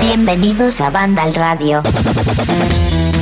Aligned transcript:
Bienvenidos 0.00 0.80
a 0.80 0.90
Banda 0.90 1.22
al 1.22 1.34
Radio. 1.34 1.82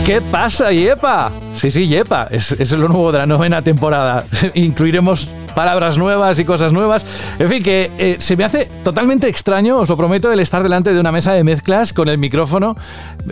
¿Qué 0.06 0.22
pasa, 0.22 0.72
Yepa? 0.72 1.30
Sí, 1.56 1.70
sí, 1.70 1.88
Yepa. 1.88 2.28
Es, 2.30 2.52
es 2.52 2.72
lo 2.72 2.88
nuevo 2.88 3.12
de 3.12 3.18
la 3.18 3.26
novena 3.26 3.60
temporada. 3.60 4.24
Incluiremos 4.54 5.28
palabras 5.54 5.98
nuevas 5.98 6.38
y 6.38 6.44
cosas 6.44 6.72
nuevas. 6.72 7.04
En 7.38 7.48
fin, 7.48 7.62
que 7.62 7.90
eh, 7.98 8.16
se 8.18 8.36
me 8.36 8.44
hace 8.44 8.68
totalmente 8.82 9.28
extraño, 9.28 9.78
os 9.78 9.88
lo 9.88 9.96
prometo, 9.96 10.32
el 10.32 10.40
estar 10.40 10.62
delante 10.62 10.92
de 10.92 11.00
una 11.00 11.12
mesa 11.12 11.32
de 11.32 11.44
mezclas 11.44 11.92
con 11.92 12.08
el 12.08 12.18
micrófono. 12.18 12.76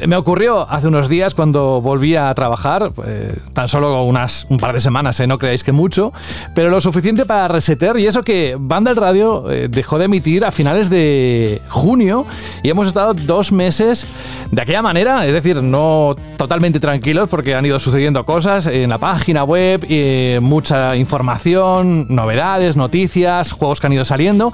Me 0.07 0.17
ocurrió 0.17 0.71
hace 0.71 0.89
unos 0.89 1.09
días 1.09 1.35
cuando 1.35 1.81
volví 1.81 2.17
a 2.17 2.33
trabajar, 2.35 2.93
eh, 3.07 3.35
tan 3.53 3.69
solo 3.69 4.05
unas, 4.05 4.47
un 4.49 4.59
par 4.59 4.73
de 4.73 4.81
semanas, 4.81 5.19
eh, 5.21 5.27
no 5.27 5.39
creáis 5.39 5.65
que 5.65 5.73
mucho, 5.73 6.13
pero 6.55 6.71
lo 6.71 6.81
suficiente 6.81 7.25
para 7.27 7.49
resetear 7.49 7.99
y 7.99 8.07
eso 8.07 8.23
que 8.23 8.57
Banda 8.59 8.91
el 8.91 8.97
Radio 8.97 9.45
dejó 9.69 9.99
de 9.99 10.07
emitir 10.07 10.45
a 10.45 10.51
finales 10.51 10.91
de 10.91 11.61
junio 11.69 12.27
y 12.63 12.71
hemos 12.71 12.89
estado 12.89 13.15
dos 13.15 13.53
meses 13.53 14.07
de 14.51 14.63
aquella 14.63 14.83
manera, 14.83 15.27
es 15.27 15.33
decir, 15.33 15.63
no 15.63 16.15
totalmente 16.37 16.79
tranquilos 16.79 17.29
porque 17.29 17.55
han 17.55 17.65
ido 17.65 17.79
sucediendo 17.79 18.25
cosas 18.25 18.67
en 18.67 18.91
la 18.91 18.99
página 18.99 19.45
web, 19.45 19.85
y 19.89 20.39
mucha 20.41 20.97
información, 20.97 22.07
novedades, 22.15 22.77
noticias, 22.77 23.53
juegos 23.53 23.81
que 23.81 23.87
han 23.87 23.93
ido 23.93 24.05
saliendo, 24.05 24.53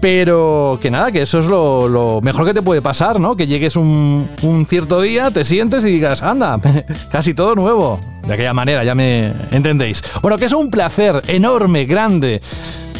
pero 0.00 0.78
que 0.80 0.90
nada, 0.90 1.12
que 1.12 1.22
eso 1.22 1.40
es 1.40 1.46
lo, 1.46 2.20
mejor 2.22 2.44
que 2.46 2.54
te 2.54 2.62
puede 2.62 2.82
pasar, 2.82 3.20
¿no? 3.20 3.36
Que 3.36 3.46
llegues 3.46 3.76
un, 3.76 4.28
un 4.42 4.66
cierto 4.66 5.00
día, 5.00 5.30
te 5.30 5.44
sientes 5.44 5.84
y 5.84 5.90
digas, 5.90 6.22
anda, 6.22 6.58
casi 7.10 7.34
todo 7.34 7.54
nuevo. 7.54 8.00
De 8.26 8.34
aquella 8.34 8.54
manera, 8.54 8.84
ya 8.84 8.94
me 8.94 9.32
entendéis. 9.50 10.02
Bueno, 10.22 10.38
que 10.38 10.46
es 10.46 10.52
un 10.52 10.70
placer 10.70 11.22
enorme, 11.26 11.84
grande 11.84 12.40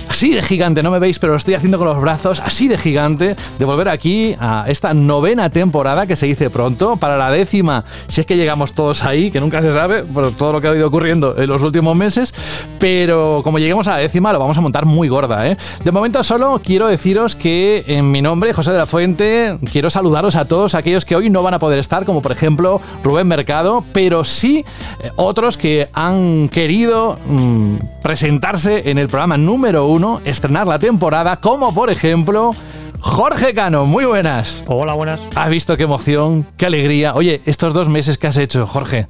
así 0.08 0.34
de 0.34 0.42
gigante, 0.42 0.82
no 0.82 0.90
me 0.90 0.98
veis, 0.98 1.18
pero 1.18 1.32
lo 1.32 1.36
estoy 1.36 1.54
haciendo 1.54 1.78
con 1.78 1.86
los 1.86 2.00
brazos, 2.00 2.40
así 2.40 2.68
de 2.68 2.78
gigante, 2.78 3.36
de 3.58 3.64
volver 3.64 3.88
aquí 3.88 4.34
a 4.38 4.64
esta 4.68 4.94
novena 4.94 5.50
temporada 5.50 6.06
que 6.06 6.16
se 6.16 6.26
dice 6.26 6.50
pronto, 6.50 6.96
para 6.96 7.16
la 7.16 7.30
décima, 7.30 7.84
si 8.08 8.20
es 8.20 8.26
que 8.26 8.36
llegamos 8.36 8.72
todos 8.72 9.04
ahí, 9.04 9.30
que 9.30 9.40
nunca 9.40 9.62
se 9.62 9.72
sabe, 9.72 10.02
por 10.02 10.32
todo 10.32 10.52
lo 10.52 10.60
que 10.60 10.68
ha 10.68 10.74
ido 10.74 10.86
ocurriendo 10.86 11.36
en 11.36 11.48
los 11.48 11.62
últimos 11.62 11.96
meses, 11.96 12.34
pero 12.78 13.40
como 13.42 13.58
lleguemos 13.58 13.88
a 13.88 13.92
la 13.92 13.98
décima 13.98 14.32
lo 14.32 14.38
vamos 14.38 14.58
a 14.58 14.60
montar 14.60 14.86
muy 14.86 15.08
gorda, 15.08 15.48
¿eh? 15.48 15.56
De 15.84 15.90
momento 15.90 16.22
solo 16.22 16.60
quiero 16.62 16.88
deciros 16.88 17.36
que 17.36 17.84
en 17.86 18.10
mi 18.10 18.22
nombre, 18.22 18.52
José 18.52 18.72
de 18.72 18.78
la 18.78 18.86
Fuente, 18.86 19.58
quiero 19.72 19.90
saludaros 19.90 20.36
a 20.36 20.44
todos 20.46 20.74
aquellos 20.74 21.04
que 21.04 21.16
hoy 21.16 21.30
no 21.30 21.42
van 21.42 21.54
a 21.54 21.58
poder 21.58 21.78
estar, 21.78 22.04
como 22.04 22.22
por 22.22 22.32
ejemplo 22.32 22.80
Rubén 23.02 23.26
Mercado, 23.26 23.84
pero 23.92 24.24
sí 24.24 24.64
eh, 25.00 25.10
otros 25.16 25.56
que 25.56 25.88
han 25.92 26.48
querido 26.48 27.18
mm, 27.26 27.76
presentarse 28.02 28.90
en 28.90 28.98
el 28.98 29.08
programa 29.08 29.36
número 29.36 29.86
uno 29.86 29.93
estrenar 30.24 30.66
la 30.66 30.78
temporada, 30.78 31.36
como 31.36 31.72
por 31.72 31.90
ejemplo 31.90 32.52
Jorge 33.00 33.54
Cano. 33.54 33.86
Muy 33.86 34.04
buenas. 34.04 34.64
Hola, 34.66 34.94
buenas. 34.94 35.20
¿Has 35.36 35.48
visto 35.50 35.76
qué 35.76 35.84
emoción, 35.84 36.44
qué 36.56 36.66
alegría? 36.66 37.14
Oye, 37.14 37.40
estos 37.46 37.74
dos 37.74 37.88
meses 37.88 38.18
que 38.18 38.26
has 38.26 38.36
hecho, 38.36 38.66
Jorge, 38.66 39.06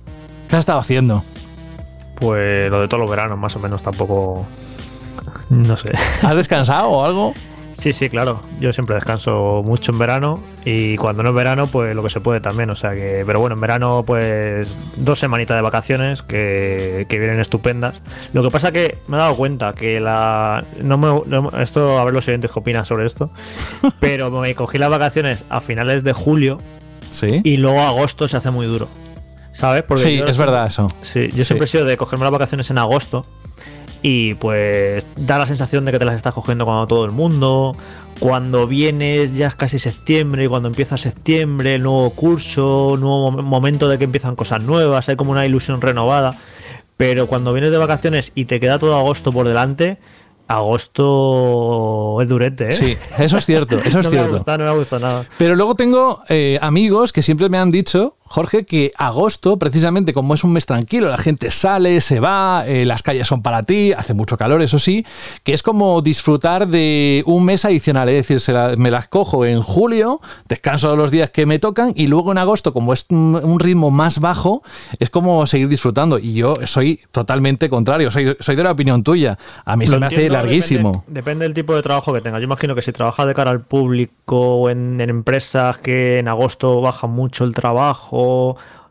¿qué 0.49 0.57
has 0.57 0.61
estado 0.61 0.79
haciendo? 0.79 1.25
Pues 2.17 2.71
lo 2.71 2.81
de 2.81 2.89
todos 2.89 3.01
los 3.01 3.11
veranos, 3.11 3.39
más 3.39 3.57
o 3.57 3.59
menos, 3.59 3.83
tampoco... 3.83 4.45
No 5.49 5.77
sé. 5.77 5.93
¿Has 6.23 6.37
descansado 6.37 6.89
o 6.89 7.05
algo? 7.05 7.35
Sí, 7.77 7.93
sí, 7.93 8.09
claro. 8.09 8.41
Yo 8.61 8.73
siempre 8.73 8.95
descanso 8.95 9.63
mucho 9.65 9.93
en 9.93 9.99
verano 9.99 10.41
y 10.65 10.97
cuando 10.97 11.23
no 11.23 11.31
es 11.31 11.35
verano, 11.35 11.67
pues 11.67 11.95
lo 11.95 12.03
que 12.03 12.11
se 12.11 12.21
puede 12.21 12.41
también. 12.41 12.71
O 12.71 12.77
sea 12.77 12.93
que, 12.93 13.25
pero 13.27 13.41
bueno, 13.41 13.55
en 13.55 13.61
verano, 13.61 14.05
pues 14.07 14.69
dos 14.97 15.19
semanitas 15.19 15.57
de 15.57 15.63
vacaciones 15.63 16.23
que, 16.23 17.07
vienen 17.09 17.41
estupendas. 17.41 18.01
Lo 18.33 18.43
que 18.43 18.51
pasa 18.51 18.73
que 18.73 18.99
me 19.09 19.17
he 19.17 19.21
dado 19.21 19.37
cuenta 19.37 19.73
que 19.73 20.01
la. 20.01 20.65
No 20.83 20.99
me, 20.99 21.63
esto, 21.63 21.99
a 21.99 22.05
ver 22.05 22.15
los 22.15 22.25
siguientes 22.25 22.51
qué 22.53 22.59
opinan 22.59 22.85
sobre 22.85 23.07
esto. 23.07 23.31
pero 24.01 24.31
me 24.31 24.55
cogí 24.55 24.79
las 24.79 24.91
vacaciones 24.91 25.45
a 25.49 25.61
finales 25.61 26.05
de 26.05 26.13
julio. 26.13 26.61
Sí. 27.11 27.41
Y 27.45 27.57
luego 27.57 27.81
agosto 27.81 28.29
se 28.29 28.37
hace 28.37 28.51
muy 28.51 28.67
duro. 28.67 28.89
¿Sabes? 29.53 29.85
Porque 29.85 30.03
sí, 30.03 30.23
es 30.27 30.37
verdad 30.37 30.67
eso. 30.67 30.93
Sí, 31.03 31.31
yo 31.33 31.45
siempre 31.45 31.67
he 31.67 31.69
sido 31.69 31.85
de 31.85 31.97
cogerme 31.97 32.25
las 32.25 32.33
vacaciones 32.33 32.71
en 32.71 32.79
agosto 32.79 33.25
y 34.07 34.35
pues 34.35 35.07
da 35.17 35.39
la 35.39 35.47
sensación 35.47 35.87
de 35.87 35.93
que 35.93 35.99
te 35.99 36.05
las 36.05 36.17
estás 36.17 36.35
cogiendo 36.35 36.67
cuando 36.67 36.87
todo 36.87 37.07
el 37.07 37.11
mundo. 37.11 37.75
Cuando 38.19 38.67
vienes 38.67 39.35
ya 39.35 39.47
es 39.47 39.55
casi 39.55 39.79
septiembre 39.79 40.45
y 40.45 40.47
cuando 40.47 40.69
empieza 40.69 40.99
septiembre, 40.99 41.77
el 41.77 41.85
nuevo 41.85 42.11
curso, 42.11 42.99
nuevo 43.01 43.31
momento 43.31 43.89
de 43.89 43.97
que 43.97 44.05
empiezan 44.05 44.37
cosas 44.37 44.63
nuevas, 44.63 45.09
hay 45.09 45.17
como 45.17 45.31
una 45.31 45.47
ilusión 45.47 45.81
renovada. 45.81 46.37
Pero 46.99 47.29
cuando 47.29 47.55
vienes 47.55 47.71
de 47.71 47.79
vacaciones 47.79 48.31
y 48.35 48.45
te 48.45 48.61
queda 48.61 48.79
todo 48.79 48.95
agosto 48.95 49.33
por 49.33 49.49
delante, 49.49 49.97
Agosto 50.47 52.21
es 52.21 52.29
durete, 52.29 52.69
¿eh? 52.69 52.73
Sí, 52.75 52.99
eso 53.19 53.39
es 53.39 53.47
cierto, 53.47 53.79
eso 53.79 54.01
es 54.01 54.05
no 54.05 54.11
cierto. 54.11 54.45
Me 54.47 54.59
no 54.59 54.73
me 54.73 54.79
gusta 54.79 54.99
nada. 54.99 55.25
Pero 55.39 55.57
luego 55.57 55.75
tengo 55.75 56.23
eh, 56.29 56.59
amigos 56.61 57.15
que 57.15 57.23
siempre 57.23 57.49
me 57.49 57.57
han 57.57 57.71
dicho 57.71 58.19
Jorge, 58.35 58.67
que 58.67 58.91
agosto, 58.99 59.61
precisamente 59.61 60.13
como 60.13 60.35
es 60.35 60.43
un 60.43 60.53
mes 60.53 60.67
tranquilo, 60.67 61.09
la 61.09 61.19
gente 61.19 61.53
sale, 61.53 62.01
se 62.01 62.19
va, 62.19 62.65
eh, 62.67 62.85
las 62.85 63.05
calles 63.05 63.29
son 63.29 63.43
para 63.43 63.63
ti, 63.63 63.93
hace 63.93 64.13
mucho 64.13 64.37
calor, 64.37 64.61
eso 64.61 64.81
sí, 64.81 65.07
que 65.45 65.53
es 65.53 65.63
como 65.63 66.03
disfrutar 66.03 66.67
de 66.67 67.23
un 67.27 67.45
mes 67.45 67.65
adicional, 67.65 68.09
es 68.09 68.27
decir, 68.27 68.55
me 68.77 68.91
las 68.91 69.07
cojo 69.07 69.45
en 69.45 69.63
julio, 69.63 70.21
descanso 70.49 70.97
los 70.97 71.13
días 71.13 71.31
que 71.31 71.47
me 71.47 71.61
tocan 71.61 71.93
y 71.95 72.09
luego 72.09 72.33
en 72.33 72.39
agosto, 72.39 72.73
como 72.73 72.93
es 72.93 73.07
un 73.11 73.61
ritmo 73.61 73.93
más 73.93 74.19
bajo, 74.19 74.65
es 74.99 75.11
como 75.11 75.47
seguir 75.47 75.69
disfrutando. 75.69 76.19
Y 76.19 76.35
yo 76.35 76.55
soy 76.65 77.01
totalmente 77.13 77.69
contrario, 77.71 78.11
soy, 78.11 78.37
soy 78.41 78.57
de 78.57 78.65
la 78.65 78.73
opinión 78.73 79.05
tuya. 79.05 79.39
A 79.65 79.77
mí 79.77 79.87
se 79.87 79.97
me 79.97 80.07
hace 80.07 80.29
larguísimo. 80.29 81.05
Depende, 81.07 81.45
del 81.45 81.55
tipo 81.55 81.77
de 81.77 81.83
trabajo 81.83 82.13
que 82.13 82.21
tengas. 82.21 82.41
Yo 82.41 82.47
imagino 82.47 82.75
que 82.75 82.83
si 82.83 82.91
trabajas 82.91 83.29
de 83.29 83.35
cara 83.35 83.53
al 83.53 83.61
público 83.61 84.57
o 84.57 84.71
en 84.71 85.01
empresas 85.01 85.79
que 85.79 86.19
en 86.19 86.27
agosto 86.27 86.81
baja 86.81 87.07
mucho 87.07 87.45
el 87.45 87.55
trabajo, 87.55 88.24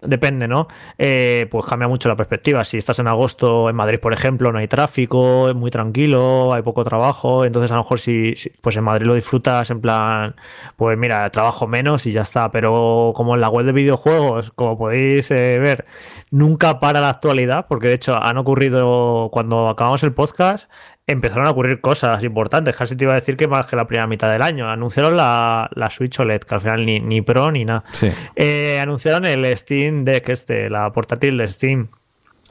depende, 0.06 0.48
¿no? 0.48 0.68
Eh, 0.98 1.48
pues 1.50 1.66
cambia 1.66 1.88
mucho 1.88 2.10
la 2.10 2.16
perspectiva. 2.16 2.64
Si 2.64 2.78
estás 2.78 3.00
en 3.00 3.08
agosto 3.08 3.70
en 3.70 3.76
Madrid, 3.76 4.00
por 4.00 4.14
ejemplo, 4.14 4.52
no 4.52 4.60
hay 4.60 4.68
tráfico, 4.68 5.50
es 5.50 5.56
muy 5.56 5.72
tranquilo, 5.72 6.54
hay 6.54 6.62
poco 6.62 6.84
trabajo, 6.84 7.46
entonces 7.46 7.72
a 7.72 7.76
lo 7.76 7.84
mejor 7.84 8.00
si, 8.00 8.34
pues 8.62 8.78
en 8.78 8.84
Madrid 8.84 9.06
lo 9.06 9.16
disfrutas 9.16 9.70
en 9.72 9.82
plan, 9.82 10.36
pues 10.76 10.98
mira, 10.98 11.28
trabajo 11.30 11.68
menos 11.68 12.06
y 12.06 12.12
ya 12.12 12.22
está. 12.22 12.52
Pero 12.52 13.14
como 13.16 13.36
en 13.36 13.42
la 13.42 13.50
web 13.50 13.66
de 13.66 13.72
videojuegos, 13.72 14.52
como 14.56 14.78
podéis 14.78 15.32
eh, 15.32 15.60
ver, 15.60 15.86
nunca 16.32 16.80
para 16.80 17.02
la 17.02 17.10
actualidad, 17.10 17.68
porque 17.68 17.88
de 17.88 17.96
hecho 17.96 18.22
han 18.22 18.38
ocurrido 18.38 19.30
cuando 19.32 19.70
acabamos 19.70 20.04
el 20.04 20.14
podcast, 20.14 20.70
empezaron 21.08 21.48
a 21.48 21.52
ocurrir 21.52 21.82
cosas 21.82 22.24
importantes. 22.24 22.76
Casi 22.76 22.96
te 22.96 23.04
iba 23.04 23.14
a 23.14 23.16
decir 23.16 23.36
que 23.38 23.48
más 23.48 23.66
que 23.66 23.76
la 23.76 23.86
primera 23.88 24.08
mitad 24.08 24.32
del 24.32 24.42
año. 24.42 24.70
Anunciaron 24.70 25.18
la, 25.18 25.70
la 25.74 25.90
Switch 25.90 26.20
OLED, 26.20 26.42
que 26.42 26.56
al 26.56 26.62
final 26.62 26.86
ni, 26.86 27.00
ni 27.00 27.22
Pro 27.22 27.52
ni 27.52 27.66
nada. 27.66 27.84
Eh, 28.36 28.80
anunciaron 28.82 29.26
el 29.26 29.46
Steam 29.58 30.06
Deck, 30.06 30.30
este, 30.30 30.70
la 30.70 30.92
portátil 30.92 31.38
de 31.38 31.48
Steam. 31.48 31.90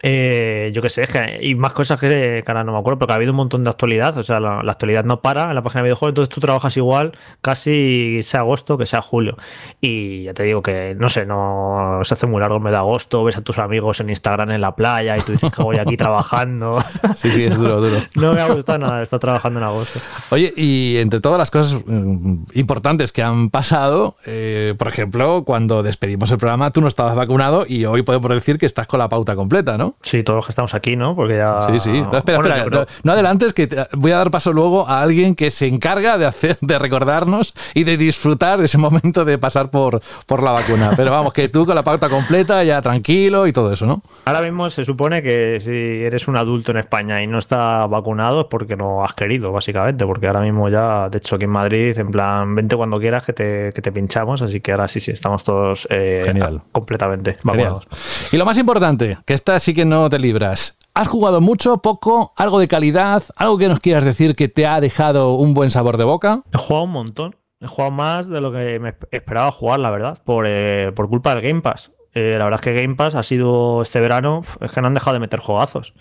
Eh, 0.04 0.72
yo 0.74 0.82
qué 0.82 0.90
sé, 0.90 1.06
y 1.40 1.54
más 1.54 1.72
cosas 1.72 2.00
que, 2.00 2.42
ahora 2.44 2.64
no 2.64 2.72
me 2.72 2.78
acuerdo, 2.78 2.98
porque 2.98 3.12
ha 3.12 3.16
habido 3.16 3.30
un 3.30 3.36
montón 3.36 3.62
de 3.62 3.70
actualidad, 3.70 4.16
o 4.16 4.22
sea, 4.24 4.40
la, 4.40 4.60
actualidad 4.60 5.04
no 5.04 5.20
para 5.20 5.50
en 5.50 5.54
la 5.54 5.62
página 5.62 5.82
de 5.82 5.84
videojuegos, 5.84 6.10
entonces 6.10 6.34
tú 6.34 6.40
trabajas 6.40 6.76
igual 6.76 7.12
casi 7.40 8.20
sea 8.24 8.40
agosto 8.40 8.76
que 8.76 8.86
sea 8.86 9.00
julio. 9.00 9.36
Y 9.80 10.24
ya 10.24 10.34
te 10.34 10.42
digo 10.42 10.60
que, 10.60 10.96
no 10.98 11.08
sé, 11.08 11.24
no 11.24 12.00
se 12.02 12.14
hace 12.14 12.26
muy 12.26 12.40
largo 12.40 12.56
el 12.56 12.62
mes 12.62 12.72
de 12.72 12.78
agosto, 12.78 13.22
ves 13.22 13.36
a 13.36 13.42
tus 13.42 13.58
amigos 13.58 14.00
en 14.00 14.10
Instagram 14.10 14.50
en 14.50 14.60
la 14.60 14.74
playa 14.74 15.16
y 15.16 15.20
tú 15.20 15.32
dices 15.32 15.52
que 15.52 15.62
voy 15.62 15.78
aquí 15.78 15.96
trabajando. 15.96 16.82
Sí, 17.14 17.30
sí, 17.30 17.44
es 17.44 17.56
duro, 17.56 17.80
duro. 17.80 18.02
No 18.16 18.32
me 18.32 18.40
ha 18.40 18.52
gustado 18.52 18.78
nada 18.78 19.02
estar 19.02 19.20
trabajando 19.20 19.60
en 19.60 19.64
agosto. 19.64 20.00
Oye, 20.30 20.52
y 20.56 20.96
entre 20.98 21.20
todas 21.20 21.38
las 21.38 21.50
cosas 21.50 21.80
mm, 21.84 22.44
importantes 22.54 23.12
que 23.12 23.22
han 23.22 23.50
pasado, 23.50 24.16
eh, 24.24 24.74
por 24.78 24.88
ejemplo, 24.88 25.44
cuando 25.44 25.82
despedimos 25.82 26.30
el 26.30 26.38
programa, 26.38 26.70
tú 26.70 26.80
no 26.80 26.88
estabas 26.88 27.14
vacunado 27.14 27.64
y 27.68 27.84
hoy 27.84 28.02
podemos 28.02 28.30
decir 28.30 28.58
que 28.58 28.66
estás 28.66 28.86
con 28.86 28.98
la 28.98 29.08
pauta 29.08 29.36
completa, 29.36 29.76
¿no? 29.78 29.91
Sí, 30.00 30.22
todos 30.22 30.38
los 30.38 30.46
que 30.46 30.52
estamos 30.52 30.74
aquí, 30.74 30.96
¿no? 30.96 31.14
Porque 31.14 31.36
ya. 31.36 31.60
Sí, 31.70 31.78
sí. 31.78 32.00
No, 32.00 32.16
espera, 32.16 32.38
espera. 32.38 32.86
No, 33.04 33.12
adelantes, 33.12 33.52
que 33.52 33.68
voy 33.92 34.12
a 34.12 34.18
dar 34.18 34.30
paso 34.30 34.52
luego 34.52 34.88
a 34.88 35.02
alguien 35.02 35.34
que 35.34 35.50
se 35.50 35.66
encarga 35.66 36.18
de 36.18 36.26
hacer, 36.26 36.58
de 36.60 36.78
recordarnos 36.78 37.54
y 37.74 37.84
de 37.84 37.96
disfrutar 37.96 38.58
de 38.58 38.66
ese 38.66 38.78
momento 38.78 39.24
de 39.24 39.38
pasar 39.38 39.70
por, 39.70 40.00
por 40.26 40.42
la 40.42 40.52
vacuna. 40.52 40.92
Pero 40.96 41.10
vamos, 41.10 41.32
que 41.32 41.48
tú 41.48 41.66
con 41.66 41.74
la 41.74 41.84
pauta 41.84 42.08
completa, 42.08 42.62
ya 42.64 42.80
tranquilo 42.82 43.46
y 43.46 43.52
todo 43.52 43.72
eso, 43.72 43.86
¿no? 43.86 44.02
Ahora 44.24 44.40
mismo 44.42 44.70
se 44.70 44.84
supone 44.84 45.22
que 45.22 45.60
si 45.60 45.70
eres 46.04 46.28
un 46.28 46.36
adulto 46.36 46.72
en 46.72 46.78
España 46.78 47.22
y 47.22 47.26
no 47.26 47.38
estás 47.38 47.88
vacunado 47.88 48.42
es 48.42 48.46
porque 48.50 48.76
no 48.76 49.04
has 49.04 49.14
querido, 49.14 49.52
básicamente. 49.52 50.06
Porque 50.06 50.26
ahora 50.26 50.40
mismo 50.40 50.68
ya, 50.68 51.08
de 51.08 51.18
hecho, 51.18 51.36
aquí 51.36 51.44
en 51.44 51.50
Madrid, 51.50 51.98
en 51.98 52.10
plan, 52.10 52.54
vente 52.54 52.76
cuando 52.76 52.98
quieras 52.98 53.24
que 53.24 53.32
te, 53.32 53.72
que 53.72 53.82
te 53.82 53.92
pinchamos. 53.92 54.42
Así 54.42 54.60
que 54.60 54.72
ahora 54.72 54.88
sí, 54.88 55.00
sí, 55.00 55.10
estamos 55.10 55.44
todos 55.44 55.86
eh, 55.90 56.22
Genial. 56.24 56.62
completamente 56.72 57.38
vacunados. 57.42 57.86
Y 58.32 58.36
lo 58.36 58.44
más 58.44 58.58
importante, 58.58 59.18
que 59.24 59.34
esta 59.34 59.58
sí 59.58 59.74
que 59.74 59.81
no 59.84 60.08
te 60.10 60.18
libras. 60.18 60.78
¿Has 60.94 61.08
jugado 61.08 61.40
mucho, 61.40 61.78
poco, 61.78 62.34
algo 62.36 62.58
de 62.58 62.68
calidad, 62.68 63.22
algo 63.36 63.56
que 63.56 63.68
nos 63.68 63.80
quieras 63.80 64.04
decir 64.04 64.36
que 64.36 64.48
te 64.48 64.66
ha 64.66 64.80
dejado 64.80 65.34
un 65.34 65.54
buen 65.54 65.70
sabor 65.70 65.96
de 65.96 66.04
boca? 66.04 66.42
He 66.52 66.58
jugado 66.58 66.84
un 66.84 66.92
montón. 66.92 67.36
He 67.60 67.66
jugado 67.66 67.92
más 67.92 68.28
de 68.28 68.40
lo 68.40 68.52
que 68.52 68.78
me 68.78 68.94
esperaba 69.10 69.52
jugar, 69.52 69.80
la 69.80 69.90
verdad, 69.90 70.18
por, 70.24 70.44
eh, 70.46 70.92
por 70.94 71.08
culpa 71.08 71.34
del 71.34 71.42
Game 71.42 71.62
Pass. 71.62 71.92
Eh, 72.14 72.34
la 72.36 72.44
verdad 72.44 72.60
es 72.60 72.64
que 72.64 72.74
Game 72.74 72.94
Pass 72.94 73.14
ha 73.14 73.22
sido 73.22 73.80
este 73.80 74.00
verano, 74.00 74.42
es 74.60 74.70
que 74.70 74.80
no 74.82 74.88
han 74.88 74.94
dejado 74.94 75.14
de 75.14 75.20
meter 75.20 75.40
juegazos. 75.40 75.94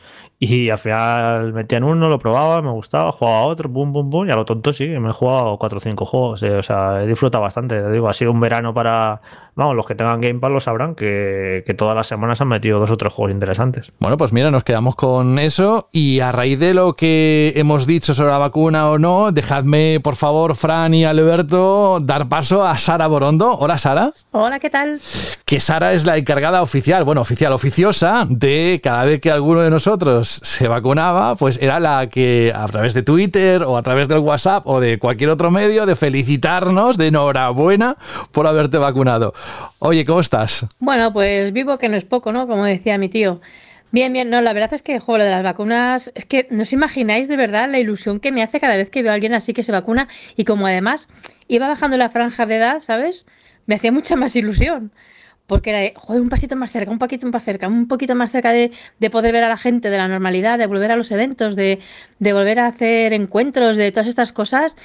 Y 0.43 0.71
al 0.71 0.79
final 0.79 1.53
metían 1.53 1.83
uno, 1.83 2.09
lo 2.09 2.17
probaba, 2.17 2.63
me 2.63 2.71
gustaba, 2.71 3.11
jugaba 3.11 3.43
otro, 3.43 3.69
boom, 3.69 3.93
boom, 3.93 4.09
boom, 4.09 4.27
y 4.27 4.31
a 4.31 4.35
lo 4.35 4.43
tonto 4.43 4.73
sí, 4.73 4.87
me 4.87 5.09
he 5.09 5.13
jugado 5.13 5.55
4 5.59 5.77
o 5.77 5.79
5 5.79 6.03
juegos. 6.03 6.41
Eh, 6.41 6.55
o 6.55 6.63
sea, 6.63 7.03
he 7.03 7.05
disfrutado 7.05 7.43
bastante. 7.43 7.91
Digo, 7.91 8.09
ha 8.09 8.13
sido 8.13 8.31
un 8.31 8.39
verano 8.39 8.73
para. 8.73 9.21
Vamos, 9.53 9.75
los 9.75 9.85
que 9.85 9.93
tengan 9.93 10.19
Game 10.19 10.39
Pass 10.39 10.49
lo 10.49 10.59
sabrán, 10.59 10.95
que, 10.95 11.63
que 11.67 11.75
todas 11.75 11.95
las 11.95 12.07
semanas 12.07 12.41
han 12.41 12.47
metido 12.47 12.79
dos 12.79 12.89
o 12.89 12.97
tres 12.97 13.13
juegos 13.13 13.33
interesantes. 13.33 13.93
Bueno, 13.99 14.17
pues 14.17 14.33
mira, 14.33 14.49
nos 14.49 14.63
quedamos 14.63 14.95
con 14.95 15.37
eso. 15.37 15.89
Y 15.91 16.21
a 16.21 16.31
raíz 16.31 16.59
de 16.59 16.73
lo 16.73 16.95
que 16.95 17.53
hemos 17.55 17.85
dicho 17.85 18.15
sobre 18.15 18.31
la 18.31 18.39
vacuna 18.39 18.89
o 18.89 18.97
no, 18.97 19.31
dejadme, 19.31 19.99
por 20.01 20.15
favor, 20.15 20.55
Fran 20.55 20.95
y 20.95 21.05
Alberto, 21.05 21.99
dar 22.01 22.27
paso 22.29 22.65
a 22.65 22.79
Sara 22.79 23.05
Borondo. 23.05 23.51
Hola, 23.59 23.77
Sara. 23.77 24.11
Hola, 24.31 24.57
¿qué 24.57 24.71
tal? 24.71 25.01
Que 25.45 25.59
Sara 25.59 25.93
es 25.93 26.03
la 26.03 26.17
encargada 26.17 26.63
oficial, 26.63 27.03
bueno, 27.03 27.21
oficial, 27.21 27.53
oficiosa, 27.53 28.25
de 28.27 28.79
cada 28.81 29.05
vez 29.05 29.21
que 29.21 29.29
alguno 29.29 29.61
de 29.61 29.69
nosotros 29.69 30.30
se 30.43 30.67
vacunaba, 30.67 31.35
pues 31.35 31.59
era 31.61 31.79
la 31.79 32.07
que 32.09 32.53
a 32.55 32.65
través 32.67 32.93
de 32.93 33.03
Twitter 33.03 33.63
o 33.63 33.77
a 33.77 33.83
través 33.83 34.07
del 34.07 34.19
WhatsApp 34.19 34.65
o 34.67 34.79
de 34.79 34.99
cualquier 34.99 35.29
otro 35.29 35.51
medio 35.51 35.85
de 35.85 35.95
felicitarnos, 35.95 36.97
de 36.97 37.07
enhorabuena 37.07 37.97
por 38.31 38.47
haberte 38.47 38.77
vacunado. 38.77 39.33
Oye, 39.79 40.05
¿cómo 40.05 40.19
estás? 40.19 40.65
Bueno, 40.79 41.11
pues 41.13 41.51
vivo 41.53 41.77
que 41.77 41.89
no 41.89 41.95
es 41.95 42.05
poco, 42.05 42.31
¿no? 42.31 42.47
Como 42.47 42.65
decía 42.65 42.97
mi 42.97 43.09
tío. 43.09 43.41
Bien, 43.91 44.13
bien, 44.13 44.29
no, 44.29 44.39
la 44.39 44.53
verdad 44.53 44.73
es 44.73 44.83
que 44.83 44.99
juego 44.99 45.17
lo 45.17 45.25
de 45.25 45.31
las 45.31 45.43
vacunas, 45.43 46.11
es 46.15 46.25
que 46.25 46.47
no 46.49 46.63
os 46.63 46.71
imagináis 46.71 47.27
de 47.27 47.35
verdad 47.35 47.69
la 47.69 47.77
ilusión 47.77 48.21
que 48.21 48.31
me 48.31 48.41
hace 48.41 48.61
cada 48.61 48.77
vez 48.77 48.89
que 48.89 49.01
veo 49.01 49.11
a 49.11 49.15
alguien 49.15 49.33
así 49.33 49.53
que 49.53 49.63
se 49.63 49.73
vacuna 49.73 50.07
y 50.37 50.45
como 50.45 50.65
además 50.65 51.09
iba 51.49 51.67
bajando 51.67 51.97
la 51.97 52.09
franja 52.09 52.45
de 52.45 52.55
edad, 52.55 52.79
¿sabes? 52.79 53.25
Me 53.65 53.75
hacía 53.75 53.91
mucha 53.91 54.15
más 54.15 54.35
ilusión 54.37 54.91
porque 55.51 55.71
era, 55.71 55.99
joder, 55.99 56.21
un 56.21 56.29
pasito 56.29 56.55
más 56.55 56.71
cerca, 56.71 56.89
un 56.89 56.97
poquito 56.97 57.27
más 57.27 57.43
cerca, 57.43 57.67
un 57.67 57.89
poquito 57.89 58.15
más 58.15 58.31
cerca 58.31 58.53
de, 58.53 58.71
poder 59.11 59.33
ver 59.33 59.43
a 59.43 59.49
la 59.49 59.57
gente, 59.57 59.89
de 59.89 59.97
la 59.97 60.07
normalidad, 60.07 60.57
de 60.57 60.65
volver 60.65 60.91
a 60.91 60.95
los 60.95 61.11
eventos, 61.11 61.57
de, 61.57 61.81
volver 62.21 62.61
a 62.61 62.67
hacer 62.67 63.11
encuentros, 63.11 63.75
de 63.75 63.91
todas 63.91 64.07
estas 64.07 64.31
cosas. 64.31 64.77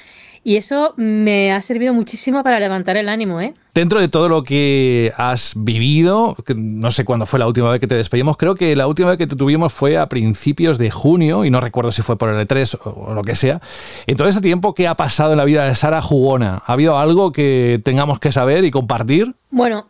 Y 0.43 0.57
eso 0.57 0.93
me 0.97 1.53
ha 1.53 1.61
servido 1.61 1.93
muchísimo 1.93 2.43
para 2.43 2.59
levantar 2.59 2.97
el 2.97 3.07
ánimo, 3.07 3.39
¿eh? 3.39 3.53
Dentro 3.73 4.01
de 4.01 4.09
todo 4.09 4.27
lo 4.27 4.43
que 4.43 5.13
has 5.15 5.53
vivido, 5.55 6.35
no 6.55 6.91
sé 6.91 7.05
cuándo 7.05 7.25
fue 7.25 7.39
la 7.39 7.47
última 7.47 7.71
vez 7.71 7.79
que 7.79 7.87
te 7.87 7.95
despedimos, 7.95 8.35
creo 8.35 8.55
que 8.55 8.75
la 8.75 8.87
última 8.87 9.09
vez 9.09 9.17
que 9.17 9.27
te 9.27 9.35
tuvimos 9.37 9.71
fue 9.71 9.97
a 9.97 10.09
principios 10.09 10.77
de 10.77 10.91
junio, 10.91 11.45
y 11.45 11.49
no 11.49 11.61
recuerdo 11.61 11.91
si 11.91 12.01
fue 12.01 12.17
por 12.17 12.29
el 12.29 12.45
E3 12.45 12.79
o 12.83 13.13
lo 13.13 13.23
que 13.23 13.35
sea. 13.35 13.61
En 14.05 14.17
todo 14.17 14.27
ese 14.27 14.41
tiempo, 14.41 14.73
¿qué 14.73 14.87
ha 14.87 14.95
pasado 14.95 15.31
en 15.31 15.37
la 15.37 15.45
vida 15.45 15.63
de 15.65 15.75
Sara 15.75 16.01
Jugona? 16.01 16.61
¿Ha 16.65 16.73
habido 16.73 16.97
algo 16.99 17.31
que 17.31 17.79
tengamos 17.85 18.19
que 18.19 18.33
saber 18.33 18.65
y 18.65 18.71
compartir? 18.71 19.33
Bueno, 19.49 19.87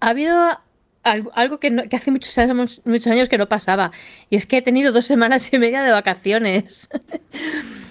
ha 0.00 0.10
habido 0.10 0.58
algo, 1.02 1.58
que, 1.58 1.88
hace 1.92 2.10
muchos 2.10 2.36
años, 2.38 2.82
muchos 2.84 3.06
años 3.06 3.28
que 3.28 3.38
no 3.38 3.48
pasaba. 3.48 3.92
Y 4.30 4.36
es 4.36 4.46
que 4.46 4.58
he 4.58 4.62
tenido 4.62 4.92
dos 4.92 5.06
semanas 5.06 5.52
y 5.52 5.58
media 5.58 5.82
de 5.82 5.92
vacaciones. 5.92 6.88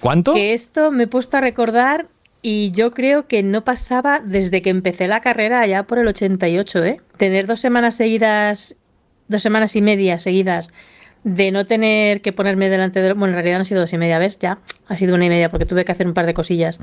¿Cuánto? 0.00 0.34
Que 0.34 0.52
esto 0.52 0.90
me 0.90 1.04
he 1.04 1.06
puesto 1.06 1.36
a 1.36 1.40
recordar 1.40 2.08
y 2.40 2.70
yo 2.70 2.92
creo 2.92 3.26
que 3.26 3.42
no 3.42 3.64
pasaba 3.64 4.20
desde 4.20 4.62
que 4.62 4.70
empecé 4.70 5.08
la 5.08 5.20
carrera 5.20 5.60
allá 5.60 5.82
por 5.82 5.98
el 5.98 6.06
88, 6.06 6.84
¿eh? 6.84 7.00
Tener 7.16 7.46
dos 7.46 7.60
semanas 7.60 7.96
seguidas, 7.96 8.76
dos 9.26 9.42
semanas 9.42 9.74
y 9.74 9.82
media 9.82 10.20
seguidas 10.20 10.70
de 11.24 11.50
no 11.50 11.66
tener 11.66 12.20
que 12.20 12.32
ponerme 12.32 12.68
delante 12.68 13.02
de... 13.02 13.12
Bueno, 13.12 13.28
en 13.28 13.34
realidad 13.34 13.58
no 13.58 13.62
ha 13.62 13.64
sido 13.64 13.80
dos 13.80 13.92
y 13.92 13.98
media, 13.98 14.18
¿ves? 14.18 14.38
Ya, 14.38 14.58
ha 14.88 14.96
sido 14.96 15.14
una 15.14 15.24
y 15.26 15.28
media 15.28 15.50
porque 15.50 15.66
tuve 15.66 15.84
que 15.84 15.92
hacer 15.92 16.06
un 16.06 16.14
par 16.14 16.26
de 16.26 16.34
cosillas. 16.34 16.80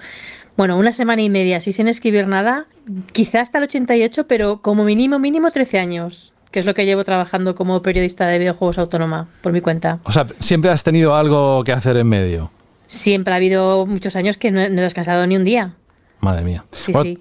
Bueno, 0.57 0.77
una 0.77 0.91
semana 0.91 1.21
y 1.21 1.29
media, 1.29 1.57
así 1.57 1.73
sin 1.73 1.87
escribir 1.87 2.27
nada, 2.27 2.67
quizá 3.11 3.41
hasta 3.41 3.57
el 3.57 3.65
88, 3.65 4.27
pero 4.27 4.61
como 4.61 4.83
mínimo, 4.83 5.19
mínimo 5.19 5.51
13 5.51 5.79
años 5.79 6.31
que 6.51 6.59
es 6.59 6.65
lo 6.65 6.73
que 6.73 6.85
llevo 6.85 7.03
trabajando 7.03 7.53
como 7.53 7.81
periodista 7.81 8.27
de 8.27 8.39
videojuegos 8.39 8.77
autónoma, 8.77 9.27
por 9.41 9.51
mi 9.51 9.59
cuenta. 9.59 9.99
O 10.03 10.11
sea, 10.13 10.25
siempre 10.39 10.71
has 10.71 10.85
tenido 10.85 11.13
algo 11.13 11.65
que 11.65 11.73
hacer 11.73 11.97
en 11.97 12.07
medio. 12.07 12.49
Siempre 12.87 13.33
ha 13.33 13.35
habido 13.35 13.85
muchos 13.85 14.15
años 14.15 14.37
que 14.37 14.51
no 14.51 14.61
he 14.61 14.69
descansado 14.69 15.27
ni 15.27 15.35
un 15.35 15.43
día. 15.43 15.73
Madre 16.19 16.43
mía. 16.43 16.63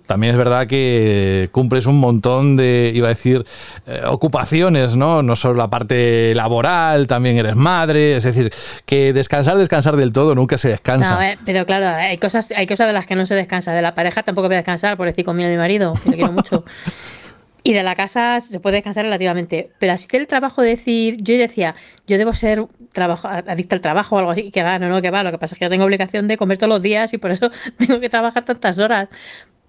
También 0.07 0.33
es 0.33 0.37
verdad 0.37 0.67
que 0.67 1.49
cumples 1.53 1.87
un 1.87 1.99
montón 2.01 2.57
de, 2.57 2.93
iba 2.95 3.09
a 3.09 3.11
decir, 3.11 3.45
eh, 3.87 4.03
ocupaciones, 4.07 4.97
¿no? 4.97 5.23
No 5.23 5.37
solo 5.37 5.55
la 5.55 5.69
parte 5.69 6.35
laboral, 6.35 7.07
también 7.07 7.37
eres 7.37 7.57
madre, 7.57 8.17
es 8.17 8.25
decir, 8.25 8.53
que 8.87 9.13
descansar, 9.13 9.59
descansar 9.59 9.97
del 9.97 10.13
todo, 10.13 10.35
nunca 10.35 10.59
se 10.59 10.69
descansa. 10.69 11.33
Eh, 11.33 11.39
pero 11.45 11.67
claro, 11.67 11.87
hay 11.87 12.19
cosas, 12.19 12.51
hay 12.57 12.67
cosas 12.67 12.87
de 12.87 12.93
las 12.93 13.07
que 13.07 13.15
no 13.15 13.27
se 13.27 13.35
descansa. 13.35 13.73
De 13.73 13.83
la 13.83 13.95
pareja 13.95 14.23
tampoco 14.23 14.49
voy 14.49 14.55
a 14.55 14.59
descansar, 14.59 14.97
por 14.97 15.07
decir 15.07 15.25
conmigo 15.25 15.49
a 15.49 15.51
mi 15.51 15.59
marido, 15.59 15.93
que 16.03 16.11
lo 16.11 16.17
quiero 16.17 16.33
mucho. 16.33 16.65
Y 17.67 17.73
de 17.73 17.83
la 17.83 17.95
casa 17.95 18.43
se 18.43 18.61
puede 18.61 18.77
descansar 18.77 19.07
relativamente. 19.07 19.71
Pero 19.79 19.95
así 19.95 20.07
del 20.13 20.27
trabajo 20.27 20.61
decir, 20.61 21.17
yo 21.23 21.37
decía, 21.39 21.75
yo 22.07 22.19
debo 22.19 22.35
ser 22.35 22.67
trabajo, 22.93 23.27
adicta 23.27 23.75
al 23.75 23.81
trabajo 23.81 24.17
o 24.17 24.19
algo 24.19 24.33
así, 24.33 24.51
que 24.51 24.63
va, 24.63 24.79
no, 24.79 24.91
no, 24.91 25.01
que 25.01 25.11
va. 25.11 25.23
Lo 25.23 25.31
que 25.31 25.39
pasa 25.39 25.55
es 25.55 25.59
que 25.59 25.65
yo 25.65 25.71
tengo 25.71 25.85
obligación 25.85 26.29
de 26.29 26.37
comer 26.37 26.59
todos 26.59 26.69
los 26.69 26.83
días 26.83 27.15
y 27.15 27.19
por 27.19 27.31
eso 27.31 27.51
tengo 27.79 28.01
que 28.01 28.11
trabajar 28.11 28.45
tantas 28.45 28.79
horas. 28.79 29.09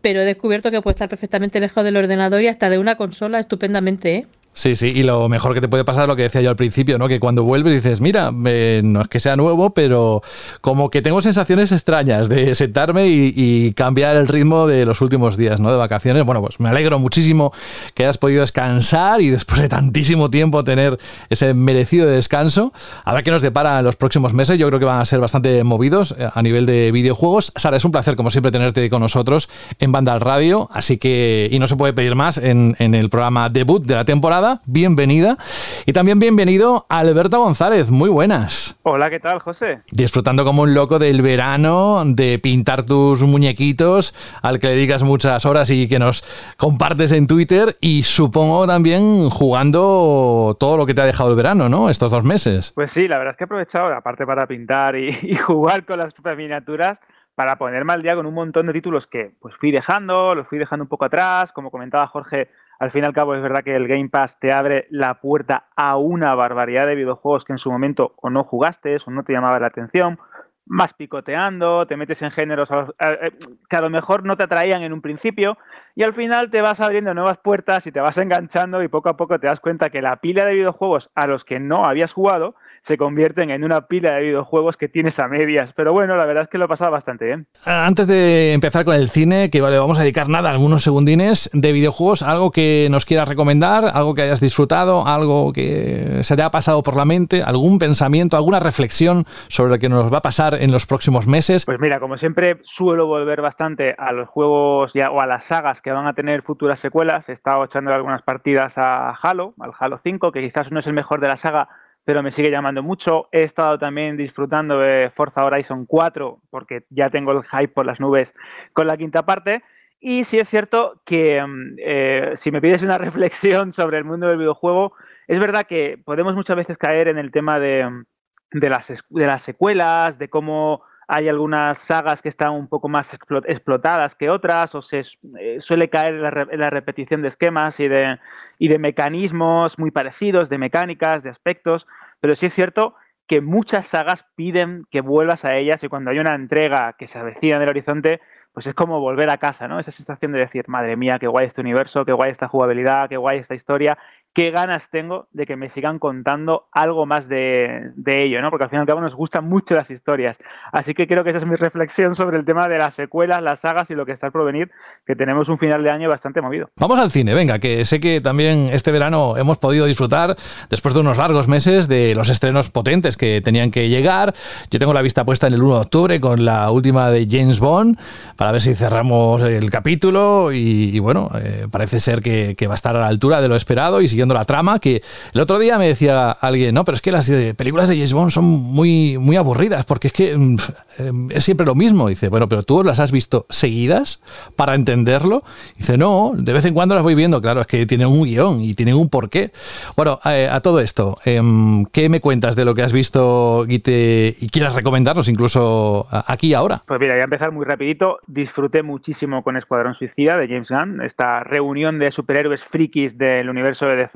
Pero 0.01 0.19
he 0.19 0.25
descubierto 0.25 0.71
que 0.71 0.81
puedo 0.81 0.91
estar 0.91 1.07
perfectamente 1.07 1.61
lejos 1.61 1.85
del 1.85 1.95
ordenador 1.95 2.41
y 2.41 2.47
hasta 2.47 2.69
de 2.69 2.77
una 2.79 2.97
consola 2.97 3.39
estupendamente, 3.39 4.15
¿eh? 4.15 4.27
Sí, 4.57 4.73
sí, 4.75 4.87
y 4.87 5.03
lo 5.03 5.27
mejor 5.27 5.53
que 5.53 5.59
te 5.59 5.67
puede 5.67 5.83
pasar 5.83 6.03
es 6.03 6.07
lo 6.07 6.15
que 6.15 6.21
decía 6.21 6.39
yo 6.39 6.49
al 6.49 6.55
principio, 6.55 6.97
¿no? 6.97 7.09
Que 7.09 7.19
cuando 7.19 7.43
vuelves 7.43 7.73
dices, 7.73 7.99
mira, 7.99 8.31
no 8.31 9.01
es 9.01 9.07
que 9.09 9.19
sea 9.19 9.35
nuevo, 9.35 9.71
pero 9.71 10.23
como 10.61 10.89
que 10.89 11.01
tengo 11.01 11.21
sensaciones 11.21 11.73
extrañas 11.73 12.29
de 12.29 12.55
sentarme 12.55 13.07
y, 13.09 13.73
cambiar 13.73 14.15
el 14.15 14.29
ritmo 14.29 14.65
de 14.65 14.85
los 14.85 15.01
últimos 15.01 15.35
días, 15.35 15.59
¿no? 15.59 15.69
De 15.71 15.77
vacaciones. 15.77 16.23
Bueno, 16.23 16.41
pues 16.41 16.61
me 16.61 16.69
alegro 16.69 16.99
muchísimo 16.99 17.51
que 17.93 18.03
hayas 18.03 18.17
podido 18.17 18.41
descansar 18.41 19.21
y 19.21 19.29
después 19.29 19.59
de 19.59 19.67
tantísimo 19.67 20.29
tiempo 20.29 20.63
tener 20.63 20.97
ese 21.29 21.53
merecido 21.53 22.07
descanso. 22.07 22.71
A 23.03 23.13
ver 23.13 23.25
qué 23.25 23.31
nos 23.31 23.41
depara 23.41 23.79
en 23.79 23.83
los 23.83 23.97
próximos 23.97 24.33
meses. 24.33 24.57
Yo 24.57 24.67
creo 24.69 24.79
que 24.79 24.85
van 24.85 25.01
a 25.01 25.05
ser 25.05 25.19
bastante 25.19 25.65
movidos 25.65 26.15
eh, 26.17 26.29
a 26.33 26.41
nivel 26.41 26.65
de 26.65 26.93
videojuegos. 26.93 27.51
Sara, 27.57 27.75
es 27.75 27.83
un 27.83 27.91
placer, 27.91 28.15
como 28.15 28.31
siempre, 28.31 28.53
tenerte 28.53 28.89
con 28.89 29.01
nosotros 29.01 29.49
en 29.79 29.91
Banda 29.91 30.13
al 30.13 30.21
Radio. 30.21 30.69
Así 30.71 30.97
que, 30.97 31.49
y 31.51 31.59
no 31.59 31.67
se 31.67 31.75
puede 31.75 31.91
pedir 31.91 32.15
más 32.15 32.37
en 32.37 32.75
el 32.79 33.09
programa 33.09 33.49
debut 33.49 33.85
de 33.85 33.95
la 33.95 34.05
temporada 34.05 34.44
bienvenida. 34.65 35.37
Y 35.85 35.93
también 35.93 36.19
bienvenido 36.19 36.85
a 36.89 36.99
Alberto 36.99 37.39
González, 37.39 37.89
muy 37.89 38.09
buenas. 38.09 38.79
Hola, 38.83 39.09
¿qué 39.09 39.19
tal, 39.19 39.39
José? 39.39 39.81
Disfrutando 39.91 40.45
como 40.45 40.63
un 40.63 40.73
loco 40.73 40.99
del 40.99 41.21
verano, 41.21 42.03
de 42.05 42.39
pintar 42.39 42.83
tus 42.83 43.23
muñequitos, 43.23 44.13
al 44.41 44.59
que 44.59 44.67
le 44.67 44.75
dedicas 44.75 45.03
muchas 45.03 45.45
horas 45.45 45.69
y 45.69 45.87
que 45.87 45.99
nos 45.99 46.23
compartes 46.57 47.11
en 47.11 47.27
Twitter, 47.27 47.77
y 47.81 48.03
supongo 48.03 48.67
también 48.67 49.29
jugando 49.29 50.55
todo 50.59 50.77
lo 50.77 50.85
que 50.85 50.93
te 50.93 51.01
ha 51.01 51.05
dejado 51.05 51.31
el 51.31 51.35
verano, 51.35 51.69
¿no? 51.69 51.89
Estos 51.89 52.11
dos 52.11 52.23
meses. 52.23 52.71
Pues 52.75 52.91
sí, 52.91 53.07
la 53.07 53.17
verdad 53.17 53.31
es 53.31 53.37
que 53.37 53.43
he 53.43 53.45
aprovechado, 53.45 53.93
aparte 53.93 54.25
para 54.25 54.47
pintar 54.47 54.95
y, 54.95 55.09
y 55.21 55.35
jugar 55.35 55.85
con 55.85 55.97
las 55.99 56.13
propias 56.13 56.37
miniaturas, 56.37 56.99
para 57.35 57.57
ponerme 57.57 57.93
al 57.93 58.01
día 58.01 58.15
con 58.15 58.25
un 58.25 58.33
montón 58.33 58.67
de 58.67 58.73
títulos 58.73 59.07
que 59.07 59.31
pues 59.39 59.55
fui 59.55 59.71
dejando, 59.71 60.33
los 60.33 60.47
fui 60.47 60.57
dejando 60.57 60.83
un 60.83 60.89
poco 60.89 61.05
atrás, 61.05 61.51
como 61.51 61.69
comentaba 61.69 62.07
Jorge, 62.07 62.49
al 62.79 62.91
fin 62.91 63.03
y 63.03 63.07
al 63.07 63.13
cabo 63.13 63.35
es 63.35 63.41
verdad 63.41 63.63
que 63.63 63.75
el 63.75 63.87
Game 63.87 64.09
Pass 64.09 64.39
te 64.39 64.51
abre 64.51 64.87
la 64.89 65.15
puerta 65.21 65.67
a 65.75 65.97
una 65.97 66.35
barbaridad 66.35 66.87
de 66.87 66.95
videojuegos 66.95 67.45
que 67.45 67.53
en 67.53 67.57
su 67.57 67.71
momento 67.71 68.13
o 68.17 68.29
no 68.29 68.43
jugaste 68.43 68.97
o 69.05 69.11
no 69.11 69.23
te 69.23 69.33
llamaba 69.33 69.59
la 69.59 69.67
atención, 69.67 70.19
más 70.65 70.93
picoteando, 70.93 71.85
te 71.85 71.95
metes 71.95 72.21
en 72.21 72.31
géneros 72.31 72.69
eh, 72.99 73.31
que 73.69 73.75
a 73.75 73.81
lo 73.81 73.89
mejor 73.89 74.25
no 74.25 74.35
te 74.35 74.43
atraían 74.43 74.81
en 74.81 74.93
un 74.93 75.01
principio 75.01 75.57
y 75.93 76.03
al 76.03 76.13
final 76.13 76.49
te 76.49 76.61
vas 76.61 76.81
abriendo 76.81 77.13
nuevas 77.13 77.37
puertas 77.37 77.85
y 77.87 77.91
te 77.91 77.99
vas 77.99 78.17
enganchando 78.17 78.81
y 78.81 78.87
poco 78.87 79.09
a 79.09 79.17
poco 79.17 79.39
te 79.39 79.47
das 79.47 79.59
cuenta 79.59 79.89
que 79.89 80.01
la 80.01 80.17
pila 80.17 80.43
de 80.45 80.53
videojuegos 80.53 81.11
a 81.13 81.27
los 81.27 81.45
que 81.45 81.59
no 81.59 81.85
habías 81.85 82.13
jugado 82.13 82.55
se 82.85 82.97
convierten 82.97 83.49
en 83.49 83.63
una 83.63 83.87
pila 83.87 84.13
de 84.13 84.21
videojuegos 84.21 84.77
que 84.77 84.87
tienes 84.87 85.17
a 85.17 85.27
medias. 85.27 85.73
Pero 85.75 85.91
bueno, 85.91 86.15
la 86.17 86.25
verdad 86.25 86.43
es 86.43 86.49
que 86.49 86.59
lo 86.59 86.65
he 86.65 86.67
pasado 86.67 86.91
bastante 86.91 87.25
bien. 87.25 87.47
Antes 87.65 88.05
de 88.05 88.53
empezar 88.53 88.85
con 88.85 88.93
el 88.93 89.09
cine, 89.09 89.49
que 89.49 89.59
vale, 89.59 89.79
vamos 89.79 89.97
a 89.97 90.01
dedicar 90.01 90.29
nada, 90.29 90.51
algunos 90.51 90.83
segundines 90.83 91.49
de 91.51 91.71
videojuegos, 91.71 92.21
algo 92.21 92.51
que 92.51 92.87
nos 92.91 93.05
quieras 93.05 93.27
recomendar, 93.27 93.89
algo 93.91 94.13
que 94.13 94.21
hayas 94.21 94.39
disfrutado, 94.39 95.07
algo 95.07 95.51
que 95.51 96.19
se 96.21 96.35
te 96.35 96.43
ha 96.43 96.51
pasado 96.51 96.83
por 96.83 96.95
la 96.95 97.05
mente, 97.05 97.41
algún 97.41 97.79
pensamiento, 97.79 98.37
alguna 98.37 98.59
reflexión 98.59 99.25
sobre 99.47 99.71
lo 99.71 99.79
que 99.79 99.89
nos 99.89 100.13
va 100.13 100.19
a 100.19 100.21
pasar 100.21 100.53
en 100.61 100.71
los 100.71 100.85
próximos 100.85 101.25
meses. 101.25 101.65
Pues 101.65 101.79
mira, 101.79 101.99
como 101.99 102.17
siempre 102.17 102.59
suelo 102.61 103.07
volver 103.07 103.41
bastante 103.41 103.95
a 103.97 104.11
los 104.11 104.29
juegos 104.29 104.91
ya, 104.93 105.09
o 105.09 105.21
a 105.21 105.25
las 105.25 105.45
sagas 105.45 105.81
que 105.81 105.91
van 105.91 106.05
a 106.05 106.13
tener 106.13 106.43
futuras 106.43 106.79
secuelas. 106.79 107.29
He 107.29 107.31
estado 107.31 107.63
echando 107.63 107.91
algunas 107.91 108.21
partidas 108.21 108.77
a 108.77 109.09
Halo, 109.09 109.55
al 109.59 109.71
Halo 109.79 109.99
5, 110.03 110.31
que 110.31 110.41
quizás 110.41 110.71
no 110.71 110.81
es 110.81 110.85
el 110.85 110.93
mejor 110.93 111.19
de 111.19 111.29
la 111.29 111.37
saga, 111.37 111.67
pero 112.05 112.23
me 112.23 112.31
sigue 112.31 112.51
llamando 112.51 112.83
mucho. 112.83 113.27
He 113.31 113.43
estado 113.43 113.77
también 113.77 114.15
disfrutando 114.15 114.79
de 114.79 115.11
Forza 115.13 115.43
Horizon 115.43 115.85
4 115.85 116.39
porque 116.49 116.85
ya 116.89 117.09
tengo 117.09 117.31
el 117.31 117.43
hype 117.43 117.69
por 117.69 117.85
las 117.85 117.99
nubes 117.99 118.33
con 118.71 118.87
la 118.87 118.95
quinta 118.95 119.25
parte. 119.25 119.63
Y 119.99 120.23
sí 120.23 120.37
es 120.37 120.47
cierto 120.47 121.01
que 121.03 121.43
mm, 121.43 121.75
eh, 121.79 122.31
si 122.35 122.51
me 122.51 122.61
pides 122.61 122.83
una 122.83 122.97
reflexión 122.99 123.73
sobre 123.73 123.97
el 123.97 124.05
mundo 124.05 124.27
del 124.27 124.37
videojuego, 124.37 124.93
es 125.27 125.39
verdad 125.39 125.65
que 125.67 125.99
podemos 126.05 126.35
muchas 126.35 126.55
veces 126.55 126.77
caer 126.77 127.07
en 127.07 127.17
el 127.17 127.31
tema 127.31 127.59
de, 127.59 127.89
mm, 127.89 128.05
de, 128.51 128.69
las, 128.69 128.93
de 129.09 129.25
las 129.25 129.41
secuelas, 129.41 130.19
de 130.19 130.29
cómo 130.29 130.83
hay 131.07 131.29
algunas 131.29 131.77
sagas 131.77 132.21
que 132.21 132.29
están 132.29 132.51
un 132.51 132.67
poco 132.67 132.89
más 132.89 133.13
explotadas 133.13 134.15
que 134.15 134.29
otras, 134.29 134.75
o 134.75 134.81
se 134.81 135.03
eh, 135.39 135.57
suele 135.59 135.89
caer 135.89 136.15
en 136.51 136.59
la, 136.59 136.69
repetición 136.69 137.21
de 137.21 137.27
esquemas 137.27 137.79
y 137.79 137.87
de, 137.87 138.19
y 138.57 138.67
de 138.67 138.79
mecanismos 138.79 139.77
muy 139.77 139.91
parecidos, 139.91 140.49
de 140.49 140.57
mecánicas, 140.57 141.23
de 141.23 141.29
aspectos, 141.29 141.87
pero 142.19 142.35
sí 142.35 142.47
es 142.47 142.53
cierto 142.53 142.95
que 143.27 143.41
muchas 143.41 143.87
sagas 143.87 144.25
piden 144.35 144.85
que 144.91 145.01
vuelvas 145.01 145.45
a 145.45 145.55
ellas 145.55 145.83
y 145.83 145.87
cuando 145.87 146.11
hay 146.11 146.19
una 146.19 146.35
entrega 146.35 146.93
que 146.93 147.07
se 147.07 147.17
avecina 147.17 147.55
en 147.55 147.63
el 147.63 147.69
horizonte, 147.69 148.21
pues 148.53 148.67
es 148.67 148.75
como 148.75 148.99
volver 148.99 149.29
a 149.29 149.37
casa, 149.37 149.67
¿no? 149.67 149.79
Esa 149.79 149.91
sensación 149.91 150.31
de 150.31 150.39
decir, 150.39 150.65
madre 150.67 150.95
mía, 150.95 151.17
qué 151.19 151.27
guay 151.27 151.47
este 151.47 151.61
universo, 151.61 152.05
qué 152.05 152.13
guay 152.13 152.31
esta 152.31 152.47
jugabilidad, 152.47 153.09
qué 153.09 153.17
guay 153.17 153.39
esta 153.39 153.55
historia, 153.55 153.97
qué 154.35 154.51
ganas 154.51 154.89
tengo 154.89 155.27
de 155.31 155.45
que 155.45 155.55
me 155.55 155.69
sigan 155.69 155.97
contando 155.97 156.67
algo 156.73 157.05
más 157.05 157.29
de, 157.29 157.93
ello, 158.05 158.41
¿no? 158.41 158.51
Porque 158.51 158.65
al 158.65 158.69
fin 158.69 158.77
y 158.77 158.81
al 158.81 158.85
cabo 158.85 158.99
nos 158.99 159.15
gustan 159.15 159.45
mucho 159.45 159.73
las 159.75 159.89
historias. 159.89 160.37
Así 160.71 160.93
que 160.93 161.07
creo 161.07 161.23
que 161.23 161.29
esa 161.29 161.39
es 161.39 161.45
mi 161.45 161.55
reflexión 161.55 162.15
sobre 162.15 162.37
el 162.37 162.45
tema 162.45 162.67
de 162.67 162.77
las 162.77 162.93
secuelas, 162.93 163.41
las 163.41 163.61
sagas 163.61 163.89
y 163.89 163.95
lo 163.95 164.05
que 164.05 164.11
está 164.11 164.29
por 164.31 164.45
venir, 164.45 164.69
que 165.07 165.15
tenemos 165.15 165.47
un 165.47 165.57
final 165.57 165.83
de 165.83 165.89
año 165.89 166.09
bastante 166.09 166.41
movido. 166.41 166.69
Vamos 166.75 166.99
al 166.99 167.11
cine, 167.11 167.33
venga, 167.33 167.59
que 167.59 167.85
sé 167.85 168.01
que 168.01 168.19
también 168.19 168.69
este 168.73 168.91
verano 168.91 169.37
hemos 169.37 169.57
podido 169.57 169.85
disfrutar, 169.85 170.35
después 170.69 170.93
de 170.93 170.99
unos 170.99 171.17
largos 171.17 171.47
meses, 171.47 171.87
de 171.87 172.13
los 172.13 172.29
estrenos 172.29 172.69
potentes 172.69 173.15
que 173.15 173.41
tenían 173.41 173.71
que 173.71 173.87
llegar. 173.87 174.33
Yo 174.69 174.79
tengo 174.79 174.93
la 174.93 175.01
vista 175.01 175.23
puesta 175.23 175.47
en 175.47 175.53
el 175.53 175.63
1 175.63 175.75
de 175.75 175.81
octubre 175.81 176.19
con 176.19 176.43
la 176.43 176.69
última 176.71 177.09
de 177.09 177.25
James 177.29 177.59
Bond 177.59 177.97
a 178.37 178.51
ver 178.51 178.61
si 178.61 178.75
cerramos 178.75 179.41
el 179.41 179.69
capítulo 179.69 180.51
y, 180.51 180.99
bueno, 180.99 181.29
eh, 181.41 181.67
parece 181.69 181.99
ser 181.99 182.21
que, 182.21 182.55
va 182.67 182.73
a 182.73 182.75
estar 182.75 182.95
a 182.95 182.99
la 182.99 183.07
altura 183.07 183.41
de 183.41 183.47
lo 183.47 183.55
esperado 183.55 184.01
y 184.01 184.09
siguiendo 184.09 184.24
la 184.33 184.45
trama, 184.45 184.79
que 184.79 185.01
el 185.33 185.41
otro 185.41 185.59
día 185.59 185.77
me 185.77 185.87
decía 185.87 186.31
alguien, 186.31 186.75
no, 186.75 186.83
pero 186.83 186.95
es 186.95 187.01
que 187.01 187.11
las 187.11 187.29
eh, 187.29 187.53
películas 187.55 187.89
de 187.89 187.95
James 187.95 188.13
Bond 188.13 188.31
son 188.31 188.45
muy, 188.45 189.17
muy 189.17 189.35
aburridas 189.35 189.85
porque 189.85 190.07
es 190.07 190.13
que 190.13 190.37
mm, 190.37 190.55
eh, 190.99 191.11
es 191.29 191.43
siempre 191.43 191.65
lo 191.65 191.75
mismo. 191.75 192.07
Dice, 192.09 192.29
bueno, 192.29 192.49
pero 192.49 192.63
tú 192.63 192.83
las 192.83 192.99
has 192.99 193.11
visto 193.11 193.45
seguidas 193.49 194.21
para 194.55 194.75
entenderlo. 194.75 195.43
Dice, 195.77 195.97
no, 195.97 196.33
de 196.35 196.53
vez 196.53 196.65
en 196.65 196.73
cuando 196.73 196.95
las 196.95 197.03
voy 197.03 197.15
viendo, 197.15 197.41
claro, 197.41 197.61
es 197.61 197.67
que 197.67 197.85
tienen 197.85 198.07
un 198.07 198.23
guion 198.23 198.61
y 198.61 198.73
tienen 198.73 198.95
un 198.95 199.09
porqué. 199.09 199.51
Bueno, 199.95 200.19
a 200.23 200.59
todo 200.61 200.79
esto, 200.79 201.17
em, 201.25 201.85
¿qué 201.85 202.09
me 202.09 202.21
cuentas 202.21 202.55
de 202.55 202.65
lo 202.65 202.75
que 202.75 202.83
has 202.83 202.93
visto 202.93 203.65
y, 203.67 203.75
y 203.75 204.49
quieras 204.49 204.75
recomendarnos 204.75 205.29
incluso 205.29 206.07
aquí 206.09 206.53
ahora? 206.53 206.81
Pues 206.85 206.99
mira, 206.99 207.13
voy 207.13 207.21
a 207.21 207.25
empezar 207.25 207.51
muy 207.51 207.65
rapidito 207.65 208.19
disfruté 208.27 208.83
muchísimo 208.83 209.43
con 209.43 209.57
Escuadrón 209.57 209.95
Suicida 209.95 210.37
de 210.37 210.47
James 210.47 210.69
Gunn, 210.69 211.01
esta 211.01 211.43
reunión 211.43 211.99
de 211.99 212.11
superhéroes 212.11 212.63
frikis 212.63 213.17
del 213.17 213.49
universo 213.49 213.87
de 213.87 213.95
DC, 213.95 214.14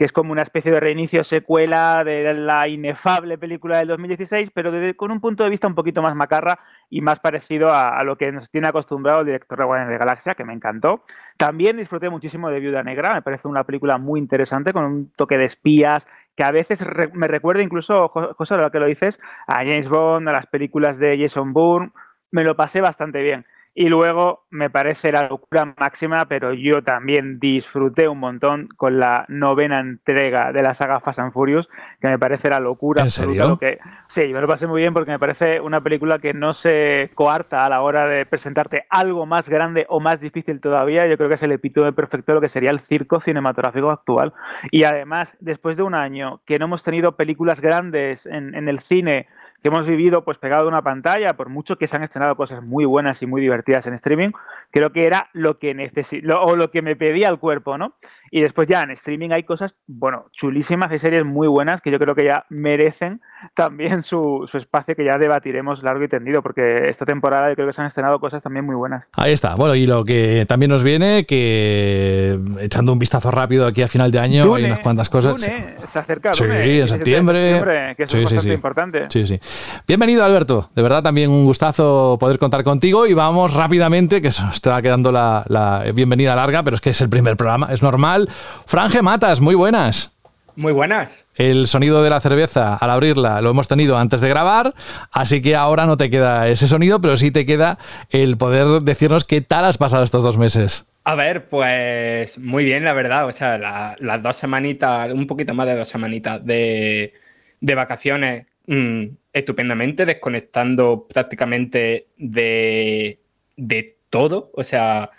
que 0.00 0.06
es 0.06 0.12
como 0.12 0.32
una 0.32 0.40
especie 0.40 0.72
de 0.72 0.80
reinicio 0.80 1.22
secuela 1.24 2.02
de 2.04 2.32
la 2.32 2.66
inefable 2.68 3.36
película 3.36 3.76
del 3.76 3.88
2016, 3.88 4.50
pero 4.50 4.72
con 4.96 5.10
un 5.10 5.20
punto 5.20 5.44
de 5.44 5.50
vista 5.50 5.66
un 5.66 5.74
poquito 5.74 6.00
más 6.00 6.16
macarra 6.16 6.58
y 6.88 7.02
más 7.02 7.20
parecido 7.20 7.68
a, 7.70 8.02
lo 8.02 8.16
que 8.16 8.32
nos 8.32 8.50
tiene 8.50 8.68
acostumbrado 8.68 9.20
el 9.20 9.26
director 9.26 9.58
de 9.58 9.64
Guardianes 9.66 9.92
de 9.92 9.98
Galaxia, 9.98 10.34
que 10.34 10.42
me 10.42 10.54
encantó. 10.54 11.04
También 11.36 11.76
disfruté 11.76 12.08
muchísimo 12.08 12.48
de 12.48 12.60
Viuda 12.60 12.82
Negra, 12.82 13.12
me 13.12 13.20
parece 13.20 13.46
una 13.46 13.64
película 13.64 13.98
muy 13.98 14.18
interesante, 14.18 14.72
con 14.72 14.84
un 14.84 15.12
toque 15.12 15.36
de 15.36 15.44
espías, 15.44 16.08
que 16.34 16.44
a 16.44 16.50
veces 16.50 16.82
me 17.12 17.28
recuerda 17.28 17.62
incluso, 17.62 18.08
José, 18.08 18.56
lo 18.56 18.70
que 18.70 18.80
lo 18.80 18.86
dices, 18.86 19.20
a 19.46 19.56
James 19.56 19.90
Bond, 19.90 20.30
a 20.30 20.32
las 20.32 20.46
películas 20.46 20.98
de 20.98 21.18
Jason 21.20 21.52
Bourne, 21.52 21.92
me 22.30 22.42
lo 22.42 22.56
pasé 22.56 22.80
bastante 22.80 23.20
bien. 23.20 23.44
Y 23.72 23.88
luego 23.88 24.46
me 24.50 24.68
parece 24.68 25.12
la 25.12 25.28
locura 25.28 25.74
máxima, 25.78 26.26
pero 26.26 26.52
yo 26.52 26.82
también 26.82 27.38
disfruté 27.38 28.08
un 28.08 28.18
montón 28.18 28.68
con 28.76 28.98
la 28.98 29.24
novena 29.28 29.78
entrega 29.78 30.52
de 30.52 30.62
la 30.62 30.74
saga 30.74 30.98
Fast 30.98 31.20
and 31.20 31.32
Furious, 31.32 31.68
que 32.00 32.08
me 32.08 32.18
parece 32.18 32.50
la 32.50 32.58
locura 32.58 33.02
¿En 33.02 33.12
serio? 33.12 33.56
Que, 33.58 33.78
sí, 34.08 34.32
me 34.32 34.40
lo 34.40 34.48
pasé 34.48 34.66
muy 34.66 34.80
bien 34.80 34.92
porque 34.92 35.12
me 35.12 35.20
parece 35.20 35.60
una 35.60 35.80
película 35.80 36.18
que 36.18 36.34
no 36.34 36.52
se 36.52 37.12
coarta 37.14 37.64
a 37.64 37.68
la 37.68 37.82
hora 37.82 38.06
de 38.06 38.26
presentarte 38.26 38.86
algo 38.90 39.24
más 39.24 39.48
grande 39.48 39.86
o 39.88 40.00
más 40.00 40.20
difícil 40.20 40.60
todavía. 40.60 41.06
Yo 41.06 41.16
creo 41.16 41.28
que 41.28 41.36
es 41.36 41.42
el 41.44 41.52
epítome 41.52 41.92
perfecto 41.92 42.32
de 42.32 42.34
lo 42.34 42.40
que 42.40 42.48
sería 42.48 42.70
el 42.70 42.80
circo 42.80 43.20
cinematográfico 43.20 43.90
actual. 43.90 44.32
Y 44.72 44.82
además, 44.82 45.36
después 45.38 45.76
de 45.76 45.84
un 45.84 45.94
año 45.94 46.40
que 46.44 46.58
no 46.58 46.64
hemos 46.64 46.82
tenido 46.82 47.16
películas 47.16 47.60
grandes 47.60 48.26
en, 48.26 48.54
en 48.56 48.68
el 48.68 48.80
cine, 48.80 49.28
que 49.62 49.68
hemos 49.68 49.86
vivido 49.86 50.24
pues 50.24 50.38
pegado 50.38 50.64
a 50.64 50.68
una 50.68 50.82
pantalla, 50.82 51.34
por 51.34 51.48
mucho 51.48 51.76
que 51.76 51.86
se 51.86 51.96
han 51.96 52.02
estrenado 52.02 52.36
cosas 52.36 52.62
muy 52.62 52.84
buenas 52.84 53.22
y 53.22 53.26
muy 53.26 53.40
divertidas 53.40 53.86
en 53.86 53.94
streaming, 53.94 54.30
creo 54.70 54.92
que 54.92 55.06
era 55.06 55.28
lo 55.32 55.58
que 55.58 55.74
necesito 55.74 56.40
o 56.40 56.56
lo 56.56 56.70
que 56.70 56.82
me 56.82 56.96
pedía 56.96 57.28
el 57.28 57.38
cuerpo, 57.38 57.76
¿no? 57.76 57.94
Y 58.32 58.40
después 58.40 58.68
ya 58.68 58.82
en 58.82 58.92
streaming 58.92 59.30
hay 59.32 59.42
cosas, 59.42 59.74
bueno, 59.88 60.26
chulísimas, 60.32 60.90
hay 60.92 61.00
series 61.00 61.24
muy 61.24 61.48
buenas 61.48 61.80
que 61.80 61.90
yo 61.90 61.98
creo 61.98 62.14
que 62.14 62.24
ya 62.24 62.44
merecen 62.48 63.20
también 63.54 64.02
su, 64.02 64.48
espacio 64.52 64.94
que 64.94 65.04
ya 65.04 65.18
debatiremos 65.18 65.82
largo 65.82 66.04
y 66.04 66.08
tendido, 66.08 66.42
porque 66.42 66.88
esta 66.88 67.04
temporada 67.04 67.48
yo 67.48 67.56
creo 67.56 67.66
que 67.66 67.72
se 67.72 67.80
han 67.80 67.88
estrenado 67.88 68.20
cosas 68.20 68.42
también 68.42 68.64
muy 68.64 68.76
buenas. 68.76 69.08
Ahí 69.14 69.32
está. 69.32 69.56
Bueno, 69.56 69.74
y 69.74 69.86
lo 69.86 70.04
que 70.04 70.44
también 70.46 70.70
nos 70.70 70.82
viene, 70.84 71.26
que 71.26 72.38
echando 72.60 72.92
un 72.92 72.98
vistazo 72.98 73.30
rápido 73.30 73.66
aquí 73.66 73.82
a 73.82 73.88
final 73.88 74.12
de 74.12 74.20
año, 74.20 74.54
hay 74.54 74.64
unas 74.64 74.78
cuantas 74.78 75.08
cosas. 75.10 75.40
se 75.40 75.98
acerca. 75.98 76.32
Sí, 76.34 76.44
en 76.44 76.88
septiembre. 76.88 77.94
que 77.96 78.04
es 78.04 78.22
bastante 78.22 78.54
importante. 78.54 79.02
Sí, 79.08 79.26
sí. 79.26 79.40
Bienvenido, 79.88 80.24
Alberto. 80.24 80.70
De 80.74 80.82
verdad, 80.82 81.02
también 81.02 81.30
un 81.30 81.44
gustazo 81.44 82.16
poder 82.20 82.38
contar 82.38 82.62
contigo 82.62 83.06
y 83.06 83.14
vamos 83.14 83.54
rápidamente, 83.54 84.20
que 84.20 84.30
se 84.30 84.42
nos 84.42 84.54
está 84.54 84.80
quedando 84.82 85.10
la, 85.10 85.44
la 85.48 85.84
bienvenida 85.92 86.36
larga, 86.36 86.62
pero 86.62 86.76
es 86.76 86.80
que 86.80 86.90
es 86.90 87.00
el 87.00 87.08
primer 87.08 87.36
programa, 87.36 87.68
es 87.72 87.82
normal. 87.82 88.19
Franje 88.66 89.02
Matas, 89.02 89.40
muy 89.40 89.54
buenas. 89.54 90.12
Muy 90.56 90.72
buenas. 90.72 91.26
El 91.36 91.68
sonido 91.68 92.02
de 92.02 92.10
la 92.10 92.20
cerveza 92.20 92.76
al 92.76 92.90
abrirla 92.90 93.40
lo 93.40 93.50
hemos 93.50 93.68
tenido 93.68 93.96
antes 93.96 94.20
de 94.20 94.28
grabar, 94.28 94.74
así 95.10 95.40
que 95.40 95.56
ahora 95.56 95.86
no 95.86 95.96
te 95.96 96.10
queda 96.10 96.48
ese 96.48 96.68
sonido, 96.68 97.00
pero 97.00 97.16
sí 97.16 97.30
te 97.30 97.46
queda 97.46 97.78
el 98.10 98.36
poder 98.36 98.82
decirnos 98.82 99.24
qué 99.24 99.40
tal 99.40 99.64
has 99.64 99.78
pasado 99.78 100.04
estos 100.04 100.22
dos 100.22 100.36
meses. 100.36 100.86
A 101.04 101.14
ver, 101.14 101.48
pues 101.48 102.36
muy 102.38 102.64
bien, 102.64 102.84
la 102.84 102.92
verdad. 102.92 103.26
O 103.26 103.32
sea, 103.32 103.96
las 103.98 104.22
dos 104.22 104.36
semanitas, 104.36 105.10
un 105.12 105.26
poquito 105.26 105.54
más 105.54 105.66
de 105.66 105.76
dos 105.76 105.88
semanitas 105.88 106.44
de, 106.44 107.14
vacaciones, 107.60 108.46
mm, 108.66 109.04
estupendamente, 109.32 110.04
desconectando 110.04 111.06
prácticamente 111.08 112.08
de, 112.18 113.18
de 113.56 113.96
todo. 114.10 114.50
O 114.54 114.62
sea, 114.62 115.10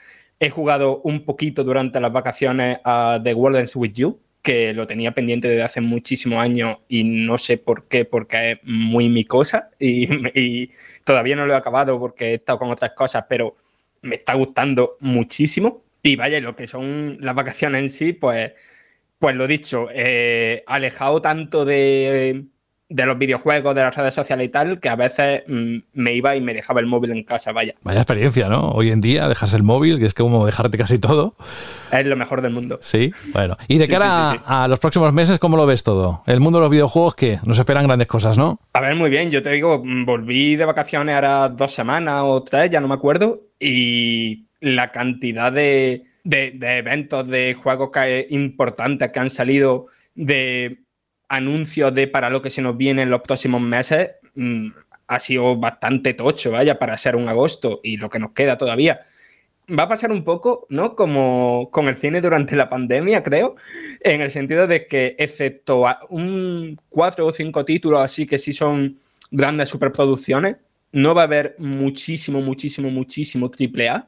He 0.44 0.50
jugado 0.50 1.02
un 1.04 1.24
poquito 1.24 1.64
durante 1.64 2.00
las 2.00 2.12
vacaciones 2.12 2.80
a 2.84 3.22
The 3.24 3.36
World 3.36 3.60
Ends 3.60 3.76
With 3.76 3.92
You, 3.94 4.20
que 4.42 4.74
lo 4.74 4.88
tenía 4.88 5.12
pendiente 5.12 5.48
desde 5.48 5.62
hace 5.62 5.82
muchísimos 5.82 6.40
años 6.40 6.80
y 6.88 7.04
no 7.04 7.38
sé 7.38 7.60
por 7.60 7.88
qué, 7.88 8.06
porque 8.06 8.54
es 8.54 8.60
muy 8.64 9.08
mi 9.08 9.24
cosa 9.24 9.70
y, 9.80 10.72
todavía 11.04 11.36
no 11.36 11.46
lo 11.46 11.54
he 11.54 11.56
acabado 11.56 12.00
porque 12.00 12.32
he 12.32 12.34
estado 12.34 12.58
con 12.58 12.72
otras 12.72 12.94
cosas, 12.94 13.26
pero 13.30 13.56
me 14.02 14.16
está 14.16 14.34
gustando 14.34 14.98
muchísimo. 15.00 15.84
Y 16.02 16.16
vaya, 16.16 16.40
lo 16.40 16.56
que 16.56 16.66
son 16.66 17.18
las 17.20 17.36
vacaciones 17.36 17.84
en 17.84 17.90
sí, 17.92 18.14
pues, 18.14 18.54
pues 19.20 19.36
lo 19.36 19.46
dicho, 19.46 19.90
eh, 19.94 20.64
alejado 20.66 21.22
tanto 21.22 21.66
de, 21.66 22.46
de 22.92 23.06
los 23.06 23.18
videojuegos, 23.18 23.74
de 23.74 23.82
las 23.82 23.96
redes 23.96 24.14
sociales 24.14 24.48
y 24.48 24.50
tal, 24.50 24.80
que 24.80 24.90
a 24.90 24.98
veces 24.98 25.44
mm, 25.48 25.78
me 25.94 26.14
iba 26.14 26.36
y 26.36 26.42
me 26.42 26.54
dejaba 26.54 26.82
el 26.82 26.88
móvil 26.88 27.12
en 27.12 27.24
casa, 27.24 27.54
vaya. 27.54 27.74
Vaya 27.84 28.02
experiencia, 28.02 28.50
¿no? 28.50 28.72
Hoy 28.72 28.92
en 28.92 29.00
día 29.00 29.30
dejas 29.30 29.54
el 29.54 29.64
móvil, 29.64 29.98
que 29.98 30.06
es 30.06 30.14
como 30.14 30.46
dejarte 30.46 30.78
casi 30.78 31.00
todo. 31.00 31.36
Es 31.92 32.06
lo 32.06 32.18
mejor 32.18 32.42
del 32.42 32.52
mundo. 32.52 32.80
Sí, 32.82 33.14
bueno. 33.34 33.56
Y 33.70 33.78
de 33.78 33.88
cara 33.88 34.32
a 34.32 34.68
los 34.68 34.80
próximos 34.80 35.14
meses, 35.14 35.40
¿cómo 35.40 35.56
lo 35.56 35.66
ves 35.66 35.84
todo? 35.84 36.22
El 36.28 36.42
mundo 36.42 36.60
de 36.60 36.64
los 36.64 36.72
videojuegos, 36.72 37.16
¿qué? 37.16 37.40
Nos 37.46 37.58
esperan 37.58 37.88
grandes 37.88 38.08
cosas, 38.08 38.38
¿no? 38.38 38.60
A 38.74 38.82
ver, 38.82 38.96
muy 38.96 39.10
bien. 39.10 39.32
Yo 39.32 39.42
te 39.42 39.52
digo, 39.52 39.82
mm, 39.84 40.06
volví 40.06 40.58
de 40.58 40.66
vacaciones 40.66 41.16
ahora 41.16 41.48
dos 41.48 41.74
semanas 41.74 42.24
o 42.26 42.44
tres, 42.44 42.70
ya 42.70 42.82
no 42.82 42.90
me 42.90 42.96
acuerdo, 42.96 43.40
y 43.58 44.48
la 44.60 44.92
cantidad 44.92 45.52
de, 45.52 46.04
de, 46.26 46.52
de 46.52 46.78
eventos, 46.78 47.26
de 47.26 47.54
juegos 47.54 47.90
que, 47.92 48.28
importantes 48.32 49.12
que 49.12 49.20
han 49.20 49.30
salido 49.30 49.88
de 50.14 50.82
anuncios 51.32 51.94
de 51.96 52.08
para 52.08 52.30
lo 52.30 52.42
que 52.42 52.52
se 52.52 52.62
nos 52.62 52.76
viene 52.76 53.04
en 53.04 53.10
los 53.10 53.22
próximos 53.22 53.62
meses 53.62 54.12
mm, 54.36 54.68
ha 55.08 55.20
sido 55.20 55.56
bastante 55.56 56.14
tocho, 56.14 56.52
vaya, 56.52 56.78
para 56.78 56.98
ser 56.98 57.16
un 57.16 57.28
agosto 57.30 57.80
y 57.84 57.98
lo 57.98 58.10
que 58.10 58.20
nos 58.20 58.32
queda 58.32 58.58
todavía. 58.58 59.06
Va 59.70 59.84
a 59.84 59.88
pasar 59.88 60.12
un 60.12 60.26
poco, 60.26 60.68
¿no? 60.70 60.96
Como 60.96 61.70
con 61.72 61.88
el 61.88 61.96
cine 61.96 62.20
durante 62.20 62.58
la 62.58 62.68
pandemia, 62.68 63.24
creo, 63.24 63.56
en 64.02 64.20
el 64.20 64.32
sentido 64.32 64.68
de 64.68 64.88
que, 64.88 65.16
excepto 65.18 65.86
un 66.10 66.78
cuatro 66.90 67.26
o 67.28 67.32
cinco 67.32 67.64
títulos 67.64 68.02
así 68.02 68.26
que 68.28 68.38
sí 68.38 68.52
son 68.52 69.00
grandes 69.32 69.70
superproducciones, 69.70 70.58
no 70.92 71.16
va 71.16 71.22
a 71.22 71.26
haber 71.26 71.56
muchísimo, 71.60 72.42
muchísimo, 72.42 72.90
muchísimo 72.90 73.50
triple 73.50 73.88
A, 73.88 74.06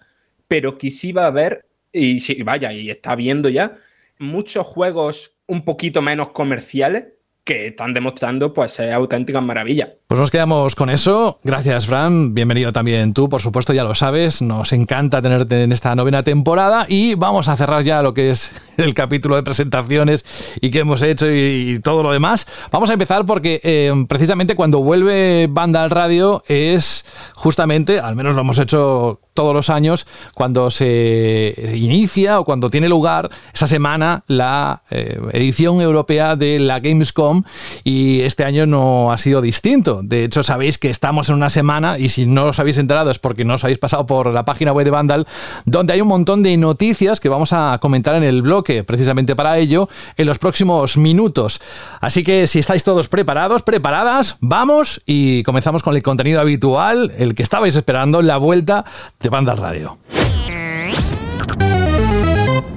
pero 0.50 0.77
que 0.77 0.92
sí 0.92 1.13
va 1.13 1.24
a 1.24 1.27
haber, 1.27 1.65
y 1.94 2.20
sí, 2.20 2.44
vaya, 2.44 2.74
y 2.74 2.89
está 2.89 3.15
viendo 3.15 3.48
ya, 3.48 3.77
muchos 4.20 4.65
juegos 4.65 5.33
un 5.48 5.66
poquito 5.66 6.02
menos 6.02 6.30
comerciales 6.30 7.06
que 7.44 7.68
están 7.68 7.94
demostrando 7.94 8.54
pues 8.54 8.74
ser 8.74 8.94
auténticas 8.94 9.44
maravillas. 9.44 9.90
Pues 10.13 10.20
nos 10.20 10.29
quedamos 10.29 10.75
con 10.75 10.91
eso. 10.91 11.39
Gracias, 11.43 11.88
Fran. 11.88 12.36
Bienvenido 12.36 12.72
también 12.72 13.15
tú, 13.15 13.29
por 13.29 13.41
supuesto, 13.41 13.74
ya 13.74 13.84
lo 13.84 13.96
sabes. 13.96 14.43
Nos 14.43 14.72
encanta 14.72 15.24
tenerte 15.24 15.63
en 15.63 15.72
esta 15.72 15.96
novena 15.96 16.22
temporada 16.22 16.86
y 16.88 17.15
vamos 17.15 17.48
a 17.48 17.58
cerrar 17.58 17.84
ya 17.84 18.03
lo 18.03 18.13
que 18.13 18.29
es 18.29 18.51
el 18.77 18.93
capítulo 18.93 19.36
de 19.36 19.41
presentaciones 19.41 20.24
y 20.62 20.70
qué 20.70 20.82
hemos 20.82 21.01
hecho 21.01 21.25
y, 21.32 21.79
todo 21.79 22.03
lo 22.03 22.12
demás. 22.12 22.46
Vamos 22.72 22.91
a 22.91 22.93
empezar 22.93 23.25
porque 23.25 23.60
eh, 23.63 23.91
precisamente 24.08 24.55
cuando 24.55 24.82
vuelve 24.82 25.48
Banda 25.50 25.84
al 25.84 25.89
Radio 25.89 26.43
es 26.48 27.05
justamente, 27.34 28.00
al 28.00 28.15
menos 28.15 28.36
lo 28.36 28.41
hemos 28.41 28.60
hecho 28.60 29.20
todos 29.34 29.53
los 29.53 29.70
años 29.70 30.05
cuando 30.34 30.70
se 30.70 31.55
inicia 31.74 32.39
o 32.39 32.46
cuando 32.46 32.70
tiene 32.70 32.88
lugar 32.88 33.29
esa 33.53 33.67
semana 33.67 34.24
la 34.27 34.84
eh, 34.91 35.20
edición 35.32 35.82
europea 35.82 36.36
de 36.36 36.60
la 36.60 36.79
Gamescom 36.79 37.43
y 37.84 38.22
este 38.22 38.43
año 38.43 38.65
no 38.65 39.12
ha 39.12 39.17
sido 39.17 39.41
distinto. 39.41 40.02
De 40.07 40.24
hecho, 40.24 40.43
sabéis 40.43 40.77
que 40.77 40.89
estamos 40.89 41.29
en 41.29 41.36
una 41.36 41.50
semana 41.50 41.98
y 41.98 42.10
si 42.10 42.25
no 42.25 42.45
os 42.45 42.60
habéis 42.60 42.77
enterado 42.77 43.12
es 43.12 43.19
porque 43.19 43.45
no 43.45 43.55
os 43.55 43.63
habéis 43.63 43.79
pasado 43.79 44.05
por 44.05 44.31
la 44.33 44.45
página 44.45 44.74
web 44.74 44.86
de 44.86 44.91
Vandal, 44.91 45.27
donde 45.65 45.93
hay 45.93 46.01
un 46.01 46.07
montón 46.07 46.43
de 46.43 46.55
noticias 46.57 47.19
que 47.19 47.29
vamos 47.29 47.53
a 47.53 47.77
comentar 47.81 48.15
en 48.15 48.24
el 48.24 48.41
bloque 48.41 48.83
precisamente 48.83 49.36
para 49.36 49.57
ello 49.57 49.89
en 50.17 50.27
los 50.27 50.39
próximos 50.39 50.98
minutos. 50.98 51.62
Así 52.01 52.24
que 52.24 52.48
si 52.48 52.60
estáis 52.60 52.83
todos 52.83 53.07
preparados, 53.07 53.63
preparadas, 53.63 54.38
vamos 54.41 55.01
y 55.05 55.43
comenzamos 55.43 55.83
con 55.83 55.95
el 55.95 56.03
contenido 56.03 56.41
habitual, 56.41 57.13
el 57.17 57.36
que 57.36 57.43
estabais 57.43 57.75
esperando, 57.75 58.22
la 58.22 58.38
vuelta 58.38 58.86
de 59.19 59.29
Banda 59.29 59.55
Radio. 59.55 59.98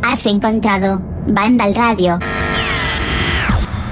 Has 0.02 0.26
encontrado 0.26 1.00
Banda 1.26 1.66
Radio. 1.74 2.18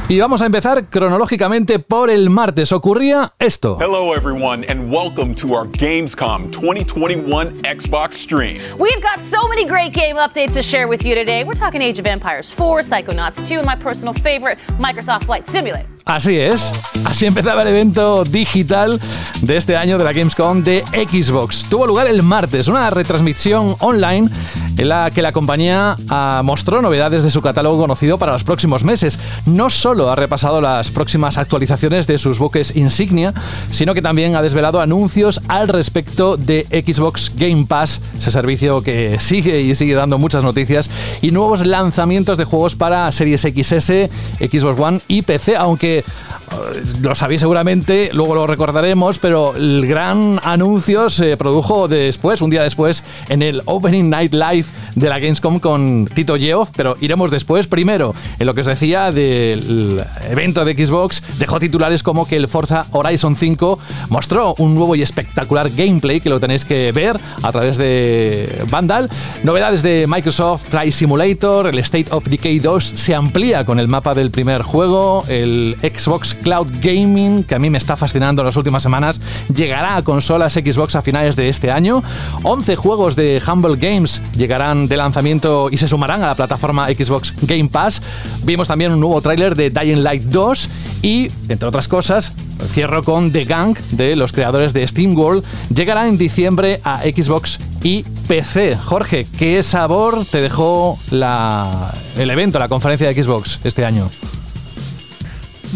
Y 0.07 0.19
vamos 0.19 0.43
a 0.43 0.47
empezar 0.47 0.91
cronológicamente 0.91 1.79
por 1.79 2.11
el 2.11 2.29
martes. 2.29 2.73
Ocurría 2.73 3.33
esto. 3.39 3.79
Hello 3.81 4.13
everyone 4.13 4.63
and 4.69 4.93
welcome 4.93 5.35
to 5.35 5.55
our 5.55 5.67
Gamescom 5.67 6.53
2021 6.53 7.63
Xbox 7.63 8.13
stream. 8.13 8.61
We've 8.79 9.01
got 9.01 9.19
so 9.31 9.49
many 9.49 9.65
great 9.65 9.95
game 9.95 10.17
updates 10.17 10.53
to 10.55 10.63
share 10.63 10.89
with 10.89 11.07
you 11.07 11.15
today. 11.15 11.43
We're 11.43 11.55
talking 11.55 11.81
Age 11.81 11.99
of 11.99 12.07
Empires 12.07 12.51
4, 12.51 12.83
Psychonauts 12.83 13.49
2, 13.49 13.57
and 13.57 13.65
my 13.65 13.77
personal 13.77 14.13
favorite, 14.13 14.59
Microsoft 14.79 15.25
Flight 15.25 15.47
Simulator. 15.47 15.94
Así 16.05 16.37
es, 16.37 16.71
así 17.07 17.25
empezaba 17.25 17.63
el 17.63 17.69
evento 17.69 18.25
digital 18.25 19.01
de 19.41 19.57
este 19.57 19.75
año 19.75 19.97
de 19.97 20.05
la 20.05 20.13
Gamescom 20.13 20.63
de 20.63 20.85
Xbox. 20.93 21.65
Tuvo 21.71 21.87
lugar 21.87 22.07
el 22.07 22.23
martes, 22.23 22.69
una 22.69 22.91
retransmisión 22.91 23.75
online 23.81 24.29
en 24.77 24.89
la 24.89 25.11
que 25.11 25.23
la 25.23 25.33
compañía 25.33 25.97
ah, 26.09 26.43
mostró 26.45 26.83
novedades 26.83 27.23
de 27.23 27.31
su 27.31 27.41
catálogo 27.41 27.81
conocido 27.81 28.19
para 28.19 28.33
los 28.33 28.45
próximos 28.45 28.85
meses. 28.85 29.19
No 29.47 29.71
solo 29.71 30.11
ha 30.11 30.17
repasado 30.17 30.61
las 30.61 30.91
próximas 30.91 31.39
actualizaciones 31.39 32.07
de 32.07 32.19
sus 32.19 32.39
buques 32.39 32.77
insignia, 32.77 33.33
sino 33.71 33.95
que 33.95 34.03
también 34.03 34.37
ha 34.37 34.43
desvelado 34.43 34.81
anuncios 34.81 35.41
al 35.49 35.69
respecto 35.69 36.37
de 36.37 36.67
Xbox 36.87 37.33
Game 37.37 37.67
Pass, 37.67 38.01
ese 38.19 38.31
servicio 38.31 38.83
que 38.83 39.19
sigue 39.21 39.61
y 39.61 39.75
sigue 39.75 39.95
dando 39.95 40.19
muchas 40.19 40.43
noticias, 40.43 40.91
y 41.23 41.31
nuevos 41.31 41.65
lanzamientos 41.65 42.39
de 42.39 42.45
juegos 42.45 42.77
para 42.77 43.11
Series 43.13 43.43
XS, 43.43 44.11
Xbox 44.39 44.81
One 44.81 45.01
y 45.09 45.23
PC, 45.23 45.57
aunque 45.57 45.94
eh, 45.99 46.83
lo 47.01 47.15
sabéis 47.15 47.41
seguramente, 47.41 48.11
luego 48.13 48.35
lo 48.35 48.47
recordaremos, 48.47 49.19
pero 49.19 49.55
el 49.57 49.87
gran 49.87 50.41
anuncio 50.43 51.11
se 51.11 51.37
produjo 51.37 51.89
después, 51.89 52.41
un 52.43 52.51
día 52.51 52.63
después, 52.63 53.03
en 53.29 53.43
el 53.43 53.63
Opening 53.65 54.11
Night 54.11 54.33
Live 54.33 54.67
de 54.95 55.09
la 55.09 55.19
Gamescom 55.19 55.59
con 55.59 56.07
Tito 56.15 56.37
Geoff, 56.37 56.71
pero 56.77 56.97
iremos 57.01 57.31
después. 57.31 57.67
Primero, 57.67 58.15
en 58.39 58.47
lo 58.47 58.55
que 58.55 58.61
os 58.61 58.67
decía 58.67 59.11
del 59.11 60.05
evento 60.31 60.65
de 60.65 60.75
Xbox, 60.75 61.23
dejó 61.39 61.59
titulares 61.59 62.03
como 62.03 62.27
que 62.27 62.37
el 62.37 62.49
Forza 62.49 62.87
Horizon 62.93 63.37
5 63.37 63.79
mostró 64.11 64.55
un 64.59 64.75
nuevo 64.75 64.95
y 64.95 65.03
espectacular 65.03 65.71
gameplay 65.71 66.21
que 66.21 66.31
lo 66.31 66.41
tenéis 66.41 66.65
que 66.65 66.93
ver 66.93 67.19
a 67.43 67.53
través 67.53 67.77
de 67.77 68.65
Vandal. 68.71 69.09
Novedades 69.43 69.83
de 69.83 70.07
Microsoft 70.09 70.69
Flight 70.69 70.93
Simulator, 70.93 71.69
el 71.69 71.79
State 71.79 72.07
of 72.11 72.25
Decay 72.25 72.59
2 72.59 72.85
se 72.95 73.15
amplía 73.15 73.65
con 73.65 73.79
el 73.79 73.89
mapa 73.89 74.15
del 74.15 74.31
primer 74.31 74.63
juego, 74.63 75.25
el 75.29 75.77
Xbox 75.85 76.35
Cloud 76.35 76.69
Gaming, 76.81 77.45
que 77.45 77.55
a 77.55 77.59
mí 77.59 77.71
me 77.71 77.79
está 77.79 77.97
fascinando 77.97 78.43
las 78.43 78.57
últimas 78.57 78.83
semanas, 78.83 79.21
llegará 79.55 79.97
a 79.97 80.03
consolas 80.03 80.55
Xbox 80.55 80.97
a 80.97 81.03
finales 81.03 81.37
de 81.37 81.49
este 81.49 81.71
año. 81.71 82.03
11 82.43 82.77
juegos 82.77 83.17
de 83.17 83.43
Humble 83.47 83.77
Games 83.77 84.23
llegarán 84.37 84.89
de 84.89 84.97
lanzamiento 84.97 85.69
y 85.71 85.77
se 85.77 85.89
sumarán 85.89 86.23
a 86.23 86.29
la 86.29 86.35
plataforma 86.35 86.89
Xbox 86.89 87.35
Game 87.43 87.69
Pass. 87.69 88.03
Vimos 88.45 88.69
también 88.69 88.93
un 88.93 89.01
nuevo 89.01 89.21
tráiler 89.21 89.55
de 89.55 89.71
Dying 89.71 90.03
Light 90.03 90.23
2 90.25 90.69
y, 91.03 91.31
entre 91.49 91.69
otras 91.69 91.89
cosas, 91.89 92.33
cierro 92.69 93.03
con 93.03 93.31
The 93.33 93.45
Gang 93.45 93.77
de 93.91 94.17
los 94.17 94.33
creadores 94.33 94.73
de 94.73 94.87
SteamWorld. 94.87 95.45
Llegará 95.75 96.09
en 96.09 96.17
diciembre 96.17 96.81
a 96.85 97.03
Xbox 97.03 97.59
y 97.83 98.05
PC. 98.27 98.77
Jorge, 98.77 99.27
¿qué 99.39 99.63
sabor 99.63 100.25
te 100.25 100.41
dejó 100.41 100.99
el 101.11 102.31
evento, 102.31 102.59
la 102.59 102.69
conferencia 102.69 103.07
de 103.07 103.23
Xbox 103.23 103.61
este 103.65 103.85
año? 103.85 104.09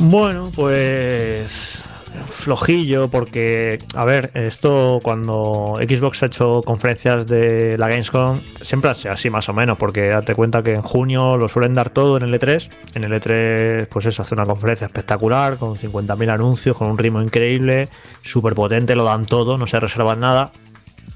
Bueno, 0.01 0.51
pues 0.55 1.83
flojillo 2.27 3.09
porque, 3.09 3.79
a 3.95 4.05
ver, 4.05 4.31
esto 4.35 5.01
cuando 5.03 5.75
Xbox 5.77 6.23
ha 6.23 6.27
hecho 6.27 6.61
conferencias 6.65 7.27
de 7.27 7.77
la 7.77 7.89
Gamescom, 7.89 8.39
siempre 8.63 8.95
sido 8.95 9.13
así 9.13 9.29
más 9.29 9.49
o 9.49 9.53
menos, 9.53 9.77
porque 9.77 10.09
date 10.09 10.35
cuenta 10.35 10.63
que 10.63 10.75
en 10.75 10.83
junio 10.83 11.37
lo 11.37 11.49
suelen 11.49 11.75
dar 11.75 11.91
todo 11.91 12.17
en 12.17 12.23
el 12.23 12.33
E3. 12.33 12.71
En 12.95 13.05
el 13.05 13.13
E3, 13.13 13.89
pues 13.89 14.07
eso, 14.07 14.23
hace 14.23 14.35
una 14.35 14.47
conferencia 14.47 14.87
espectacular, 14.87 15.57
con 15.59 15.77
50.000 15.77 16.31
anuncios, 16.31 16.77
con 16.77 16.89
un 16.91 16.99
ritmo 16.99 17.21
increíble, 17.21 17.89
súper 18.23 18.55
potente, 18.55 18.95
lo 18.95 19.05
dan 19.05 19.27
todo, 19.27 19.59
no 19.59 19.67
se 19.67 19.81
reservan 19.81 20.21
nada. 20.21 20.53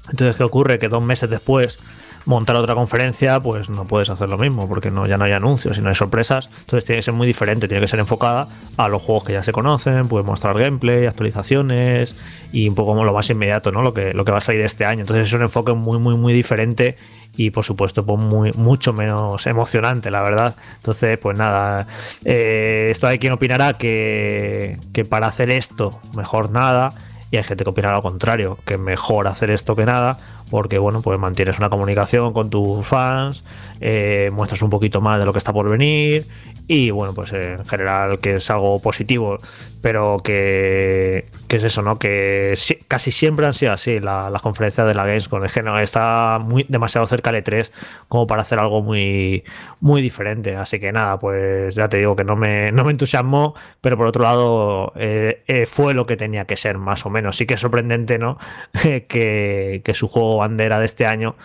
Entonces, 0.09 0.35
¿qué 0.35 0.43
ocurre? 0.43 0.77
Que 0.77 0.89
dos 0.89 1.01
meses 1.01 1.29
después 1.29 1.79
montar 2.25 2.55
otra 2.55 2.75
conferencia, 2.75 3.39
pues 3.39 3.69
no 3.69 3.85
puedes 3.85 4.09
hacer 4.09 4.29
lo 4.29 4.37
mismo, 4.37 4.67
porque 4.67 4.91
no, 4.91 5.05
ya 5.07 5.17
no 5.17 5.25
hay 5.25 5.33
anuncios 5.33 5.77
y 5.77 5.81
no 5.81 5.89
hay 5.89 5.95
sorpresas. 5.95 6.49
Entonces 6.61 6.85
tiene 6.85 6.99
que 6.99 7.03
ser 7.03 7.13
muy 7.13 7.27
diferente, 7.27 7.67
tiene 7.67 7.81
que 7.81 7.87
ser 7.87 7.99
enfocada 7.99 8.47
a 8.77 8.87
los 8.87 9.01
juegos 9.01 9.25
que 9.25 9.33
ya 9.33 9.43
se 9.43 9.51
conocen, 9.51 10.07
puedes 10.07 10.25
mostrar 10.25 10.57
gameplay, 10.57 11.05
actualizaciones 11.05 12.15
y 12.51 12.69
un 12.69 12.75
poco 12.75 13.03
lo 13.03 13.13
más 13.13 13.29
inmediato, 13.29 13.71
¿no? 13.71 13.81
Lo 13.81 13.93
que, 13.93 14.13
lo 14.13 14.25
que 14.25 14.31
va 14.31 14.37
a 14.37 14.41
salir 14.41 14.61
este 14.61 14.85
año. 14.85 15.01
Entonces 15.01 15.27
es 15.27 15.33
un 15.33 15.41
enfoque 15.41 15.73
muy, 15.73 15.99
muy, 15.99 16.15
muy 16.15 16.33
diferente 16.33 16.97
y 17.35 17.49
por 17.49 17.65
supuesto 17.65 18.05
pues 18.05 18.19
muy, 18.19 18.51
mucho 18.53 18.93
menos 18.93 19.45
emocionante, 19.47 20.11
la 20.11 20.21
verdad. 20.21 20.55
Entonces, 20.75 21.17
pues 21.17 21.37
nada, 21.37 21.87
eh, 22.25 22.87
esto 22.91 23.07
hay 23.07 23.19
quien 23.19 23.33
opinará 23.33 23.73
que, 23.73 24.77
que 24.93 25.05
para 25.05 25.27
hacer 25.27 25.49
esto 25.49 25.99
mejor 26.15 26.51
nada 26.51 26.93
y 27.31 27.37
hay 27.37 27.43
gente 27.43 27.63
que 27.63 27.71
opinará 27.71 27.95
lo 27.95 28.03
contrario, 28.03 28.59
que 28.63 28.77
mejor 28.77 29.27
hacer 29.27 29.49
esto 29.49 29.75
que 29.75 29.85
nada 29.85 30.19
porque 30.53 30.77
bueno, 30.77 31.01
pues 31.01 31.17
mantienes 31.17 31.57
una 31.57 31.71
comunicación 31.71 32.31
con 32.31 32.51
tus 32.51 32.85
fans, 32.85 33.43
eh, 33.81 34.29
muestras 34.31 34.61
un 34.61 34.69
poquito 34.69 35.01
más 35.01 35.19
de 35.19 35.25
lo 35.25 35.33
que 35.33 35.39
está 35.39 35.51
por 35.51 35.67
venir 35.67 36.27
y 36.67 36.91
bueno, 36.91 37.13
pues 37.13 37.33
en 37.33 37.65
general 37.65 38.19
que 38.19 38.35
es 38.35 38.49
algo 38.49 38.79
positivo, 38.79 39.39
pero 39.81 40.17
que, 40.23 41.25
es 41.49 41.63
eso, 41.63 41.81
¿no? 41.81 41.99
Que 41.99 42.55
casi 42.87 43.11
siempre 43.11 43.45
han 43.45 43.53
sido 43.53 43.73
así 43.73 43.99
las 43.99 44.41
conferencias 44.41 44.87
de 44.87 44.93
la 44.93 45.05
Gamescom, 45.05 45.43
es 45.43 45.51
que 45.51 45.61
no 45.61 45.77
está 45.79 46.39
muy, 46.39 46.65
demasiado 46.69 47.05
cerca 47.05 47.31
de 47.31 47.41
3 47.41 47.71
como 48.07 48.25
para 48.25 48.43
hacer 48.43 48.59
algo 48.59 48.81
muy, 48.81 49.43
muy 49.81 50.01
diferente, 50.01 50.55
así 50.55 50.79
que 50.79 50.91
nada, 50.91 51.19
pues 51.19 51.75
ya 51.75 51.89
te 51.89 51.97
digo 51.97 52.15
que 52.15 52.23
no 52.23 52.35
me, 52.35 52.71
no 52.71 52.85
me 52.85 52.91
entusiasmó, 52.91 53.55
pero 53.81 53.97
por 53.97 54.07
otro 54.07 54.23
lado 54.23 54.93
eh, 54.95 55.43
eh, 55.47 55.65
fue 55.65 55.93
lo 55.93 56.05
que 56.05 56.15
tenía 56.15 56.45
que 56.45 56.57
ser, 56.57 56.77
más 56.77 57.05
o 57.05 57.09
menos, 57.09 57.35
sí 57.35 57.45
que 57.45 57.55
es 57.55 57.59
sorprendente, 57.59 58.17
¿no? 58.17 58.37
que, 58.81 59.81
que 59.83 59.93
su 59.93 60.07
juego 60.07 60.42
bandera 60.43 60.79
de 60.79 60.85
este 60.85 61.05
año 61.05 61.35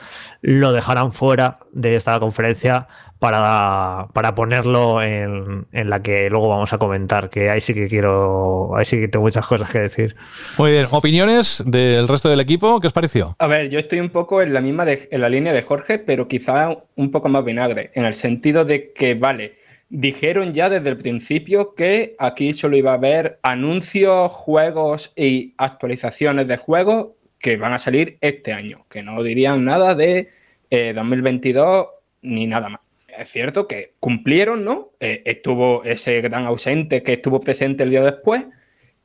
lo 0.40 0.72
dejaran 0.72 1.12
fuera 1.12 1.58
de 1.72 1.96
esta 1.96 2.18
conferencia 2.20 2.88
para, 3.18 4.08
para 4.12 4.34
ponerlo 4.34 5.02
en, 5.02 5.66
en, 5.72 5.90
la 5.90 6.02
que 6.02 6.30
luego 6.30 6.48
vamos 6.48 6.72
a 6.72 6.78
comentar, 6.78 7.30
que 7.30 7.50
ahí 7.50 7.60
sí 7.60 7.74
que 7.74 7.88
quiero, 7.88 8.76
ahí 8.76 8.84
sí 8.84 9.00
que 9.00 9.08
tengo 9.08 9.24
muchas 9.24 9.46
cosas 9.46 9.70
que 9.70 9.80
decir. 9.80 10.14
Muy 10.56 10.72
bien, 10.72 10.86
opiniones 10.90 11.62
del 11.66 12.06
resto 12.06 12.28
del 12.28 12.40
equipo, 12.40 12.80
¿qué 12.80 12.86
os 12.86 12.92
pareció? 12.92 13.34
A 13.38 13.46
ver, 13.46 13.68
yo 13.70 13.78
estoy 13.78 14.00
un 14.00 14.10
poco 14.10 14.40
en 14.42 14.52
la 14.52 14.60
misma, 14.60 14.86
en 14.88 15.20
la 15.20 15.28
línea 15.28 15.52
de 15.52 15.62
Jorge, 15.62 15.98
pero 15.98 16.28
quizá 16.28 16.76
un 16.94 17.10
poco 17.10 17.28
más 17.28 17.44
vinagre, 17.44 17.90
en 17.94 18.04
el 18.04 18.14
sentido 18.14 18.64
de 18.64 18.92
que, 18.92 19.14
vale, 19.14 19.56
dijeron 19.88 20.52
ya 20.52 20.68
desde 20.68 20.90
el 20.90 20.98
principio 20.98 21.74
que 21.74 22.14
aquí 22.18 22.52
solo 22.52 22.76
iba 22.76 22.92
a 22.92 22.94
haber 22.94 23.38
anuncios, 23.42 24.30
juegos 24.30 25.12
y 25.16 25.54
actualizaciones 25.56 26.46
de 26.46 26.56
juegos 26.56 27.08
que 27.38 27.56
van 27.56 27.72
a 27.72 27.78
salir 27.78 28.18
este 28.20 28.52
año, 28.52 28.86
que 28.88 29.02
no 29.02 29.22
dirían 29.22 29.64
nada 29.64 29.94
de 29.94 30.30
2022 30.70 31.86
eh, 31.86 31.88
ni 32.22 32.46
nada 32.46 32.68
más. 32.68 32.80
Es 33.06 33.30
cierto 33.30 33.66
que 33.66 33.94
cumplieron, 34.00 34.64
¿no? 34.64 34.92
Eh, 35.00 35.22
estuvo 35.24 35.82
ese 35.84 36.20
gran 36.20 36.44
ausente 36.44 37.02
que 37.02 37.14
estuvo 37.14 37.40
presente 37.40 37.82
el 37.82 37.90
día 37.90 38.02
después 38.02 38.44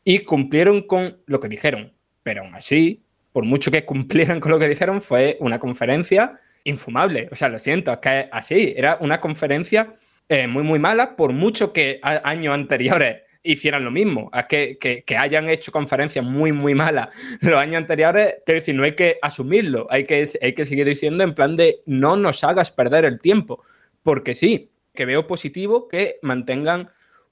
y 0.04 0.20
cumplieron 0.20 0.84
con 0.84 1.18
lo 1.26 1.40
que 1.40 1.50
dijeron. 1.50 1.94
Pero 2.22 2.42
aún 2.42 2.56
así, 2.56 3.04
por 3.32 3.46
mucho 3.46 3.72
que 3.72 3.86
cumplieran 3.86 4.40
con 4.40 4.52
lo 4.52 4.60
que 4.60 4.68
dijeron, 4.68 5.02
fue 5.02 5.38
una 5.40 5.60
conferencia 5.60 6.40
infumable. 6.64 7.30
O 7.32 7.36
sea, 7.36 7.50
lo 7.50 7.60
siento, 7.60 7.92
es 7.92 8.00
que 8.00 8.30
así, 8.32 8.74
era 8.76 8.98
una 9.00 9.20
conferencia 9.20 9.96
eh, 10.30 10.48
muy, 10.48 10.64
muy 10.64 10.80
mala, 10.80 11.16
por 11.16 11.34
mucho 11.34 11.74
que 11.74 12.00
años 12.02 12.54
anteriores 12.54 13.22
hicieran 13.44 13.84
lo 13.84 13.92
mismo. 13.92 14.30
A 14.32 14.48
que, 14.48 14.78
que, 14.80 15.18
hayan 15.18 15.50
hecho 15.50 15.72
conferencias 15.72 16.26
muy, 16.26 16.52
muy 16.52 16.74
malas 16.74 17.10
los 17.42 17.60
años 17.60 17.78
anteriores, 17.78 18.36
quiero 18.46 18.60
decir, 18.60 18.76
no 18.76 18.84
hay 18.84 18.96
que 18.96 19.20
asumirlo, 19.22 19.88
hay 19.90 20.06
que, 20.06 20.30
hay 20.42 20.54
que 20.54 20.66
seguir 20.66 20.88
diciendo 20.88 21.24
en 21.24 21.36
plan 21.36 21.56
de 21.56 21.82
no 21.86 22.16
nos 22.16 22.44
hagas 22.44 22.72
perder 22.72 23.06
el 23.06 23.20
tiempo, 23.20 23.64
porque 24.02 24.36
sí, 24.36 24.72
que 24.94 25.06
veo 25.06 25.28
positivo 25.28 25.88
que 25.88 26.18
mantengan 26.22 26.90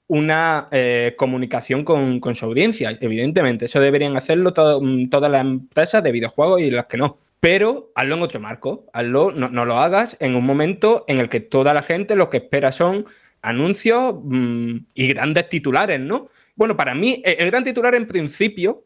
una 0.08 0.68
eh, 0.72 1.14
comunicación 1.16 1.84
con, 1.84 2.20
su 2.34 2.44
audiencia, 2.44 2.96
evidentemente. 3.00 3.64
Eso 3.64 3.80
deberían 3.80 4.16
hacerlo 4.16 4.52
todas 4.52 5.30
las 5.30 5.40
empresas 5.40 6.02
de 6.02 6.12
videojuegos 6.12 6.60
y 6.60 6.70
las 6.70 6.86
que 6.86 6.98
no. 6.98 7.18
Pero 7.40 7.90
hazlo 7.94 8.16
en 8.16 8.22
otro 8.22 8.38
marco, 8.38 8.86
hazlo, 8.92 9.32
no, 9.32 9.64
lo 9.64 9.76
hagas 9.78 10.16
en 10.20 10.36
un 10.36 10.44
momento 10.44 11.04
en 11.08 11.18
el 11.18 11.28
que 11.28 11.40
toda 11.40 11.72
la 11.74 11.82
gente 11.82 12.14
lo 12.14 12.30
que 12.30 12.36
espera 12.36 12.72
son 12.72 13.06
anuncios 13.42 14.14
mm, 14.22 14.76
y 14.94 15.08
grandes 15.08 15.48
titulares, 15.48 16.00
¿no? 16.00 16.30
Bueno, 16.54 16.76
para 16.76 16.94
mí, 16.94 17.22
e, 17.24 17.36
el 17.38 17.50
gran 17.50 17.64
titular 17.64 17.94
en 17.94 18.06
principio 18.06 18.84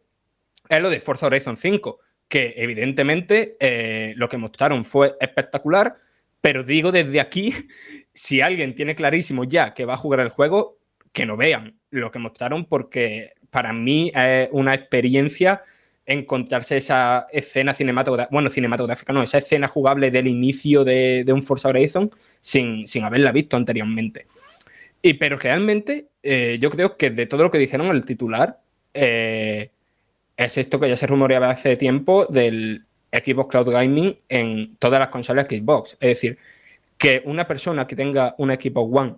es 0.69 0.81
lo 0.81 0.91
de 0.91 1.01
Forza 1.01 1.27
Horizon 1.27 1.57
5, 1.57 2.01
que 2.29 2.55
evidentemente 2.57 3.57
eh, 3.61 4.15
lo 4.17 4.29
que 4.29 4.39
mostraron 4.39 4.85
fue 4.85 5.17
espectacular, 5.21 5.97
pero 6.41 6.65
digo 6.65 6.91
desde 6.91 7.21
aquí, 7.21 7.55
si 8.15 8.41
alguien 8.41 8.75
tiene 8.75 8.97
clarísimo 8.97 9.45
ya 9.45 9.75
que 9.75 9.85
va 9.85 9.95
a 9.95 9.99
jugar 9.99 10.21
el 10.21 10.31
juego, 10.31 10.79
que 11.13 11.27
no 11.27 11.37
vean 11.37 11.79
lo 11.91 12.11
que 12.11 12.19
mostraron, 12.19 12.65
porque 12.65 13.35
para 13.51 13.73
mí 13.73 14.11
es 14.15 14.49
una 14.53 14.75
experiencia 14.75 15.63
encontrarse 16.05 16.77
esa 16.77 17.27
escena 17.33 17.75
cinematográfica, 17.75 18.33
bueno, 18.33 18.49
cinematográfica 18.49 19.13
no, 19.13 19.23
esa 19.23 19.39
escena 19.39 19.67
jugable 19.67 20.11
del 20.11 20.29
inicio 20.29 20.85
de, 20.85 21.25
un 21.29 21.43
Forza 21.43 21.69
Horizon 21.69 22.11
sin, 22.41 22.87
sin, 22.87 23.03
haberla 23.05 23.33
visto 23.33 23.57
anteriormente. 23.57 24.27
Y, 25.03 25.15
pero 25.15 25.37
realmente 25.37 26.09
eh, 26.23 26.59
yo 26.61 26.71
creo 26.71 26.97
que 26.97 27.11
de 27.11 27.27
todo 27.27 27.43
lo 27.45 27.51
que 27.51 27.59
dijeron 27.59 27.89
el 27.89 28.05
titular, 28.05 28.61
eh, 28.95 29.71
es 30.37 30.59
esto 30.59 30.81
que 30.81 30.89
ya 30.89 30.97
se 30.97 31.07
rumoreaba 31.07 31.51
hace 31.51 31.77
tiempo 31.77 32.27
del 32.27 32.85
Xbox 33.13 33.51
Cloud 33.51 33.71
Gaming 33.71 34.19
en 34.29 34.77
todas 34.77 35.01
las 35.01 35.09
consolas 35.09 35.47
Xbox. 35.47 35.93
Es 36.01 36.09
decir, 36.09 36.39
que 36.99 37.23
una 37.25 37.47
persona 37.47 37.87
que 37.87 37.97
tenga 37.97 38.35
un 38.39 38.51
equipo 38.51 38.81
One, 38.81 39.17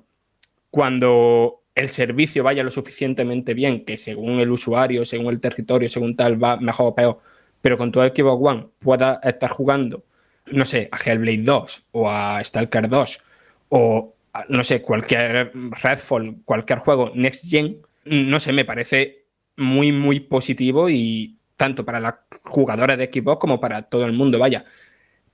cuando 0.70 1.62
el 1.74 1.88
servicio 1.88 2.42
vaya 2.42 2.62
lo 2.62 2.70
suficientemente 2.70 3.54
bien, 3.54 3.84
que 3.84 3.96
según 3.96 4.40
el 4.40 4.50
usuario, 4.50 5.04
según 5.04 5.32
el 5.32 5.40
territorio, 5.40 5.88
según 5.88 6.16
tal, 6.16 6.42
va 6.42 6.56
mejor 6.58 6.88
o 6.88 6.94
peor, 6.94 7.20
pero 7.60 7.78
con 7.78 7.92
tu 7.92 8.02
equipo 8.02 8.32
One 8.32 8.68
pueda 8.78 9.20
estar 9.22 9.50
jugando, 9.50 10.04
no 10.46 10.66
sé, 10.66 10.88
a 10.90 10.98
Hellblade 10.98 11.42
2 11.42 11.84
o 11.92 12.10
a 12.10 12.42
Stalker 12.44 12.88
2 12.88 13.20
o, 13.70 14.14
no 14.48 14.64
sé, 14.64 14.82
cualquier 14.82 15.52
Redfall, 15.82 16.42
cualquier 16.44 16.78
juego 16.78 17.12
Next 17.14 17.48
Gen, 17.48 17.78
no 18.04 18.40
sé, 18.40 18.52
me 18.52 18.64
parece 18.64 19.26
muy, 19.56 19.92
muy 19.92 20.20
positivo 20.20 20.88
y 20.88 21.38
tanto 21.56 21.84
para 21.84 22.00
las 22.00 22.14
jugadoras 22.42 22.96
de 22.96 23.10
Xbox 23.12 23.40
como 23.40 23.60
para 23.60 23.82
todo 23.82 24.06
el 24.06 24.12
mundo, 24.12 24.38
vaya. 24.38 24.64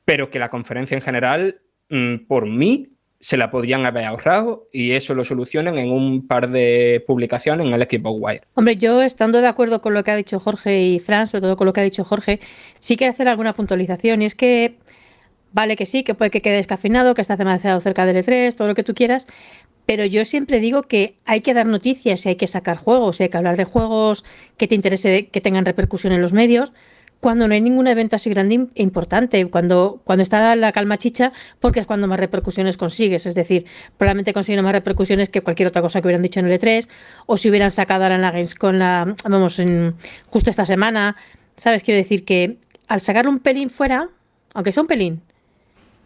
Pero 0.04 0.30
que 0.30 0.38
la 0.38 0.48
conferencia 0.48 0.96
en 0.96 1.02
general, 1.02 1.60
mm, 1.90 2.26
por 2.26 2.46
mí, 2.46 2.94
se 3.24 3.38
la 3.38 3.50
podrían 3.50 3.86
haber 3.86 4.04
ahorrado 4.04 4.66
y 4.70 4.90
eso 4.90 5.14
lo 5.14 5.24
solucionan 5.24 5.78
en 5.78 5.90
un 5.90 6.26
par 6.26 6.50
de 6.50 7.02
publicaciones 7.06 7.66
en 7.66 7.72
el 7.72 7.80
equipo 7.80 8.10
Wire. 8.10 8.42
Hombre, 8.52 8.76
yo 8.76 9.00
estando 9.00 9.40
de 9.40 9.46
acuerdo 9.46 9.80
con 9.80 9.94
lo 9.94 10.04
que 10.04 10.10
ha 10.10 10.16
dicho 10.16 10.38
Jorge 10.38 10.82
y 10.82 11.00
Fran, 11.00 11.26
sobre 11.26 11.40
todo 11.40 11.56
con 11.56 11.66
lo 11.66 11.72
que 11.72 11.80
ha 11.80 11.84
dicho 11.84 12.04
Jorge, 12.04 12.40
sí 12.80 12.98
quiero 12.98 13.12
hacer 13.12 13.26
alguna 13.28 13.54
puntualización 13.54 14.20
y 14.20 14.26
es 14.26 14.34
que 14.34 14.76
vale 15.54 15.76
que 15.76 15.86
sí, 15.86 16.02
que 16.02 16.14
puede 16.14 16.30
que 16.30 16.42
quede 16.42 16.56
descafeinado, 16.56 17.14
que 17.14 17.22
está 17.22 17.36
demasiado 17.36 17.80
cerca 17.80 18.04
del 18.04 18.16
E3, 18.16 18.54
todo 18.54 18.68
lo 18.68 18.74
que 18.74 18.82
tú 18.82 18.92
quieras, 18.92 19.26
pero 19.86 20.04
yo 20.04 20.24
siempre 20.24 20.60
digo 20.60 20.82
que 20.82 21.16
hay 21.24 21.40
que 21.40 21.54
dar 21.54 21.66
noticias 21.66 22.26
y 22.26 22.30
hay 22.30 22.36
que 22.36 22.46
sacar 22.46 22.76
juegos, 22.76 23.20
hay 23.20 23.28
que 23.28 23.36
hablar 23.38 23.56
de 23.56 23.64
juegos 23.64 24.24
que 24.56 24.68
te 24.68 24.74
interese, 24.74 25.28
que 25.28 25.40
tengan 25.40 25.64
repercusión 25.64 26.12
en 26.12 26.20
los 26.20 26.32
medios, 26.32 26.72
cuando 27.20 27.48
no 27.48 27.54
hay 27.54 27.60
ningún 27.62 27.86
evento 27.86 28.16
así 28.16 28.28
grande 28.28 28.66
e 28.74 28.82
importante, 28.82 29.46
cuando, 29.46 30.02
cuando 30.04 30.22
está 30.22 30.54
la 30.56 30.72
calma 30.72 30.98
chicha, 30.98 31.32
porque 31.58 31.80
es 31.80 31.86
cuando 31.86 32.06
más 32.06 32.20
repercusiones 32.20 32.76
consigues. 32.76 33.24
Es 33.24 33.34
decir, 33.34 33.64
probablemente 33.96 34.34
consiguen 34.34 34.62
más 34.62 34.72
repercusiones 34.72 35.30
que 35.30 35.40
cualquier 35.40 35.68
otra 35.68 35.80
cosa 35.80 36.02
que 36.02 36.08
hubieran 36.08 36.20
dicho 36.20 36.40
en 36.40 36.46
el 36.46 36.60
E3, 36.60 36.86
o 37.24 37.38
si 37.38 37.48
hubieran 37.48 37.70
sacado 37.70 38.02
ahora 38.02 38.16
en 38.16 38.20
la 38.20 38.30
Games 38.30 38.54
con 38.54 38.78
la, 38.78 39.14
vamos, 39.24 39.58
justo 40.26 40.50
esta 40.50 40.66
semana. 40.66 41.16
¿Sabes? 41.56 41.82
Quiero 41.82 41.96
decir 41.96 42.26
que 42.26 42.58
al 42.88 43.00
sacar 43.00 43.26
un 43.26 43.38
pelín 43.38 43.70
fuera, 43.70 44.10
aunque 44.52 44.72
sea 44.72 44.82
un 44.82 44.86
pelín, 44.86 45.22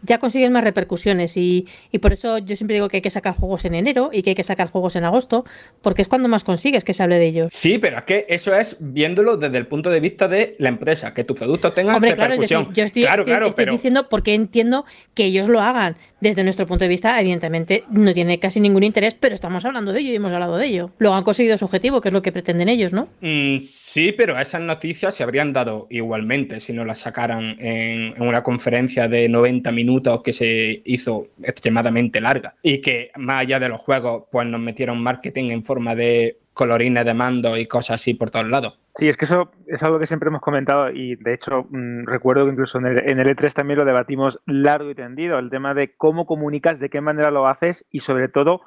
ya 0.01 0.19
consiguen 0.19 0.51
más 0.51 0.63
repercusiones 0.63 1.35
y, 1.37 1.67
por 2.01 2.13
eso 2.13 2.37
yo 2.37 2.55
siempre 2.55 2.75
digo 2.75 2.87
que 2.87 2.97
hay 2.97 3.01
que 3.01 3.09
sacar 3.09 3.35
juegos 3.35 3.65
en 3.65 3.75
enero 3.75 4.09
y 4.13 4.23
que 4.23 4.31
hay 4.31 4.35
que 4.35 4.43
sacar 4.43 4.69
juegos 4.69 4.95
en 4.95 5.03
agosto, 5.03 5.45
porque 5.81 6.01
es 6.01 6.07
cuando 6.07 6.29
más 6.29 6.43
consigues 6.43 6.83
que 6.83 6.93
se 6.93 7.03
hable 7.03 7.19
de 7.19 7.27
ellos. 7.27 7.49
Sí, 7.51 7.77
pero 7.77 7.97
es 7.97 8.03
que 8.03 8.25
eso 8.29 8.55
es 8.55 8.77
viéndolo 8.79 9.37
desde 9.37 9.57
el 9.57 9.67
punto 9.67 9.89
de 9.89 9.99
vista 9.99 10.27
de 10.27 10.55
la 10.59 10.69
empresa, 10.69 11.13
que 11.13 11.23
tu 11.23 11.35
producto 11.35 11.73
tenga 11.73 11.95
Hombre, 11.95 12.11
repercusión. 12.11 12.65
Claro, 12.65 12.75
yo 12.75 12.83
estoy, 12.83 13.47
estoy, 13.47 13.65
diciendo 13.65 14.07
porque 14.09 14.33
entiendo 14.33 14.85
que 15.13 15.25
ellos 15.25 15.49
lo 15.49 15.61
hagan. 15.61 15.97
Desde 16.21 16.43
nuestro 16.43 16.65
punto 16.65 16.83
de 16.83 16.89
vista, 16.89 17.19
evidentemente, 17.19 17.83
no 17.89 18.13
tiene 18.13 18.39
casi 18.39 18.59
ningún 18.59 18.83
interés, 18.83 19.15
pero 19.17 19.33
estamos 19.35 19.63
hablando 19.65 19.93
de 19.93 20.01
ello 20.01 20.11
y 20.11 20.15
hemos 20.15 20.31
hablado 20.31 20.57
de 20.57 20.67
ello. 20.67 20.91
Luego 20.97 21.15
han 21.15 21.23
conseguido 21.23 21.57
su 21.57 21.65
objetivo, 21.65 22.01
que 22.01 22.09
es 22.09 22.13
lo 22.13 22.21
que 22.21 22.31
pretenden 22.31 22.67
ellos, 22.67 22.91
¿no? 22.93 23.07
Mm, 23.21 23.59
sí, 23.59 24.11
pero 24.11 24.37
esas 24.39 24.61
noticias 24.61 25.15
se 25.15 25.23
habrían 25.23 25.53
dado 25.53 25.87
igualmente 25.89 26.59
si 26.59 26.73
no 26.73 26.83
las 26.83 26.99
sacaran 26.99 27.55
en, 27.59 28.13
en 28.15 28.21
una 28.21 28.43
conferencia 28.43 29.07
de 29.07 29.29
90 29.29 29.71
minutos 29.71 29.88
que 30.23 30.33
se 30.33 30.81
hizo 30.85 31.27
extremadamente 31.43 32.21
larga 32.21 32.55
y 32.61 32.81
que 32.81 33.11
más 33.17 33.41
allá 33.41 33.59
de 33.59 33.69
los 33.69 33.81
juegos 33.81 34.23
pues 34.31 34.47
nos 34.47 34.59
metieron 34.59 35.01
marketing 35.01 35.51
en 35.51 35.63
forma 35.63 35.95
de 35.95 36.37
colorines 36.53 37.05
de 37.05 37.13
mando 37.13 37.57
y 37.57 37.67
cosas 37.67 38.01
así 38.01 38.13
por 38.13 38.29
todos 38.31 38.49
lados. 38.49 38.77
Sí, 38.95 39.07
es 39.07 39.15
que 39.15 39.25
eso 39.25 39.51
es 39.67 39.81
algo 39.81 39.97
que 39.97 40.07
siempre 40.07 40.27
hemos 40.27 40.41
comentado 40.41 40.91
y 40.91 41.15
de 41.15 41.33
hecho 41.33 41.65
mm, 41.69 42.05
recuerdo 42.05 42.45
que 42.45 42.51
incluso 42.51 42.79
en 42.79 42.87
el, 42.87 43.09
en 43.09 43.19
el, 43.19 43.27
E3 43.27 43.53
también 43.53 43.79
lo 43.79 43.85
debatimos 43.85 44.39
largo 44.45 44.89
y 44.89 44.95
tendido, 44.95 45.39
el 45.39 45.49
tema 45.49 45.73
de 45.73 45.95
cómo 45.95 46.25
comunicas, 46.25 46.79
de 46.79 46.89
qué 46.89 46.99
manera 46.99 47.31
lo 47.31 47.47
haces 47.47 47.85
y 47.91 48.01
sobre 48.01 48.27
todo 48.27 48.61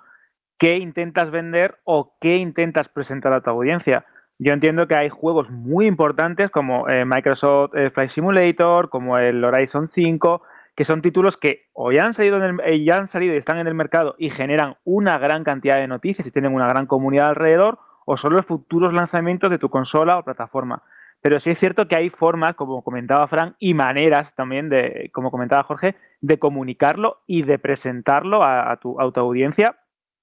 qué 0.58 0.78
intentas 0.78 1.30
vender 1.30 1.80
o 1.84 2.16
qué 2.20 2.36
intentas 2.36 2.88
presentar 2.88 3.32
a 3.32 3.42
tu 3.42 3.50
audiencia. 3.50 4.06
Yo 4.38 4.52
entiendo 4.52 4.88
que 4.88 4.96
hay 4.96 5.08
juegos 5.08 5.50
muy 5.50 5.86
importantes 5.86 6.50
como 6.50 6.88
eh, 6.88 7.04
Microsoft 7.04 7.74
eh, 7.76 7.90
Flight 7.90 8.10
Simulator, 8.10 8.88
como 8.88 9.18
el 9.18 9.44
Horizon 9.44 9.90
5, 9.92 10.42
que 10.74 10.84
son 10.84 11.02
títulos 11.02 11.36
que 11.36 11.68
o 11.72 11.92
ya 11.92 12.04
han 12.04 12.14
salido, 12.14 12.40
eh, 12.64 12.84
ya 12.84 12.96
han 12.96 13.06
salido 13.06 13.34
y 13.34 13.38
están 13.38 13.58
en 13.58 13.66
el 13.66 13.74
mercado 13.74 14.14
y 14.18 14.30
generan 14.30 14.76
una 14.84 15.18
gran 15.18 15.44
cantidad 15.44 15.76
de 15.76 15.88
noticias 15.88 16.26
y 16.26 16.30
tienen 16.30 16.54
una 16.54 16.66
gran 16.66 16.86
comunidad 16.86 17.28
alrededor, 17.28 17.78
o 18.04 18.16
son 18.16 18.32
los 18.32 18.46
futuros 18.46 18.92
lanzamientos 18.92 19.50
de 19.50 19.58
tu 19.58 19.68
consola 19.68 20.18
o 20.18 20.24
plataforma. 20.24 20.82
Pero 21.20 21.38
sí 21.38 21.50
es 21.50 21.58
cierto 21.58 21.86
que 21.86 21.94
hay 21.94 22.10
formas, 22.10 22.56
como 22.56 22.82
comentaba 22.82 23.28
Frank, 23.28 23.54
y 23.60 23.74
maneras 23.74 24.34
también 24.34 24.68
de, 24.68 25.10
como 25.12 25.30
comentaba 25.30 25.62
Jorge, 25.62 25.94
de 26.20 26.38
comunicarlo 26.38 27.22
y 27.26 27.42
de 27.42 27.60
presentarlo 27.60 28.42
a, 28.42 28.76
tu, 28.78 28.98
a 29.00 29.04
audiencia 29.04 29.76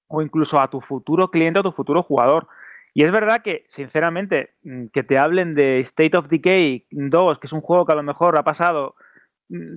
o 0.08 0.20
incluso 0.20 0.60
a 0.60 0.68
tu 0.68 0.82
futuro 0.82 1.30
cliente 1.30 1.60
o 1.60 1.62
tu 1.62 1.72
futuro 1.72 2.02
jugador. 2.02 2.48
Y 2.92 3.04
es 3.04 3.12
verdad 3.12 3.40
que, 3.42 3.64
sinceramente, 3.68 4.50
mm, 4.62 4.86
que 4.88 5.02
te 5.02 5.16
hablen 5.16 5.54
de 5.54 5.80
State 5.80 6.18
of 6.18 6.28
Decay 6.28 6.86
2, 6.90 7.38
que 7.38 7.46
es 7.46 7.52
un 7.52 7.62
juego 7.62 7.86
que 7.86 7.92
a 7.92 7.96
lo 7.96 8.02
mejor 8.02 8.36
ha 8.36 8.42
pasado 8.42 8.94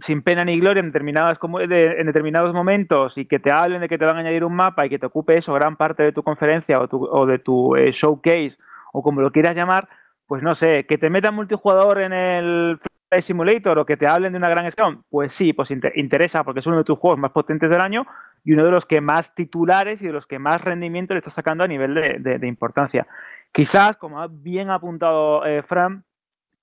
sin 0.02 0.22
pena 0.22 0.46
ni 0.46 0.60
gloria 0.60 0.82
en, 0.82 0.94
en 0.94 2.06
determinados 2.06 2.54
momentos 2.54 3.18
y 3.18 3.26
que 3.26 3.40
te 3.40 3.52
hablen 3.52 3.82
de 3.82 3.90
que 3.90 3.98
te 3.98 4.06
van 4.06 4.18
a 4.18 4.20
añadir 4.20 4.44
un 4.44 4.56
mapa 4.56 4.86
y 4.86 4.90
que 4.90 5.00
te 5.00 5.08
ocupe 5.08 5.38
eso 5.38 5.54
gran 5.54 5.76
parte 5.78 6.04
de 6.04 6.12
tu 6.12 6.22
conferencia 6.22 6.80
o, 6.80 7.26
de 7.26 7.40
tu 7.40 7.76
eh, 7.76 7.92
showcase 7.92 8.58
o 8.92 9.02
como 9.02 9.22
lo 9.22 9.32
quieras 9.32 9.56
llamar, 9.56 9.90
pues 10.28 10.44
no 10.44 10.54
sé, 10.54 10.86
que 10.86 11.00
te 11.00 11.10
metan 11.10 11.34
multijugador 11.34 12.02
en 12.02 12.14
el 12.14 12.80
Flight 13.10 13.24
Simulator 13.24 13.80
o 13.80 13.86
que 13.86 13.98
te 13.98 14.06
hablen 14.06 14.34
de 14.34 14.38
una 14.38 14.50
gran 14.50 14.70
scrum, 14.70 15.02
pues 15.10 15.34
sí, 15.34 15.54
pues 15.54 15.72
interesa 15.72 16.44
porque 16.44 16.60
es 16.60 16.68
uno 16.68 16.78
de 16.78 16.84
tus 16.84 17.00
juegos 17.00 17.20
más 17.20 17.32
potentes 17.32 17.70
del 17.70 17.82
año 17.82 18.06
y 18.44 18.54
uno 18.54 18.66
de 18.66 18.72
los 18.72 18.86
que 18.86 19.02
más 19.02 19.34
titulares 19.34 20.04
y 20.04 20.08
de 20.08 20.14
los 20.14 20.28
que 20.28 20.38
más 20.38 20.62
rendimiento 20.62 21.16
le 21.16 21.20
estás 21.20 21.34
sacando 21.34 21.64
a 21.64 21.68
nivel 21.68 21.96
de, 21.96 22.48
importancia. 22.48 23.08
Quizás, 23.52 23.98
como 23.98 24.22
ha 24.22 24.28
bien 24.28 24.70
apuntado 24.70 25.44
eh, 25.46 25.64
Fran, 25.64 26.04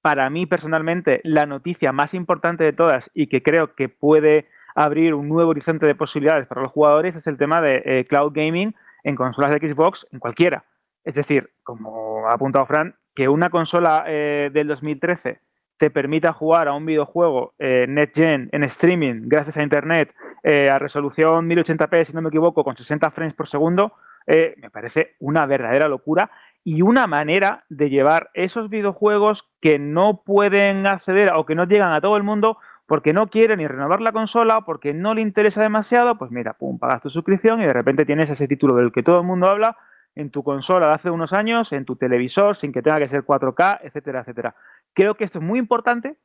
para 0.03 0.29
mí 0.31 0.47
personalmente 0.47 1.21
la 1.25 1.47
noticia 1.47 1.93
más 1.93 2.15
importante 2.15 2.65
de 2.65 2.73
todas 2.73 3.11
y 3.15 3.27
que 3.27 3.43
creo 3.43 3.75
que 3.75 3.89
puede 3.89 4.49
abrir 4.75 5.15
un 5.15 5.29
nuevo 5.29 5.51
horizonte 5.51 5.87
de 5.87 5.95
posibilidades 5.95 6.47
para 6.47 6.63
los 6.63 6.73
jugadores 6.73 7.15
es 7.17 7.27
el 7.27 7.37
tema 7.37 7.61
de 7.61 7.83
eh, 7.85 8.07
cloud 8.07 8.33
gaming 8.33 8.75
en 9.05 9.17
consolas 9.17 9.51
de 9.51 9.69
Xbox, 9.69 10.07
en 10.13 10.19
cualquiera. 10.19 10.65
Es 11.05 11.15
decir, 11.15 11.51
como 11.63 12.29
ha 12.29 12.35
apuntado 12.35 12.67
Fran, 12.67 12.95
que 13.15 13.29
una 13.29 13.51
consola 13.51 14.05
eh, 14.07 14.51
del 14.53 14.69
2013 14.69 15.41
te 15.79 15.91
permita 15.91 16.33
jugar 16.33 16.69
a 16.69 16.75
un 16.75 16.85
videojuego 16.85 17.55
eh, 17.59 17.87
NetGen 17.89 18.51
en 18.53 18.65
streaming 18.65 19.23
gracias 19.25 19.57
a 19.57 19.63
Internet 19.63 20.15
a 20.43 20.79
resolución 20.79 21.47
1080p, 21.51 22.05
si 22.05 22.15
no 22.15 22.23
me 22.23 22.29
equivoco, 22.29 22.65
con 22.65 22.75
60 22.75 23.11
frames 23.11 23.35
por 23.35 23.47
segundo, 23.47 23.93
me 24.27 24.71
parece 24.71 25.17
una 25.19 25.45
verdadera 25.45 25.87
locura 25.87 26.31
y 26.65 26.83
una 26.83 27.07
manera 27.07 27.65
de 27.69 27.91
llevar 27.91 28.31
esos 28.35 28.69
videojuegos 28.69 29.49
que 29.61 29.79
no 29.79 30.23
pueden 30.23 30.87
acceder 30.87 31.33
o 31.35 31.47
que 31.47 31.55
no 31.55 31.65
llegan 31.65 31.93
a 31.93 32.01
todo 32.01 32.17
el 32.17 32.23
mundo 32.23 32.59
porque 32.87 33.13
no 33.13 33.29
quieren 33.29 33.59
ni 33.59 33.67
renovar 33.67 34.01
la 34.01 34.13
consola 34.13 34.59
o 34.59 34.65
porque 34.65 34.93
no 34.93 35.15
le 35.15 35.23
interesa 35.23 35.63
demasiado, 35.63 36.19
pues 36.19 36.31
mira, 36.31 36.55
pum, 36.55 36.79
pagas 36.79 37.01
tu 37.01 37.09
suscripción 37.09 37.63
y 37.63 37.67
de 37.67 37.73
repente 37.73 38.05
tienes 38.05 38.29
ese 38.31 38.49
título 38.49 38.75
del 38.75 38.93
que 38.93 39.03
todo 39.03 39.21
el 39.21 39.27
mundo 39.27 39.47
habla 39.47 39.77
en 40.17 40.31
tu 40.31 40.43
consola 40.43 40.89
de 40.89 40.95
hace 40.95 41.11
unos 41.11 41.33
años, 41.33 41.73
en 41.73 41.85
tu 41.85 41.97
televisor, 41.97 42.57
sin 42.57 42.73
que 42.73 42.83
tenga 42.83 42.99
que 42.99 43.09
ser 43.09 43.25
4K, 43.25 43.81
etcétera, 43.83 44.21
etcétera. 44.21 44.57
Creo 44.93 45.15
que 45.15 45.25
esto 45.25 45.39
es 45.39 45.45
muy 45.45 45.59
importante 45.59 46.17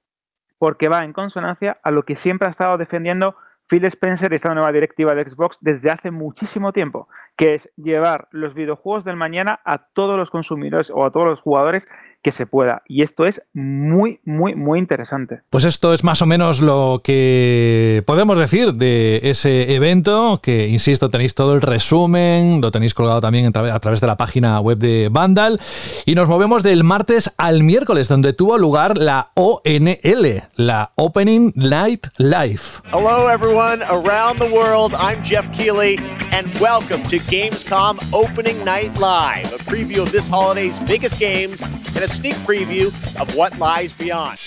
porque 0.57 0.87
va 0.87 1.03
en 1.03 1.13
consonancia 1.13 1.77
a 1.83 1.91
lo 1.91 2.03
que 2.03 2.15
siempre 2.15 2.47
ha 2.47 2.51
estado 2.51 2.77
defendiendo 2.77 3.35
Phil 3.67 3.85
Spencer 3.85 4.31
y 4.31 4.35
esta 4.35 4.53
nueva 4.53 4.71
directiva 4.71 5.15
de 5.15 5.29
Xbox 5.29 5.57
desde 5.61 5.89
hace 5.89 6.11
muchísimo 6.11 6.71
tiempo, 6.71 7.07
que 7.35 7.55
es 7.55 7.69
llevar 7.75 8.27
los 8.31 8.53
videojuegos 8.53 9.03
del 9.03 9.15
mañana 9.15 9.59
a 9.65 9.79
todos 9.79 10.17
los 10.17 10.29
consumidores 10.29 10.89
o 10.89 11.05
a 11.05 11.11
todos 11.11 11.27
los 11.27 11.41
jugadores 11.41 11.87
que 12.25 12.31
se 12.31 12.47
pueda. 12.47 12.81
Y 12.87 13.03
esto 13.03 13.23
es 13.25 13.43
muy, 13.53 14.19
muy, 14.25 14.55
muy 14.55 14.79
interesante. 14.79 15.41
Pues 15.51 15.63
esto 15.63 15.93
es 15.93 16.03
más 16.03 16.23
o 16.23 16.25
menos 16.25 16.59
lo 16.59 17.01
que 17.03 18.01
podemos 18.07 18.39
decir 18.39 18.73
de 18.73 19.19
ese 19.21 19.75
evento, 19.75 20.39
que 20.41 20.67
insisto, 20.67 21.11
tenéis 21.11 21.35
todo 21.35 21.53
el 21.53 21.61
resumen, 21.61 22.61
lo 22.61 22.71
tenéis 22.71 22.95
colgado 22.95 23.21
también 23.21 23.45
a 23.55 23.79
través 23.79 24.01
de 24.01 24.07
la 24.07 24.17
página 24.17 24.59
web 24.59 24.79
de 24.79 25.09
Vandal. 25.11 25.61
Y 26.07 26.15
nos 26.15 26.27
movemos 26.27 26.63
del 26.63 26.83
martes 26.83 27.31
al 27.37 27.61
miércoles, 27.61 28.07
donde 28.07 28.33
tuvo 28.33 28.57
lugar 28.57 28.97
la 28.97 29.29
ONL, 29.35 30.45
la 30.55 30.93
Opening 30.95 31.53
Night 31.55 32.07
Live. 32.17 32.81
Hello 32.91 33.27
everyone 33.27 33.83
around 33.83 34.39
the 34.39 34.51
world, 34.51 34.95
I'm 34.95 35.21
Jeff 35.23 35.47
Keighley, 35.51 35.99
and 36.31 36.51
welcome 36.59 37.03
to 37.03 37.19
Gamescom 37.29 37.99
Opening 38.11 38.65
Night 38.65 38.97
Live, 38.97 39.53
a 39.53 39.59
preview 39.59 40.01
of 40.01 40.11
this 40.11 40.27
holiday's 40.27 40.79
biggest 40.87 41.19
games 41.19 41.61
and 41.61 42.03
a 42.03 42.14
sneak 42.15 42.35
preview 42.45 42.87
of 43.19 43.35
what 43.35 43.51
lies 43.59 43.91
beyond. 43.97 44.37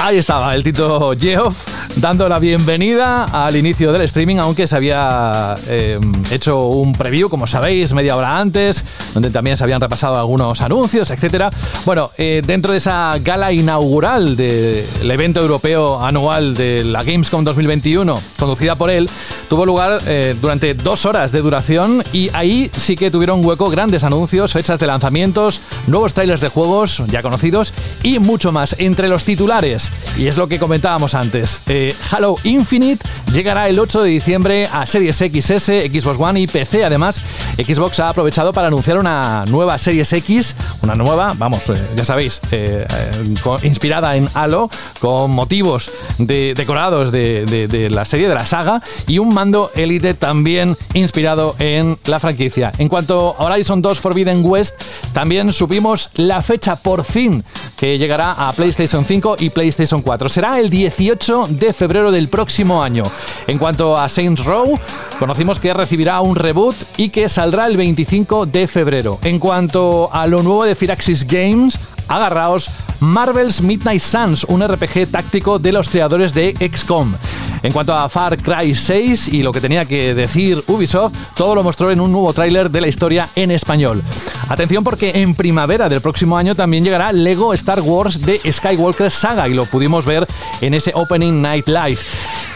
Ahí 0.00 0.16
estaba 0.16 0.54
el 0.54 0.62
Tito 0.62 1.12
Geoff 1.18 1.56
dando 1.96 2.28
la 2.28 2.38
bienvenida 2.38 3.24
al 3.24 3.56
inicio 3.56 3.92
del 3.92 4.02
streaming, 4.02 4.36
aunque 4.36 4.68
se 4.68 4.76
había 4.76 5.56
eh, 5.66 5.98
hecho 6.30 6.66
un 6.68 6.92
preview, 6.92 7.28
como 7.28 7.48
sabéis, 7.48 7.92
media 7.92 8.16
hora 8.16 8.38
antes, 8.38 8.84
donde 9.14 9.30
también 9.30 9.56
se 9.56 9.64
habían 9.64 9.80
repasado 9.80 10.16
algunos 10.16 10.60
anuncios, 10.60 11.10
etcétera. 11.10 11.50
Bueno, 11.84 12.10
eh, 12.16 12.42
dentro 12.46 12.70
de 12.70 12.78
esa 12.78 13.16
gala 13.20 13.52
inaugural 13.52 14.36
del 14.36 15.10
evento 15.10 15.40
europeo 15.40 16.00
anual 16.00 16.54
de 16.54 16.84
la 16.84 17.02
Gamescom 17.02 17.42
2021, 17.42 18.20
conducida 18.38 18.76
por 18.76 18.90
él, 18.90 19.10
tuvo 19.48 19.66
lugar 19.66 20.00
eh, 20.06 20.36
durante 20.40 20.74
dos 20.74 21.06
horas 21.06 21.32
de 21.32 21.40
duración 21.40 22.04
y 22.12 22.30
ahí 22.34 22.70
sí 22.76 22.94
que 22.94 23.10
tuvieron 23.10 23.44
hueco 23.44 23.68
grandes 23.68 24.04
anuncios, 24.04 24.52
fechas 24.52 24.78
de 24.78 24.86
lanzamientos, 24.86 25.60
nuevos 25.88 26.14
trailers 26.14 26.40
de 26.40 26.48
juegos 26.48 27.02
ya 27.10 27.22
conocidos 27.22 27.74
y 28.02 28.18
mucho 28.18 28.52
más. 28.52 28.76
Entre 28.78 29.08
los 29.08 29.24
titulares, 29.24 29.90
y 30.16 30.26
es 30.26 30.36
lo 30.36 30.48
que 30.48 30.58
comentábamos 30.58 31.14
antes. 31.14 31.60
Eh, 31.66 31.94
Halo 32.10 32.36
Infinite 32.44 33.06
llegará 33.32 33.68
el 33.68 33.78
8 33.78 34.02
de 34.02 34.10
diciembre 34.10 34.68
a 34.72 34.86
Series 34.86 35.16
XS, 35.16 35.66
Xbox 35.90 36.18
One 36.18 36.40
y 36.40 36.46
PC. 36.46 36.84
Además, 36.84 37.22
Xbox 37.56 38.00
ha 38.00 38.08
aprovechado 38.08 38.52
para 38.52 38.68
anunciar 38.68 38.98
una 38.98 39.44
nueva 39.46 39.78
Series 39.78 40.12
X, 40.12 40.54
una 40.82 40.94
nueva, 40.94 41.34
vamos, 41.36 41.68
eh, 41.70 41.76
ya 41.96 42.04
sabéis, 42.04 42.40
eh, 42.52 42.86
inspirada 43.62 44.16
en 44.16 44.28
Halo, 44.34 44.70
con 45.00 45.30
motivos 45.30 45.90
decorados 46.18 47.12
de, 47.12 47.88
la 47.90 48.04
serie, 48.04 48.28
de 48.28 48.34
la 48.34 48.46
saga, 48.46 48.82
y 49.06 49.18
un 49.18 49.34
mando 49.34 49.70
Elite 49.74 50.14
también 50.14 50.76
inspirado 50.94 51.56
en 51.58 51.98
la 52.06 52.20
franquicia. 52.20 52.72
En 52.78 52.88
cuanto 52.88 53.36
a 53.38 53.44
Horizon 53.44 53.82
2 53.82 54.00
Forbidden 54.00 54.42
West, 54.44 54.74
también 55.12 55.52
supimos 55.52 56.10
la 56.14 56.42
fecha 56.42 56.76
por 56.88 57.04
fin 57.04 57.44
que 57.76 57.98
llegará 57.98 58.32
a 58.32 58.50
PlayStation 58.54 59.04
5 59.04 59.36
y 59.40 59.50
PlayStation 59.50 59.68
PlayStation 59.68 60.00
4. 60.00 60.30
Será 60.30 60.58
el 60.58 60.70
18 60.70 61.48
de 61.50 61.74
febrero 61.74 62.10
del 62.10 62.28
próximo 62.28 62.82
año. 62.82 63.04
En 63.46 63.58
cuanto 63.58 63.98
a 63.98 64.08
Saints 64.08 64.42
Row, 64.42 64.80
conocimos 65.18 65.60
que 65.60 65.74
recibirá 65.74 66.18
un 66.22 66.34
reboot 66.34 66.74
y 66.96 67.10
que 67.10 67.28
saldrá 67.28 67.66
el 67.66 67.76
25 67.76 68.46
de 68.46 68.66
febrero. 68.66 69.18
En 69.22 69.38
cuanto 69.38 70.08
a 70.10 70.26
lo 70.26 70.42
nuevo 70.42 70.64
de 70.64 70.74
Firaxis 70.74 71.26
Games, 71.26 71.78
agarraos 72.08 72.70
Marvel's 73.00 73.60
Midnight 73.60 74.00
Suns, 74.00 74.44
un 74.44 74.66
RPG 74.66 75.10
táctico 75.10 75.58
de 75.58 75.72
los 75.72 75.88
creadores 75.88 76.34
de 76.34 76.54
XCOM. 76.72 77.14
En 77.62 77.72
cuanto 77.72 77.94
a 77.94 78.08
Far 78.08 78.38
Cry 78.38 78.74
6 78.74 79.28
y 79.28 79.42
lo 79.42 79.52
que 79.52 79.60
tenía 79.60 79.84
que 79.84 80.14
decir 80.14 80.62
Ubisoft, 80.66 81.12
todo 81.34 81.54
lo 81.54 81.62
mostró 81.62 81.90
en 81.90 82.00
un 82.00 82.12
nuevo 82.12 82.32
tráiler 82.32 82.70
de 82.70 82.80
la 82.80 82.88
historia 82.88 83.28
en 83.34 83.50
español. 83.50 84.02
Atención 84.48 84.84
porque 84.84 85.12
en 85.14 85.34
primavera 85.34 85.88
del 85.88 86.00
próximo 86.00 86.36
año 86.38 86.54
también 86.54 86.84
llegará 86.84 87.12
Lego 87.12 87.52
Star 87.54 87.80
Wars 87.80 88.24
de 88.24 88.40
Skywalker 88.50 89.10
Saga 89.10 89.48
y 89.48 89.54
lo 89.54 89.66
pudimos 89.66 90.06
ver 90.06 90.26
en 90.60 90.74
ese 90.74 90.92
Opening 90.94 91.42
Night 91.42 91.66
Live. 91.66 91.98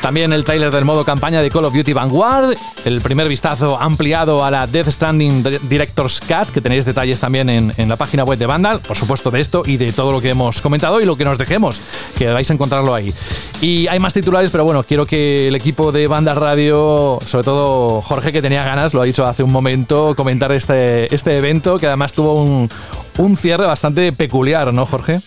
También 0.00 0.32
el 0.32 0.44
tráiler 0.44 0.72
del 0.72 0.84
modo 0.84 1.04
campaña 1.04 1.42
de 1.42 1.50
Call 1.50 1.64
of 1.64 1.74
Duty 1.74 1.92
Vanguard, 1.92 2.56
el 2.84 3.00
primer 3.02 3.28
vistazo 3.28 3.80
ampliado 3.80 4.44
a 4.44 4.50
la 4.50 4.66
Death 4.66 4.88
Stranding 4.88 5.44
Director's 5.68 6.20
Cut, 6.20 6.52
que 6.52 6.60
tenéis 6.60 6.84
detalles 6.84 7.20
también 7.20 7.48
en, 7.48 7.72
en 7.76 7.88
la 7.88 7.96
página 7.96 8.24
web 8.24 8.38
de 8.38 8.46
Vandal, 8.46 8.80
por 8.80 8.96
supuesto 8.96 9.30
de 9.30 9.41
esto 9.42 9.62
y 9.66 9.76
de 9.76 9.92
todo 9.92 10.12
lo 10.12 10.22
que 10.22 10.30
hemos 10.30 10.62
comentado 10.62 11.00
y 11.02 11.04
lo 11.04 11.16
que 11.16 11.24
nos 11.24 11.36
dejemos, 11.36 11.82
que 12.16 12.28
vais 12.28 12.50
a 12.50 12.54
encontrarlo 12.54 12.94
ahí. 12.94 13.12
Y 13.60 13.86
hay 13.88 13.98
más 13.98 14.14
titulares, 14.14 14.50
pero 14.50 14.64
bueno, 14.64 14.82
quiero 14.82 15.04
que 15.04 15.48
el 15.48 15.54
equipo 15.54 15.92
de 15.92 16.06
Banda 16.06 16.32
Radio, 16.32 17.18
sobre 17.20 17.44
todo 17.44 18.00
Jorge, 18.00 18.32
que 18.32 18.40
tenía 18.40 18.64
ganas, 18.64 18.94
lo 18.94 19.02
ha 19.02 19.04
dicho 19.04 19.26
hace 19.26 19.42
un 19.42 19.52
momento, 19.52 20.14
comentar 20.16 20.50
este, 20.52 21.14
este 21.14 21.36
evento, 21.36 21.78
que 21.78 21.86
además 21.86 22.14
tuvo 22.14 22.42
un, 22.42 22.70
un 23.18 23.36
cierre 23.36 23.66
bastante 23.66 24.12
peculiar, 24.12 24.72
¿no, 24.72 24.86
Jorge? 24.86 25.20